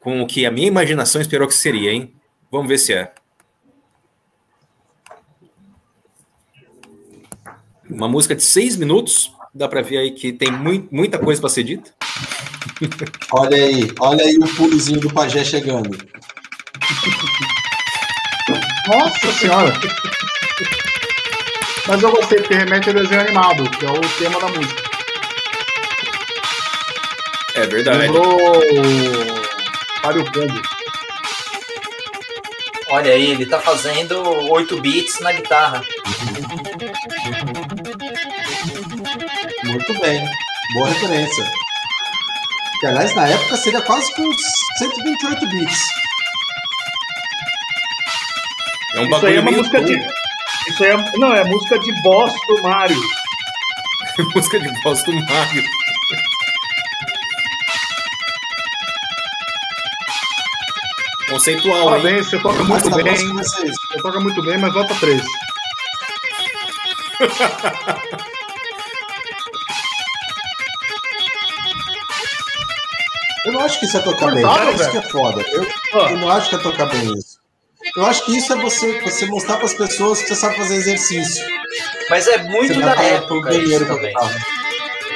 com 0.00 0.22
o 0.22 0.26
que 0.26 0.46
a 0.46 0.50
minha 0.50 0.66
imaginação 0.66 1.20
esperou 1.20 1.46
que 1.46 1.52
seria, 1.54 1.92
hein? 1.92 2.14
Vamos 2.50 2.66
ver 2.66 2.78
se 2.78 2.94
é. 2.94 3.12
Uma 7.88 8.08
música 8.08 8.34
de 8.34 8.42
seis 8.42 8.76
minutos, 8.76 9.30
dá 9.54 9.68
para 9.68 9.82
ver 9.82 9.98
aí 9.98 10.10
que 10.12 10.32
tem 10.32 10.50
mui- 10.50 10.88
muita 10.90 11.18
coisa 11.18 11.38
para 11.38 11.50
ser 11.50 11.64
dita. 11.64 11.92
Olha 13.32 13.56
aí, 13.62 13.92
olha 14.00 14.24
aí 14.24 14.36
o 14.38 14.56
pulozinho 14.56 15.00
do 15.00 15.12
pajé 15.12 15.44
chegando. 15.44 15.90
Nossa 18.88 19.32
senhora! 19.34 19.72
Mas 21.90 22.00
eu 22.04 22.12
gostei, 22.12 22.38
porque 22.38 22.54
remete 22.54 22.90
a 22.90 22.92
desenho 22.92 23.20
animado, 23.20 23.68
que 23.68 23.84
é 23.84 23.90
o 23.90 24.00
tema 24.16 24.38
da 24.38 24.46
música. 24.46 24.82
É 27.56 27.66
verdade. 27.66 27.98
Lembrou 27.98 28.38
Mario 30.04 30.24
Combo. 30.32 30.62
Olha 32.90 33.10
aí, 33.10 33.32
ele 33.32 33.44
tá 33.44 33.58
fazendo 33.58 34.22
8 34.52 34.80
bits 34.80 35.18
na 35.18 35.32
guitarra. 35.32 35.82
Muito 39.64 40.00
bem. 40.00 40.24
Boa 40.74 40.88
referência. 40.90 41.44
Que, 42.78 42.86
aliás, 42.86 43.12
na 43.16 43.26
época 43.26 43.56
seria 43.56 43.82
quase 43.82 44.12
uns 44.16 44.36
128 44.78 45.48
bits. 45.48 45.80
É 48.94 49.00
um 49.00 49.10
Isso 49.10 49.26
aí 49.26 49.36
é 49.36 49.40
uma 49.40 49.50
música 49.50 49.82
de. 49.82 50.19
Isso 50.70 50.84
aí 50.84 50.90
é, 50.90 51.18
não, 51.18 51.34
é 51.34 51.44
música 51.44 51.78
de 51.78 52.02
boss 52.02 52.32
do 52.46 52.62
Mario. 52.62 53.00
música 54.34 54.60
de 54.60 54.82
voz 54.82 55.02
do 55.02 55.12
Mario. 55.12 55.64
Conceitual, 61.28 61.78
hein? 61.78 61.84
Parabéns, 61.84 62.30
você 62.30 62.38
toca 62.38 62.64
muito 62.64 62.90
tá 62.90 63.02
bem. 63.02 63.14
isso. 63.14 63.56
Você 63.56 64.02
toca 64.02 64.20
muito 64.20 64.42
bem, 64.42 64.58
mas 64.58 64.72
nota 64.74 64.94
3. 64.94 65.22
Eu 73.46 73.52
não 73.52 73.60
acho 73.60 73.78
que 73.80 73.86
isso 73.86 73.96
é 73.96 74.00
tocar 74.02 74.32
bem. 74.32 74.42
Cortável, 74.42 74.74
Isso 74.74 74.90
que 74.90 74.98
é 74.98 75.02
foda. 75.02 75.44
Eu, 75.48 75.66
eu 75.94 76.18
não 76.18 76.30
acho 76.30 76.50
que 76.50 76.56
é 76.56 76.58
tocar 76.58 76.86
bem 76.86 77.14
isso. 77.16 77.29
Eu 77.96 78.06
acho 78.06 78.24
que 78.24 78.36
isso 78.36 78.52
é 78.52 78.56
você, 78.56 79.00
você 79.00 79.26
mostrar 79.26 79.56
para 79.56 79.66
as 79.66 79.74
pessoas 79.74 80.22
que 80.22 80.28
você 80.28 80.34
sabe 80.36 80.56
fazer 80.56 80.76
exercício. 80.76 81.44
Mas 82.08 82.26
é 82.28 82.38
muito 82.44 82.74
Você 82.74 82.80
da 82.80 82.94
época 82.94 83.54
isso 83.54 83.84
também. 83.86 84.12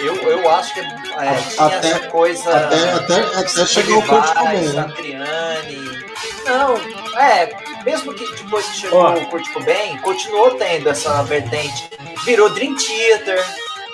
Eu, 0.00 0.14
eu 0.16 0.50
acho 0.50 0.74
que 0.74 0.80
é, 0.80 0.84
tinha 0.84 1.66
Até- 1.66 1.88
essa 1.88 2.00
coisa. 2.08 2.50
Até, 2.56 2.90
até, 2.92 3.14
até 3.38 3.66
chegar 3.66 3.96
o 3.96 4.02
Kurt 4.02 4.34
Cobain, 4.34 4.60
né? 4.60 4.72
Satriani. 4.72 6.04
Não, 6.46 6.76
é, 7.20 7.56
mesmo 7.84 8.12
que 8.12 8.26
depois 8.42 8.66
que 8.66 8.76
chegou 8.80 9.00
Ó. 9.00 9.14
o 9.14 9.26
Kurt 9.26 9.48
Cobain, 9.52 9.96
continuou 9.98 10.50
tendo 10.56 10.90
essa 10.90 11.22
vertente. 11.22 11.88
Virou 12.24 12.50
Dream 12.50 12.74
Theater, 12.76 13.42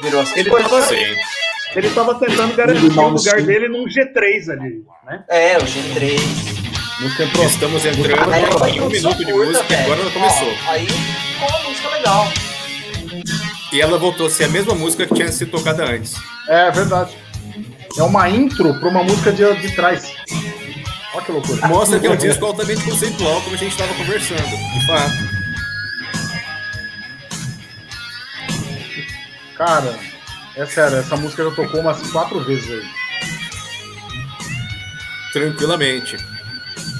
virou 0.02 0.22
essas 0.22 0.36
Ele 0.36 0.50
coisas. 0.50 0.70
tava-. 0.70 0.94
Ele 1.76 1.86
estava 1.86 2.14
tentando 2.16 2.54
garantir 2.56 2.86
o 2.98 3.08
lugar 3.08 3.42
dele 3.42 3.68
num 3.68 3.84
G3 3.84 4.50
ali, 4.50 4.84
né? 5.06 5.22
É, 5.28 5.56
o 5.58 5.60
G3. 5.60 6.59
Música. 7.00 7.24
Estamos 7.46 7.86
entrando 7.86 8.34
em 8.68 8.80
um 8.82 8.88
minuto 8.90 9.24
de 9.24 9.32
música 9.32 9.72
e 9.72 9.74
agora 9.74 10.00
ela 10.02 10.10
começou. 10.10 10.54
Aí 10.68 10.86
ficou 10.86 11.48
uma 11.48 11.68
música 11.70 11.88
legal. 11.88 12.28
E 13.72 13.80
ela 13.80 13.98
voltou 13.98 14.26
a 14.26 14.30
ser 14.30 14.44
a 14.44 14.48
mesma 14.48 14.74
música 14.74 15.06
que 15.06 15.14
tinha 15.14 15.32
sido 15.32 15.50
tocada 15.50 15.82
antes. 15.86 16.14
É 16.46 16.70
verdade. 16.70 17.16
É 17.96 18.02
uma 18.02 18.28
intro 18.28 18.78
para 18.78 18.88
uma 18.90 19.02
música 19.02 19.32
de, 19.32 19.50
de 19.62 19.74
trás. 19.74 20.12
Olha 21.14 21.24
que 21.24 21.32
loucura. 21.32 21.68
Mostra 21.68 21.98
que 21.98 22.06
é 22.06 22.10
um 22.10 22.16
disco 22.16 22.44
altamente 22.44 22.84
conceitual, 22.84 23.40
como 23.40 23.56
a 23.56 23.58
gente 23.58 23.72
estava 23.72 23.94
conversando, 23.94 24.42
de 24.42 24.86
fato. 24.86 25.40
Cara, 29.56 29.98
é 30.54 30.66
sério, 30.66 30.98
essa 30.98 31.16
música 31.16 31.44
já 31.44 31.50
tocou 31.52 31.80
umas 31.80 31.98
quatro 32.10 32.44
vezes 32.44 32.70
aí. 32.70 32.84
Tranquilamente. 35.32 36.29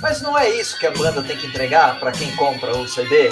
Mas 0.03 0.21
não 0.23 0.37
é 0.39 0.49
isso 0.51 0.79
que 0.79 0.87
a 0.87 0.91
banda 0.91 1.23
tem 1.23 1.37
que 1.37 1.47
entregar 1.47 1.99
pra 2.01 2.11
quem 2.13 2.31
compra 2.37 2.77
o 2.77 2.87
CD? 2.89 3.29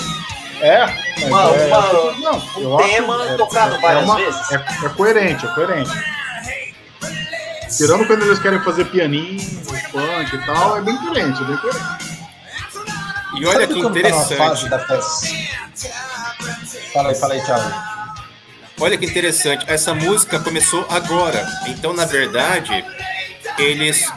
É, 0.61 0.85
Uma- 1.27 1.43
é, 1.55 1.67
uma- 1.67 2.13
não, 2.19 2.33
um 2.59 2.79
acho- 2.79 2.89
tema 2.89 3.37
tocado 3.37 3.81
várias 3.81 4.13
vezes. 4.15 4.51
É, 4.53 4.57
é 4.57 4.89
coerente, 4.91 5.47
é 5.47 5.49
coerente. 5.51 5.91
Tirando 7.77 8.07
quando 8.07 8.23
eles 8.25 8.39
querem 8.39 8.61
fazer 8.65 8.87
pianinho, 8.87 9.39
funk 9.93 10.35
e 10.35 10.47
tal, 10.47 10.79
é 10.79 10.81
bem 10.81 10.97
coerente, 10.97 11.41
é 11.43 11.45
bem 11.45 11.57
coerente. 11.59 12.19
E 13.37 13.47
olha 13.47 13.61
Sabe 13.61 13.75
que 13.75 13.83
tá 13.83 13.89
interessante. 13.89 14.69
festa? 14.69 14.79
Fala 16.93 17.09
aí, 17.11 17.15
fala 17.15 17.35
aí, 17.35 17.41
Thiago. 17.45 17.75
Olha 18.81 18.97
que 18.99 19.07
interessante. 19.07 19.65
Essa 19.69 19.95
música 19.95 20.39
começou 20.41 20.87
agora. 20.89 21.47
Então, 21.67 21.93
na 21.93 22.05
verdade, 22.05 22.85
eles 23.59 24.11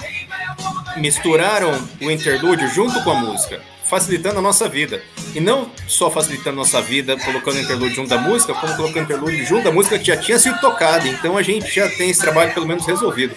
misturaram 0.98 1.72
o 2.02 2.12
interlúdio 2.12 2.68
junto 2.70 3.04
com 3.04 3.12
a 3.12 3.16
música, 3.16 3.62
facilitando 3.86 4.40
a 4.40 4.42
nossa 4.42 4.68
vida. 4.68 5.02
E 5.34 5.40
não 5.40 5.72
só 5.88 6.10
facilitando 6.10 6.50
a 6.50 6.64
nossa 6.64 6.82
vida, 6.82 7.18
colocando 7.18 7.56
o 7.56 7.60
interlúdio 7.62 7.96
junto 7.96 8.10
da 8.10 8.18
música, 8.18 8.54
como 8.54 8.76
colocando 8.76 9.02
o 9.02 9.04
interlúdio 9.04 9.46
junto 9.46 9.64
da 9.64 9.72
música 9.72 9.98
que 10.00 10.06
já 10.06 10.18
tinha 10.18 10.40
sido 10.40 10.60
tocada. 10.60 11.08
Então 11.08 11.38
a 11.38 11.42
gente 11.42 11.74
já 11.74 11.90
tem 11.90 12.10
esse 12.10 12.22
trabalho 12.22 12.54
pelo 12.54 12.68
menos 12.68 12.86
resolvido. 12.86 13.36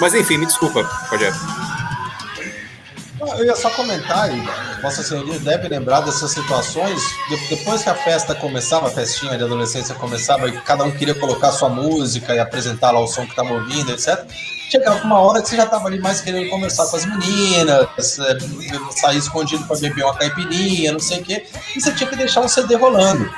Mas 0.00 0.14
enfim, 0.14 0.38
me 0.38 0.46
desculpa, 0.46 0.82
Rogério. 1.10 1.67
Eu 3.20 3.44
ia 3.44 3.56
só 3.56 3.68
comentar, 3.70 4.30
e 4.32 4.80
Vossa 4.80 5.02
Senhoria 5.02 5.38
deve 5.40 5.68
lembrar 5.68 6.00
dessas 6.02 6.30
situações. 6.30 7.00
de- 7.28 7.48
Depois 7.56 7.82
que 7.82 7.90
a 7.90 7.94
festa 7.94 8.34
começava, 8.34 8.86
a 8.88 8.90
festinha 8.90 9.36
de 9.36 9.42
adolescência 9.44 9.94
começava, 9.94 10.48
e 10.48 10.52
cada 10.60 10.84
um 10.84 10.90
queria 10.90 11.14
colocar 11.14 11.50
sua 11.52 11.68
música 11.68 12.34
e 12.34 12.38
apresentar 12.38 12.90
lá 12.92 13.00
o 13.00 13.06
som 13.08 13.24
que 13.24 13.30
estava 13.30 13.52
ouvindo, 13.52 13.90
etc. 13.92 14.24
Chegava 14.70 15.02
uma 15.02 15.18
hora 15.20 15.40
que 15.42 15.48
você 15.48 15.56
já 15.56 15.64
estava 15.64 15.88
ali 15.88 15.98
mais 15.98 16.20
querendo 16.20 16.48
conversar 16.50 16.86
com 16.86 16.96
as 16.96 17.04
meninas, 17.06 18.18
é, 18.18 18.38
sair 19.00 19.16
escondido 19.18 19.64
para 19.64 19.78
beber 19.78 20.04
uma 20.04 20.14
caipirinha, 20.14 20.92
não 20.92 21.00
sei 21.00 21.20
o 21.20 21.24
quê, 21.24 21.46
e 21.74 21.80
você 21.80 21.90
tinha 21.92 22.08
que 22.08 22.16
deixar 22.16 22.40
um 22.42 22.48
CD 22.48 22.76
rolando. 22.76 23.28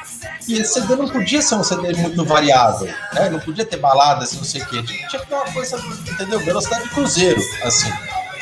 E 0.49 0.59
esse 0.59 0.75
CD 0.75 0.97
não 0.97 1.09
podia 1.09 1.41
ser 1.41 1.55
um 1.55 1.63
CD 1.63 1.93
muito 1.95 2.25
variável, 2.25 2.93
né? 3.13 3.29
não 3.31 3.39
podia 3.39 3.65
ter 3.65 3.77
baladas, 3.77 4.33
não 4.33 4.43
sei 4.45 4.61
o 4.63 4.67
quê. 4.67 4.83
Tinha 4.83 5.21
que 5.23 5.27
ter 5.29 5.35
uma 5.35 5.45
coisa, 5.53 5.77
entendeu? 6.11 6.41
Velocidade 6.41 6.83
de 6.85 6.89
cruzeiro, 6.91 7.41
assim. 7.63 7.93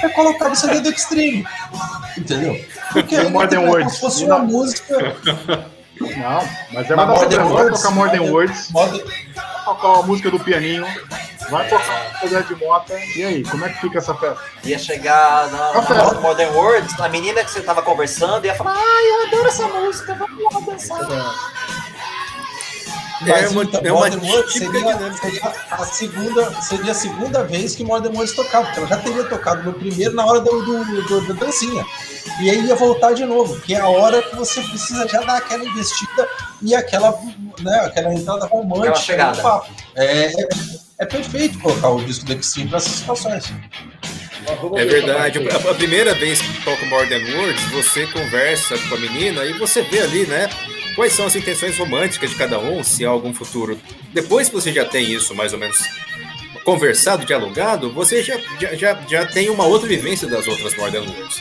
Eu 0.03 0.11
colocava 0.11 0.53
o 0.53 0.57
CD 0.57 0.81
do 0.81 0.91
Extreme, 0.91 1.47
entendeu? 2.17 2.65
Porque 2.93 3.17
aí 3.17 3.29
Modern 3.31 3.63
como 3.63 3.73
Words. 3.75 3.95
se 3.95 4.01
fosse 4.01 4.25
uma 4.25 4.39
música. 4.39 5.17
Não, 6.01 6.49
mas 6.73 6.91
é 6.91 6.95
dar 6.97 7.07
Modern 7.07 7.49
Words- 7.49 7.83
tocar 7.83 7.95
Modern 7.95 8.31
Words, 8.31 8.71
Modern- 8.71 9.11
tocar 9.65 9.99
a 9.99 10.03
música 10.03 10.31
do 10.31 10.39
pianinho, 10.39 10.87
vai 11.51 11.69
tocar 11.69 11.93
a 11.93 12.23
música 12.23 12.43
de 12.43 12.55
Mota. 12.65 12.95
E 13.17 13.25
aí, 13.25 13.43
como 13.43 13.65
é 13.67 13.69
que 13.71 13.81
fica 13.81 13.99
essa 13.99 14.15
festa? 14.15 14.41
Ia 14.65 14.79
chegar 14.79 15.49
na, 15.51 15.73
na. 15.83 16.21
Modern 16.21 16.55
Words, 16.55 17.01
a 17.01 17.09
menina 17.09 17.43
que 17.43 17.51
você 17.51 17.61
tava 17.61 17.83
conversando 17.83 18.45
ia 18.47 18.55
falar: 18.55 18.75
Ai, 18.77 19.09
eu 19.11 19.27
adoro 19.27 19.49
essa 19.49 19.67
música, 19.67 20.15
vamos 20.15 20.45
lá 20.55 20.61
dançar. 20.61 21.01
É 21.01 21.98
Mas 23.21 23.51
uma- 23.53 23.65
então, 23.65 23.81
é 23.85 23.93
uma 23.93 24.07
seria, 24.49 25.13
seria 25.21 25.53
a 25.71 25.85
segunda, 25.85 26.63
seria 26.63 26.93
a 26.93 26.95
segunda 26.95 27.43
vez 27.45 27.75
que 27.75 27.85
Modern 27.85 28.15
Words 28.17 28.35
tocava, 28.35 28.67
porque 28.67 28.79
ela 28.81 28.89
já 28.89 28.97
teria 28.99 29.25
tocado 29.25 29.63
no 29.65 29.73
primeiro 29.73 30.15
na 30.15 30.25
hora 30.25 30.41
do, 30.41 30.63
do, 30.65 31.03
do- 31.03 31.35
da 31.35 31.35
dancinha. 31.47 31.85
E 32.41 32.49
aí 32.51 32.65
ia 32.67 32.77
voltar 32.77 33.13
de 33.15 33.25
novo, 33.25 33.59
que 33.61 33.75
é 33.75 33.81
a 33.81 33.89
hora 33.89 34.23
que 34.23 34.37
você 34.37 34.61
precisa 34.63 35.09
já 35.09 35.21
dar 35.23 35.39
aquela 35.39 35.65
investida 35.65 36.29
e 36.63 36.75
aquela, 36.75 37.19
né, 37.61 37.81
aquela 37.87 38.15
entrada 38.15 38.47
romântica 38.47 38.87
no 39.37 39.43
papo. 39.43 39.71
É, 39.97 40.33
é 40.99 41.07
perfeito 41.07 41.59
colocar 41.59 41.89
o 41.89 42.05
disco 42.05 42.25
do 42.27 42.33
Extreme 42.35 42.69
para 42.69 42.79
essas 42.79 42.93
situações. 42.93 43.45
É 44.77 44.85
verdade. 44.85 45.39
A, 45.49 45.71
a 45.71 45.75
primeira 45.75 46.15
vez 46.15 46.41
que 46.41 46.63
toca 46.65 46.87
Modern 46.87 47.37
Words, 47.37 47.63
você 47.73 48.07
conversa 48.07 48.79
com 48.89 48.95
a 48.95 48.99
menina 48.99 49.45
e 49.45 49.53
você 49.59 49.83
vê 49.83 50.01
ali, 50.01 50.27
né? 50.27 50.49
Quais 50.99 51.13
são 51.13 51.27
as 51.27 51.37
intenções 51.37 51.79
românticas 51.79 52.31
de 52.31 52.35
cada 52.35 52.59
um, 52.59 52.83
se 52.83 53.07
há 53.07 53.09
algum 53.09 53.33
futuro. 53.33 53.81
Depois 54.13 54.49
que 54.49 54.55
você 54.57 54.73
já 54.73 54.85
tem 54.85 55.13
isso 55.13 55.33
mais 55.33 55.53
ou 55.53 55.59
menos 55.61 55.79
conversado, 56.65 57.25
dialogado, 57.25 57.93
você 57.93 58.21
já, 58.21 58.37
já, 58.61 58.75
já, 58.75 59.01
já 59.09 59.25
tem 59.25 59.49
uma 59.49 59.65
outra 59.65 59.87
vivência 59.87 60.27
das 60.27 60.49
outras 60.49 60.77
Modern 60.77 61.07
Words. 61.09 61.41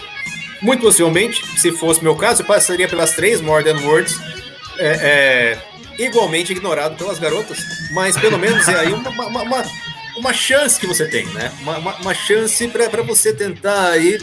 Muito 0.61 0.81
possivelmente, 0.81 1.43
se 1.59 1.71
fosse 1.71 2.03
meu 2.03 2.15
caso, 2.15 2.43
eu 2.43 2.45
passaria 2.45 2.88
pelas 2.88 3.13
três 3.13 3.41
Modern 3.41 3.84
Words 3.84 4.19
é, 4.77 5.57
é, 5.97 6.03
igualmente 6.05 6.51
ignorado 6.51 6.95
pelas 6.95 7.17
garotas, 7.17 7.57
mas 7.93 8.15
pelo 8.15 8.38
menos 8.38 8.67
é 8.67 8.75
aí 8.75 8.93
uma, 8.93 9.09
uma, 9.09 9.41
uma, 9.41 9.63
uma 10.17 10.34
chance 10.34 10.79
que 10.79 10.85
você 10.85 11.07
tem, 11.07 11.25
né? 11.29 11.51
Uma, 11.61 11.79
uma, 11.79 11.95
uma 11.95 12.13
chance 12.13 12.67
para 12.67 13.01
você 13.01 13.34
tentar 13.34 13.89
aí 13.89 14.21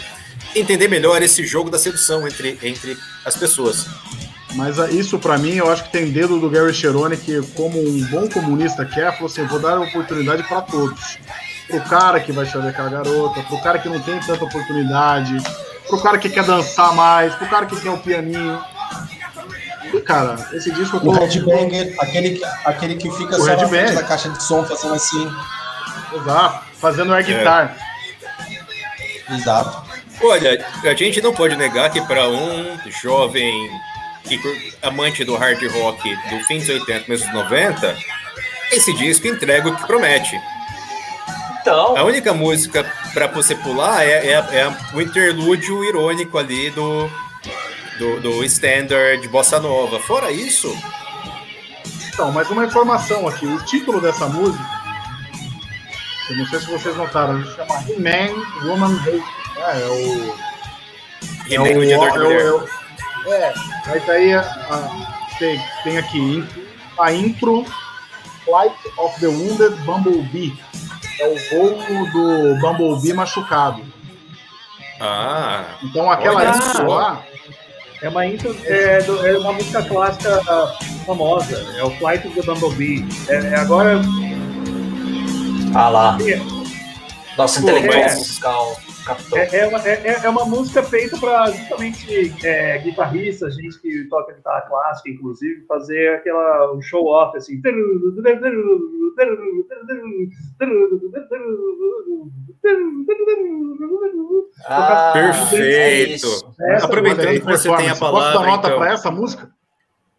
entender 0.55 0.87
melhor 0.87 1.21
esse 1.25 1.45
jogo 1.45 1.71
da 1.71 1.79
sedução 1.81 2.25
entre, 2.25 2.57
entre 2.63 2.97
as 3.25 3.37
pessoas. 3.37 3.89
Mas 4.55 4.79
ah, 4.79 4.89
isso, 4.89 5.19
pra 5.19 5.37
mim, 5.37 5.55
eu 5.55 5.71
acho 5.71 5.85
que 5.85 5.93
tem 5.93 6.11
dedo 6.11 6.39
do 6.39 6.49
Gary 6.49 6.73
Cherone, 6.73 7.17
que, 7.17 7.43
como 7.55 7.79
um 7.79 8.05
bom 8.07 8.29
comunista 8.29 8.85
que 8.85 9.01
é, 9.01 9.11
falou 9.11 9.27
assim: 9.27 9.45
vou 9.47 9.59
dar 9.59 9.79
oportunidade 9.81 10.43
pra 10.45 10.61
todos. 10.61 11.19
Pro 11.69 11.81
cara 11.83 12.21
que 12.21 12.31
vai 12.31 12.47
chavecar 12.47 12.87
a 12.87 12.91
garota, 12.91 13.43
pro 13.43 13.61
cara 13.63 13.79
que 13.79 13.89
não 13.89 13.99
tem 14.01 14.21
tanta 14.21 14.45
oportunidade, 14.45 15.37
pro 15.89 16.01
cara 16.01 16.19
que 16.19 16.29
quer 16.29 16.45
dançar 16.45 16.95
mais, 16.95 17.35
pro 17.35 17.49
cara 17.49 17.67
que 17.67 17.81
quer 17.81 17.91
o 17.91 17.99
pianinho. 17.99 18.63
E, 19.93 20.01
cara, 20.01 20.37
esse 20.53 20.71
disco 20.73 20.99
eu 20.99 21.01
tô. 21.01 21.11
O 21.11 21.15
headbanger, 21.15 21.95
aquele, 21.99 22.41
aquele 22.65 22.95
que 22.97 23.11
fica 23.13 23.37
O 23.37 23.41
só 23.41 23.57
na 23.57 23.69
frente 23.69 23.93
da 23.93 24.03
caixa 24.03 24.29
de 24.29 24.43
som 24.43 24.65
fazendo 24.65 24.95
assim. 24.95 25.31
Exato, 26.15 26.65
fazendo 26.79 27.13
air 27.13 27.25
guitar. 27.25 27.77
Exato. 29.31 29.83
Olha, 30.23 30.65
a 30.85 30.95
gente 30.95 31.21
não 31.21 31.35
pode 31.35 31.57
negar 31.57 31.91
que 31.91 32.01
para 32.01 32.29
um 32.29 32.79
jovem 33.03 33.53
que, 34.29 34.75
amante 34.83 35.25
do 35.25 35.37
hard 35.37 35.63
rock 35.73 36.17
do 36.31 36.41
fim 36.47 36.59
dos 36.59 36.69
80, 36.69 37.01
começo 37.05 37.25
dos 37.25 37.35
90, 37.35 37.97
esse 38.73 38.93
disco 38.95 39.27
entrega 39.27 39.69
o 39.69 39.77
que 39.77 39.87
promete. 39.87 40.39
Então, 41.61 41.97
A 41.97 42.03
única 42.05 42.33
música 42.35 42.85
para 43.15 43.27
você 43.29 43.55
pular 43.55 44.03
é, 44.05 44.27
é- 44.33 44.33
é 44.33 44.77
o 44.93 45.01
interlúdio 45.01 45.83
irônico 45.85 46.37
ali 46.37 46.71
do, 46.71 47.09
do, 47.99 48.21
do 48.21 48.45
standard 48.45 49.27
Bossa 49.29 49.59
Nova. 49.61 49.99
Fora 50.01 50.31
isso, 50.31 50.75
Então, 52.13 52.31
mas 52.33 52.51
uma 52.51 52.65
informação 52.67 53.27
aqui: 53.27 53.47
o 53.47 53.65
título 53.65 53.99
dessa 54.01 54.27
música, 54.27 54.63
eu 56.31 56.37
não 56.37 56.47
sei 56.47 56.61
se 56.61 56.67
vocês 56.67 56.97
notaram, 56.97 57.39
ele 57.41 57.51
chama 57.51 57.83
He-Man 57.89 58.35
Woman 58.65 58.97
Hate. 59.01 59.23
É, 59.57 59.81
é 59.81 59.87
o. 59.87 60.37
e 61.49 61.59
nem 61.59 61.77
o 61.79 61.83
é 61.83 61.97
o- 61.99 62.31
é 62.33 62.53
o- 62.53 62.69
É, 63.27 63.53
mas 63.87 64.09
aí 64.09 64.35
a- 64.35 64.41
a- 64.41 65.37
tem, 65.39 65.61
tem 65.83 65.99
aqui 65.99 66.45
a 66.99 67.13
intro 67.13 67.65
Flight 68.45 68.75
of 68.99 69.19
the 69.21 69.27
Wounded 69.27 69.75
Bumblebee. 69.85 70.59
É 71.21 71.27
o 71.29 71.37
voo 71.51 72.07
do 72.13 72.61
Bumblebee 72.61 73.13
machucado. 73.15 73.83
Ah, 75.01 75.65
Então 75.83 76.11
aquela 76.11 76.37
Olha 76.41 76.51
intro 76.51 76.73
só. 76.73 76.83
lá, 76.83 77.23
É 78.03 78.09
uma, 78.11 78.27
intro, 78.27 78.55
é, 78.65 79.01
do- 79.03 79.27
é 79.27 79.39
uma 79.39 79.53
música 79.55 79.83
clássica 79.83 80.39
ah, 80.47 80.77
famosa, 81.07 81.57
é 81.79 81.83
o 81.83 81.91
Flight 81.99 82.27
of 82.29 82.39
the 82.39 82.43
Bumblebee. 82.43 83.07
É, 83.29 83.35
é 83.37 83.57
agora, 83.57 84.01
ah 85.75 85.89
lá, 85.89 86.19
é, 86.21 86.37
nosso 87.39 87.63
Pô, 87.63 87.69
intelectual 87.71 88.17
musical. 88.19 88.77
Captou. 89.05 89.39
É, 89.39 89.49
é 89.59 89.67
uma, 89.67 89.79
é, 89.87 89.93
é- 90.09 90.21
é 90.25 90.29
uma 90.29 90.45
música 90.47 90.83
feita 90.83 91.19
para 91.19 91.51
justamente 91.51 92.35
é, 92.45 92.79
guitarristas, 92.79 93.55
gente 93.55 93.79
que 93.81 94.05
toca 94.05 94.33
guitarra 94.33 94.63
clássica, 94.63 95.11
inclusive, 95.11 95.65
fazer 95.67 96.15
aquela 96.15 96.73
um 96.75 96.81
show 96.81 97.07
off 97.07 97.37
assim. 97.37 97.61
Ah, 104.67 105.13
Perfeito. 105.13 106.55
é 106.61 106.77
Aproveitando 106.83 107.41
que 107.41 107.45
você 107.45 107.69
tem 107.77 107.89
a 107.89 107.95
Performance. 107.95 107.99
Posso 108.01 108.01
palavra, 108.01 108.39
dar 108.39 108.47
nota 108.47 108.69
então. 108.69 108.79
para 108.79 108.93
essa 108.93 109.11
música? 109.11 109.51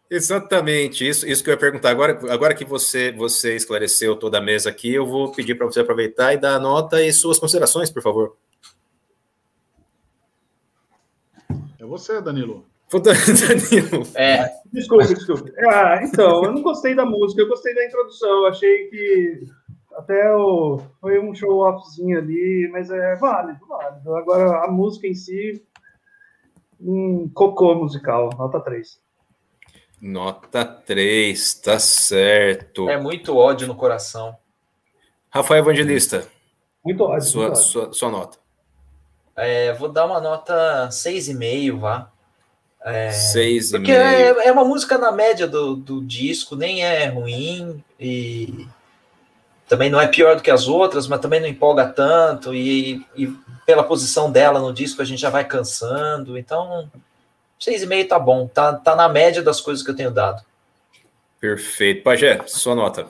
Exatamente, 0.09 1.07
isso, 1.07 1.27
isso 1.27 1.43
que 1.43 1.49
eu 1.49 1.53
ia 1.53 1.59
perguntar. 1.59 1.89
Agora, 1.89 2.19
agora 2.31 2.53
que 2.53 2.63
você, 2.63 3.11
você 3.11 3.55
esclareceu 3.55 4.15
toda 4.15 4.37
a 4.37 4.41
mesa 4.41 4.69
aqui, 4.69 4.93
eu 4.93 5.05
vou 5.05 5.31
pedir 5.31 5.55
para 5.55 5.65
você 5.65 5.79
aproveitar 5.79 6.31
e 6.33 6.37
dar 6.37 6.55
a 6.55 6.59
nota 6.59 7.01
e 7.03 7.11
suas 7.11 7.39
considerações, 7.39 7.89
por 7.89 8.03
favor. 8.03 8.35
É 11.85 11.87
você, 11.87 12.19
Danilo. 12.21 12.65
Danilo. 12.91 14.07
É, 14.15 14.51
Desculpe, 14.71 15.07
desculpe. 15.13 15.53
Ah, 15.67 15.99
então, 16.03 16.43
eu 16.43 16.51
não 16.51 16.61
gostei 16.61 16.93
da 16.95 17.05
música, 17.05 17.41
eu 17.41 17.47
gostei 17.47 17.73
da 17.73 17.85
introdução. 17.85 18.29
Eu 18.29 18.47
achei 18.47 18.87
que 18.89 19.47
até 19.93 20.33
o, 20.35 20.79
foi 20.99 21.19
um 21.19 21.33
show 21.33 21.59
offzinho 21.59 22.17
ali, 22.17 22.67
mas 22.71 22.89
é 22.89 23.15
válido, 23.15 23.65
válido. 23.67 24.15
Agora, 24.15 24.65
a 24.65 24.71
música 24.71 25.07
em 25.07 25.13
si, 25.13 25.63
um 26.79 27.29
cocô 27.33 27.75
musical, 27.75 28.29
nota 28.37 28.59
3. 28.59 28.99
Nota 30.01 30.65
3, 30.65 31.53
tá 31.61 31.79
certo. 31.79 32.89
é 32.89 32.99
muito 32.99 33.35
ódio 33.35 33.67
no 33.67 33.75
coração. 33.75 34.35
Rafael 35.29 35.63
Evangelista, 35.63 36.27
Muito 36.83 37.01
ódio. 37.03 37.13
muito 37.13 37.25
sua, 37.25 37.45
ódio. 37.47 37.55
sua, 37.61 37.93
sua 37.93 38.09
nota. 38.11 38.44
É, 39.35 39.73
vou 39.73 39.89
dar 39.89 40.05
uma 40.05 40.21
nota 40.21 40.87
6,5, 40.89 41.79
vá. 41.79 42.09
Seis 43.11 43.69
e 43.69 43.71
Porque 43.71 43.91
meio. 43.91 44.03
é, 44.03 44.47
é 44.47 44.51
uma 44.51 44.63
música 44.63 44.97
na 44.97 45.11
média 45.11 45.47
do, 45.47 45.75
do 45.75 46.03
disco, 46.03 46.55
nem 46.55 46.83
é 46.83 47.07
ruim 47.07 47.83
e 47.99 48.67
também 49.67 49.89
não 49.89 49.99
é 49.99 50.07
pior 50.07 50.35
do 50.35 50.43
que 50.43 50.51
as 50.51 50.67
outras, 50.67 51.07
mas 51.07 51.19
também 51.19 51.39
não 51.39 51.47
empolga 51.47 51.87
tanto 51.87 52.53
e, 52.53 53.03
e 53.15 53.27
pela 53.65 53.83
posição 53.83 54.31
dela 54.31 54.59
no 54.59 54.71
disco 54.71 55.01
a 55.01 55.05
gente 55.05 55.19
já 55.19 55.31
vai 55.31 55.43
cansando. 55.43 56.37
Então, 56.37 56.89
6,5 57.59 58.07
tá 58.07 58.19
bom, 58.19 58.47
tá, 58.47 58.73
tá 58.73 58.95
na 58.95 59.09
média 59.09 59.41
das 59.41 59.59
coisas 59.59 59.83
que 59.83 59.89
eu 59.89 59.95
tenho 59.95 60.11
dado. 60.11 60.43
Perfeito. 61.39 62.03
Pajé, 62.03 62.43
sua 62.45 62.75
nota. 62.75 63.07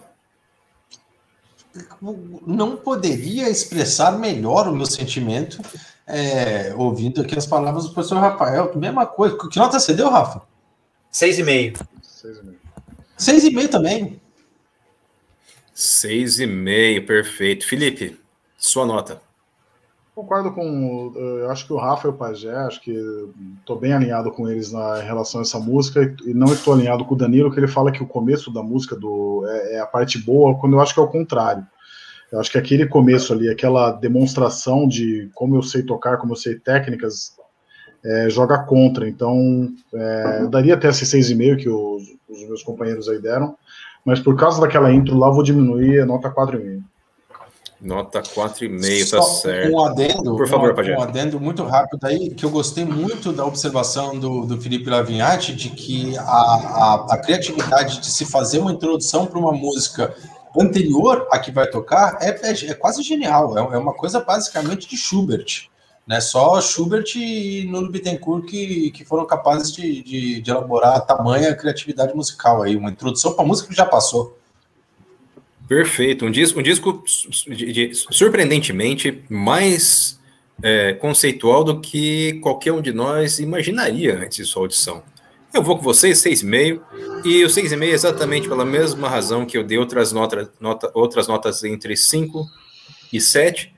Não 2.48 2.78
poderia 2.78 3.50
expressar 3.50 4.12
melhor 4.18 4.70
o 4.70 4.76
meu 4.76 4.86
sentimento 4.86 5.62
é, 6.07 6.73
ouvindo 6.76 7.22
aqui 7.22 7.38
as 7.38 7.45
palavras 7.45 7.86
do 7.86 7.94
professor 7.94 8.19
Rafael. 8.19 8.72
Mesma 8.76 9.06
coisa. 9.06 9.38
Que 9.49 9.57
nota 9.57 9.80
você 9.80 9.94
deu, 9.94 10.10
Rafa? 10.10 10.41
6,5. 11.11 11.11
Seis 11.11 11.38
e 11.40 11.44
meio. 11.44 11.73
Seis 13.18 13.44
e 13.44 13.52
meio 13.52 13.69
também. 13.69 14.22
Seis 15.73 16.40
e 16.40 16.45
meio, 16.48 17.06
perfeito. 17.06 17.68
Felipe, 17.68 18.19
sua 18.57 18.86
nota. 18.86 19.22
Concordo 20.14 20.52
com. 20.53 21.11
eh, 21.15 21.41
Eu 21.44 21.52
acho 21.52 21.68
que 21.68 21.73
o 21.73 21.77
Rafa 21.77 22.07
e 22.07 22.10
o 22.10 22.14
Pajé, 22.14 22.56
acho 22.56 22.82
que 22.82 22.91
estou 23.60 23.77
bem 23.77 23.91
alinhado 23.91 24.32
com 24.32 24.49
eles 24.49 24.72
na, 24.72 25.02
em 25.02 25.06
relação 25.06 25.41
a 25.41 25.44
essa 25.44 25.60
música, 25.60 26.02
e, 26.02 26.32
e 26.32 26.34
não 26.34 26.53
estou 26.53 26.73
alinhado 26.73 27.03
com 27.03 27.15
o 27.15 27.18
Danilo, 27.18 27.52
que 27.52 27.60
ele 27.60 27.68
fala 27.68 27.91
que 27.91 28.02
o 28.02 28.07
começo 28.07 28.49
da 28.52 28.64
música 28.64 28.95
do, 28.95 29.45
é, 29.45 29.76
é 29.76 29.80
a 29.82 29.86
parte 29.86 30.18
boa, 30.18 30.57
quando 30.57 30.73
eu 30.73 30.82
acho 30.82 30.94
que 30.94 30.99
é 31.02 31.03
o 31.03 31.07
contrário. 31.10 31.68
Eu 32.32 32.40
acho 32.40 32.52
que 32.52 32.58
aquele 32.58 32.88
começo 32.88 33.34
ali, 33.34 33.50
aquela 33.50 33.92
demonstração 33.92 34.88
de 34.88 35.30
como 35.34 35.56
eu 35.56 35.64
sei 35.64 35.84
tocar, 35.84 36.18
como 36.18 36.34
eu 36.34 36.38
sei 36.38 36.56
técnicas, 36.56 37.34
eh, 38.04 38.30
joga 38.30 38.60
contra. 38.60 39.08
Então, 39.08 39.70
eu 40.42 40.50
daria 40.50 40.74
até 40.74 40.90
esse 40.90 41.06
6,5 41.06 41.58
que 41.58 41.70
os, 41.70 42.04
os 42.30 42.48
meus 42.48 42.64
companheiros 42.64 43.08
aí 43.08 43.20
deram, 43.20 43.56
mas 44.04 44.20
por 44.20 44.36
causa 44.36 44.62
daquela 44.62 44.92
intro 44.92 45.18
lá, 45.18 45.28
eu 45.28 45.34
vou 45.34 45.44
diminuir 45.44 46.02
a 46.02 46.06
nota 46.06 46.30
4,5. 46.30 46.84
Nota 47.82 48.22
4,5, 48.22 49.06
Só 49.06 49.18
tá 49.18 49.24
certo. 49.24 49.74
Um 49.74 49.86
adendo, 49.86 50.36
Por 50.36 50.48
favor, 50.48 50.74
um, 50.74 50.92
um 50.92 51.02
adendo 51.02 51.40
muito 51.40 51.64
rápido 51.64 52.06
aí, 52.06 52.30
que 52.30 52.46
eu 52.46 52.50
gostei 52.50 52.86
muito 52.86 53.34
da 53.34 53.46
observação 53.46 54.18
do, 54.18 54.46
do 54.46 54.60
Felipe 54.60 54.90
Lavinhati, 54.90 55.54
de 55.54 55.70
que 55.70 56.18
a, 56.18 56.24
a, 56.24 57.06
a 57.12 57.18
criatividade 57.18 58.00
de 58.00 58.08
se 58.08 58.26
fazer 58.26 58.60
uma 58.60 58.72
introdução 58.72 59.26
para 59.26 59.38
uma 59.38 59.52
música 59.52 60.16
anterior 60.61 61.27
a 61.32 61.40
que 61.40 61.52
vai 61.52 61.68
tocar 61.68 62.18
é, 62.22 62.30
é, 62.30 62.72
é 62.72 62.73
quase 62.73 63.02
genial. 63.03 63.57
É, 63.57 63.76
é 63.76 63.77
uma 63.77 63.94
coisa 63.94 64.19
basicamente 64.19 64.88
de 64.88 64.98
Schubert. 64.98 65.69
Né? 66.07 66.22
Só 66.22 66.61
Schubert 66.61 67.15
e 67.15 67.65
Nuno 67.68 67.90
Bittencourt 67.90 68.45
que, 68.45 68.91
que 68.91 69.03
foram 69.03 69.26
capazes 69.26 69.72
de, 69.72 70.03
de, 70.03 70.41
de 70.41 70.52
elaborar 70.52 71.06
tamanha 71.06 71.56
criatividade 71.56 72.14
musical 72.15 72.61
aí, 72.61 72.76
uma 72.76 72.91
introdução 72.91 73.34
para 73.34 73.44
música 73.45 73.69
que 73.69 73.76
já 73.76 73.86
passou. 73.86 74.38
Perfeito. 75.68 76.26
Um 76.26 76.32
disco, 76.32 76.60
um 76.60 76.64
disco 76.64 77.03
de- 77.48 77.73
de- 77.73 77.95
surpreendentemente 77.95 79.23
mais 79.27 80.19
é, 80.61 80.94
conceitual 80.94 81.64
do 81.64 81.82
que 81.82 82.34
qualquer 82.41 82.72
um 82.72 82.82
de 82.82 82.94
nós 82.94 83.40
imaginaria 83.40 84.18
antes 84.18 84.38
de 84.38 84.45
sua 84.45 84.61
audição. 84.61 85.02
Eu 85.56 85.64
vou 85.64 85.77
com 85.77 85.84
vocês, 85.84 86.22
6,5, 86.22 86.82
e 87.23 87.45
o 87.45 87.48
6,5 87.48 87.82
é 87.82 87.86
exatamente 87.88 88.49
pela 88.49 88.65
mesma 88.65 89.07
razão 89.07 89.45
que 89.45 89.57
eu 89.57 89.64
dei 89.64 89.77
outras, 89.77 90.11
nota, 90.11 90.52
nota, 90.60 90.91
outras 90.94 91.30
notas 91.30 91.64
entre 91.64 91.95
5 91.95 92.45
e 93.14 93.22
7, 93.22 93.73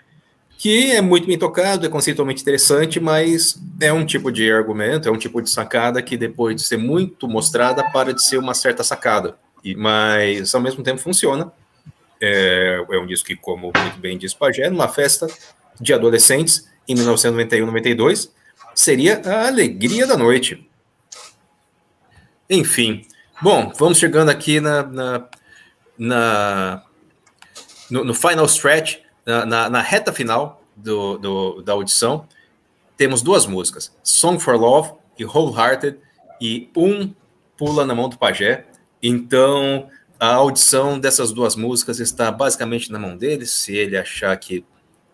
que 0.57 0.89
é 0.93 1.01
muito 1.01 1.27
bem 1.27 1.37
tocado, 1.37 1.85
é 1.85 1.89
conceitualmente 1.89 2.41
interessante, 2.41 2.99
mas 2.99 3.61
é 3.79 3.93
um 3.93 4.03
tipo 4.03 4.31
de 4.31 4.51
argumento, 4.51 5.07
é 5.07 5.11
um 5.11 5.19
tipo 5.19 5.39
de 5.39 5.51
sacada 5.51 6.01
que 6.01 6.17
depois 6.17 6.55
de 6.55 6.63
ser 6.63 6.77
muito 6.77 7.27
mostrada, 7.27 7.83
para 7.91 8.11
de 8.11 8.23
ser 8.23 8.39
uma 8.39 8.55
certa 8.55 8.83
sacada. 8.83 9.37
E, 9.63 9.75
mas 9.75 10.55
ao 10.55 10.61
mesmo 10.61 10.83
tempo 10.83 10.97
funciona. 10.97 11.51
É, 12.19 12.83
é 12.89 12.97
um 12.97 13.05
disco 13.05 13.27
que, 13.27 13.35
como 13.35 13.71
muito 13.71 13.99
bem 13.99 14.17
diz 14.17 14.33
Pajé, 14.33 14.67
numa 14.71 14.87
festa 14.87 15.27
de 15.79 15.93
adolescentes 15.93 16.67
em 16.87 16.95
1991-92, 16.95 18.31
seria 18.73 19.21
a 19.23 19.47
alegria 19.47 20.07
da 20.07 20.17
noite. 20.17 20.66
Enfim, 22.49 23.05
bom, 23.41 23.71
vamos 23.77 23.97
chegando 23.97 24.29
aqui 24.29 24.59
na, 24.59 24.83
na, 24.83 25.27
na- 25.97 26.83
no, 27.89 28.03
no 28.03 28.13
final 28.13 28.45
stretch, 28.45 28.97
na, 29.25 29.45
na- 29.45 29.69
na 29.69 29.81
reta 29.81 30.11
final 30.13 30.61
do, 30.75 31.17
do- 31.17 31.61
da 31.61 31.73
audição. 31.73 32.27
Temos 32.95 33.21
duas 33.21 33.45
músicas, 33.45 33.95
Song 34.03 34.39
for 34.39 34.55
Love 34.55 34.91
e 35.19 35.25
Wholehearted, 35.25 35.97
e 36.41 36.69
um 36.75 37.13
pula 37.57 37.85
na 37.85 37.93
mão 37.93 38.07
do 38.09 38.17
pajé. 38.17 38.65
Então, 39.01 39.87
a 40.19 40.33
audição 40.33 40.99
dessas 40.99 41.31
duas 41.31 41.55
músicas 41.55 41.99
está 41.99 42.31
basicamente 42.31 42.91
na 42.91 42.97
mão 42.97 43.15
dele. 43.15 43.45
Se 43.45 43.75
ele 43.75 43.97
achar 43.97 44.35
que, 44.37 44.63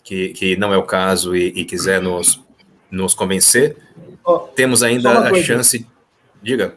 que, 0.04 0.30
que 0.30 0.56
não 0.56 0.74
é 0.74 0.78
o 0.78 0.84
caso 0.84 1.36
e, 1.36 1.48
e 1.50 1.66
quiser 1.66 2.02
nos, 2.02 2.42
nos 2.90 3.14
convencer, 3.14 3.76
Ó, 4.24 4.40
temos 4.40 4.82
ainda 4.84 5.28
a 5.28 5.30
coisa. 5.30 5.46
chance. 5.46 5.86
Diga. 6.42 6.76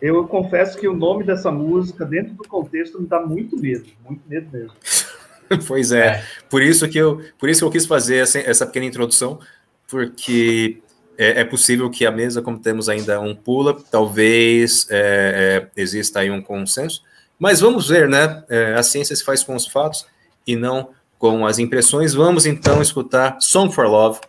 Eu 0.00 0.26
confesso 0.26 0.78
que 0.78 0.88
o 0.88 0.94
nome 0.94 1.24
dessa 1.24 1.50
música, 1.50 2.04
dentro 2.04 2.34
do 2.34 2.48
contexto, 2.48 3.00
me 3.00 3.06
dá 3.06 3.20
muito 3.20 3.56
medo. 3.56 3.86
Muito 4.04 4.22
medo 4.26 4.48
mesmo. 4.52 4.72
Pois 5.66 5.90
é, 5.90 6.24
por 6.48 6.62
isso 6.62 6.88
que 6.88 6.96
eu, 6.96 7.20
por 7.36 7.48
isso 7.48 7.62
que 7.62 7.64
eu 7.64 7.72
quis 7.72 7.84
fazer 7.84 8.18
essa, 8.18 8.38
essa 8.38 8.64
pequena 8.64 8.86
introdução, 8.86 9.40
porque 9.88 10.80
é, 11.18 11.40
é 11.40 11.44
possível 11.44 11.90
que 11.90 12.06
a 12.06 12.10
mesa, 12.12 12.40
como 12.40 12.56
temos 12.56 12.88
ainda 12.88 13.20
um 13.20 13.34
pula, 13.34 13.76
talvez 13.90 14.86
é, 14.88 15.66
é, 15.76 15.80
exista 15.82 16.20
aí 16.20 16.30
um 16.30 16.40
consenso, 16.40 17.02
mas 17.36 17.58
vamos 17.58 17.88
ver, 17.88 18.08
né? 18.08 18.44
É, 18.48 18.74
a 18.74 18.82
ciência 18.84 19.16
se 19.16 19.24
faz 19.24 19.42
com 19.42 19.56
os 19.56 19.66
fatos 19.66 20.06
e 20.46 20.54
não 20.54 20.90
com 21.18 21.44
as 21.44 21.58
impressões. 21.58 22.14
Vamos 22.14 22.46
então 22.46 22.80
escutar 22.80 23.36
Song 23.40 23.74
for 23.74 23.88
Love, 23.88 24.20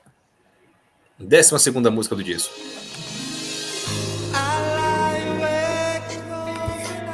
décima 1.20 1.60
segunda 1.60 1.92
música 1.92 2.16
do 2.16 2.24
disco. 2.24 2.52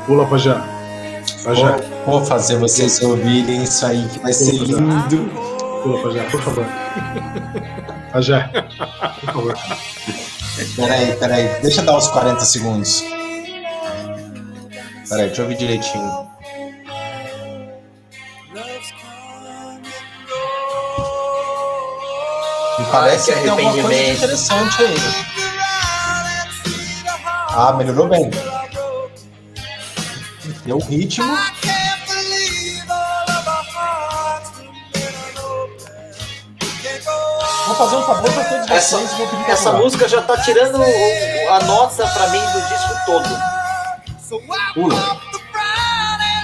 Pula, 0.07 0.25
Pajé. 0.25 0.55
Pajé. 1.43 1.63
Vou, 2.05 2.19
vou 2.19 2.25
fazer 2.25 2.57
vocês 2.57 3.01
ouvirem 3.01 3.63
isso 3.63 3.85
aí, 3.85 4.07
que 4.07 4.19
vai 4.19 4.31
ser 4.31 4.53
lindo. 4.53 5.29
Pula, 5.83 6.01
Pajé, 6.01 6.23
por 6.29 6.41
favor. 6.41 6.65
Pajé, 8.13 8.49
por 9.19 9.33
favor. 9.33 9.53
Peraí, 10.77 11.13
peraí, 11.17 11.61
deixa 11.61 11.81
eu 11.81 11.85
dar 11.85 11.97
uns 11.97 12.07
40 12.07 12.39
segundos. 12.45 13.03
Peraí, 15.09 15.27
deixa 15.27 15.41
eu 15.41 15.45
ouvir 15.45 15.57
direitinho. 15.57 16.27
Me 22.79 22.85
parece 22.91 23.31
Ai, 23.31 23.41
que 23.43 23.49
que 23.49 23.55
tem 23.55 23.67
alguma 23.67 23.83
coisa 23.83 24.11
interessante 24.13 24.83
aí. 24.83 24.95
Ah, 27.49 27.73
melhorou 27.73 28.07
bem. 28.07 28.31
Deu 30.67 30.79
ritmo. 30.79 31.25
fazer 37.77 37.95
um 37.97 38.01
favor 38.03 38.33
pra 38.33 38.43
todos 38.45 38.69
Essa- 38.71 38.97
vocês. 38.97 39.13
Vou 39.13 39.27
pedir 39.27 39.49
Essa 39.51 39.71
música 39.73 40.07
já 40.07 40.21
tá 40.21 40.41
tirando 40.41 40.79
o- 40.79 41.49
a 41.53 41.59
nota 41.65 42.07
pra 42.07 42.27
mim 42.29 42.39
do 42.39 42.61
disco 42.67 42.93
todo. 43.05 43.29
Pula. 44.73 44.95
Pula. 45.03 45.19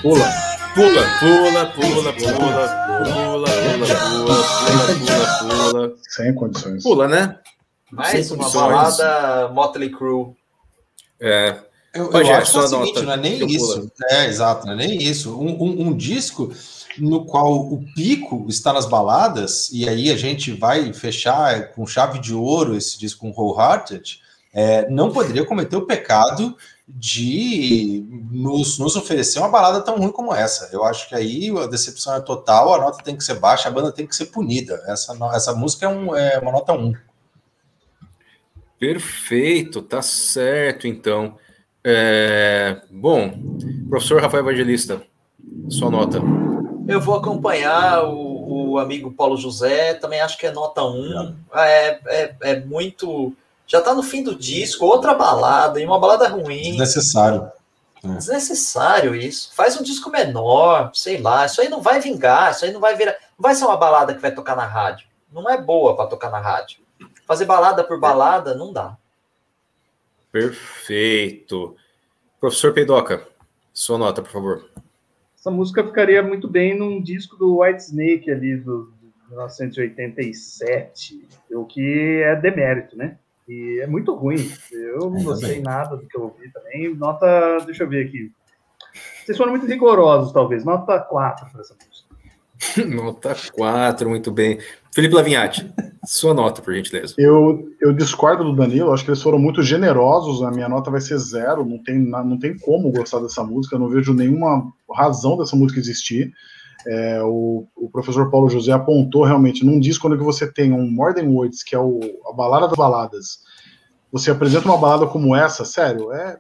Pula, 0.02 0.26
pula, 0.76 1.06
pula, 1.20 1.66
pula, 1.66 1.68
pula, 1.72 2.14
pula, 2.14 2.14
pula, 2.14 3.48
pula, 3.48 3.96
pula, 5.06 5.72
pula. 5.72 5.94
Sem 6.10 6.36
condições. 6.36 6.84
Pula, 6.84 7.08
né? 7.08 7.38
Mais 7.92 8.10
Sem 8.28 8.38
uma 8.38 8.46
condições. 8.50 8.98
balada 8.98 9.48
Motley 9.50 9.90
Crue. 9.90 10.34
É, 11.22 11.56
Eu, 11.94 12.10
eu 12.12 12.34
acho 12.38 12.52
que 12.52 12.58
é 12.58 12.62
o 12.62 12.68
seguinte, 12.84 12.96
nota, 12.96 13.06
não 13.06 13.14
é 13.14 13.18
nem 13.18 13.40
isso. 13.56 13.92
É, 14.10 14.26
exato, 14.26 14.66
não 14.66 14.74
é 14.74 14.76
nem 14.76 14.98
isso. 15.04 15.38
Um, 15.40 15.52
um- 15.64 15.88
um 15.90 15.96
disco 15.98 16.52
no 16.98 17.26
qual 17.26 17.54
o 17.54 17.84
pico 17.94 18.46
está 18.50 18.72
nas 18.74 18.86
baladas, 18.86 19.70
e 19.72 19.88
aí 19.88 20.10
a 20.12 20.18
gente 20.18 20.52
vai 20.52 20.92
fechar 20.94 21.72
com 21.74 21.86
chave 21.86 22.20
de 22.20 22.34
ouro 22.34 22.76
esse 22.76 23.00
disco 23.00 23.22
com 23.22 23.32
Wholehearted, 23.42 24.20
é, 24.54 24.88
não 24.90 25.12
poderia 25.12 25.46
cometer 25.46 25.76
o 25.76 25.86
pecado 25.86 26.56
de 26.88 28.06
nos, 28.30 28.78
nos 28.78 28.96
oferecer 28.96 29.40
uma 29.40 29.50
balada 29.50 29.82
tão 29.82 29.98
ruim 29.98 30.12
como 30.12 30.34
essa. 30.34 30.70
Eu 30.72 30.84
acho 30.84 31.08
que 31.10 31.16
aí 31.16 31.50
a 31.58 31.66
decepção 31.66 32.16
é 32.16 32.22
total, 32.22 32.74
a 32.74 32.78
nota 32.80 33.04
tem 33.04 33.16
que 33.16 33.24
ser 33.24 33.36
baixa, 33.40 33.70
a 33.70 33.72
banda 33.72 33.92
tem 33.92 34.06
que 34.06 34.16
ser 34.16 34.26
punida. 34.28 34.80
Essa, 34.88 35.16
essa 35.34 35.54
música 35.56 35.86
é, 35.86 35.90
um- 35.90 36.16
é 36.16 36.38
uma 36.40 36.52
nota 36.52 36.74
1. 36.74 36.94
perfeito, 38.80 39.82
tá 39.82 40.02
certo, 40.02 40.88
então. 40.88 41.38
É, 41.86 42.82
bom, 42.90 43.34
professor 43.90 44.22
Rafael 44.22 44.44
Evangelista, 44.44 45.02
sua 45.70 45.90
nota. 45.90 46.20
Eu 46.88 47.02
vou 47.02 47.16
acompanhar 47.16 48.06
o, 48.06 48.72
o 48.72 48.80
amigo 48.80 49.12
Paulo 49.12 49.38
José, 49.38 49.94
também 49.94 50.22
acho 50.22 50.38
que 50.38 50.46
é 50.46 50.52
nota 50.52 50.84
1. 50.84 51.36
É, 51.56 52.00
é, 52.06 52.36
é 52.42 52.60
muito. 52.62 53.34
Já 53.68 53.82
tá 53.82 53.94
no 53.94 54.04
fim 54.04 54.24
do 54.24 54.36
disco, 54.36 54.86
outra 54.86 55.14
balada, 55.14 55.80
e 55.80 55.86
uma 55.86 56.00
balada 56.00 56.28
ruim. 56.28 56.72
Desnecessário. 56.72 57.52
Desnecessário 58.04 59.16
isso. 59.16 59.52
Faz 59.56 59.80
um 59.80 59.84
disco 59.84 60.10
menor, 60.10 60.92
sei 60.94 61.22
lá. 61.22 61.46
Isso 61.46 61.62
aí 61.62 61.70
não 61.70 61.82
vai 61.82 62.02
vingar, 62.02 62.52
isso 62.52 62.66
aí 62.66 62.72
não 62.72 62.82
vai 62.82 62.96
virar. 62.96 63.14
Não 63.14 63.42
vai 63.42 63.56
ser 63.56 63.66
uma 63.66 63.78
balada 63.78 64.14
que 64.14 64.22
vai 64.22 64.34
tocar 64.34 64.56
na 64.56 64.66
rádio. 64.66 65.08
Não 65.32 65.50
é 65.50 65.60
boa 65.60 65.96
para 65.96 66.08
tocar 66.08 66.30
na 66.30 66.40
rádio. 66.40 66.80
Fazer 67.26 67.46
balada 67.46 67.84
por 67.84 68.00
balada 68.00 68.54
não 68.54 68.74
dá. 68.74 68.98
Perfeito. 70.34 71.76
Professor 72.40 72.74
Peidoca, 72.74 73.28
sua 73.72 74.00
nota, 74.00 74.24
por 74.24 74.32
favor. 74.32 74.68
Essa 75.38 75.52
música 75.52 75.84
ficaria 75.84 76.24
muito 76.24 76.48
bem 76.48 76.76
num 76.76 77.00
disco 77.00 77.36
do 77.38 77.62
White 77.62 77.84
Snake 77.84 78.32
ali 78.32 78.58
do, 78.58 78.92
de 79.00 79.14
1987, 79.30 81.28
o 81.52 81.66
que 81.66 82.24
é 82.24 82.36
demérito, 82.36 82.98
né? 82.98 83.20
E 83.48 83.80
é 83.84 83.86
muito 83.86 84.16
ruim. 84.16 84.52
Eu 84.72 85.12
não 85.12 85.24
gostei 85.24 85.62
nada 85.62 85.96
do 85.96 86.08
que 86.08 86.18
eu 86.18 86.24
ouvi 86.24 86.52
também. 86.52 86.96
Nota, 86.96 87.60
deixa 87.66 87.84
eu 87.84 87.90
ver 87.90 88.08
aqui. 88.08 88.32
Vocês 89.24 89.38
foram 89.38 89.52
muito 89.52 89.68
rigorosos, 89.68 90.34
talvez. 90.34 90.66
Nota 90.66 91.00
4 91.00 91.52
para 91.52 91.62
essa 91.62 91.76
música. 91.76 92.03
Nota 92.88 93.36
4, 93.56 94.10
muito 94.10 94.32
bem. 94.32 94.60
Felipe 94.92 95.16
Lavinhati, 95.16 95.74
sua 96.06 96.34
nota, 96.34 96.62
por 96.62 96.74
gentileza. 96.74 97.16
Eu, 97.18 97.68
eu 97.82 97.92
discordo 97.94 98.44
do 98.44 98.56
Danilo, 98.56 98.94
acho 98.94 99.04
que 99.04 99.10
eles 99.10 99.22
foram 99.22 99.40
muito 99.40 99.64
generosos. 99.64 100.44
A 100.44 100.52
minha 100.52 100.70
nota 100.70 100.92
vai 100.92 101.02
ser 101.02 101.18
zero, 101.18 101.66
não 101.66 101.82
tem, 101.82 101.98
não 101.98 102.38
tem 102.38 102.58
como 102.58 102.92
gostar 102.92 103.20
dessa 103.20 103.44
música, 103.44 103.80
não 103.80 103.90
vejo 103.90 104.14
nenhuma 104.14 104.72
razão 104.92 105.38
dessa 105.38 105.56
música 105.56 105.80
existir. 105.80 106.32
É, 106.86 107.22
o, 107.24 107.66
o 107.76 107.90
professor 107.90 108.30
Paulo 108.30 108.50
José 108.50 108.72
apontou 108.72 109.24
realmente 109.24 109.66
num 109.66 109.80
disco 109.80 110.08
onde 110.08 110.18
você 110.18 110.52
tem 110.52 110.74
um 110.74 110.90
More 110.90 111.16
Than 111.16 111.30
Words, 111.30 111.64
que 111.64 111.76
é 111.76 111.80
o, 111.80 112.00
a 112.30 112.34
balada 112.34 112.68
das 112.68 112.78
baladas. 112.78 113.40
Você 114.12 114.30
apresenta 114.30 114.66
uma 114.66 114.78
balada 114.78 115.08
como 115.08 115.36
essa, 115.36 115.66
sério, 115.66 116.12
é, 116.12 116.38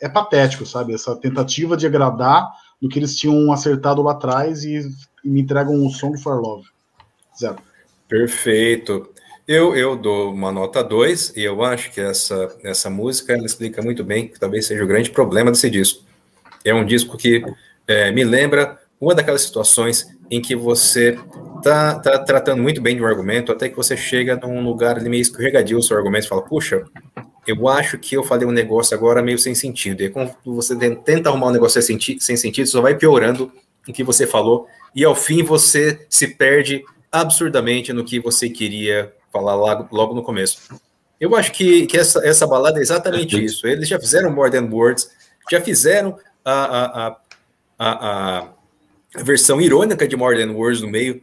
é 0.00 0.08
patético, 0.08 0.66
sabe? 0.66 0.94
Essa 0.94 1.14
tentativa 1.14 1.76
de 1.76 1.86
agradar 1.86 2.50
do 2.80 2.88
que 2.88 2.98
eles 2.98 3.16
tinham 3.16 3.52
acertado 3.52 4.02
lá 4.02 4.12
atrás 4.12 4.64
e, 4.64 4.80
e 5.26 5.28
me 5.28 5.40
entregam 5.40 5.74
um 5.74 5.90
Song 5.90 6.16
for 6.16 6.40
Love. 6.40 6.68
Zero. 7.38 7.56
Perfeito. 8.08 9.10
Eu, 9.46 9.76
eu 9.76 9.96
dou 9.96 10.32
uma 10.32 10.52
nota 10.52 10.82
2 10.82 11.34
e 11.36 11.42
eu 11.42 11.62
acho 11.62 11.92
que 11.92 12.00
essa, 12.00 12.56
essa 12.62 12.88
música 12.88 13.32
ela 13.32 13.44
explica 13.44 13.82
muito 13.82 14.04
bem 14.04 14.28
que 14.28 14.38
talvez 14.38 14.66
seja 14.66 14.82
o 14.82 14.86
grande 14.86 15.10
problema 15.10 15.50
desse 15.50 15.68
disco. 15.68 16.04
É 16.64 16.72
um 16.72 16.84
disco 16.84 17.16
que 17.16 17.44
é, 17.86 18.10
me 18.12 18.24
lembra 18.24 18.78
uma 19.00 19.14
daquelas 19.14 19.42
situações 19.42 20.06
em 20.30 20.40
que 20.40 20.56
você 20.56 21.18
tá, 21.62 21.98
tá 21.98 22.18
tratando 22.20 22.62
muito 22.62 22.80
bem 22.80 22.96
de 22.96 23.02
um 23.02 23.06
argumento, 23.06 23.52
até 23.52 23.68
que 23.68 23.76
você 23.76 23.96
chega 23.96 24.36
num 24.36 24.64
lugar 24.64 25.00
meio 25.02 25.20
escorregadio 25.20 25.78
o 25.78 25.82
seu 25.82 25.96
argumento 25.96 26.26
e 26.26 26.28
fala, 26.28 26.42
puxa, 26.42 26.84
eu 27.46 27.68
acho 27.68 27.98
que 27.98 28.16
eu 28.16 28.24
falei 28.24 28.46
um 28.46 28.52
negócio 28.52 28.96
agora 28.96 29.22
meio 29.22 29.38
sem 29.38 29.54
sentido. 29.54 30.02
E 30.02 30.10
quando 30.10 30.34
você 30.44 30.74
ten- 30.76 30.96
tenta 30.96 31.28
arrumar 31.28 31.48
um 31.48 31.52
negócio 31.52 31.80
sem 31.82 32.36
sentido, 32.36 32.66
só 32.66 32.80
vai 32.80 32.96
piorando 32.96 33.52
o 33.88 33.92
que 33.92 34.02
você 34.02 34.26
falou, 34.26 34.66
e 34.96 35.04
ao 35.04 35.14
fim 35.14 35.42
você 35.42 36.06
se 36.08 36.26
perde 36.26 36.82
absurdamente 37.12 37.92
no 37.92 38.02
que 38.02 38.18
você 38.18 38.48
queria 38.48 39.12
falar 39.30 39.54
logo, 39.54 39.94
logo 39.94 40.14
no 40.14 40.22
começo. 40.22 40.58
Eu 41.20 41.36
acho 41.36 41.52
que, 41.52 41.86
que 41.86 41.98
essa, 41.98 42.26
essa 42.26 42.46
balada 42.46 42.78
é 42.78 42.82
exatamente 42.82 43.42
isso. 43.42 43.66
Eles 43.66 43.88
já 43.88 44.00
fizeram 44.00 44.32
More 44.32 44.50
Than 44.50 44.70
Words, 44.70 45.10
já 45.50 45.60
fizeram 45.60 46.18
a, 46.42 46.52
a, 46.52 47.06
a, 47.06 47.16
a, 47.78 48.48
a 49.14 49.22
versão 49.22 49.60
irônica 49.60 50.08
de 50.08 50.16
More 50.16 50.38
Than 50.38 50.52
Words 50.52 50.80
no 50.80 50.88
meio. 50.88 51.22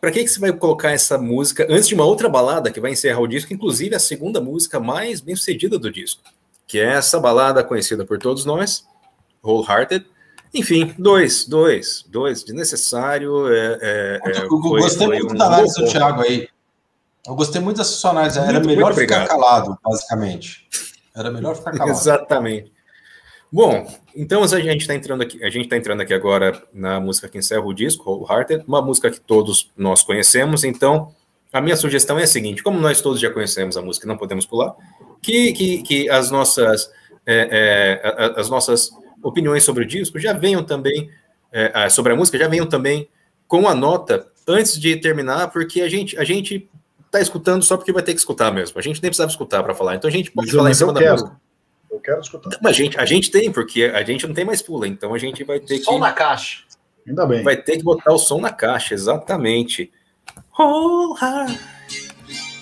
Para 0.00 0.10
que, 0.10 0.24
que 0.24 0.28
você 0.28 0.40
vai 0.40 0.52
colocar 0.52 0.90
essa 0.90 1.16
música 1.16 1.64
antes 1.70 1.86
de 1.86 1.94
uma 1.94 2.04
outra 2.04 2.28
balada 2.28 2.72
que 2.72 2.80
vai 2.80 2.90
encerrar 2.90 3.20
o 3.20 3.28
disco, 3.28 3.54
inclusive 3.54 3.94
a 3.94 4.00
segunda 4.00 4.40
música 4.40 4.80
mais 4.80 5.20
bem 5.20 5.36
sucedida 5.36 5.78
do 5.78 5.92
disco, 5.92 6.22
que 6.66 6.80
é 6.80 6.94
essa 6.94 7.20
balada 7.20 7.62
conhecida 7.62 8.04
por 8.04 8.18
todos 8.18 8.44
nós, 8.44 8.84
Wholehearted. 9.44 10.04
Enfim, 10.54 10.94
dois, 10.98 11.46
dois, 11.46 12.04
dois, 12.08 12.44
desnecessário. 12.44 13.52
É, 13.52 13.78
é, 13.80 14.20
é, 14.24 14.44
Eu 14.44 14.48
foi- 14.48 14.80
gostei 14.80 15.06
foi 15.06 15.18
muito 15.18 15.34
um 15.34 15.36
da 15.38 15.46
análise 15.46 15.82
do 15.82 15.90
Thiago 15.90 16.22
aí. 16.22 16.48
Eu 17.26 17.34
gostei 17.34 17.60
muito 17.60 17.78
dessa 17.78 17.92
sua 17.92 18.10
análise. 18.10 18.38
Era 18.38 18.52
Muito, 18.54 18.66
melhor 18.66 18.92
muito 18.92 19.00
ficar 19.00 19.26
calado, 19.26 19.78
basicamente. 19.82 20.68
Era 21.16 21.30
melhor 21.30 21.56
ficar 21.56 21.72
calado. 21.72 21.90
Exatamente. 21.90 22.72
Bom, 23.50 23.86
então 24.16 24.42
a 24.42 24.46
gente 24.46 24.80
está 24.80 24.94
entrando 24.94 25.22
aqui, 25.22 25.42
a 25.44 25.50
gente 25.50 25.68
tá 25.68 25.76
entrando 25.76 26.00
aqui 26.00 26.14
agora 26.14 26.62
na 26.72 26.98
música 26.98 27.28
que 27.28 27.38
encerra 27.38 27.64
o 27.64 27.72
disco, 27.74 28.10
Wholehearted, 28.10 28.64
uma 28.66 28.80
música 28.82 29.10
que 29.10 29.20
todos 29.20 29.70
nós 29.76 30.02
conhecemos. 30.02 30.64
Então, 30.64 31.14
a 31.52 31.60
minha 31.60 31.76
sugestão 31.76 32.18
é 32.18 32.24
a 32.24 32.26
seguinte: 32.26 32.62
como 32.62 32.80
nós 32.80 33.00
todos 33.00 33.20
já 33.20 33.30
conhecemos 33.30 33.76
a 33.76 33.82
música, 33.82 34.06
não 34.06 34.16
podemos 34.16 34.46
pular, 34.46 34.74
que, 35.20 35.52
que, 35.52 35.82
que 35.82 36.10
as 36.10 36.30
nossas 36.30 36.90
é, 37.26 38.00
é, 38.02 38.40
as 38.40 38.48
nossas 38.48 38.90
opiniões 39.22 39.62
sobre 39.64 39.84
o 39.84 39.86
disco 39.86 40.18
já 40.18 40.32
venham 40.32 40.62
também 40.64 41.10
é, 41.52 41.70
ah, 41.74 41.88
sobre 41.90 42.12
a 42.12 42.16
música 42.16 42.38
já 42.38 42.48
venham 42.48 42.66
também 42.66 43.08
com 43.46 43.68
a 43.68 43.74
nota 43.74 44.26
antes 44.48 44.80
de 44.80 44.96
terminar, 44.96 45.48
porque 45.48 45.80
a 45.82 45.88
gente 45.88 46.18
a 46.18 46.24
gente 46.24 46.68
está 47.06 47.20
escutando 47.20 47.62
só 47.62 47.76
porque 47.76 47.92
vai 47.92 48.02
ter 48.02 48.14
que 48.14 48.18
escutar 48.20 48.50
mesmo. 48.50 48.78
A 48.78 48.82
gente 48.82 49.02
nem 49.02 49.10
precisava 49.10 49.30
escutar 49.30 49.62
para 49.62 49.74
falar. 49.74 49.94
Então 49.96 50.08
a 50.08 50.12
gente 50.12 50.30
pode 50.30 50.46
Mas 50.46 50.54
eu- 50.54 50.58
falar 50.58 50.70
em 50.70 50.74
cima 50.74 50.90
eu 50.90 50.94
da 50.94 51.00
quero. 51.00 51.12
música. 51.12 51.40
Eu 51.90 52.00
quero 52.00 52.20
escutar. 52.22 52.58
Mas 52.62 52.70
a 52.70 52.72
gente, 52.72 52.98
a 52.98 53.04
gente 53.04 53.30
tem, 53.30 53.52
porque 53.52 53.84
a 53.84 54.02
gente 54.02 54.26
não 54.26 54.34
tem 54.34 54.46
mais 54.46 54.62
pula, 54.62 54.88
então 54.88 55.12
a 55.12 55.18
gente 55.18 55.44
vai 55.44 55.60
ter 55.60 55.76
que, 55.78 55.84
Som 55.84 55.98
na 55.98 56.10
caixa. 56.12 56.60
Ainda 57.06 57.26
bem. 57.26 57.42
vai 57.42 57.54
ter 57.56 57.76
que 57.76 57.82
botar 57.82 58.12
o 58.14 58.18
som 58.18 58.40
na 58.40 58.50
caixa, 58.50 58.94
exatamente. 58.94 59.92
Oh, 60.58 61.14
ah. 61.20 61.46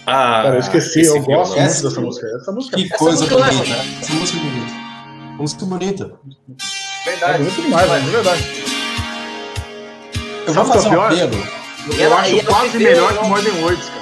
Cara, 0.04 0.54
eu 0.56 0.58
esqueci, 0.60 1.02
eu 1.06 1.20
gosto 1.22 1.26
violão. 1.54 1.68
muito 1.70 1.82
dessa 1.82 2.00
música. 2.00 2.26
Essa 2.26 2.50
música 2.52 2.76
Que 2.76 2.84
Essa 2.86 2.96
coisa 2.96 3.18
música 3.20 3.38
não 3.38 3.46
é 3.46 3.50
bonita. 3.52 3.74
ruim. 3.76 3.98
Essa 4.00 4.12
música 4.14 4.38
é 5.40 5.64
bonita. 5.64 5.64
Música 5.64 5.66
bonita. 5.66 6.08
é 7.06 7.10
Verdade. 7.10 7.38
bonita 7.38 7.62
demais, 7.62 7.88
Mas- 7.88 7.90
mas 7.90 8.04
de 8.04 8.10
verdade. 8.10 8.44
Eu 10.46 10.54
Sabe 10.54 10.54
vou 10.54 10.64
que 10.64 10.78
é 10.78 10.82
fazer 10.82 10.96
um 10.96 11.00
apelo. 11.02 11.48
Eu 11.98 12.04
ela- 12.04 12.16
acho 12.20 12.30
ela 12.38 12.44
quase 12.44 12.78
melhor 12.78 13.14
não- 13.14 13.22
que 13.22 13.28
More 13.28 13.42
Than 13.42 13.60
Words, 13.62 13.84
cara. 13.88 14.00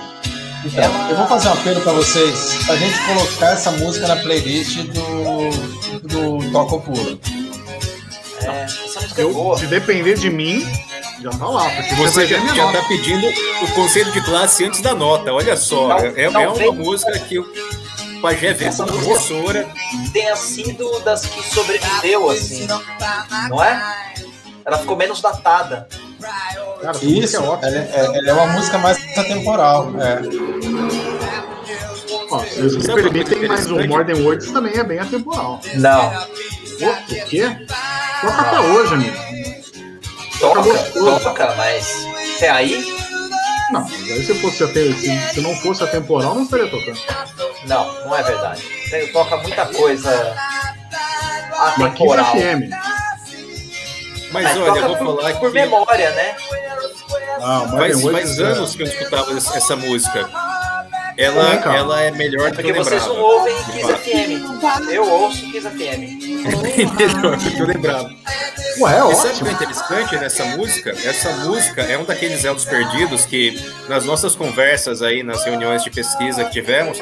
Então, 0.65 0.85
Ela- 0.85 1.11
eu 1.11 1.17
vou 1.17 1.27
fazer 1.29 1.49
um 1.49 1.53
apelo 1.53 1.81
pra 1.81 1.93
vocês, 1.93 2.55
pra 2.67 2.77
gente 2.77 2.99
colocar 3.07 3.47
essa 3.53 3.71
música 3.73 4.09
na 4.09 4.17
playlist 4.17 4.79
do, 4.79 6.39
do 6.41 6.51
Toco 6.51 6.81
Pula. 6.81 7.19
É, 8.43 8.65
essa 8.65 9.01
música 9.01 9.21
é 9.21 9.25
Eu, 9.25 9.33
boa. 9.33 9.57
se 9.59 9.67
depender 9.67 10.15
de 10.15 10.31
mim, 10.31 10.67
já 11.23 11.31
tá 11.31 11.47
lá. 11.47 11.71
Porque 11.71 11.95
Você 11.95 12.27
vai 12.27 12.27
já, 12.27 12.55
já 12.55 12.65
nota. 12.65 12.79
tá 12.81 12.89
pedindo 12.89 13.27
o 13.63 13.69
conselho 13.75 14.11
de 14.13 14.21
classe 14.23 14.65
antes 14.65 14.81
da 14.81 14.95
nota, 14.95 15.33
olha 15.33 15.57
só. 15.57 15.89
Não, 15.89 15.99
é, 15.99 16.13
é 16.25 16.31
não 16.31 16.43
uma 16.43 16.55
vem. 16.55 16.73
música 16.73 17.17
que 17.21 17.39
o 17.39 17.47
Pajé 18.21 18.53
vê 18.53 18.65
Essa 18.67 18.85
como 18.85 18.99
professora. 19.01 19.67
Tenha 20.13 20.37
sido 20.37 21.01
das 21.01 21.27
que 21.27 21.43
sobreviveu, 21.55 22.31
assim. 22.31 22.67
Não 23.49 23.63
é? 23.63 23.81
Ela 24.65 24.79
ficou 24.79 24.97
menos 24.97 25.21
datada. 25.21 25.89
Cara, 26.83 26.99
Isso, 27.03 27.37
é 27.37 27.41
ótima. 27.41 27.69
ela 27.69 27.79
é, 27.79 28.19
ela 28.19 28.29
é 28.29 28.33
uma 28.33 28.47
música 28.49 28.79
mais 28.79 28.99
atemporal. 29.17 29.89
É. 30.01 30.21
Ó, 32.31 32.39
vocês 32.39 32.73
Sabe 32.85 33.01
experimentem, 33.01 33.39
uma 33.39 33.47
coisa 33.47 33.49
mas 33.49 33.67
o 33.67 33.75
interessante? 33.75 33.89
More 33.89 34.05
Than 34.05 34.23
Words 34.25 34.51
também 34.51 34.73
é 34.77 34.85
bem 34.85 34.99
atemporal. 34.99 35.61
Não. 35.75 36.11
Pô, 36.11 36.87
o 36.91 37.25
quê? 37.27 37.67
Toca 38.21 38.41
até 38.43 38.61
hoje, 38.61 38.95
amigo. 38.95 39.17
Toca, 40.41 40.63
gostoso. 40.63 41.21
toca, 41.21 41.55
mas 41.57 42.07
até 42.37 42.51
aí. 42.51 42.97
Não, 43.73 43.81
mas 43.83 44.11
aí 44.11 44.25
se, 44.25 44.35
fosse 44.35 44.65
até, 44.65 44.93
se, 44.93 45.35
se 45.35 45.41
não 45.41 45.55
fosse 45.57 45.83
atemporal, 45.85 46.35
não 46.35 46.43
estaria 46.45 46.69
tocando. 46.69 46.99
Não, 47.65 48.05
não 48.05 48.17
é 48.17 48.23
verdade. 48.23 48.63
Tem, 48.91 49.13
toca 49.13 49.37
muita 49.39 49.67
coisa 49.67 50.37
atemporal. 51.53 52.25
FM. 52.37 52.71
Mas 54.33 54.45
Mas 54.45 54.57
olha, 54.59 54.79
eu 54.81 54.89
vou 54.89 54.97
por, 54.97 55.17
falar 55.23 55.35
por 55.39 55.53
que 55.53 55.61
memória, 55.61 56.11
né? 56.11 56.37
Ah, 57.41 57.63
o 57.63 57.69
faz, 57.77 58.03
faz 58.03 58.39
é- 58.39 58.43
anos 58.43 58.77
que 58.77 58.83
eu 58.83 58.87
escutava 58.87 59.33
essa 59.37 59.77
música. 59.77 60.29
Ela, 61.19 61.57
cara. 61.59 61.77
ela 61.77 62.01
é 62.03 62.11
melhor 62.13 62.51
do 62.53 62.57
que 62.57 62.63
Porque 62.63 62.79
eu 62.79 62.85
vocês 62.85 63.03
lembrava. 63.03 63.19
não 63.19 63.23
ouvem 63.25 63.55
Kiss 63.73 63.93
FM. 63.93 64.89
Eu 64.93 65.11
ouço 65.11 65.51
Kiss 65.51 65.69
FM. 65.69 66.97
melhor 66.97 67.37
do 67.37 67.51
que 67.51 67.59
eu 67.59 67.67
lembrava. 67.67 68.11
Ué, 68.81 68.99
é 69.01 69.13
E 69.13 69.15
sabe 69.17 69.35
o 69.35 69.39
que 69.45 69.49
é 69.49 69.53
interessante 69.53 70.17
nessa 70.17 70.45
música? 70.45 70.91
Essa 71.05 71.33
música 71.45 71.83
é 71.83 71.99
um 71.99 72.05
daqueles 72.05 72.45
elos 72.45 72.65
perdidos 72.65 73.27
que, 73.27 73.61
nas 73.89 74.05
nossas 74.05 74.37
conversas 74.37 75.03
aí, 75.03 75.25
nas 75.25 75.45
reuniões 75.45 75.83
de 75.83 75.91
pesquisa 75.91 76.45
que 76.45 76.53
tivemos, 76.53 76.99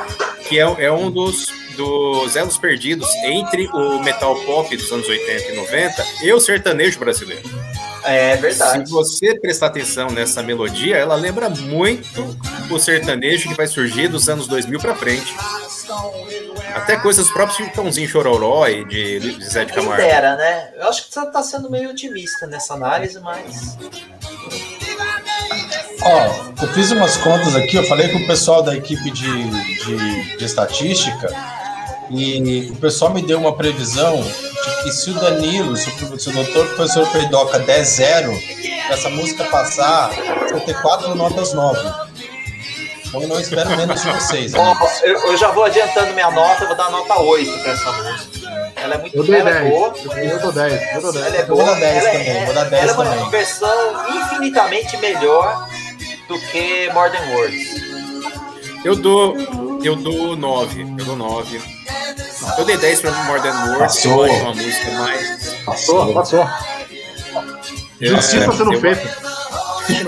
que 0.48 0.58
é, 0.58 0.62
é 0.86 0.90
um 0.90 1.10
dos, 1.10 1.48
dos 1.76 2.34
elos 2.36 2.56
perdidos 2.56 3.06
entre 3.24 3.68
o 3.68 4.02
metal 4.02 4.34
pop 4.46 4.74
dos 4.74 4.90
anos 4.90 5.06
80 5.06 5.52
e 5.52 5.56
90 5.56 6.06
e 6.22 6.32
o 6.32 6.40
sertanejo 6.40 6.98
brasileiro. 6.98 7.42
É 8.06 8.36
verdade. 8.36 8.86
Se 8.86 8.92
você 8.92 9.38
prestar 9.38 9.66
atenção 9.66 10.08
nessa 10.10 10.42
melodia, 10.42 10.96
ela 10.96 11.14
lembra 11.16 11.48
muito 11.48 12.36
o 12.70 12.78
sertanejo 12.78 13.48
que 13.48 13.54
vai 13.54 13.66
surgir 13.66 14.08
dos 14.08 14.28
anos 14.28 14.46
2000 14.46 14.78
pra 14.80 14.94
frente. 14.94 15.34
Até 16.74 16.96
coisas 16.96 17.28
próprias 17.30 17.56
de 17.56 17.74
Tãozinho 17.74 18.08
Chororó 18.08 18.66
e 18.68 18.84
de, 18.84 19.18
de 19.20 19.44
Zé 19.44 19.64
de 19.64 19.72
Quem 19.72 19.82
Camargo. 19.82 20.02
dera, 20.02 20.36
né? 20.36 20.70
Eu 20.76 20.88
acho 20.88 21.06
que 21.06 21.14
você 21.14 21.26
tá 21.30 21.42
sendo 21.42 21.70
meio 21.70 21.90
otimista 21.90 22.46
nessa 22.46 22.74
análise, 22.74 23.18
mas. 23.20 23.76
Ó, 26.02 26.62
eu 26.62 26.68
fiz 26.74 26.90
umas 26.92 27.16
contas 27.16 27.56
aqui, 27.56 27.76
eu 27.76 27.84
falei 27.84 28.08
com 28.08 28.18
o 28.18 28.26
pessoal 28.26 28.62
da 28.62 28.76
equipe 28.76 29.10
de, 29.10 29.50
de, 29.50 30.36
de 30.36 30.44
estatística 30.44 31.28
e 32.10 32.70
o 32.72 32.76
pessoal 32.76 33.12
me 33.12 33.22
deu 33.22 33.38
uma 33.38 33.54
previsão 33.56 34.20
de 34.22 34.82
que 34.84 34.92
se 34.92 35.10
o 35.10 35.14
Danilo, 35.14 35.76
se 35.76 35.88
o, 35.90 36.18
se 36.18 36.28
o 36.28 36.32
doutor 36.32 36.66
professor 36.68 37.06
Peidoca 37.10 37.58
der 37.60 37.84
zero, 37.84 38.32
essa 38.90 39.08
música 39.10 39.44
passar, 39.44 40.10
vai 40.50 40.60
ter 40.60 40.80
quatro 40.80 41.14
notas 41.14 41.52
nove. 41.52 41.80
Então 43.06 43.22
eu 43.22 43.28
não 43.28 43.40
espero 43.40 43.70
menos 43.76 44.02
de 44.02 44.10
vocês. 44.10 44.54
Ó, 44.54 44.60
amigos. 44.60 45.02
eu, 45.02 45.18
eu 45.30 45.36
já 45.36 45.50
vou 45.50 45.64
adiantando 45.64 46.12
minha 46.12 46.30
nota, 46.30 46.62
eu 46.64 46.68
vou 46.68 46.76
dar 46.76 46.90
nota 46.90 47.18
8 47.20 47.58
pra 47.62 47.72
essa 47.72 47.92
música. 47.92 48.36
Ela 48.76 48.94
é 48.94 48.98
muito 48.98 49.16
Eu 49.16 49.24
dei 49.24 49.40
ela 49.40 49.50
é 49.50 49.60
10. 49.62 49.70
boa. 49.70 49.94
Eu, 50.16 50.38
dou 50.40 50.52
10. 50.52 50.94
Eu 50.94 51.00
dou 51.02 51.12
10. 51.12 51.26
Ela 51.26 51.36
é 51.36 51.44
vou 51.46 51.56
boa. 51.56 51.70
dar 51.70 51.80
10 51.80 51.96
ela 52.04 52.12
também, 52.12 52.28
é, 52.28 52.44
vou 52.44 52.54
dar 52.54 52.64
10 52.64 52.82
ela 52.82 52.90
é 52.90 52.94
uma 52.94 53.04
também. 53.04 53.30
versão 53.30 54.06
infinitamente 54.16 54.96
melhor 54.98 55.68
do 56.28 56.38
que 56.40 56.90
Modern 56.92 57.32
Words. 57.34 57.66
Eu 58.84 58.96
dou, 58.96 59.36
eu 59.86 59.96
dou 59.96 60.36
9. 60.36 60.82
Eu 60.82 61.04
dou 61.04 61.16
9. 61.16 61.60
Eu 62.58 62.64
dei 62.64 62.76
10 62.76 63.00
pra 63.00 63.10
Modern 63.24 63.56
Words, 63.70 63.78
Passou. 63.96 64.26
eu 64.26 64.32
acho 64.32 64.42
uma 64.42 64.54
música 64.54 64.90
mais. 64.92 65.54
Passou, 65.64 66.14
passou. 66.14 66.48
Justiça 68.00 68.36
É, 68.52 68.52
sendo 68.56 68.72
eu- 68.74 68.80
feita. 68.80 69.26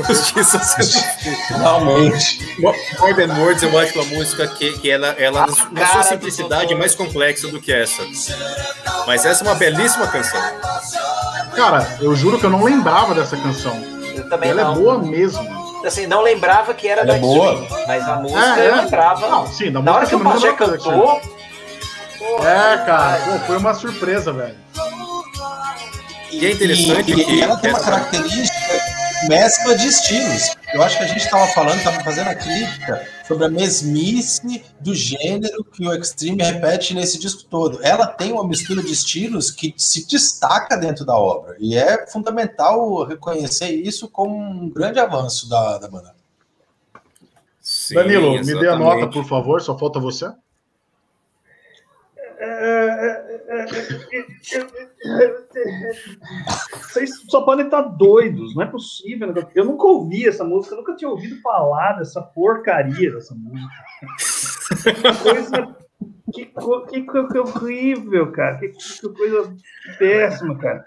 Justiça 0.09 0.59
sendo 0.59 1.05
Finalmente. 1.47 2.57
Modern 2.99 3.41
Words, 3.41 3.63
eu 3.63 3.79
acho 3.79 3.95
uma 4.01 4.05
música 4.17 4.47
que, 4.47 4.77
que 4.79 4.91
ela, 4.91 5.09
ela 5.19 5.45
A 5.45 5.47
na 5.73 5.87
sua 5.87 6.03
simplicidade, 6.03 6.73
é 6.75 6.77
mais 6.77 6.95
complexa 6.95 7.49
do 7.49 7.61
que 7.61 7.73
essa. 7.73 8.03
Mas 9.07 9.25
essa 9.25 9.45
é 9.45 9.49
uma 9.49 9.55
belíssima 9.55 10.07
canção. 10.09 10.41
Cara, 11.55 11.97
eu 12.01 12.15
juro 12.15 12.39
que 12.39 12.47
eu 12.47 12.51
não 12.51 12.63
lembrava 12.63 13.15
dessa 13.15 13.37
canção. 13.37 13.77
Eu 14.15 14.29
também 14.29 14.51
Ela 14.51 14.65
não. 14.65 14.73
é 14.73 14.75
boa 14.77 14.99
mesmo. 14.99 15.68
Assim, 15.85 16.07
não 16.07 16.23
lembrava 16.23 16.75
que 16.75 16.89
era 16.89 17.03
Ela 17.03 17.13
da 17.13 17.17
é 17.17 17.21
boa. 17.21 17.67
Mas 17.87 18.09
a 18.09 18.17
música 18.17 18.41
É, 18.61 18.67
é. 18.67 18.71
eu 18.71 18.77
lembrava. 18.77 19.29
Não, 19.29 19.47
sim, 19.47 19.71
da 19.71 19.81
Na 19.81 19.95
hora 19.95 20.07
que 20.07 20.15
o 20.15 20.21
Pajé 20.21 20.53
cantou. 20.53 21.21
porra, 22.19 22.49
É, 22.49 22.79
cara, 22.85 23.21
pô, 23.25 23.39
foi 23.47 23.57
uma 23.59 23.75
surpresa, 23.75 24.33
velho. 24.33 24.57
E 26.31 26.47
é 26.47 26.51
interessante 26.53 27.13
e, 27.13 27.15
que. 27.25 27.33
e 27.33 27.41
ela 27.43 27.57
tem 27.57 27.71
uma 27.71 27.81
característica 27.81 28.81
mescla 29.29 29.75
de 29.77 29.87
estilos. 29.89 30.57
Eu 30.75 30.83
acho 30.83 30.99
que 30.99 31.05
a 31.05 31.07
gente 31.07 31.21
estava 31.21 31.47
falando, 31.49 31.79
estava 31.79 32.01
fazendo 32.05 32.29
a 32.29 32.35
crítica 32.35 33.07
sobre 33.27 33.47
a 33.47 33.49
mesmice 33.49 34.65
do 34.81 34.95
gênero 34.95 35.65
que 35.65 35.87
o 35.87 35.95
Extreme 35.95 36.43
repete 36.43 36.95
nesse 36.95 37.19
disco 37.19 37.45
todo. 37.49 37.83
Ela 37.83 38.07
tem 38.07 38.33
uma 38.33 38.47
mistura 38.47 38.83
de 38.83 38.93
estilos 38.93 39.51
que 39.51 39.75
se 39.79 40.07
destaca 40.07 40.77
dentro 40.77 41.07
da 41.07 41.17
obra. 41.17 41.57
E 41.59 41.77
é 41.77 42.07
fundamental 42.07 43.05
reconhecer 43.05 43.71
isso 43.71 44.09
como 44.09 44.37
um 44.37 44.69
grande 44.69 44.99
avanço 44.99 45.49
da, 45.49 45.79
da 45.79 45.89
banda. 45.89 46.15
Sim, 47.61 47.95
Danilo, 47.95 48.33
me 48.33 48.45
dê 48.45 48.53
a 48.53 48.55
exatamente. 48.55 48.79
nota, 48.79 49.13
por 49.13 49.25
favor, 49.27 49.61
só 49.63 49.77
falta 49.79 49.99
você. 49.99 50.31
Vocês 56.83 57.11
só 57.31 57.43
podem 57.43 57.65
estar 57.65 57.83
doidos, 57.83 58.55
não 58.55 58.63
é 58.63 58.67
possível. 58.67 59.33
Eu 59.55 59.65
nunca 59.65 59.87
ouvi 59.87 60.29
essa 60.29 60.45
música, 60.45 60.77
nunca 60.77 60.95
tinha 60.97 61.11
ouvido 61.11 61.41
falar 61.41 61.95
dessa 61.95 62.21
porcaria 62.21 63.13
dessa 63.13 63.35
música. 63.35 63.69
Que 64.83 65.23
coisa. 65.23 65.77
Que, 66.33 66.45
que, 66.91 67.03
que 67.03 67.39
horrível, 67.39 68.31
cara. 68.33 68.59
Que, 68.59 68.69
que 68.69 69.09
coisa 69.09 69.51
péssima, 69.99 70.59
cara. 70.59 70.85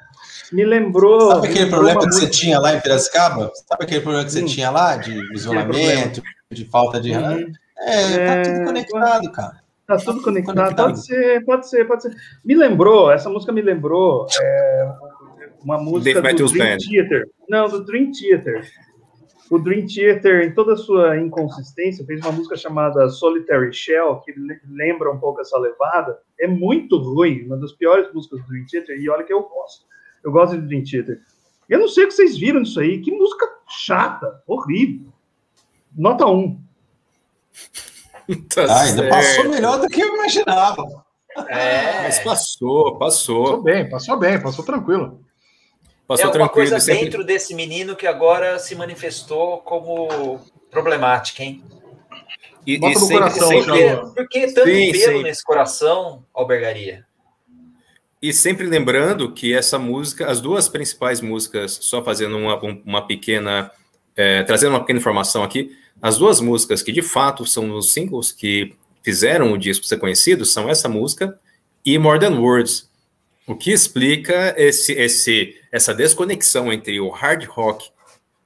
Me 0.51 0.63
lembrou. 0.63 1.31
Sabe 1.31 1.47
aquele 1.47 1.63
lembrou 1.65 1.79
problema 1.81 2.07
que 2.07 2.13
você 2.15 2.29
tinha 2.29 2.59
lá 2.59 2.75
em 2.75 2.79
Piracicaba? 2.79 3.51
Sabe 3.67 3.83
aquele 3.85 4.01
problema 4.01 4.23
que 4.23 4.31
você 4.31 4.43
Hum. 4.43 4.45
tinha 4.45 4.69
lá 4.69 4.97
de 4.97 5.17
isolamento, 5.33 6.21
de 6.51 6.65
falta 6.65 7.01
de. 7.01 7.11
Uhum. 7.13 7.51
É, 7.79 8.17
tá 8.17 8.33
É, 8.35 8.41
tudo 8.43 8.65
conectado, 8.65 9.31
cara. 9.31 9.60
Tá 9.97 10.05
tudo 10.05 10.21
conectado. 10.21 10.55
Conectado. 10.55 10.87
Pode 10.87 11.05
ser, 11.05 11.45
pode 11.45 11.69
ser, 11.69 11.85
pode 11.87 12.01
ser. 12.03 12.15
Me 12.43 12.55
lembrou, 12.55 13.11
essa 13.11 13.29
música 13.29 13.51
me 13.51 13.61
lembrou 13.61 14.25
é, 14.41 14.93
uma 15.63 15.77
música 15.77 16.21
Dave 16.21 16.35
do 16.37 16.47
Dream 16.51 16.65
Band. 16.71 16.77
Theater. 16.77 17.29
Não, 17.49 17.67
do 17.69 17.83
Dream 17.85 18.11
Theater. 18.11 18.67
O 19.49 19.59
Dream 19.59 19.85
Theater, 19.85 20.43
em 20.47 20.53
toda 20.53 20.73
a 20.73 20.77
sua 20.77 21.17
inconsistência, 21.17 22.05
fez 22.05 22.21
uma 22.21 22.31
música 22.31 22.55
chamada 22.55 23.09
Solitary 23.09 23.73
Shell, 23.73 24.21
que 24.21 24.31
le- 24.31 24.61
lembra 24.69 25.11
um 25.11 25.19
pouco 25.19 25.41
essa 25.41 25.57
levada. 25.59 26.17
É 26.39 26.47
muito 26.47 26.97
ruim, 26.97 27.45
uma 27.47 27.57
das 27.57 27.73
piores 27.73 28.11
músicas 28.13 28.39
do 28.41 28.47
Dream 28.47 28.65
Theater, 28.71 28.97
e 28.97 29.09
olha 29.09 29.23
que 29.25 29.33
eu 29.33 29.41
gosto. 29.43 29.85
Eu 30.23 30.31
gosto 30.31 30.55
de 30.57 30.65
Dream 30.67 30.83
Theater. 30.89 31.19
Eu 31.67 31.79
não 31.79 31.87
sei 31.89 32.05
o 32.05 32.07
que 32.07 32.13
vocês 32.13 32.37
viram 32.37 32.61
disso 32.61 32.79
aí. 32.79 33.01
Que 33.01 33.11
música 33.11 33.45
chata, 33.67 34.41
horrível. 34.47 35.07
Nota 35.97 36.25
1. 36.27 36.57
Tá 38.53 38.65
Ah, 38.69 38.81
ainda 38.83 39.09
passou 39.09 39.49
melhor 39.49 39.79
do 39.79 39.87
que 39.87 40.01
eu 40.01 40.13
imaginava. 40.15 40.83
É, 41.47 42.03
Mas 42.03 42.19
passou, 42.19 42.97
Passou 42.97 43.43
passou. 43.45 43.63
bem, 43.63 43.89
passou 43.89 44.17
bem, 44.17 44.41
passou 44.41 44.65
tranquilo. 44.65 45.19
é 45.23 45.87
Passou 46.07 46.25
uma 46.25 46.31
tranquilo. 46.33 46.49
coisa 46.69 46.79
sempre- 46.79 47.05
dentro 47.05 47.23
desse 47.23 47.55
menino 47.55 47.95
que 47.95 48.05
agora 48.05 48.59
se 48.59 48.75
manifestou 48.75 49.59
como 49.59 50.39
problemática, 50.69 51.41
hein? 51.43 51.63
E, 52.67 52.77
Bota 52.77 52.91
e 52.91 52.95
no 52.95 52.99
sempre, 52.99 53.17
coração, 53.17 53.47
sempre- 53.47 54.13
Por 54.13 54.29
que, 54.29 54.47
tanto 54.51 54.69
Sim, 54.69 54.91
pelo 54.91 55.17
sim. 55.17 55.23
nesse 55.23 55.43
coração, 55.43 56.25
albergaria? 56.33 57.05
E 58.21 58.31
sempre 58.33 58.67
lembrando 58.67 59.31
que 59.33 59.53
essa 59.53 59.79
música, 59.79 60.29
as 60.29 60.39
duas 60.41 60.67
principais 60.69 61.21
músicas, 61.21 61.79
só 61.81 62.03
fazendo 62.03 62.37
uma, 62.37 62.55
um- 62.63 62.83
uma 62.85 63.07
pequena, 63.07 63.71
é, 64.15 64.43
trazendo 64.43 64.71
uma 64.73 64.79
pequena 64.81 64.99
informação 64.99 65.43
aqui, 65.43 65.75
as 66.01 66.17
duas 66.17 66.39
músicas 66.39 66.81
que 66.81 66.91
de 66.91 67.01
fato 67.01 67.45
são 67.45 67.75
os 67.75 67.93
singles 67.93 68.31
que 68.31 68.73
fizeram 69.03 69.51
o 69.53 69.57
disco 69.57 69.85
ser 69.85 69.97
conhecido 69.97 70.45
são 70.45 70.69
essa 70.69 70.87
música 70.89 71.39
e 71.85 71.97
More 71.97 72.19
Than 72.19 72.39
Words, 72.39 72.89
o 73.47 73.55
que 73.55 73.71
explica 73.71 74.53
esse, 74.57 74.93
esse, 74.93 75.55
essa 75.71 75.93
desconexão 75.93 76.71
entre 76.71 76.99
o 76.99 77.09
hard 77.09 77.43
rock 77.45 77.89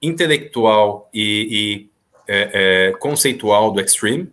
intelectual 0.01 1.09
e, 1.13 1.47
e, 1.51 1.89
é, 2.27 2.89
é, 2.89 2.91
conceitual 2.97 3.71
do 3.71 3.81
Extreme 3.81 4.29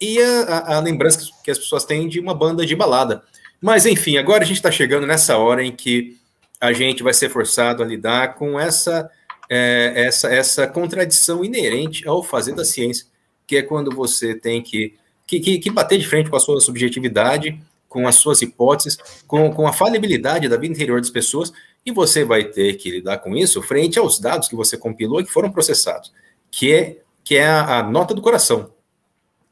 e 0.00 0.20
a, 0.20 0.76
a- 0.76 0.80
lembrança 0.80 1.30
que 1.42 1.50
as 1.50 1.58
pessoas 1.58 1.84
têm 1.84 2.08
de 2.08 2.20
uma 2.20 2.34
banda 2.34 2.66
de 2.66 2.74
balada. 2.76 3.22
Mas, 3.60 3.86
enfim, 3.86 4.18
agora 4.18 4.42
a 4.42 4.46
gente 4.46 4.56
está 4.56 4.70
chegando 4.70 5.06
nessa 5.06 5.38
hora 5.38 5.64
em 5.64 5.72
que 5.72 6.16
a 6.60 6.72
gente 6.72 7.02
vai 7.02 7.14
ser 7.14 7.30
forçado 7.30 7.82
a 7.82 7.86
lidar 7.86 8.34
com 8.34 8.58
essa, 8.58 9.10
é, 9.48 9.92
essa, 9.96 10.28
essa 10.32 10.66
contradição 10.66 11.44
inerente 11.44 12.06
ao 12.06 12.22
fazer 12.22 12.54
da 12.54 12.64
ciência, 12.64 13.06
que 13.46 13.56
é 13.56 13.62
quando 13.62 13.94
você 13.94 14.34
tem 14.34 14.62
que, 14.62 14.94
que, 15.26 15.40
que, 15.40 15.58
que 15.58 15.70
bater 15.70 15.98
de 15.98 16.06
frente 16.06 16.30
com 16.30 16.36
a 16.36 16.40
sua 16.40 16.60
subjetividade, 16.60 17.60
com 17.88 18.08
as 18.08 18.16
suas 18.16 18.42
hipóteses, 18.42 18.98
com, 19.26 19.52
com 19.52 19.68
a 19.68 19.72
falibilidade 19.72 20.48
da 20.48 20.56
vida 20.56 20.74
interior 20.74 21.00
das 21.00 21.10
pessoas, 21.10 21.52
e 21.86 21.92
você 21.92 22.24
vai 22.24 22.44
ter 22.44 22.74
que 22.74 22.90
lidar 22.90 23.18
com 23.18 23.36
isso 23.36 23.62
frente 23.62 23.98
aos 23.98 24.18
dados 24.18 24.48
que 24.48 24.56
você 24.56 24.76
compilou 24.76 25.20
e 25.20 25.24
que 25.24 25.30
foram 25.30 25.52
processados, 25.52 26.12
que 26.50 26.72
é, 26.72 26.98
que 27.22 27.36
é 27.36 27.46
a, 27.46 27.78
a 27.78 27.82
nota 27.82 28.14
do 28.14 28.22
coração. 28.22 28.72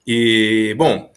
E, 0.06 0.74
bom, 0.76 1.12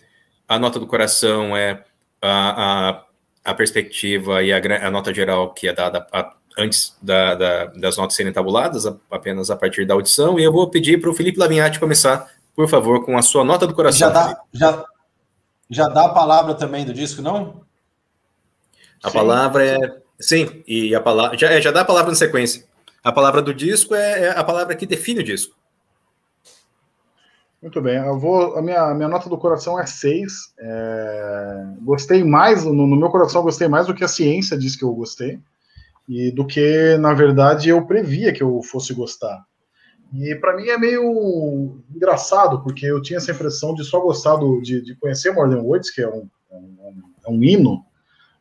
a 0.47 0.59
nota 0.59 0.79
do 0.79 0.85
coração 0.85 1.55
é 1.57 1.83
a, 2.21 2.89
a, 2.89 3.05
a 3.43 3.53
perspectiva 3.53 4.43
e 4.43 4.51
a, 4.53 4.57
a 4.85 4.91
nota 4.91 5.13
geral 5.13 5.53
que 5.53 5.67
é 5.67 5.73
dada 5.73 6.05
a, 6.11 6.34
antes 6.57 6.95
da, 7.01 7.35
da, 7.35 7.65
das 7.65 7.97
notas 7.97 8.15
serem 8.15 8.31
tabuladas, 8.33 8.85
a- 8.85 8.95
apenas 9.11 9.49
a 9.49 9.55
partir 9.55 9.85
da 9.85 9.93
audição. 9.93 10.39
E 10.39 10.43
eu 10.43 10.51
vou 10.51 10.69
pedir 10.69 10.99
para 11.01 11.09
o 11.09 11.13
Felipe 11.13 11.39
Lavinhati 11.39 11.79
começar, 11.79 12.29
por 12.55 12.67
favor, 12.69 13.03
com 13.05 13.17
a 13.17 13.21
sua 13.21 13.43
nota 13.43 13.67
do 13.67 13.73
coração. 13.73 14.07
Já 14.07 14.13
dá, 14.13 14.41
já, 14.53 14.85
já 15.69 15.87
dá 15.87 16.05
a 16.05 16.09
palavra 16.13 16.53
também 16.55 16.85
do 16.85 16.93
disco, 16.93 17.21
não? 17.21 17.61
A 19.03 19.11
palavra 19.11 19.65
é. 19.65 19.77
Sim, 20.19 20.63
e 20.65 20.95
a 20.95 21.01
palavra. 21.01 21.37
Já, 21.37 21.49
é, 21.51 21.61
já 21.61 21.71
dá 21.71 21.81
a 21.81 21.85
palavra 21.85 22.11
na 22.11 22.17
sequência. 22.17 22.65
A 23.03 23.11
palavra 23.11 23.41
do 23.41 23.53
disco 23.53 23.93
é, 23.93 24.21
é 24.23 24.29
a 24.29 24.43
palavra 24.43 24.75
que 24.75 24.85
define 24.85 25.19
o 25.19 25.23
disco. 25.23 25.53
Muito 27.61 27.81
bem, 27.81 27.97
eu 27.97 28.19
vou. 28.19 28.57
A 28.57 28.61
minha, 28.61 28.81
a 28.81 28.93
minha 28.93 29.07
nota 29.07 29.27
do 29.27 29.37
coração 29.37 29.79
é 29.79 29.85
6. 29.85 30.53
É, 30.59 31.65
gostei 31.81 32.23
mais, 32.23 32.63
no, 32.63 32.73
no 32.73 32.95
meu 32.95 33.09
coração, 33.09 33.41
gostei 33.43 33.67
mais 33.67 33.87
do 33.87 33.93
que 33.93 34.03
a 34.03 34.07
ciência 34.07 34.57
diz 34.57 34.75
que 34.75 34.83
eu 34.83 34.93
gostei, 34.93 35.39
e 36.07 36.31
do 36.31 36.45
que, 36.45 36.97
na 36.97 37.13
verdade, 37.13 37.69
eu 37.69 37.85
previa 37.85 38.31
que 38.31 38.43
eu 38.43 38.61
fosse 38.61 38.93
gostar. 38.93 39.43
E 40.13 40.35
para 40.35 40.55
mim 40.55 40.67
é 40.67 40.77
meio 40.77 41.81
engraçado, 41.93 42.61
porque 42.61 42.85
eu 42.85 43.01
tinha 43.01 43.17
essa 43.17 43.31
impressão 43.31 43.73
de 43.73 43.83
só 43.83 43.99
gostar 43.99 44.35
do, 44.35 44.61
de, 44.61 44.81
de 44.81 44.95
conhecer 44.95 45.31
Modern 45.31 45.61
Woods, 45.61 45.89
que 45.89 46.01
é 46.01 46.07
um, 46.07 46.29
é 46.51 46.55
um, 46.55 47.03
é 47.25 47.29
um 47.29 47.43
hino, 47.43 47.83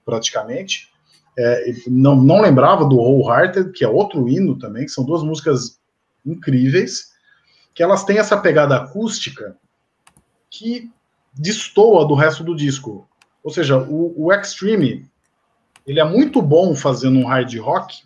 praticamente. 0.04 0.92
É, 1.36 1.72
não, 1.88 2.14
não 2.14 2.40
lembrava 2.40 2.84
do 2.84 2.96
Wholehearted, 2.96 3.72
que 3.72 3.84
é 3.84 3.88
outro 3.88 4.28
hino 4.28 4.58
também, 4.58 4.84
que 4.84 4.92
são 4.92 5.04
duas 5.04 5.22
músicas 5.22 5.80
incríveis 6.24 7.14
que 7.74 7.82
elas 7.82 8.04
têm 8.04 8.18
essa 8.18 8.36
pegada 8.36 8.76
acústica 8.76 9.56
que 10.48 10.90
destoa 11.34 12.06
do 12.06 12.14
resto 12.14 12.44
do 12.44 12.54
disco. 12.54 13.08
Ou 13.42 13.50
seja, 13.50 13.76
o, 13.76 14.14
o 14.16 14.32
Extreme 14.32 15.10
ele 15.86 16.00
é 16.00 16.04
muito 16.04 16.40
bom 16.42 16.74
fazendo 16.74 17.18
um 17.18 17.26
hard 17.26 17.54
rock, 17.58 18.02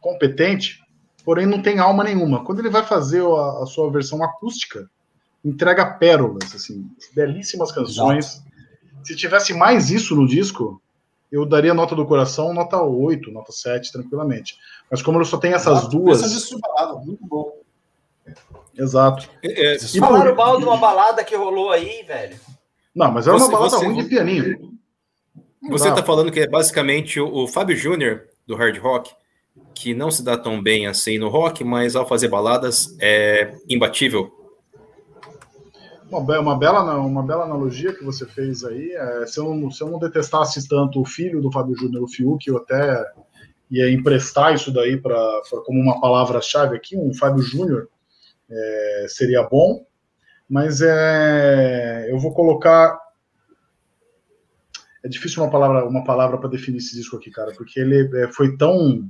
competente, 0.00 0.80
porém 1.24 1.46
não 1.46 1.60
tem 1.62 1.78
alma 1.78 2.04
nenhuma. 2.04 2.44
Quando 2.44 2.60
ele 2.60 2.70
vai 2.70 2.84
fazer 2.84 3.22
a, 3.22 3.62
a 3.62 3.66
sua 3.66 3.90
versão 3.90 4.22
acústica, 4.22 4.88
entrega 5.44 5.84
pérolas, 5.86 6.54
assim, 6.54 6.88
belíssimas 7.14 7.72
canções. 7.72 8.42
Se 9.02 9.14
tivesse 9.16 9.54
mais 9.54 9.90
isso 9.90 10.14
no 10.16 10.26
disco, 10.26 10.80
eu 11.30 11.44
daria 11.46 11.74
nota 11.74 11.94
do 11.94 12.06
coração, 12.06 12.52
nota 12.52 12.80
8, 12.80 13.30
nota 13.30 13.52
7, 13.52 13.92
tranquilamente. 13.92 14.56
Mas 14.90 15.02
como 15.02 15.18
ele 15.18 15.24
só 15.24 15.38
tem 15.38 15.52
essas 15.52 15.78
Exato. 15.78 15.96
duas. 15.96 16.20
Esse 16.22 16.32
é 16.32 16.36
disco 16.36 16.54
de 16.56 16.60
balada, 16.60 16.94
muito 17.00 17.24
bom. 17.26 17.52
Exato. 18.76 19.28
É, 19.42 19.74
é, 19.74 19.76
E 19.76 19.98
Falaram 20.00 20.34
por- 20.34 20.36
mal 20.36 20.58
de 20.58 20.64
uma 20.64 20.76
balada 20.76 21.24
que 21.24 21.34
rolou 21.36 21.70
aí, 21.70 22.02
velho. 22.02 22.36
Não, 22.94 23.10
mas 23.12 23.26
era 23.26 23.38
Você- 23.38 23.44
uma 23.44 23.52
balada 23.52 23.76
você- 23.78 23.86
ruim 23.86 23.96
de 24.02 24.04
pianinho. 24.08 24.75
Você 25.68 25.88
está 25.88 26.02
falando 26.02 26.30
que 26.30 26.40
é 26.40 26.48
basicamente 26.48 27.20
o, 27.20 27.44
o 27.44 27.48
Fábio 27.48 27.76
Júnior 27.76 28.24
do 28.46 28.54
hard 28.56 28.78
rock, 28.78 29.12
que 29.74 29.94
não 29.94 30.10
se 30.10 30.22
dá 30.22 30.36
tão 30.36 30.62
bem 30.62 30.86
assim 30.86 31.18
no 31.18 31.28
rock, 31.28 31.64
mas 31.64 31.96
ao 31.96 32.06
fazer 32.06 32.28
baladas 32.28 32.96
é 33.00 33.52
imbatível. 33.68 34.30
Uma, 36.10 36.20
uma 36.38 36.56
bela, 36.56 36.96
uma 36.98 37.22
bela 37.22 37.44
analogia 37.44 37.92
que 37.92 38.04
você 38.04 38.24
fez 38.26 38.64
aí. 38.64 38.92
É, 38.92 39.26
se, 39.26 39.38
eu, 39.38 39.52
não- 39.54 39.70
se 39.70 39.82
eu 39.82 39.90
não 39.90 39.98
detestasse 39.98 40.68
tanto 40.68 41.00
o 41.00 41.04
filho 41.04 41.42
do 41.42 41.50
Fábio 41.50 41.76
Júnior, 41.76 42.04
o 42.04 42.08
Fiuk, 42.08 42.46
eu 42.46 42.58
até 42.58 43.04
ia 43.70 43.90
emprestar 43.92 44.54
isso 44.54 44.72
daí 44.72 44.96
para 44.96 45.18
como 45.64 45.80
uma 45.80 46.00
palavra-chave 46.00 46.76
aqui, 46.76 46.96
um 46.96 47.12
Fábio 47.12 47.42
Júnior 47.42 47.88
é, 48.48 49.06
seria 49.08 49.42
bom, 49.42 49.84
mas 50.48 50.80
é, 50.80 52.06
eu 52.08 52.18
vou 52.18 52.32
colocar. 52.32 53.05
É 55.06 55.08
difícil 55.08 55.40
uma 55.40 55.50
palavra 55.50 55.86
uma 55.86 56.02
palavra 56.02 56.36
para 56.36 56.50
definir 56.50 56.78
esse 56.78 56.96
disco 56.96 57.16
aqui, 57.16 57.30
cara, 57.30 57.52
porque 57.56 57.78
ele 57.78 58.10
é, 58.18 58.26
foi 58.32 58.56
tão 58.56 59.08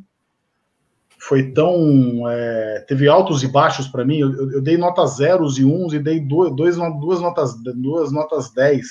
foi 1.19 1.53
tão. 1.53 2.29
é, 2.29 2.85
teve 2.87 3.09
altos 3.09 3.43
e 3.43 3.49
baixos 3.49 3.89
para 3.89 4.05
mim. 4.05 4.19
Eu, 4.19 4.53
eu- 4.53 4.61
dei 4.61 4.77
notas 4.77 5.17
zeros 5.17 5.59
e 5.59 5.65
uns 5.65 5.95
e 5.95 5.99
dei 5.99 6.21
dois, 6.21 6.55
dois, 6.55 6.77
duas, 6.77 7.21
notas, 7.23 7.55
duas 7.75 8.13
notas 8.13 8.53
10. 8.53 8.87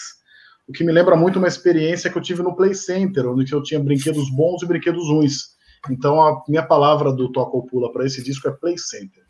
O 0.67 0.73
que 0.73 0.83
me 0.83 0.91
lembra 0.91 1.15
muito 1.15 1.37
uma 1.37 1.47
experiência 1.47 2.09
que 2.09 2.17
eu 2.17 2.21
tive 2.23 2.41
no 2.41 2.55
Play 2.55 2.73
Center, 2.73 3.27
onde 3.29 3.53
eu 3.53 3.61
tinha 3.61 3.79
brinquedos 3.79 4.27
bons 4.31 4.63
e 4.63 4.65
brinquedos 4.65 5.07
ruins. 5.07 5.55
Então 5.91 6.19
a 6.19 6.43
minha 6.49 6.63
palavra 6.63 7.13
do 7.13 7.31
Toca 7.31 7.55
ou 7.55 7.67
Pula 7.67 7.91
para 7.91 8.03
esse 8.03 8.23
disco 8.23 8.47
é 8.47 8.51
Play 8.51 8.79
Center. 8.79 9.23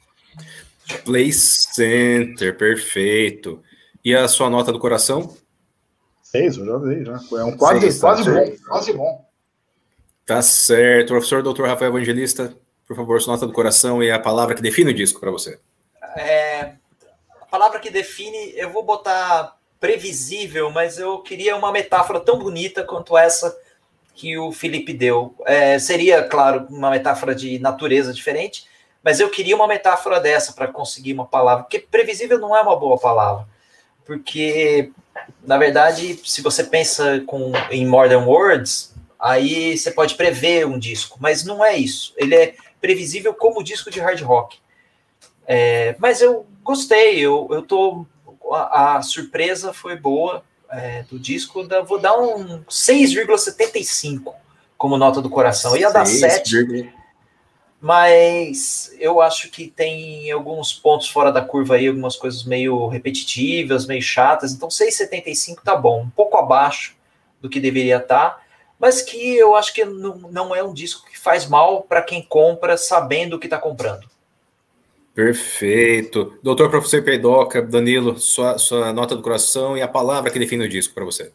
Play 1.04 1.34
Center, 1.34 2.58
perfeito. 2.58 3.62
E 4.06 4.16
a 4.16 4.30
sua 4.30 4.50
nota 4.50 4.72
do 4.72 4.80
coração? 4.80 5.36
Seis, 6.36 6.58
eu 6.58 6.66
já 6.66 6.78
dei, 6.80 7.06
já. 7.06 7.20
É 7.40 7.44
um 7.44 7.56
quase, 7.56 7.82
Seis, 7.82 8.00
tá 8.00 8.08
quase 8.08 8.24
certo. 8.24 8.52
bom, 8.52 8.68
quase 8.68 8.94
bom. 8.94 9.26
Tá 10.26 10.42
certo. 10.42 11.10
Professor 11.10 11.42
Dr. 11.42 11.64
Rafael 11.64 11.92
Evangelista, 11.92 12.54
por 12.88 12.96
favor, 12.96 13.22
sua 13.22 13.34
nota 13.34 13.48
do 13.48 13.54
coração 13.54 14.04
e 14.04 14.12
a 14.12 14.20
palavra 14.20 14.56
que 14.56 14.62
define 14.62 14.92
o 14.92 14.94
disco 14.94 15.20
para 15.20 15.32
você. 15.32 15.60
É, 16.18 16.74
a 17.42 17.46
palavra 17.50 17.80
que 17.80 17.90
define, 17.90 18.54
eu 18.56 18.70
vou 18.72 18.84
botar 18.84 19.56
previsível, 19.80 20.72
mas 20.72 20.98
eu 20.98 21.20
queria 21.20 21.56
uma 21.56 21.72
metáfora 21.72 22.20
tão 22.20 22.40
bonita 22.40 22.84
quanto 22.84 23.18
essa 23.18 23.56
que 24.14 24.38
o 24.38 24.52
Felipe 24.52 24.94
deu. 24.94 25.36
É, 25.46 25.78
seria, 25.78 26.24
claro, 26.24 26.66
uma 26.70 26.90
metáfora 26.90 27.36
de 27.36 27.60
natureza 27.60 28.14
diferente, 28.14 28.66
mas 29.04 29.20
eu 29.20 29.30
queria 29.30 29.56
uma 29.56 29.68
metáfora 29.68 30.20
dessa 30.20 30.54
para 30.54 30.68
conseguir 30.68 31.14
uma 31.14 31.26
palavra, 31.26 31.64
porque 31.64 31.80
previsível 31.80 32.40
não 32.40 32.56
é 32.56 32.62
uma 32.62 32.76
boa 32.76 32.98
palavra, 32.98 33.46
porque 34.06 34.92
na 35.44 35.58
verdade, 35.58 36.20
se 36.26 36.42
você 36.42 36.64
pensa 36.64 37.22
com, 37.26 37.52
em 37.70 37.86
modern 37.86 38.26
words, 38.26 38.94
aí 39.20 39.78
você 39.78 39.92
pode 39.92 40.16
prever 40.16 40.66
um 40.68 40.78
disco, 40.78 41.18
mas 41.20 41.44
não 41.44 41.64
é 41.64 41.78
isso. 41.78 42.14
Ele 42.18 42.36
é 42.36 42.56
previsível 42.82 43.34
como 43.34 43.64
disco 43.64 43.90
de 43.90 44.00
hard 44.00 44.22
rock. 44.22 44.58
É, 45.48 45.96
mas 46.00 46.22
eu 46.22 46.46
gostei, 46.64 47.20
eu, 47.20 47.48
eu 47.52 47.62
tô. 47.62 48.06
A, 48.52 48.98
a 48.98 49.02
surpresa 49.02 49.74
foi 49.74 49.96
boa 49.96 50.44
é, 50.70 51.04
do 51.04 51.18
disco. 51.20 51.64
Da, 51.64 51.82
vou 51.82 52.00
dar 52.00 52.18
um 52.20 52.64
6,75 52.64 54.34
como 54.78 54.98
nota 54.98 55.22
do 55.22 55.30
coração. 55.30 55.76
Ia 55.78 55.92
dar 55.92 56.06
Seis 56.06 56.34
7, 56.34 56.52
vírgula- 56.52 56.92
mas 57.86 58.92
eu 59.00 59.22
acho 59.22 59.48
que 59.52 59.68
tem 59.68 60.32
alguns 60.32 60.74
pontos 60.74 61.08
fora 61.08 61.32
da 61.32 61.40
curva 61.40 61.76
aí, 61.76 61.88
algumas 61.88 62.16
coisas 62.16 62.44
meio 62.44 62.88
repetitivas, 62.88 63.86
meio 63.86 64.02
chatas. 64.02 64.54
Então 64.54 64.70
6,75 64.70 65.62
tá 65.64 65.76
bom, 65.76 66.02
um 66.02 66.10
pouco 66.10 66.36
abaixo 66.36 66.96
do 67.40 67.48
que 67.48 67.60
deveria 67.60 67.98
estar, 67.98 68.44
mas 68.80 69.04
que 69.04 69.36
eu 69.36 69.56
acho 69.56 69.72
que 69.72 69.86
não, 69.86 70.18
não 70.32 70.56
é 70.56 70.64
um 70.64 70.74
disco 70.74 71.08
que 71.08 71.16
faz 71.16 71.46
mal 71.46 71.84
para 71.84 72.02
quem 72.02 72.24
compra 72.24 72.76
sabendo 72.76 73.36
o 73.36 73.40
que 73.40 73.46
está 73.46 73.60
comprando. 73.60 74.10
Perfeito. 75.14 76.40
Doutor 76.42 76.72
Professor 76.72 77.04
Peidoca, 77.04 77.62
Danilo, 77.62 78.18
sua, 78.18 78.58
sua 78.58 78.92
nota 78.94 79.16
do 79.16 79.22
coração 79.22 79.78
e 79.78 79.84
a 79.84 79.88
palavra 79.88 80.32
que 80.32 80.40
define 80.40 80.66
o 80.66 80.70
disco 80.70 80.96
para 80.96 81.06
você. 81.06 81.32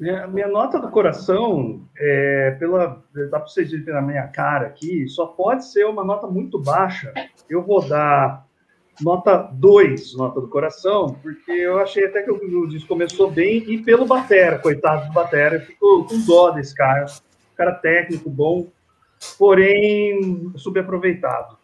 Minha, 0.00 0.26
minha 0.26 0.48
nota 0.48 0.78
do 0.78 0.88
coração, 0.88 1.86
é, 1.94 2.56
pela, 2.58 3.04
dá 3.12 3.38
para 3.38 3.46
vocês 3.46 3.70
verem 3.70 3.92
na 3.92 4.00
minha 4.00 4.26
cara 4.28 4.68
aqui, 4.68 5.06
só 5.06 5.26
pode 5.26 5.70
ser 5.70 5.84
uma 5.84 6.02
nota 6.02 6.26
muito 6.26 6.58
baixa. 6.58 7.12
Eu 7.50 7.62
vou 7.62 7.86
dar 7.86 8.46
nota 9.02 9.36
2, 9.52 10.16
nota 10.16 10.40
do 10.40 10.48
coração, 10.48 11.18
porque 11.22 11.52
eu 11.52 11.78
achei 11.78 12.06
até 12.06 12.22
que 12.22 12.30
o, 12.30 12.66
disco 12.66 12.88
começou 12.88 13.30
bem, 13.30 13.58
e 13.70 13.82
pelo 13.82 14.06
Batera, 14.06 14.58
coitado 14.58 15.06
do 15.06 15.12
Batera, 15.12 15.56
eu 15.56 15.60
fico 15.60 16.04
com 16.06 16.24
dó 16.24 16.50
desse 16.50 16.74
cara. 16.74 17.04
Cara 17.54 17.74
técnico, 17.74 18.30
bom, 18.30 18.68
porém 19.38 20.50
subaproveitado. 20.56 21.58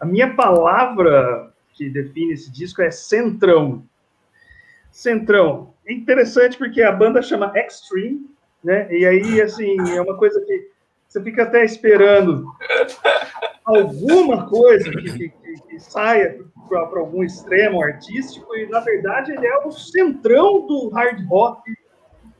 A 0.00 0.06
minha 0.06 0.34
palavra 0.34 1.52
que 1.74 1.90
define 1.90 2.32
esse 2.32 2.50
disco 2.50 2.80
é 2.80 2.90
centrão. 2.90 3.84
Centrão. 4.90 5.71
É 5.86 5.92
interessante 5.92 6.56
porque 6.56 6.82
a 6.82 6.92
banda 6.92 7.20
chama 7.22 7.52
Extreme, 7.56 8.26
né? 8.62 8.86
E 8.90 9.04
aí, 9.04 9.40
assim, 9.40 9.76
é 9.94 10.00
uma 10.00 10.16
coisa 10.16 10.40
que 10.40 10.70
você 11.08 11.20
fica 11.22 11.42
até 11.42 11.64
esperando 11.64 12.46
alguma 13.64 14.48
coisa 14.48 14.90
que, 14.90 15.02
que, 15.02 15.28
que- 15.28 15.62
que 15.68 15.78
saia 15.80 16.38
para 16.68 17.00
algum 17.00 17.22
extremo 17.22 17.82
artístico, 17.82 18.56
e 18.56 18.66
na 18.66 18.80
verdade 18.80 19.32
ele 19.32 19.46
é 19.46 19.58
o 19.58 19.70
centrão 19.70 20.66
do 20.66 20.88
hard 20.88 21.26
rock. 21.26 21.70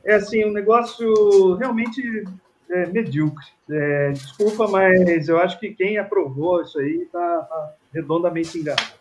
É 0.03 0.15
assim, 0.15 0.43
um 0.45 0.51
negócio 0.51 1.53
realmente 1.55 2.23
é, 2.69 2.87
medíocre. 2.87 3.45
É, 3.69 4.11
desculpa, 4.11 4.67
mas 4.67 5.29
eu 5.29 5.37
acho 5.39 5.59
que 5.59 5.73
quem 5.73 5.97
aprovou 5.97 6.61
isso 6.61 6.79
aí 6.79 7.03
está 7.03 7.73
redondamente 7.93 8.57
enganado. 8.57 8.91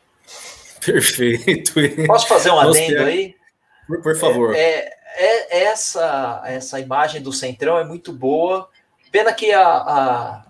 Perfeito. 0.85 1.75
Posso 2.07 2.29
fazer 2.29 2.51
um 2.51 2.59
adendo 2.59 2.99
é. 2.99 3.05
aí? 3.05 3.35
Por, 3.87 4.01
por 4.03 4.17
favor. 4.17 4.55
É, 4.55 4.91
é- 5.17 5.59
é 5.59 5.65
essa, 5.65 6.43
essa 6.47 6.81
imagem 6.81 7.21
do 7.23 7.33
Centrão 7.33 7.79
é 7.79 7.85
muito 7.85 8.13
boa. 8.13 8.69
Pena 9.11 9.33
que 9.33 9.53
a, 9.53 9.63
a- 9.67 10.45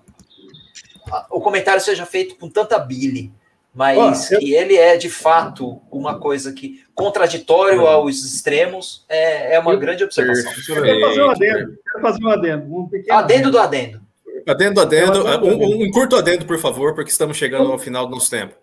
a- 1.10 1.26
o 1.30 1.40
comentário 1.40 1.80
seja 1.80 2.06
feito 2.06 2.36
com 2.36 2.48
tanta 2.48 2.78
bile, 2.78 3.32
mas 3.74 4.30
eu- 4.30 4.38
que 4.38 4.54
ele 4.54 4.76
é 4.76 4.96
de 4.96 5.10
fato 5.10 5.80
uma 5.90 6.18
coisa 6.18 6.52
que 6.52 6.84
contraditório 6.94 7.86
aos 7.86 8.22
extremos 8.22 9.04
é, 9.08 9.54
é 9.54 9.58
uma 9.58 9.72
Eu- 9.72 9.78
grande 9.80 10.04
observação. 10.04 10.52
Eu 10.68 10.82
quero 10.82 11.00
fazer 11.00 11.22
um 11.22 11.30
adendo. 11.30 11.78
Quero 11.84 12.00
fazer 12.02 12.24
um 12.24 12.28
adendo. 12.30 12.76
Um 12.76 12.88
pequeno 12.88 13.18
Adendo 13.18 13.50
do 13.50 13.58
adendo. 13.58 14.00
Adendo, 14.46 14.80
adendo. 14.80 15.24
Um, 15.44 15.84
um 15.86 15.90
curto 15.92 16.16
adendo, 16.16 16.44
por 16.44 16.58
favor, 16.58 16.94
porque 16.94 17.10
estamos 17.10 17.36
chegando 17.36 17.70
ao 17.70 17.78
final 17.78 18.06
do 18.06 18.12
nosso 18.14 18.28
tempo. 18.30 18.54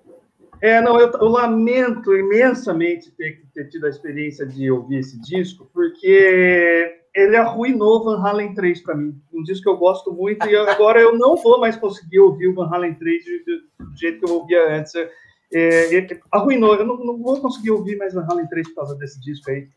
É, 0.62 0.82
não, 0.82 1.00
eu, 1.00 1.10
eu 1.12 1.28
lamento 1.28 2.14
imensamente 2.16 3.12
ter, 3.12 3.44
ter 3.54 3.70
tido 3.70 3.86
a 3.86 3.90
experiência 3.90 4.46
de 4.46 4.70
ouvir 4.70 5.00
esse 5.00 5.20
disco, 5.22 5.70
porque 5.74 7.00
ele 7.16 7.36
arruinou 7.38 8.04
Van 8.04 8.22
Halen 8.22 8.54
3 8.54 8.82
para 8.82 8.96
mim. 8.96 9.16
Um 9.34 9.44
disco 9.44 9.64
que 9.64 9.70
eu 9.70 9.78
gosto 9.78 10.12
muito 10.12 10.46
e 10.48 10.56
agora 10.56 11.00
eu 11.00 11.18
não 11.18 11.38
vou 11.38 11.60
mais 11.60 11.76
conseguir 11.76 12.20
ouvir 12.20 12.48
o 12.48 12.54
Van 12.54 12.70
Halen 12.70 12.94
3 12.96 13.24
do, 13.46 13.98
jeito 13.98 14.20
que 14.20 14.32
eu 14.32 14.36
ouvia 14.36 14.78
antes. 14.78 14.94
É, 14.96 15.96
é, 15.96 16.20
arruinou, 16.32 16.76
eu 16.76 16.86
não, 16.86 16.98
não 16.98 17.18
vou 17.18 17.40
conseguir 17.40 17.72
ouvir 17.72 17.98
mais 17.98 18.14
Van 18.14 18.28
Halen 18.30 18.48
3 18.48 18.68
por 18.70 18.76
causa 18.76 18.96
desse 18.96 19.20
disco 19.22 19.50
aí. 19.50 19.68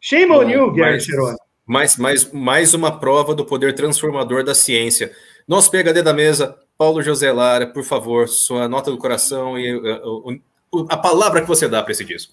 Shame 0.00 0.32
on 0.32 0.48
you, 0.48 0.72
Gary 0.72 1.00
Cherone. 1.00 1.36
Mais, 1.66 1.98
mais, 1.98 2.32
mais 2.32 2.72
uma 2.72 2.98
prova 2.98 3.34
do 3.34 3.44
poder 3.44 3.74
transformador 3.74 4.42
da 4.42 4.54
ciência. 4.54 5.12
Nosso 5.46 5.70
PHD 5.70 6.02
da 6.02 6.14
mesa, 6.14 6.56
Paulo 6.78 7.02
José 7.02 7.32
Lara, 7.32 7.66
por 7.66 7.82
favor, 7.82 8.28
sua 8.28 8.68
nota 8.68 8.90
do 8.90 8.96
coração 8.98 9.58
e 9.58 9.74
uh, 9.76 10.30
uh, 10.72 10.86
a 10.88 10.96
palavra 10.96 11.40
que 11.42 11.48
você 11.48 11.68
dá 11.68 11.82
para 11.82 11.90
esse 11.92 12.04
disco. 12.04 12.32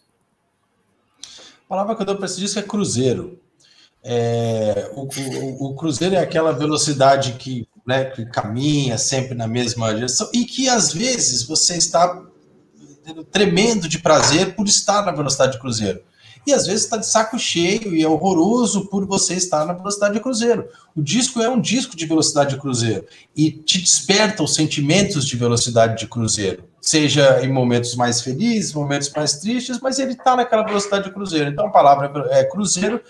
A 1.65 1.67
palavra 1.67 1.95
que 1.95 2.01
eu 2.03 2.05
dou 2.05 2.15
para 2.15 2.27
esse 2.27 2.39
disco 2.39 2.59
é 2.59 2.61
cruzeiro. 2.61 3.39
É, 4.03 4.91
o, 4.93 5.01
o- 5.07 5.71
o 5.71 5.75
cruzeiro 5.75 6.13
é 6.13 6.19
aquela 6.19 6.51
velocidade 6.51 7.33
que, 7.33 7.67
né, 7.87 8.05
que 8.05 8.23
caminha 8.27 8.99
sempre 8.99 9.33
na 9.33 9.47
mesma 9.47 9.91
direção 9.95 10.29
e 10.31 10.45
que 10.45 10.69
às 10.69 10.93
vezes 10.93 11.41
você 11.41 11.75
está 11.75 12.23
tremendo 13.31 13.87
de 13.89 13.97
prazer 13.97 14.55
por 14.55 14.67
estar 14.67 15.03
na 15.03 15.11
velocidade 15.11 15.53
de 15.53 15.59
cruzeiro. 15.59 16.03
E 16.45 16.53
às 16.53 16.67
vezes 16.67 16.83
está 16.83 16.97
de 16.97 17.07
saco 17.07 17.39
cheio 17.39 17.95
e 17.95 18.03
é 18.03 18.07
horroroso 18.07 18.87
por 18.87 19.05
você 19.05 19.33
estar 19.33 19.65
na 19.65 19.73
velocidade 19.73 20.13
de 20.13 20.19
cruzeiro. 20.19 20.67
O 20.95 21.01
disco 21.01 21.41
é 21.41 21.49
um 21.49 21.59
disco 21.59 21.95
de 21.95 22.05
velocidade 22.05 22.55
de 22.55 22.61
cruzeiro 22.61 23.05
e 23.35 23.51
te 23.51 23.79
desperta 23.79 24.43
os 24.43 24.53
sentimentos 24.53 25.25
de 25.25 25.35
velocidade 25.35 25.97
de 25.97 26.07
cruzeiro, 26.07 26.63
seja 26.79 27.43
em 27.43 27.51
momentos 27.51 27.95
mais 27.95 28.21
felizes, 28.21 28.73
momentos 28.73 29.09
mais 29.15 29.33
tristes, 29.39 29.79
mas 29.81 29.97
ele 29.97 30.13
está 30.13 30.35
naquela 30.35 30.63
velocidade 30.63 31.05
de 31.05 31.13
cruzeiro. 31.13 31.49
Então 31.49 31.67
a 31.67 31.71
palavra 31.71 32.27
é 32.29 32.43
cruzeiro 32.43 33.01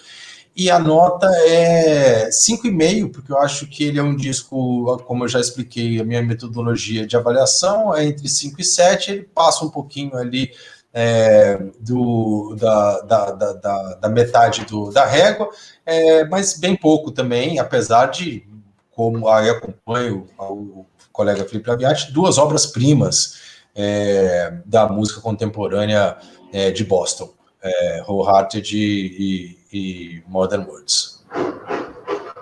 e 0.55 0.72
a 0.72 0.80
nota 0.80 1.27
é 1.47 2.30
5,5, 2.30 3.11
porque 3.11 3.30
eu 3.30 3.38
acho 3.38 3.67
que 3.67 3.83
ele 3.83 3.99
é 3.99 4.03
um 4.03 4.15
disco, 4.15 4.97
como 5.05 5.25
eu 5.25 5.27
já 5.27 5.41
expliquei, 5.41 5.99
a 5.99 6.05
minha 6.05 6.23
metodologia 6.23 7.05
de 7.05 7.17
avaliação 7.17 7.93
é 7.93 8.05
entre 8.05 8.30
5 8.30 8.61
e 8.61 8.64
7, 8.64 9.11
ele 9.11 9.23
passa 9.35 9.65
um 9.65 9.69
pouquinho 9.69 10.15
ali 10.15 10.49
é, 10.98 11.59
do, 11.82 12.56
da, 12.57 13.01
da, 13.01 13.32
da, 13.32 13.93
da, 13.95 14.09
metade 14.09 14.64
do, 14.64 14.91
da 14.91 15.06
régua, 15.06 15.49
é, 15.85 16.24
mas 16.24 16.57
bem 16.57 16.74
pouco 16.74 17.11
também, 17.11 17.59
apesar 17.59 18.06
de, 18.06 18.48
como 18.91 19.27
aí 19.27 19.49
acompanho 19.49 20.25
o 20.40 20.85
colega 21.11 21.43
Felipe 21.43 21.69
Laviati, 21.69 22.14
duas 22.14 22.38
obras-primas 22.38 23.41
é, 23.75 24.53
da 24.65 24.88
música 24.88 25.19
contemporânea 25.19 26.15
é, 26.53 26.72
de 26.72 26.85
Boston, 26.85 27.33
é, 27.61 28.01
Wholehearted 28.07 28.77
e, 28.77 29.57
e, 29.74 29.77
e 29.77 30.24
Modern 30.30 30.64
Words. 30.65 31.25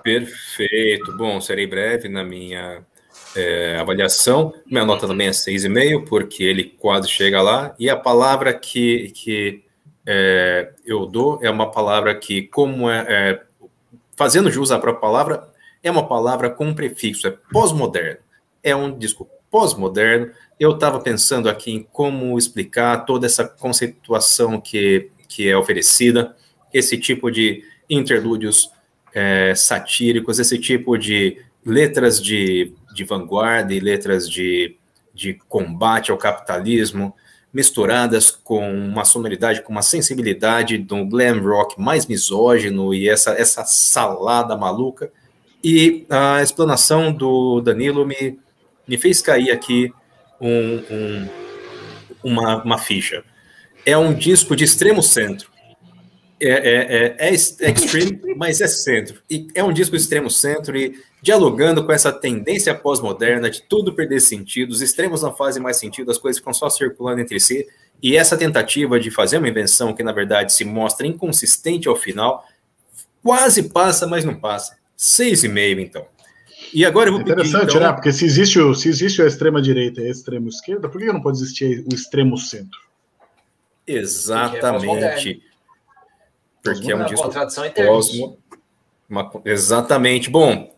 Perfeito. 0.03 1.17
Bom, 1.17 1.41
serei 1.41 1.65
breve 1.65 2.07
na 2.07 2.23
minha 2.23 2.85
é, 3.35 3.77
avaliação. 3.79 4.53
Minha 4.65 4.85
nota 4.85 5.07
também 5.07 5.27
é 5.27 5.31
6,5, 5.31 6.05
porque 6.07 6.43
ele 6.43 6.63
quase 6.63 7.07
chega 7.09 7.41
lá. 7.41 7.75
E 7.79 7.89
a 7.89 7.95
palavra 7.95 8.53
que, 8.53 9.11
que 9.11 9.63
é, 10.05 10.71
eu 10.85 11.05
dou 11.05 11.39
é 11.41 11.49
uma 11.49 11.71
palavra 11.71 12.13
que, 12.15 12.43
como 12.43 12.89
é, 12.89 13.05
é, 13.09 13.41
fazendo 14.15 14.51
jus 14.51 14.71
à 14.71 14.79
própria 14.79 15.01
palavra, 15.01 15.49
é 15.81 15.91
uma 15.91 16.07
palavra 16.07 16.49
com 16.49 16.67
um 16.67 16.73
prefixo, 16.73 17.27
é 17.27 17.33
pós-moderno. 17.51 18.19
É 18.61 18.75
um 18.75 18.97
disco 18.97 19.29
pós-moderno. 19.51 20.31
Eu 20.59 20.71
estava 20.71 20.99
pensando 20.99 21.49
aqui 21.49 21.71
em 21.71 21.83
como 21.91 22.37
explicar 22.37 23.05
toda 23.05 23.25
essa 23.25 23.43
conceituação 23.43 24.61
que, 24.61 25.09
que 25.27 25.49
é 25.49 25.57
oferecida, 25.57 26.35
esse 26.73 26.97
tipo 26.97 27.29
de 27.29 27.63
interlúdios 27.89 28.71
é, 29.13 29.53
satíricos, 29.55 30.39
esse 30.39 30.57
tipo 30.57 30.97
de 30.97 31.37
letras 31.65 32.21
de, 32.21 32.73
de 32.93 33.03
vanguarda 33.03 33.73
e 33.73 33.80
letras 33.80 34.30
de, 34.30 34.77
de 35.13 35.33
combate 35.47 36.11
ao 36.11 36.17
capitalismo, 36.17 37.13
misturadas 37.53 38.31
com 38.31 38.67
uma 38.72 39.05
sonoridade, 39.05 39.61
com 39.61 39.72
uma 39.72 39.83
sensibilidade 39.83 40.77
do 40.77 41.05
glam 41.05 41.39
rock 41.39 41.80
mais 41.80 42.07
misógino 42.07 42.93
e 42.93 43.07
essa, 43.07 43.31
essa 43.31 43.63
salada 43.63 44.57
maluca. 44.57 45.11
E 45.63 46.05
a 46.09 46.41
explanação 46.41 47.13
do 47.13 47.61
Danilo 47.61 48.05
me, 48.05 48.39
me 48.88 48.97
fez 48.97 49.22
cair 49.22 49.51
aqui 49.51 49.93
um, 50.41 50.83
um, 50.89 51.30
uma, 52.23 52.63
uma 52.63 52.77
ficha. 52.77 53.23
É 53.85 53.97
um 53.97 54.13
disco 54.13 54.55
de 54.55 54.63
extremo 54.63 55.03
centro. 55.03 55.51
É, 56.41 56.49
é, 56.49 57.05
é, 57.05 57.30
é, 57.30 57.33
extreme, 57.33 58.19
mas 58.35 58.59
é 58.59 58.67
centro. 58.67 59.22
E 59.30 59.47
é 59.55 59.63
um 59.63 59.72
disco 59.72 59.95
de 59.95 60.01
extremo 60.01 60.30
centro 60.30 60.75
e 60.75 60.99
dialogando 61.24 61.85
com 61.85 61.92
essa 61.93 62.11
tendência 62.11 62.76
pós-moderna 62.76 63.50
de 63.50 63.61
tudo 63.64 63.93
perder 63.93 64.19
sentido, 64.19 64.72
os 64.72 64.82
extremos 64.82 65.22
não 65.22 65.34
fazem 65.34 65.64
mais 65.64 65.77
sentido, 65.77 66.11
as 66.11 66.18
coisas 66.18 66.38
ficam 66.40 66.53
só 66.53 66.69
circulando 66.69 67.22
entre 67.22 67.40
si. 67.40 67.66
E 68.02 68.18
essa 68.18 68.35
tentativa 68.35 69.00
de 69.00 69.10
fazer 69.10 69.38
uma 69.38 69.48
invenção 69.48 69.93
que, 69.93 70.03
na 70.03 70.11
verdade, 70.11 70.52
se 70.52 70.66
mostra 70.66 71.08
inconsistente 71.08 71.88
ao 71.88 71.95
final, 71.95 72.45
quase 73.24 73.69
passa, 73.69 74.06
mas 74.06 74.26
não 74.26 74.35
passa. 74.35 74.77
Seis 74.98 75.45
e 75.45 75.48
meio, 75.48 75.80
então. 75.80 76.06
E 76.74 76.85
agora 76.85 77.08
eu 77.08 77.14
vou 77.14 77.22
pedir, 77.24 77.32
Interessante, 77.32 77.69
então, 77.76 77.80
né? 77.88 77.93
Porque 77.93 78.11
se 78.11 78.26
existe, 78.26 78.60
o- 78.60 78.76
se 78.76 78.90
existe 78.90 79.22
a 79.22 79.26
extrema-direita 79.26 80.02
e 80.02 80.08
a 80.08 80.11
extrema-esquerda, 80.11 80.90
por 80.90 81.00
que 81.00 81.06
não 81.08 81.22
pode 81.22 81.38
existir 81.38 81.85
o 81.90 81.95
extremo-centro? 81.95 82.77
Exatamente. 83.88 85.42
Porque 86.61 86.92
é 86.92 86.95
um 86.95 87.00
Uma 87.00 87.06
disco 87.06 87.24
contradição 87.24 87.66
interna. 87.66 87.92
Uma- 89.10 89.32
exatamente. 89.45 90.30
Bom, 90.30 90.73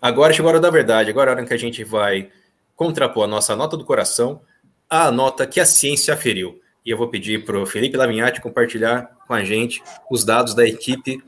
agora 0.00 0.32
chegou 0.32 0.48
a 0.48 0.52
hora 0.52 0.60
da 0.60 0.70
verdade. 0.70 1.10
Agora 1.10 1.30
é 1.30 1.32
a 1.32 1.34
hora 1.34 1.44
em 1.44 1.46
que 1.46 1.54
a 1.54 1.58
gente 1.58 1.84
vai 1.84 2.30
contrapor 2.76 3.24
a 3.24 3.26
nossa 3.26 3.56
nota 3.56 3.76
do 3.76 3.84
coração 3.84 4.40
à 4.88 5.10
nota 5.10 5.46
que 5.46 5.60
a 5.60 5.66
ciência 5.66 6.14
aferiu. 6.14 6.60
E 6.84 6.90
eu 6.90 6.96
vou 6.96 7.08
pedir 7.08 7.44
para 7.44 7.58
o 7.58 7.66
Felipe 7.66 7.96
Lavinhati 7.96 8.40
compartilhar 8.40 9.10
com 9.26 9.34
a 9.34 9.44
gente 9.44 9.82
os 10.10 10.24
dados 10.24 10.54
da 10.54 10.66
equipe 10.66 11.22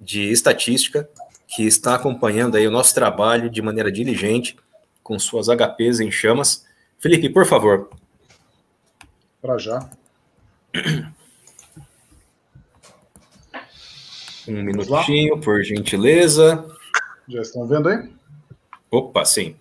de 0.00 0.30
estatística 0.30 1.08
que 1.48 1.64
está 1.64 1.94
acompanhando 1.94 2.56
aí 2.56 2.66
o 2.66 2.70
nosso 2.70 2.94
trabalho 2.94 3.48
de 3.48 3.62
maneira 3.62 3.90
diligente, 3.90 4.56
com 5.02 5.18
suas 5.18 5.46
HPs 5.48 6.00
em 6.00 6.10
chamas. 6.10 6.66
Felipe, 6.98 7.28
por 7.30 7.46
favor. 7.46 7.88
Para 9.40 9.56
já. 9.58 9.88
Um 14.48 14.62
minutinho, 14.62 15.40
por 15.40 15.62
gentileza. 15.62 16.64
Já 17.28 17.40
estão 17.40 17.66
vendo 17.66 17.88
aí? 17.88 18.08
Opa, 18.90 19.24
sim. 19.24 19.56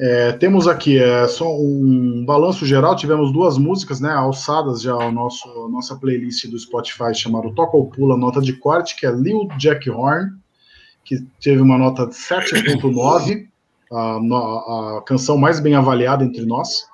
É, 0.00 0.32
temos 0.32 0.68
aqui 0.68 0.96
é, 0.96 1.26
só 1.26 1.52
um 1.52 2.24
balanço 2.24 2.64
geral. 2.64 2.94
Tivemos 2.94 3.32
duas 3.32 3.58
músicas, 3.58 4.00
né, 4.00 4.12
alçadas 4.12 4.80
já 4.80 4.92
ao 4.92 5.10
nosso 5.10 5.68
nossa 5.68 5.96
playlist 5.96 6.46
do 6.46 6.58
Spotify 6.58 7.12
chamada 7.12 7.52
Toca 7.52 7.76
ou 7.76 7.90
Pula, 7.90 8.16
nota 8.16 8.40
de 8.40 8.52
corte, 8.52 8.94
que 8.94 9.06
é 9.06 9.10
Lil 9.10 9.48
Jack 9.58 9.90
Horn, 9.90 10.30
que 11.04 11.26
teve 11.40 11.60
uma 11.60 11.76
nota 11.76 12.06
de 12.06 12.14
7.9, 12.14 13.48
a, 13.90 14.98
a 14.98 15.02
canção 15.04 15.36
mais 15.36 15.58
bem 15.58 15.74
avaliada 15.74 16.24
entre 16.24 16.46
nós, 16.46 16.86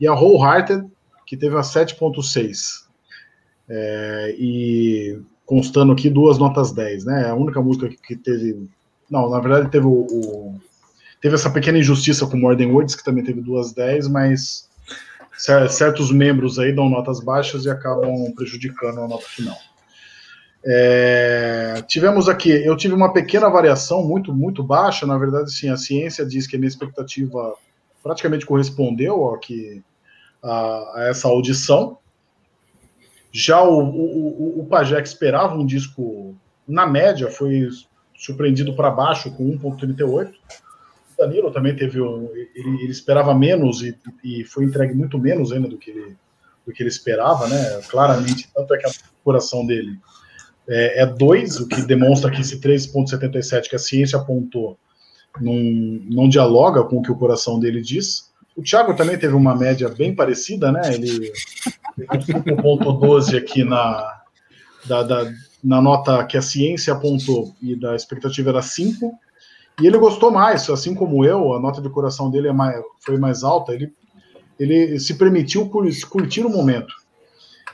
e 0.00 0.08
a 0.08 0.14
Wholehearted, 0.14 0.84
que 1.24 1.36
teve 1.36 1.56
a 1.56 1.60
7.6. 1.60 2.88
É, 3.68 4.34
e 4.36 5.20
constando 5.48 5.92
aqui 5.92 6.10
duas 6.10 6.36
notas 6.38 6.72
10, 6.72 7.06
né? 7.06 7.24
É 7.26 7.30
a 7.30 7.34
única 7.34 7.60
música 7.62 7.88
que, 7.88 8.14
teve. 8.14 8.68
Não, 9.10 9.30
na 9.30 9.40
verdade 9.40 9.70
teve 9.70 9.86
o, 9.86 9.90
o- 9.90 10.60
teve 11.22 11.34
essa 11.34 11.48
pequena 11.50 11.78
injustiça 11.78 12.26
com 12.26 12.36
Modern 12.36 12.70
Words, 12.70 12.94
que 12.94 13.02
também 13.02 13.24
teve 13.24 13.40
duas 13.40 13.72
10, 13.72 14.08
mas 14.08 14.68
cer- 15.38 15.70
certos 15.70 16.12
membros 16.12 16.58
aí 16.58 16.72
dão 16.74 16.90
notas 16.90 17.20
baixas 17.20 17.64
e 17.64 17.70
acabam 17.70 18.30
prejudicando 18.36 19.00
a 19.00 19.08
nota 19.08 19.24
final. 19.26 19.56
É, 20.64 21.82
tivemos 21.88 22.28
aqui, 22.28 22.50
eu 22.50 22.76
tive 22.76 22.92
uma 22.92 23.10
pequena 23.12 23.48
variação 23.48 24.04
muito, 24.04 24.34
muito 24.34 24.62
baixa, 24.62 25.06
na 25.06 25.16
verdade, 25.16 25.50
sim, 25.50 25.70
a 25.70 25.76
ciência 25.78 26.26
diz 26.26 26.46
que 26.46 26.56
a 26.56 26.58
minha 26.58 26.68
expectativa 26.68 27.54
praticamente 28.02 28.44
correspondeu 28.44 29.24
que, 29.40 29.82
a, 30.42 30.50
a 31.00 31.04
essa 31.08 31.26
audição. 31.28 31.96
Já 33.30 33.62
o, 33.62 33.80
o, 33.80 34.58
o, 34.58 34.60
o 34.60 34.66
Pajé, 34.66 35.00
que 35.00 35.08
esperava 35.08 35.54
um 35.54 35.66
disco, 35.66 36.34
na 36.66 36.86
média, 36.86 37.30
foi 37.30 37.68
surpreendido 38.16 38.74
para 38.74 38.90
baixo 38.90 39.30
com 39.30 39.44
1,38. 39.58 40.30
O 40.30 41.16
Danilo 41.18 41.50
também 41.50 41.74
teve 41.76 42.00
um. 42.00 42.28
Ele, 42.34 42.82
ele 42.82 42.90
esperava 42.90 43.34
menos 43.34 43.82
e, 43.82 43.96
e 44.24 44.44
foi 44.44 44.64
entregue 44.64 44.94
muito 44.94 45.18
menos 45.18 45.52
ainda 45.52 45.68
do 45.68 45.78
que 45.78 45.90
ele, 45.90 46.16
do 46.66 46.72
que 46.72 46.82
ele 46.82 46.88
esperava, 46.88 47.46
né? 47.48 47.80
Claramente, 47.88 48.48
tanto 48.54 48.74
é 48.74 48.78
que 48.78 48.86
a 48.86 48.92
coração 49.22 49.66
dele 49.66 49.98
é 50.68 51.06
2, 51.06 51.60
o 51.60 51.68
que 51.68 51.80
demonstra 51.82 52.30
que 52.30 52.42
esse 52.42 52.60
3,77 52.60 53.70
que 53.70 53.76
a 53.76 53.78
ciência 53.78 54.18
apontou 54.18 54.78
não, 55.40 55.54
não 55.54 56.28
dialoga 56.28 56.84
com 56.84 56.98
o 56.98 57.02
que 57.02 57.10
o 57.10 57.16
coração 57.16 57.58
dele 57.58 57.80
diz. 57.80 58.27
O 58.58 58.62
Thiago 58.62 58.94
também 58.94 59.16
teve 59.16 59.34
uma 59.34 59.54
média 59.54 59.88
bem 59.88 60.12
parecida, 60.14 60.72
né? 60.72 60.82
Ele 60.92 61.32
pegou 61.96 62.78
5.12 62.78 63.38
aqui 63.38 63.62
na, 63.62 64.20
da, 64.84 65.02
da- 65.04 65.32
na 65.62 65.80
nota 65.80 66.24
que 66.24 66.36
a 66.36 66.42
ciência 66.42 66.92
apontou 66.92 67.54
e 67.62 67.76
da 67.76 67.94
expectativa 67.94 68.50
era 68.50 68.60
5. 68.62 69.12
E 69.80 69.86
ele 69.86 69.96
gostou 69.96 70.30
mais, 70.32 70.68
assim 70.70 70.92
como 70.94 71.24
eu, 71.24 71.54
a 71.54 71.60
nota 71.60 71.80
de 71.80 71.88
coração 71.88 72.30
dele 72.30 72.48
é 72.48 72.52
mais, 72.52 72.82
foi 73.00 73.16
mais 73.16 73.44
alta. 73.44 73.72
Ele, 73.72 73.92
ele 74.58 74.98
se 74.98 75.14
permitiu 75.14 75.68
cur- 75.68 75.88
curtir 76.10 76.44
o 76.44 76.50
momento. 76.50 76.92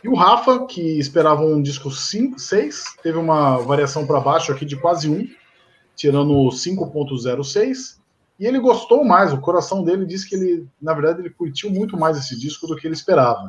E 0.03 0.09
o 0.09 0.15
Rafa, 0.15 0.67
que 0.67 0.99
esperava 0.99 1.43
um 1.43 1.63
disco 1.63 1.91
5, 1.91 2.39
6, 2.39 2.85
teve 3.03 3.17
uma 3.17 3.57
variação 3.57 4.07
para 4.07 4.21
baixo 4.21 4.53
aqui 4.53 4.67
de 4.67 4.77
quase 4.77 5.09
1, 5.09 5.27
tirando 5.97 6.35
5.06. 6.51 7.97
E 8.39 8.47
ele 8.47 8.59
gostou 8.59 9.05
mais, 9.05 9.33
o 9.33 9.41
coração 9.41 9.85
dele 9.85 10.05
disse 10.05 10.29
que 10.29 10.35
ele, 10.35 10.67
na 10.83 10.93
verdade, 10.93 11.21
ele 11.21 11.31
curtiu 11.31 11.71
muito 11.71 11.97
mais 11.97 12.19
esse 12.19 12.39
disco 12.39 12.67
do 12.67 12.77
que 12.77 12.87
ele 12.87 12.95
esperava. 12.95 13.49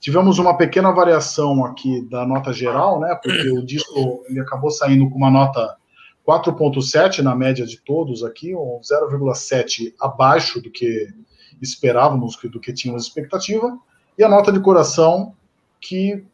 Tivemos 0.00 0.38
uma 0.38 0.56
pequena 0.56 0.92
variação 0.92 1.64
aqui 1.64 2.02
da 2.08 2.26
nota 2.26 2.52
geral, 2.52 3.00
né? 3.00 3.18
Porque 3.22 3.48
o 3.50 3.64
disco 3.64 4.24
ele 4.28 4.40
acabou 4.40 4.70
saindo 4.70 5.08
com 5.08 5.16
uma 5.16 5.30
nota 5.30 5.76
4.7 6.26 7.20
na 7.20 7.34
média 7.34 7.64
de 7.64 7.80
todos 7.80 8.22
aqui, 8.22 8.54
um 8.54 8.80
0,7 8.80 9.94
abaixo 10.00 10.60
do 10.60 10.70
que 10.70 11.08
esperávamos, 11.60 12.36
do 12.36 12.60
que 12.60 12.72
tínhamos 12.72 13.04
expectativa. 13.04 13.76
E 14.16 14.22
a 14.22 14.28
nota 14.28 14.52
de 14.52 14.60
coração 14.60 15.34
que, 15.80 16.24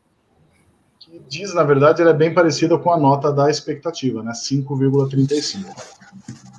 que 0.99 1.23
diz, 1.29 1.55
na 1.55 1.63
verdade, 1.63 2.03
ela 2.03 2.11
é 2.11 2.15
bem 2.15 2.35
parecida 2.35 2.79
com 2.79 2.93
a 2.93 2.99
nota 2.99 3.33
da 3.33 3.49
expectativa, 3.49 4.23
né? 4.23 4.33
5,35. 4.33 6.54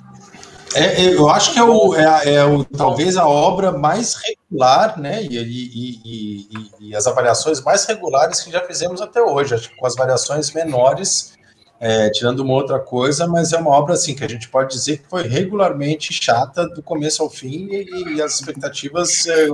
É, 0.74 1.00
eu 1.14 1.28
acho 1.30 1.52
que 1.52 1.58
é, 1.58 1.62
o, 1.62 1.94
é, 1.94 2.34
é 2.34 2.44
o, 2.44 2.64
talvez 2.64 3.16
a 3.16 3.26
obra 3.26 3.72
mais 3.72 4.14
regular, 4.16 4.98
né? 5.00 5.22
E, 5.22 5.36
e- 5.38 6.00
e- 6.04 6.70
e- 6.90 6.96
as 6.96 7.06
avaliações 7.06 7.60
mais 7.62 7.84
regulares 7.86 8.40
que 8.40 8.50
já 8.50 8.60
fizemos 8.62 9.00
até 9.00 9.22
hoje. 9.22 9.54
Acho 9.54 9.70
que 9.70 9.76
com 9.76 9.86
as 9.86 9.94
variações 9.94 10.52
menores, 10.52 11.32
é, 11.80 12.10
tirando 12.10 12.40
uma 12.40 12.52
outra 12.54 12.78
coisa, 12.78 13.26
mas 13.26 13.52
é 13.52 13.58
uma 13.58 13.70
obra 13.70 13.94
assim 13.94 14.14
que 14.14 14.24
a 14.24 14.28
gente 14.28 14.48
pode 14.48 14.70
dizer 14.74 14.98
que 14.98 15.08
foi 15.08 15.22
regularmente 15.26 16.12
chata 16.12 16.66
do 16.68 16.82
começo 16.82 17.22
ao 17.22 17.30
fim 17.30 17.68
e, 17.70 18.20
as 18.20 18.34
expectativas 18.40 19.26
é, 19.26 19.48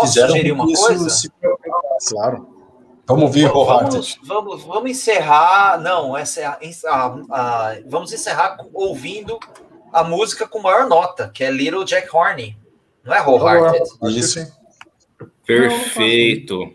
fizeram 0.00 0.34
uma 0.54 0.66
que 0.66 0.72
isso 0.72 0.86
coisa? 0.86 1.10
se 1.10 1.30
Claro. 2.08 2.48
Vamos 3.06 3.32
ver. 3.34 3.48
Vamos, 3.90 4.18
vamos, 4.24 4.62
vamos 4.64 4.90
encerrar. 4.90 5.80
Não, 5.80 6.16
essa 6.16 6.40
é 6.40 6.44
a- 6.46 6.58
a- 7.30 7.74
vamos 7.86 8.12
encerrar 8.12 8.58
ouvindo 8.72 9.38
a 9.92 10.04
música 10.04 10.46
com 10.46 10.60
maior 10.60 10.88
nota, 10.88 11.28
que 11.32 11.42
é 11.44 11.50
Little 11.50 11.84
Jack 11.84 12.08
Horney. 12.14 12.56
Não 13.04 13.14
é 13.14 13.20
Wholehearted? 13.20 13.84
Isso. 14.18 14.46
Perfeito. 15.46 16.74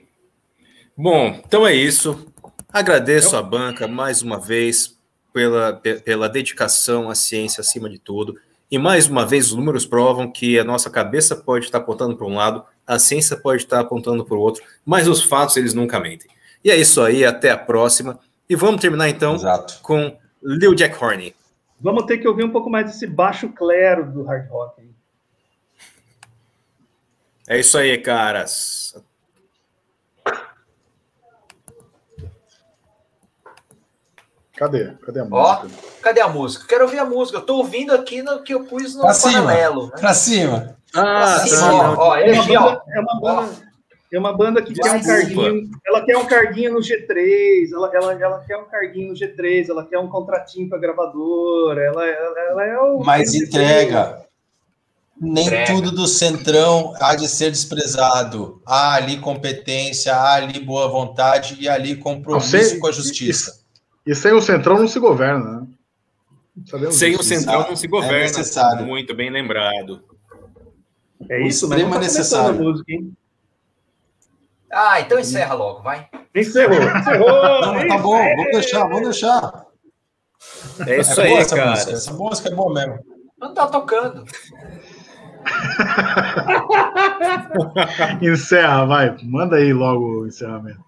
Bom, 0.98 1.40
então 1.46 1.66
é 1.66 1.74
isso. 1.74 2.28
Agradeço 2.72 3.36
a 3.38 3.42
banca 3.42 3.88
mais 3.88 4.22
uma 4.22 4.40
vez 4.40 4.98
pela, 5.34 5.74
pe- 5.74 6.00
pela 6.02 6.28
dedicação 6.30 7.10
à 7.10 7.16
ciência 7.16 7.62
acima 7.62 7.90
de 7.90 8.00
tudo. 8.00 8.38
E 8.70 8.78
mais 8.78 9.08
uma 9.08 9.26
vez, 9.26 9.48
os 9.52 9.54
números 9.56 9.86
provam 9.86 10.32
que 10.32 10.58
a 10.60 10.64
nossa 10.64 10.90
cabeça 10.90 11.36
pode 11.36 11.66
estar 11.66 11.78
apontando 11.78 12.18
para 12.18 12.26
um 12.26 12.34
lado, 12.36 12.64
a 12.86 12.98
ciência 12.98 13.38
pode 13.38 13.64
estar 13.64 13.80
apontando 13.80 14.26
para 14.26 14.36
o 14.36 14.40
outro, 14.40 14.64
mas 14.86 15.08
os 15.08 15.22
fatos 15.24 15.56
eles 15.58 15.74
nunca 15.74 16.00
mentem. 16.00 16.30
E 16.64 16.72
é 16.72 16.76
isso 16.76 17.02
aí, 17.02 17.24
até 17.24 17.52
a 17.52 17.58
próxima. 17.58 18.20
E 18.50 18.56
vamos 18.56 18.82
terminar 18.82 19.08
então 19.08 19.36
Exato. 19.36 19.80
com 19.82 20.18
Lil 20.42 20.74
Jack 20.74 21.02
Horney. 21.02 21.36
Vamos 21.80 22.06
ter 22.06 22.18
que 22.18 22.28
ouvir 22.28 22.44
um 22.44 22.52
pouco 22.52 22.70
mais 22.70 22.86
desse 22.88 23.06
baixo 23.06 23.50
clero 23.50 24.12
do 24.12 24.24
hard 24.24 24.50
rock. 24.50 24.82
hein? 24.82 24.96
É 27.48 27.60
isso 27.60 27.78
aí, 27.78 27.98
caras. 27.98 28.96
Cadê? 34.56 34.94
Cadê 35.06 35.20
a 35.20 35.24
Ó. 35.30 35.64
música? 35.64 35.84
Cadê 36.02 36.22
a 36.22 36.28
música? 36.30 36.66
Quero 36.68 36.86
ouvir 36.86 37.00
a 37.00 37.06
música. 37.06 37.38
Eu 37.40 37.42
tô 37.46 37.58
ouvindo 37.58 37.94
aqui 37.94 38.22
no 38.22 38.42
que 38.42 38.54
eu 38.54 38.64
pus 38.66 38.96
no 38.96 39.02
Pra 39.02 39.14
cima. 39.14 39.34
paralelo. 39.44 39.88
né? 39.88 39.92
Pra 40.00 40.14
cima. 40.14 40.78
Ah, 40.94 41.24
Assim, 41.36 41.50
tá, 41.60 41.72
ó, 41.92 41.96
ó, 41.98 42.16
É 42.16 42.32
uma 42.32 42.46
banda, 42.46 42.82
é 42.88 43.00
uma 43.02 43.20
banda, 43.20 43.65
é 44.12 44.20
uma 44.20 44.32
banda 44.36 44.62
que 44.62 44.74
quer 44.74 44.92
um 44.92 44.98
Desculpa. 45.00 45.44
carguinho. 45.44 45.70
Ela 45.86 46.06
quer 46.06 46.18
um 46.18 46.26
carguinho 46.26 46.74
no 46.74 46.80
G3, 46.80 47.72
ela, 47.74 47.92
ela, 47.94 48.14
ela 48.14 48.40
quer 48.46 48.58
um 48.58 48.66
carguinho 48.66 49.10
no 49.10 49.14
G3, 49.14 49.70
ela 49.70 49.86
quer 49.86 50.00
um 50.00 50.08
contratinho 50.08 50.70
pra 50.70 50.78
gravadora, 50.78 51.82
ela, 51.82 52.06
ela, 52.08 52.40
ela 52.50 52.66
é 52.66 52.78
o. 52.80 53.00
Mas 53.04 53.34
entrega. 53.34 54.24
Nem 55.20 55.46
Entrega. 55.48 55.74
tudo 55.74 55.92
do 55.92 56.08
centrão 56.08 56.94
há 57.00 57.16
de 57.16 57.28
ser 57.30 57.50
desprezado. 57.50 58.62
Há 58.66 58.96
ali 58.96 59.18
competência, 59.18 60.14
há 60.14 60.34
ali 60.36 60.60
boa 60.60 60.90
vontade 60.90 61.56
e 61.60 61.70
ali 61.70 61.96
compromisso 61.96 62.78
com 62.80 62.88
a 62.88 62.92
justiça. 62.92 63.62
E 64.06 64.14
sem 64.14 64.34
o 64.34 64.42
Centrão 64.42 64.78
não 64.78 64.88
se 64.90 65.00
governa, 65.00 65.62
né? 65.62 65.68
Sabemos 66.70 66.96
Sem 66.96 67.16
o 67.16 67.20
disso. 67.20 67.30
Centrão 67.30 67.66
não 67.68 67.76
se 67.78 67.86
É 67.86 67.90
governa. 67.90 68.20
necessário. 68.20 68.86
Muito 68.86 69.16
bem 69.16 69.30
lembrado. 69.32 70.04
É 71.30 71.48
isso, 71.48 71.68
mas 71.68 71.80
não 71.80 71.88
extrema 71.88 71.94
tá 71.96 72.00
necessário. 72.02 72.50
a 72.60 72.64
música, 72.64 72.92
hein? 72.92 73.14
Ah, 74.78 75.00
então 75.00 75.18
encerra 75.18 75.54
logo, 75.54 75.82
vai. 75.82 76.06
Encerrou, 76.36 76.76
encerrou. 76.76 77.62
Não, 77.62 77.88
tá 77.88 77.98
bom, 77.98 78.22
vamos 78.36 78.52
deixar, 78.52 78.84
vamos 78.84 79.04
deixar. 79.04 79.66
É 80.86 81.00
isso 81.00 81.22
é 81.22 81.28
aí, 81.28 81.34
essa 81.36 81.56
cara. 81.56 81.72
música. 81.72 81.92
Essa 81.94 82.14
música 82.14 82.50
é 82.50 82.52
boa 82.52 82.74
mesmo. 82.74 83.00
Não 83.40 83.54
tá 83.54 83.68
tocando. 83.68 84.26
Encerra, 88.22 88.86
vai. 88.86 89.16
Manda 89.24 89.56
aí 89.56 89.72
logo 89.72 90.24
o 90.24 90.28
encerramento. 90.28 90.84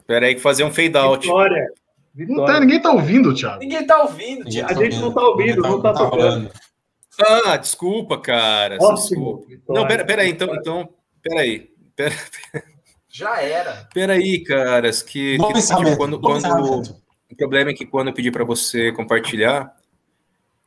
Espera 0.00 0.26
aí 0.26 0.34
que 0.34 0.40
fazer 0.40 0.64
um 0.64 0.72
fade 0.72 0.96
out. 0.96 1.24
Vitória. 1.24 1.72
Não 2.12 2.26
Vitória. 2.26 2.54
tá, 2.54 2.60
ninguém 2.60 2.82
tá 2.82 2.90
ouvindo, 2.90 3.32
Thiago. 3.32 3.60
Ninguém 3.60 3.86
tá 3.86 4.02
ouvindo, 4.02 4.50
Thiago. 4.50 4.72
A 4.72 4.84
gente 4.84 4.98
não 4.98 5.12
tá 5.12 5.22
ouvindo, 5.22 5.62
não 5.62 5.80
tá 5.80 5.92
tocando. 5.92 6.20
rolando. 6.20 6.50
Ah, 7.46 7.56
desculpa, 7.56 8.18
cara. 8.18 8.78
Ótimo. 8.80 9.44
Desculpa. 9.46 9.72
Não, 9.72 9.86
pera, 9.86 10.04
pera 10.04 10.22
aí, 10.22 10.30
então, 10.30 10.52
então, 10.56 10.88
pera 11.24 11.40
aí. 11.40 11.70
Pera, 11.96 12.14
Já 13.08 13.40
era. 13.40 13.88
pera 13.94 14.12
aí, 14.14 14.42
caras, 14.44 15.02
que, 15.02 15.36
Bom 15.38 15.52
que 15.52 15.60
tipo, 15.62 15.96
quando, 15.96 16.20
quando 16.20 16.82
o 17.32 17.36
problema 17.36 17.70
é 17.70 17.74
que 17.74 17.86
quando 17.86 18.08
eu 18.08 18.14
pedi 18.14 18.30
para 18.30 18.44
você 18.44 18.92
compartilhar, 18.92 19.74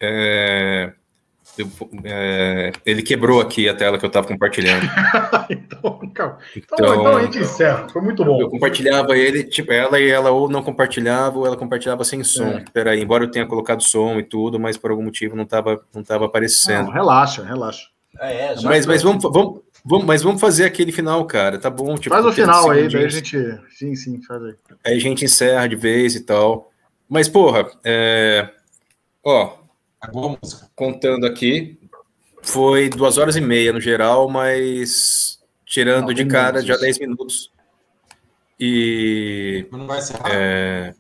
é, 0.02 0.92
eu- 1.58 1.70
é, 2.04 2.72
ele 2.86 3.02
quebrou 3.02 3.42
aqui 3.42 3.68
a 3.68 3.74
tela 3.74 3.98
que 3.98 4.06
eu 4.06 4.08
estava 4.08 4.28
compartilhando. 4.28 4.84
então, 5.50 6.00
calma. 6.14 6.38
Então, 6.56 6.78
Então- 6.78 6.96
então 7.02 7.18
a 7.18 7.24
gente 7.24 7.40
encerra. 7.40 7.88
Foi 7.90 8.02
muito 8.02 8.22
Eu 8.24 8.26
bom. 8.26 8.50
compartilhava 8.50 9.18
ele, 9.18 9.44
tipo, 9.44 9.72
ela 9.72 10.00
e 10.00 10.10
ela 10.10 10.30
ou 10.32 10.50
não 10.50 10.62
compartilhava, 10.64 11.38
ou 11.40 11.46
ela 11.46 11.58
compartilhava 11.58 12.04
sem 12.04 12.24
som. 12.24 12.48
É. 12.48 12.66
Peraí, 12.74 13.02
embora 13.02 13.24
eu 13.24 13.32
tenha 13.32 13.46
colocado 13.46 13.82
som 13.82 14.18
e 14.20 14.24
tudo, 14.24 14.60
mas 14.60 14.78
por 14.78 14.92
algum 14.92 15.04
motivo 15.04 15.36
não 15.36 15.44
estava 15.44 15.82
não 15.94 16.04
tava 16.04 16.22
Não, 16.22 16.28
aparecendo. 16.28 16.92
relaxa, 16.92 17.44
relaxa. 17.44 17.88
É, 18.20 18.56
já 18.56 18.68
mas, 18.68 18.86
mas 18.88 19.04
vamos, 19.04 19.22
vamos, 19.24 19.62
vamos, 19.88 20.06
mas 20.06 20.22
vamos 20.22 20.42
fazer 20.42 20.66
aquele 20.66 20.92
final, 20.92 21.26
cara. 21.26 21.58
Tá 21.58 21.70
bom. 21.70 21.96
Tipo, 21.96 22.14
Faz 22.16 22.26
o 22.26 22.32
30 22.32 22.42
final 22.52 22.72
aí, 22.72 22.90
daí 22.90 23.06
a 23.06 23.10
gente. 23.10 23.38
Sim, 23.70 23.96
sim, 23.96 24.22
faz 24.22 24.44
aí. 24.44 24.56
Aí 24.86 24.98
a 24.98 25.00
gente 25.00 25.26
encerra 25.26 25.68
de 25.68 25.76
vez 25.76 26.16
e 26.16 26.22
tal. 26.22 26.72
Mas, 27.10 27.30
porra, 27.30 27.66
é... 27.84 28.50
ó, 29.24 29.58
contando 30.76 31.26
aqui, 31.26 31.80
foi 32.42 32.90
duas 32.90 33.18
horas 33.18 33.36
e 33.36 33.42
meia 33.42 33.72
no 33.72 33.80
geral, 33.80 34.30
mas 34.30 35.40
tirando 35.66 36.08
Não, 36.08 36.14
de 36.14 36.26
cara 36.26 36.54
menos 36.54 36.66
já. 36.66 36.78
10 36.78 37.00
minutos. 37.00 37.52
E 38.60 39.68
Não 39.72 39.86
vai 39.86 40.00
encerrar. 40.00 40.32
é, 40.32 40.94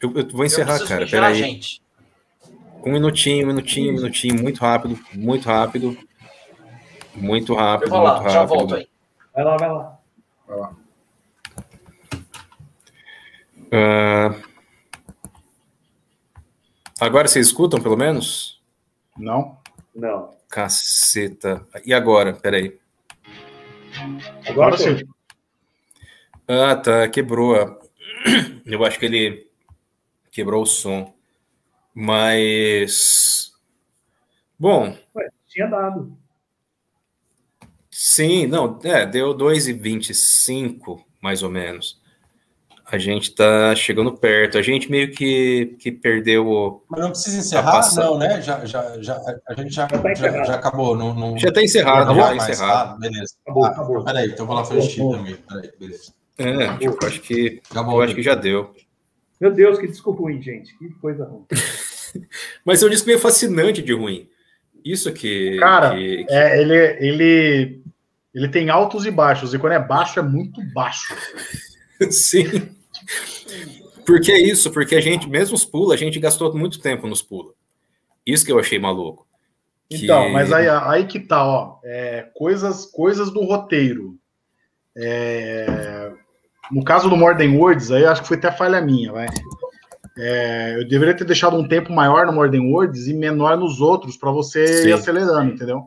eu, 0.00 0.12
eu 0.16 0.28
vou 0.28 0.40
eu 0.40 0.46
encerrar, 0.46 0.78
preciso 0.78 0.88
cara. 0.88 1.06
Peraí. 1.06 1.34
gente. 1.34 1.82
Um 2.84 2.92
minutinho, 2.92 3.44
um 3.44 3.48
minutinho, 3.48 3.92
um 3.92 3.96
minutinho, 3.96 4.42
muito 4.42 4.60
rápido, 4.60 4.98
muito 5.12 5.46
rápido. 5.46 5.96
Muito 7.14 7.52
Eu 7.52 7.58
rápido, 7.58 7.90
vou 7.90 8.00
muito 8.00 8.22
lá, 8.22 8.28
já 8.28 8.40
rápido. 8.40 8.56
volto 8.58 8.74
aí. 8.74 8.88
Vai 9.34 9.44
lá, 9.44 9.56
vai 9.56 9.70
lá. 9.70 9.98
Ah, 13.74 14.34
agora 17.00 17.26
vocês 17.28 17.46
escutam, 17.46 17.80
pelo 17.82 17.96
menos? 17.96 18.60
Não? 19.16 19.58
Não. 19.94 20.34
Caceta. 20.48 21.66
E 21.84 21.94
agora? 21.94 22.34
Peraí. 22.34 22.78
Agora 24.48 24.74
Agora 24.74 24.78
sim. 24.78 24.98
Ah, 26.48 26.76
tá. 26.76 27.08
Quebrou. 27.08 27.54
a- 27.56 27.78
Eu 28.66 28.84
acho 28.84 28.98
que 28.98 29.06
ele 29.06 29.50
quebrou 30.30 30.62
o 30.62 30.66
som. 30.66 31.14
Mas. 31.94 33.52
Bom, 34.58 34.96
Tinha 35.48 35.66
dado. 35.66 36.16
Sim, 38.04 38.46
não, 38.46 38.78
é, 38.82 39.06
deu 39.06 39.34
2,25, 39.36 41.00
mais 41.20 41.42
ou 41.42 41.50
menos. 41.50 42.00
A 42.84 42.98
gente 42.98 43.34
tá 43.34 43.74
chegando 43.74 44.12
perto. 44.12 44.58
A 44.58 44.62
gente 44.62 44.90
meio 44.90 45.10
que, 45.12 45.76
que 45.78 45.90
perdeu 45.90 46.46
o. 46.46 46.82
Mas 46.90 47.00
não 47.00 47.10
precisa 47.10 47.38
encerrar, 47.38 47.80
não, 47.94 48.18
né? 48.18 48.42
Já, 48.42 48.66
já, 48.66 49.00
já, 49.00 49.18
a 49.48 49.54
gente 49.54 49.72
já, 49.74 49.88
Já 49.88 49.98
tá 49.98 50.14
já, 50.14 50.44
já 50.44 50.54
acabou. 50.56 50.94
Não, 50.94 51.14
não, 51.14 51.38
Já 51.38 51.50
tá 51.50 51.62
encerrado, 51.62 52.08
não 52.08 52.16
já 52.16 52.22
vai 52.26 52.34
mais. 52.34 52.50
encerrado. 52.50 52.94
Ah, 52.94 52.98
beleza. 52.98 53.34
Acabou, 53.46 53.64
Ah, 53.64 53.68
acabou. 53.68 54.04
Peraí, 54.04 54.26
então 54.26 54.42
eu 54.42 54.46
vou 54.46 54.56
lá 54.56 54.64
xixi 54.64 54.96
também. 54.98 55.36
Peraí, 55.36 55.70
beleza. 55.80 56.12
É, 56.36 56.76
tipo, 56.76 57.06
acho 57.06 57.20
que. 57.22 57.62
Acabou. 57.70 57.94
Eu 57.94 58.02
acho 58.02 58.14
que 58.14 58.22
já 58.22 58.34
deu. 58.34 58.74
Meu 59.40 59.50
Deus, 59.52 59.78
que 59.78 59.86
desculpa 59.86 60.20
ruim, 60.20 60.42
gente. 60.42 60.76
Que 60.76 60.90
coisa 61.00 61.24
ruim. 61.24 61.46
Mas 62.62 62.82
eu 62.82 62.90
disse 62.90 63.06
meio 63.06 63.18
fascinante 63.18 63.80
de 63.80 63.94
ruim. 63.94 64.28
Isso 64.84 65.10
que. 65.14 65.56
Cara, 65.58 65.94
que- 65.94 66.26
É, 66.28 66.60
ele, 66.60 66.76
ele, 67.00 67.81
ele 68.34 68.48
tem 68.48 68.70
altos 68.70 69.04
e 69.06 69.10
baixos, 69.10 69.52
e 69.54 69.58
quando 69.58 69.72
é 69.72 69.78
baixo 69.78 70.18
é 70.18 70.22
muito 70.22 70.60
baixo. 70.72 71.14
Sim. 72.10 72.44
Porque 74.04 74.32
é 74.32 74.40
isso, 74.40 74.70
porque 74.70 74.96
a 74.96 75.00
gente, 75.00 75.28
mesmo 75.28 75.54
os 75.54 75.64
pula, 75.64 75.94
a 75.94 75.96
gente 75.96 76.18
gastou 76.18 76.52
muito 76.56 76.80
tempo 76.80 77.06
nos 77.06 77.22
pula. 77.22 77.52
Isso 78.26 78.44
que 78.44 78.50
eu 78.52 78.58
achei 78.58 78.78
maluco. 78.78 79.26
Que- 79.88 80.04
Então, 80.04 80.28
mas 80.30 80.52
aí, 80.52 80.68
aí 80.68 81.04
que 81.06 81.20
tá, 81.20 81.44
ó. 81.46 81.78
é, 81.84 82.28
coisas, 82.34 82.86
coisas 82.86 83.30
do 83.30 83.42
roteiro. 83.44 84.16
É, 84.96 86.12
no 86.70 86.82
caso 86.84 87.08
do 87.08 87.16
Morden 87.16 87.56
Words, 87.56 87.90
aí 87.90 88.04
acho 88.04 88.22
que 88.22 88.28
foi 88.28 88.36
até 88.36 88.50
falha 88.52 88.80
minha, 88.80 89.12
vai. 89.12 89.26
É, 90.18 90.74
eu 90.78 90.88
deveria 90.88 91.16
ter 91.16 91.24
deixado 91.24 91.56
um 91.56 91.66
tempo 91.66 91.92
maior 91.92 92.26
no 92.26 92.32
Morden 92.32 92.72
Words 92.72 93.06
e 93.06 93.14
menor 93.14 93.56
nos 93.56 93.80
outros 93.80 94.16
para 94.16 94.30
você 94.30 94.66
Sim. 94.82 94.88
ir 94.88 94.92
acelerando, 94.92 95.52
entendeu? 95.54 95.86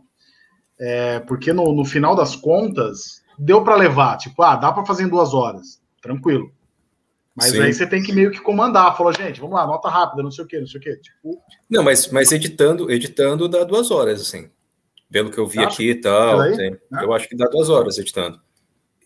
É, 0.80 1.20
porque 1.22 1.54
no, 1.54 1.74
no 1.74 1.86
final 1.86 2.16
das 2.16 2.36
contas, 2.36 3.24
deu 3.40 3.64
para 3.64 3.76
levar, 3.76 4.18
tipo, 4.18 4.42
ah, 4.44 4.56
dá 4.56 4.72
para 4.72 4.86
fazer 4.86 5.04
em 5.04 5.08
duas 5.10 5.34
horas, 5.34 5.82
tranquilo. 6.02 6.52
Mas 7.36 7.52
Sim. 7.52 7.62
aí 7.62 7.74
você 7.74 7.86
tem 7.86 8.02
que 8.02 8.14
meio 8.14 8.32
que 8.32 8.40
comandar, 8.40 8.96
falou, 8.96 9.12
gente, 9.14 9.42
vamos 9.42 9.56
lá, 9.56 9.68
nota 9.68 9.90
rápida, 9.90 10.24
não 10.24 10.32
sei 10.32 10.46
o 10.46 10.48
quê, 10.48 10.60
não 10.60 10.68
sei 10.68 10.80
o 10.80 10.84
quê. 10.84 10.96
Tipo, 10.98 11.38
Não, 11.70 11.84
mas, 11.84 12.10
mas 12.10 12.32
editando, 12.32 12.90
editando 12.90 13.48
dá 13.50 13.64
duas 13.64 13.92
horas, 13.92 14.22
assim. 14.22 14.50
Pelo 15.12 15.30
que 15.30 15.38
eu 15.38 15.46
vi 15.46 15.60
Acha? 15.60 15.68
aqui 15.68 15.90
e 15.92 15.96
tal. 15.96 16.40
Tem- 16.56 16.72
né? 16.72 16.78
Eu 17.04 17.14
acho 17.14 17.28
que 17.28 17.36
dá 17.36 17.46
duas 17.48 17.70
horas 17.70 17.98
editando. 17.98 18.40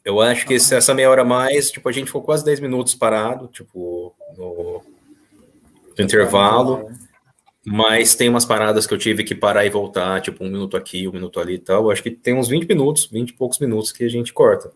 Eu 0.06 0.22
acho 0.22 0.46
que 0.46 0.54
esse- 0.56 0.74
essa 0.76 0.94
meia 0.94 1.10
hora 1.10 1.24
a 1.24 1.26
mais, 1.26 1.70
tipo, 1.72 1.90
a 1.90 1.92
gente 1.92 2.06
ficou 2.08 2.22
quase 2.22 2.46
10 2.46 2.60
minutos 2.60 2.94
parado, 2.96 3.48
tipo, 3.48 4.16
no, 4.38 4.82
no 5.98 6.04
intervalo. 6.04 6.90
Mas 7.72 8.16
tem 8.16 8.28
umas 8.28 8.46
paradas 8.46 8.88
que 8.88 8.94
eu 8.96 8.98
tive 8.98 9.24
que 9.24 9.36
parar 9.36 9.64
e 9.64 9.70
voltar, 9.70 10.22
tipo, 10.22 10.44
um 10.44 10.50
minuto 10.50 10.76
aqui, 10.76 11.08
um 11.08 11.12
minuto 11.12 11.40
ali 11.40 11.54
e 11.54 11.60
tal. 11.60 11.84
Eu 11.84 11.92
acho 11.92 12.02
que 12.02 12.10
tem 12.10 12.34
uns 12.34 12.48
20 12.48 12.68
minutos, 12.68 13.06
20 13.06 13.30
e 13.30 13.34
poucos 13.34 13.60
minutos 13.60 13.92
que 13.92 14.04
a 14.04 14.10
gente 14.10 14.34
corta. 14.34 14.72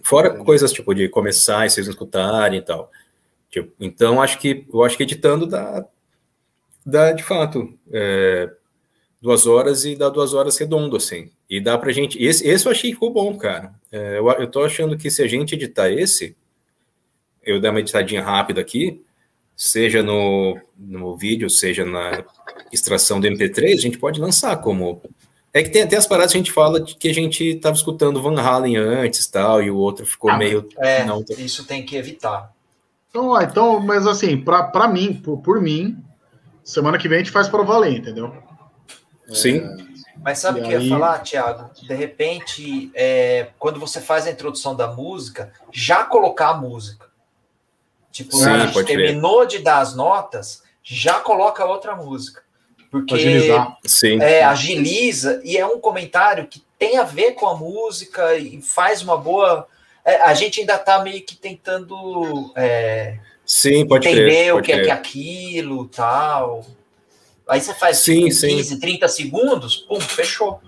Fora 0.00 0.30
coisas, 0.44 0.72
tipo, 0.72 0.94
de 0.94 1.08
começar 1.08 1.66
e 1.66 1.70
vocês 1.70 1.88
não 1.88 1.90
escutarem 1.90 2.60
e 2.60 2.62
tal. 2.62 2.88
Tipo, 3.50 3.72
então, 3.80 4.22
acho 4.22 4.38
que 4.38 4.64
eu 4.72 4.84
acho 4.84 4.96
que 4.96 5.02
editando 5.02 5.44
dá, 5.44 5.84
dá 6.86 7.10
de 7.10 7.24
fato, 7.24 7.76
é, 7.92 8.48
duas 9.20 9.44
horas 9.44 9.84
e 9.84 9.96
dá 9.96 10.08
duas 10.08 10.34
horas 10.34 10.56
redondo, 10.56 10.96
assim. 10.96 11.32
E 11.50 11.60
dá 11.60 11.76
pra 11.76 11.90
gente. 11.90 12.22
Esse, 12.22 12.46
esse 12.46 12.64
eu 12.64 12.70
achei 12.70 12.90
que 12.90 12.94
ficou 12.94 13.12
bom, 13.12 13.36
cara. 13.36 13.74
É, 13.90 14.18
eu, 14.18 14.30
eu 14.30 14.46
tô 14.46 14.62
achando 14.62 14.96
que 14.96 15.10
se 15.10 15.20
a 15.20 15.26
gente 15.26 15.56
editar 15.56 15.90
esse, 15.90 16.36
eu 17.42 17.60
dar 17.60 17.70
uma 17.70 17.80
editadinha 17.80 18.22
rápida 18.22 18.60
aqui, 18.60 19.02
seja 19.56 20.02
no, 20.02 20.58
no 20.76 21.16
vídeo, 21.16 21.48
seja 21.48 21.84
na 21.84 22.24
extração 22.72 23.20
do 23.20 23.26
MP3, 23.26 23.74
a 23.74 23.80
gente 23.80 23.98
pode 23.98 24.20
lançar 24.20 24.56
como. 24.58 25.00
É 25.52 25.62
que 25.62 25.70
tem 25.70 25.82
até 25.82 25.96
as 25.96 26.06
paradas 26.06 26.32
que 26.32 26.38
a 26.38 26.40
gente 26.40 26.50
fala 26.52 26.80
de 26.80 26.96
que 26.96 27.08
a 27.08 27.14
gente 27.14 27.54
tava 27.56 27.76
escutando 27.76 28.20
Van 28.20 28.40
Halen 28.40 28.76
antes 28.76 29.26
tal, 29.28 29.62
e 29.62 29.70
o 29.70 29.76
outro 29.76 30.04
ficou 30.04 30.30
Ah, 30.30 30.36
meio. 30.36 30.68
É, 30.78 31.04
Não, 31.04 31.24
isso 31.38 31.64
tem 31.64 31.84
que 31.84 31.94
evitar. 31.96 32.52
Então, 33.08 33.40
então, 33.40 33.78
mas 33.78 34.06
assim, 34.08 34.36
pra 34.36 34.88
mim, 34.88 35.14
por, 35.14 35.38
por 35.38 35.60
mim, 35.60 35.96
semana 36.64 36.98
que 36.98 37.08
vem 37.08 37.18
a 37.18 37.22
gente 37.22 37.30
faz 37.30 37.46
para 37.48 37.62
valer, 37.62 37.96
entendeu? 37.98 38.34
Sim. 39.28 39.62
Mas 40.22 40.38
sabe 40.38 40.60
o 40.60 40.64
que 40.64 40.72
eu 40.72 40.78
aí- 40.78 40.88
ia 40.88 40.90
falar, 40.90 41.18
Thiago? 41.20 41.70
De 41.80 41.94
repente, 41.94 42.90
é, 42.94 43.48
quando 43.58 43.78
você 43.78 44.00
faz 44.00 44.26
a 44.26 44.30
introdução 44.30 44.74
da 44.74 44.88
música, 44.92 45.52
já 45.72 46.02
colocar 46.04 46.48
a 46.50 46.54
música. 46.56 47.06
Tipo, 48.14 48.36
Sim, 48.36 48.48
a 48.48 48.66
gente 48.68 48.84
terminou 48.84 49.44
de 49.44 49.58
dar 49.58 49.80
as 49.80 49.96
notas, 49.96 50.62
já 50.84 51.14
coloca 51.14 51.64
outra 51.64 51.96
música. 51.96 52.42
Porque 52.88 53.12
Agilizar. 53.12 53.76
Sim. 53.84 54.22
é, 54.22 54.44
agiliza 54.44 55.40
e 55.44 55.58
é 55.58 55.66
um 55.66 55.80
comentário 55.80 56.46
que 56.46 56.62
tem 56.78 56.96
a 56.96 57.02
ver 57.02 57.32
com 57.32 57.48
a 57.48 57.56
música 57.56 58.36
e 58.36 58.62
faz 58.62 59.02
uma 59.02 59.16
boa. 59.16 59.66
é, 60.04 60.22
a 60.22 60.32
gente 60.32 60.60
ainda 60.60 60.78
tá 60.78 61.02
meio 61.02 61.20
que 61.26 61.34
tentando 61.34 62.52
é, 62.54 63.18
Sim, 63.44 63.84
pode 63.84 64.06
entender 64.06 64.30
crer. 64.30 64.52
o 64.52 64.54
Pode 64.58 64.66
que 64.66 64.72
é, 64.72 64.74
crer. 64.76 64.84
que 64.86 64.90
é 64.92 64.94
aquilo 64.94 65.88
tal. 65.88 66.64
Aí 67.48 67.60
você 67.60 67.74
faz 67.74 67.98
Sim, 67.98 68.26
tipo, 68.26 68.34
sim. 68.36 68.56
15, 68.58 68.78
30 68.78 69.08
segundos, 69.08 69.76
pum, 69.88 70.00
fechou. 70.00 70.60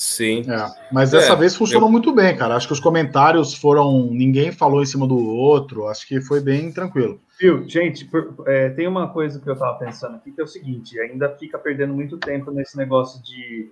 Sim. 0.00 0.46
É, 0.50 0.66
mas 0.90 1.10
dessa 1.10 1.34
É, 1.34 1.36
vez 1.36 1.54
funcionou 1.54 1.90
muito 1.90 2.10
bem, 2.10 2.34
cara. 2.34 2.56
Acho 2.56 2.66
que 2.66 2.72
os 2.72 2.80
comentários 2.80 3.52
foram. 3.54 4.06
Ninguém 4.10 4.50
falou 4.50 4.82
em 4.82 4.86
cima 4.86 5.06
do 5.06 5.18
outro. 5.18 5.86
Acho 5.88 6.08
que 6.08 6.22
foi 6.22 6.40
bem 6.40 6.72
tranquilo. 6.72 7.20
Viu, 7.38 7.68
gente, 7.68 8.06
por- 8.06 8.34
é, 8.46 8.70
tem 8.70 8.88
uma 8.88 9.08
coisa 9.12 9.38
que 9.38 9.46
eu 9.46 9.54
tava 9.54 9.78
pensando 9.78 10.16
aqui, 10.16 10.32
que 10.32 10.40
é 10.40 10.44
o 10.44 10.46
seguinte, 10.46 10.98
ainda 10.98 11.28
fica 11.36 11.58
perdendo 11.58 11.92
muito 11.92 12.16
tempo 12.16 12.50
nesse 12.50 12.78
negócio 12.78 13.22
de 13.22 13.70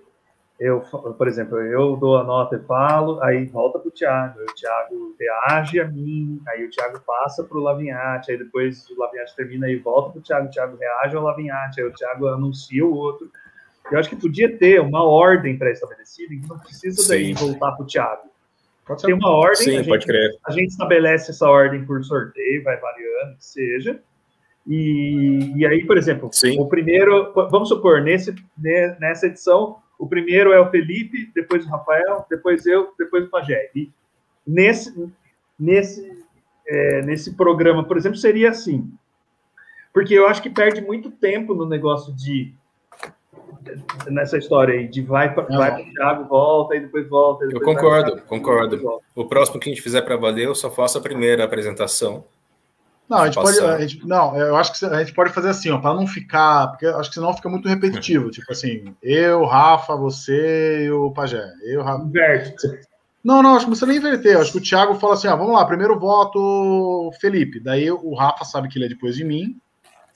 eu, 0.59 0.81
por 0.81 1.27
exemplo, 1.27 1.57
eu 1.57 1.95
dou 1.95 2.17
a 2.17 2.23
nota 2.23 2.57
e 2.57 2.67
falo, 2.67 3.19
aí 3.23 3.45
volta 3.45 3.79
pro 3.79 3.89
Thiago, 3.89 4.39
aí 4.39 4.45
o 4.45 4.53
Thiago 4.53 5.15
reage 5.17 5.79
a 5.79 5.87
mim, 5.87 6.39
aí 6.49 6.63
o 6.65 6.69
Thiago 6.69 6.99
passa 7.07 7.43
pro 7.43 7.59
Lavinhate, 7.61 8.31
aí 8.31 8.37
depois 8.37 8.87
o 8.89 8.99
Lavinhate 8.99 9.35
termina 9.35 9.67
e 9.69 9.77
volta 9.77 10.11
pro 10.11 10.21
Thiago, 10.21 10.47
o 10.47 10.51
Thiago 10.51 10.77
reage 10.77 11.15
ao 11.15 11.23
Lavinhate, 11.23 11.81
aí 11.81 11.87
o 11.87 11.93
Thiago 11.93 12.27
anuncia 12.27 12.85
o 12.85 12.93
outro. 12.93 13.31
Eu 13.91 13.99
acho 13.99 14.09
que 14.09 14.15
podia 14.15 14.57
ter 14.57 14.79
uma 14.81 15.03
ordem 15.03 15.57
pré-estabelecida, 15.57 16.33
não 16.47 16.59
precisa 16.59 17.07
daí 17.07 17.27
Sim. 17.27 17.33
voltar 17.33 17.71
pro 17.73 17.85
Thiago. 17.85 18.29
Pode 18.85 19.01
Tem 19.03 19.11
ser. 19.11 19.19
uma 19.19 19.29
ordem, 19.29 19.51
a 19.51 19.55
Sim, 19.55 19.71
gente 19.77 19.87
pode 19.87 20.05
crer. 20.05 20.31
a 20.45 20.51
gente 20.51 20.69
estabelece 20.69 21.31
essa 21.31 21.47
ordem 21.47 21.85
por 21.85 22.03
sorteio, 22.03 22.63
vai 22.63 22.77
variando, 22.79 23.37
que 23.37 23.45
seja. 23.45 23.99
E, 24.67 25.53
e 25.55 25.65
aí, 25.65 25.85
por 25.85 25.97
exemplo, 25.97 26.29
Sim. 26.31 26.59
o 26.59 26.67
primeiro, 26.67 27.31
vamos 27.49 27.69
supor, 27.69 28.01
nesse, 28.01 28.33
ne- 28.57 28.95
nessa 28.99 29.27
edição, 29.27 29.77
o 29.97 30.07
primeiro 30.07 30.51
é 30.51 30.59
o 30.59 30.69
Felipe, 30.69 31.31
depois 31.33 31.65
o 31.65 31.69
Rafael, 31.69 32.25
depois 32.29 32.65
eu, 32.65 32.93
depois 32.97 33.25
o 33.25 33.29
Pajé. 33.29 33.69
E 33.75 33.89
nesse, 34.45 35.11
nesse, 35.59 36.23
é, 36.67 37.01
nesse 37.01 37.33
programa, 37.35 37.83
por 37.83 37.97
exemplo, 37.97 38.17
seria 38.17 38.49
assim. 38.49 38.91
Porque 39.93 40.13
eu 40.13 40.27
acho 40.27 40.41
que 40.41 40.49
perde 40.49 40.81
muito 40.81 41.09
tempo 41.11 41.53
no 41.55 41.65
negócio 41.67 42.13
de. 42.15 42.53
Nessa 44.07 44.37
história 44.37 44.73
aí, 44.75 44.87
de 44.87 45.01
vai, 45.01 45.29
ó. 45.29 45.31
pro 45.33 45.47
Thiago, 45.47 46.25
volta, 46.27 46.75
e 46.75 46.79
depois 46.81 47.07
volta. 47.09 47.45
e 47.45 47.47
Eu 47.47 47.53
depois 47.59 47.65
pro 47.77 47.83
concordo, 47.83 48.11
Thiago, 48.11 48.27
concordo. 48.27 48.77
depois. 48.77 48.99
O 49.15 49.25
próximo 49.25 49.59
que 49.59 49.69
a 49.69 49.73
gente 49.73 49.81
fizer 49.83 50.01
para 50.01 50.15
valer, 50.17 50.45
eu 50.45 50.55
só 50.55 50.69
faço 50.69 50.97
a 50.97 51.01
primeira 51.01 51.43
apresentação. 51.43 52.23
Não, 53.09 53.17
a 53.17 53.25
gente 53.25 53.35
pode. 53.35 53.59
A 53.59 53.79
gente- 53.79 54.05
não, 54.07 54.37
eu 54.37 54.55
acho 54.55 54.71
que 54.77 54.85
a 54.85 54.99
gente 54.99 55.13
pode 55.15 55.31
fazer 55.33 55.49
assim, 55.49 55.71
ó, 55.71 55.79
para 55.79 55.95
não 55.95 56.05
ficar. 56.05 56.67
Porque 56.67 56.85
eu 56.85 56.97
acho 56.99 57.09
que 57.09 57.15
senão 57.15 57.33
fica 57.33 57.49
muito 57.49 57.67
repetitivo. 57.67 58.29
tipo 58.31 58.51
assim, 58.51 58.95
eu, 59.01 59.45
Rafa, 59.45 59.95
você 59.95 60.85
e 60.85 60.91
o 60.91 61.09
Pajé. 61.11 61.43
Eu, 61.63 61.81
Rafa. 61.81 62.03
Inverte. 62.03 62.67
Não, 63.23 63.41
não, 63.41 63.55
acho 63.55 63.65
que 63.65 63.71
você 63.75 63.85
nem 63.87 63.97
inverter. 63.97 64.37
Acho 64.37 64.51
que 64.51 64.59
o 64.59 64.61
Thiago 64.61 64.93
fala 64.95 65.15
assim: 65.15 65.27
ó, 65.27 65.35
vamos 65.35 65.53
lá, 65.53 65.65
primeiro 65.65 65.99
voto, 65.99 67.11
Felipe. 67.19 67.59
Daí 67.59 67.91
o 67.91 68.13
Rafa 68.13 68.45
sabe 68.45 68.67
que 68.69 68.77
ele 68.77 68.85
é 68.85 68.89
depois 68.89 69.15
de 69.15 69.23
mim. 69.23 69.59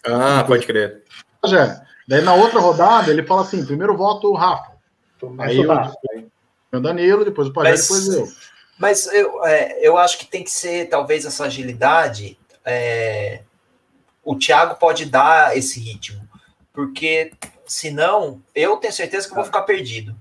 Ah, 0.06 0.43
pode 0.48 0.65
crer. 0.67 1.01
Pajé. 1.41 1.82
Daí 2.07 2.22
na 2.22 2.33
outra 2.33 2.59
rodada 2.59 3.11
ele 3.11 3.23
fala 3.23 3.41
assim: 3.41 3.65
primeiro 3.65 3.95
voto, 3.95 4.33
Rafa. 4.33 4.73
Aí 5.40 5.57
eu, 5.57 5.67
Começa 5.67 5.95
o 6.73 6.80
Danilo, 6.82 7.23
depois 7.23 7.48
o 7.48 7.53
Mas- 7.56 7.82
depois 7.82 8.07
eu. 8.07 8.27
Mas 8.77 9.06
eu, 9.07 9.45
é, 9.45 9.77
eu 9.88 9.98
acho 9.98 10.17
que 10.17 10.25
tem 10.25 10.43
que 10.43 10.51
ser, 10.51 10.90
talvez, 10.90 11.25
essa 11.25 11.45
agilidade. 11.45 12.38
é, 12.65 13.41
o 14.23 14.35
Thiago 14.38 14.75
pode 14.75 15.06
dar 15.06 15.56
esse 15.57 15.80
ritmo, 15.80 16.27
porque 16.72 17.32
senão 17.65 18.41
eu 18.56 18.77
tenho 18.77 18.93
certeza 18.93 19.27
que 19.27 19.33
eu 19.33 19.35
vou 19.35 19.43
ficar 19.45 19.64
perdido. 19.64 20.15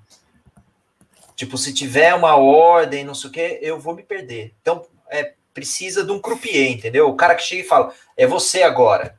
Tipo, 1.36 1.57
se 1.57 1.73
tiver 1.73 2.15
uma 2.15 2.36
ordem, 2.36 3.05
não 3.05 3.15
sei 3.15 3.31
o 3.31 3.33
que, 3.33 3.59
eu 3.62 3.78
vou 3.81 3.94
me 3.94 4.02
perder. 4.02 4.52
Então, 4.61 4.85
é, 5.09 5.33
precisa 5.55 6.05
de 6.05 6.12
um 6.12 6.19
croupier, 6.20 6.70
entendeu? 6.70 7.09
O 7.09 7.17
cara 7.17 7.35
que 7.35 7.43
chega 7.43 7.62
e 7.62 7.67
fala, 7.67 7.93
é 8.17 8.27
você 8.27 8.62
agora. 8.62 9.17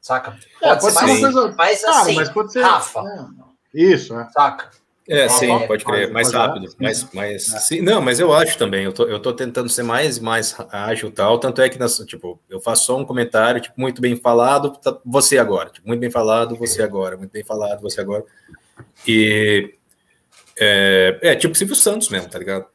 Saca? 0.00 0.36
É, 0.62 0.74
pode 0.76 0.94
ser 0.94 1.04
mais- 1.06 1.20
coisa. 1.20 1.54
Mas 1.56 1.82
Cara, 1.82 2.00
assim, 2.00 2.14
mas 2.14 2.28
pode 2.30 2.52
ser. 2.52 2.62
Rafa. 2.62 3.00
é, 3.00 3.80
Isso, 3.82 4.18
é. 4.18 4.28
saca? 4.30 4.70
É, 5.08 5.28
sim, 5.28 5.50
é, 5.50 5.66
pode 5.66 5.84
crer. 5.84 6.02
pode- 6.02 6.12
Mais 6.12 6.30
pode 6.30 6.38
rápido. 6.38 6.74
Mais, 6.80 7.12
mais, 7.12 7.52
É. 7.52 7.58
sim, 7.58 7.80
não, 7.80 8.00
mas 8.00 8.20
eu 8.20 8.32
acho 8.32 8.56
também. 8.56 8.84
Eu 8.84 8.92
tô, 8.92 9.04
eu 9.04 9.18
tô 9.18 9.32
tentando 9.32 9.68
ser 9.68 9.82
mais, 9.82 10.18
mais 10.20 10.54
ágil 10.70 11.08
e 11.08 11.12
tal. 11.12 11.36
Tanto 11.38 11.60
é 11.60 11.68
que, 11.68 11.78
nas, 11.78 11.96
tipo, 12.06 12.40
eu 12.48 12.60
faço 12.60 12.84
só 12.86 12.96
um 12.96 13.04
comentário, 13.04 13.60
tipo, 13.60 13.74
muito 13.80 14.00
bem 14.00 14.14
falado, 14.16 14.70
tá- 14.76 14.96
você 15.04 15.36
agora. 15.36 15.68
Tipo, 15.70 15.88
muito 15.88 16.00
bem 16.00 16.10
falado, 16.10 16.54
você 16.56 16.80
agora. 16.82 17.16
Muito 17.16 17.32
bem 17.32 17.42
falado, 17.44 17.80
você 17.82 18.00
agora. 18.00 18.24
E. 19.06 19.74
É, 20.58 21.18
é 21.22 21.34
tipo 21.36 21.54
Silvio 21.56 21.74
Santos 21.74 22.08
mesmo, 22.08 22.28
tá 22.28 22.38
ligado? 22.38 22.66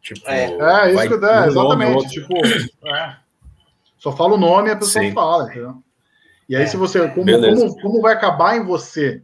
Tipo, 0.00 0.28
É. 0.28 0.44
É, 0.44 0.92
isso 0.92 1.08
que 1.08 1.14
um 1.14 1.18
nome, 1.20 1.46
exatamente. 1.48 1.94
outro. 1.96 2.10
Tipo, 2.10 2.86
é. 2.86 3.16
só 3.98 4.14
fala 4.16 4.34
o 4.34 4.38
nome 4.38 4.68
e 4.68 4.72
a 4.72 4.76
pessoa 4.76 5.02
Sim. 5.04 5.12
fala, 5.12 5.44
entendeu? 5.50 5.82
E 6.48 6.56
aí, 6.56 6.64
É. 6.64 6.66
se 6.66 6.76
você. 6.76 7.08
Como, 7.08 7.26
como, 7.26 7.80
como 7.80 8.00
vai 8.00 8.14
acabar 8.14 8.56
em 8.56 8.64
você? 8.64 9.22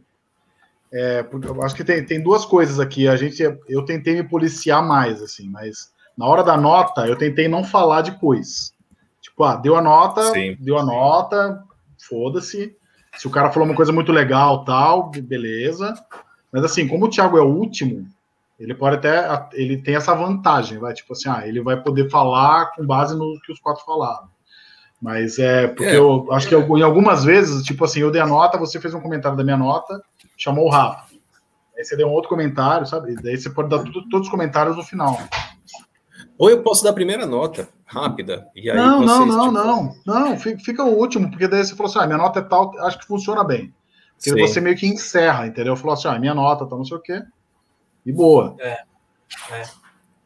É, 0.91 1.23
porque 1.23 1.47
eu 1.47 1.63
acho 1.63 1.75
que 1.75 1.83
tem, 1.83 2.05
tem 2.05 2.21
duas 2.21 2.45
coisas 2.45 2.79
aqui. 2.79 3.07
A 3.07 3.15
gente, 3.15 3.41
eu 3.67 3.85
tentei 3.85 4.15
me 4.15 4.27
policiar 4.27 4.85
mais, 4.85 5.21
assim, 5.21 5.49
mas 5.49 5.91
na 6.17 6.25
hora 6.25 6.43
da 6.43 6.57
nota, 6.57 7.07
eu 7.07 7.15
tentei 7.15 7.47
não 7.47 7.63
falar 7.63 8.01
depois. 8.01 8.73
Tipo, 9.21 9.43
ah, 9.43 9.55
deu 9.55 9.75
a 9.75 9.81
nota, 9.81 10.21
Sim. 10.33 10.57
deu 10.59 10.77
a 10.77 10.83
nota, 10.83 11.63
foda-se. 11.97 12.75
Se 13.17 13.27
o 13.27 13.29
cara 13.31 13.51
falou 13.51 13.67
uma 13.69 13.75
coisa 13.75 13.91
muito 13.91 14.11
legal, 14.11 14.65
tal, 14.65 15.09
beleza. 15.11 15.93
Mas 16.51 16.63
assim, 16.63 16.87
como 16.87 17.05
o 17.05 17.09
Thiago 17.09 17.37
é 17.37 17.41
o 17.41 17.55
último, 17.55 18.05
ele 18.59 18.73
pode 18.73 18.97
até. 18.97 19.47
Ele 19.53 19.77
tem 19.77 19.95
essa 19.95 20.13
vantagem, 20.13 20.77
vai. 20.77 20.93
Tipo 20.93 21.13
assim, 21.13 21.29
ah, 21.29 21.47
ele 21.47 21.61
vai 21.61 21.81
poder 21.81 22.09
falar 22.09 22.71
com 22.73 22.85
base 22.85 23.15
no 23.15 23.39
que 23.45 23.51
os 23.51 23.59
quatro 23.59 23.83
falaram. 23.85 24.29
Mas 25.01 25.39
é 25.39 25.67
porque 25.67 25.83
É. 25.91 25.97
eu 25.97 26.27
acho 26.31 26.47
que 26.47 26.53
eu, 26.53 26.77
em 26.77 26.83
algumas 26.83 27.23
vezes, 27.23 27.63
tipo 27.63 27.83
assim, 27.83 28.01
eu 28.01 28.11
dei 28.11 28.21
a 28.21 28.27
nota, 28.27 28.57
você 28.57 28.79
fez 28.79 28.93
um 28.93 29.01
comentário 29.01 29.35
da 29.37 29.43
minha 29.43 29.57
nota, 29.57 29.99
chamou 30.37 30.65
o 30.65 30.69
Rafa. 30.69 31.05
Aí 31.75 31.83
você 31.83 31.95
deu 31.97 32.07
um 32.07 32.11
outro 32.11 32.29
comentário, 32.29 32.85
sabe? 32.85 33.15
Daí 33.15 33.35
você 33.35 33.49
pode 33.49 33.69
dar 33.69 33.79
tudo- 33.79 34.07
todos 34.09 34.27
os 34.27 34.31
comentários 34.31 34.77
no 34.77 34.83
final. 34.83 35.17
Ou 36.37 36.49
eu 36.49 36.61
posso 36.61 36.83
dar 36.83 36.91
a 36.91 36.93
primeira 36.93 37.25
nota, 37.25 37.67
rápida. 37.85 38.47
E 38.55 38.69
aí 38.69 38.77
não, 38.77 39.01
não, 39.01 39.17
vocês, 39.25 39.35
não, 39.35 39.43
tipo, 39.45 39.51
não, 39.65 39.95
não. 40.05 40.37
fi- 40.39 40.57
Fica 40.59 40.83
o 40.83 40.95
último, 40.97 41.29
porque 41.31 41.47
daí 41.47 41.63
você 41.65 41.75
falou 41.75 41.89
assim: 41.89 41.99
ah, 41.99 42.05
minha 42.05 42.17
nota 42.19 42.39
é 42.39 42.43
tal, 42.43 42.71
acho 42.85 42.99
que 42.99 43.05
funciona 43.07 43.43
bem. 43.43 43.73
Porque 44.15 44.29
Sim. 44.31 44.47
você 44.47 44.61
meio 44.61 44.75
que 44.75 44.85
encerra, 44.87 45.47
entendeu? 45.47 45.75
Falou 45.75 45.93
assim: 45.93 46.07
ah, 46.07 46.19
minha 46.19 46.33
nota 46.35 46.65
tá 46.67 46.75
não 46.75 46.85
sei 46.85 46.97
o 46.97 47.01
quê. 47.01 47.21
E 48.05 48.11
boa. 48.13 48.55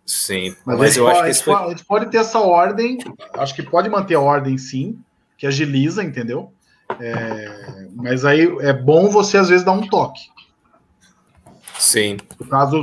Sim, 0.05 0.55
Mas, 0.65 0.77
mas, 0.77 0.81
a, 0.81 0.87
gente 0.87 0.97
eu 0.99 1.05
pode, 1.05 1.15
acho 1.17 1.19
a 1.19 1.23
que 1.23 1.27
gente 1.27 1.35
esse 1.35 1.43
foi. 1.43 1.53
pode- 1.53 1.65
a 1.65 1.69
gente 1.69 1.85
pode 1.85 2.05
ter 2.11 2.17
essa 2.17 2.39
ordem, 2.39 2.97
acho 3.33 3.55
que 3.55 3.63
pode 3.63 3.89
manter 3.89 4.15
a 4.15 4.19
ordem 4.19 4.57
sim, 4.57 4.99
que 5.37 5.47
agiliza, 5.47 6.03
entendeu? 6.03 6.53
É, 6.99 7.87
mas 7.95 8.23
aí 8.23 8.41
é 8.59 8.71
bom 8.71 9.09
você 9.09 9.37
às 9.37 9.49
vezes 9.49 9.65
dar 9.65 9.71
um 9.71 9.87
toque. 9.87 10.21
Sim, 11.79 12.17
No 12.39 12.45
caso, 12.47 12.71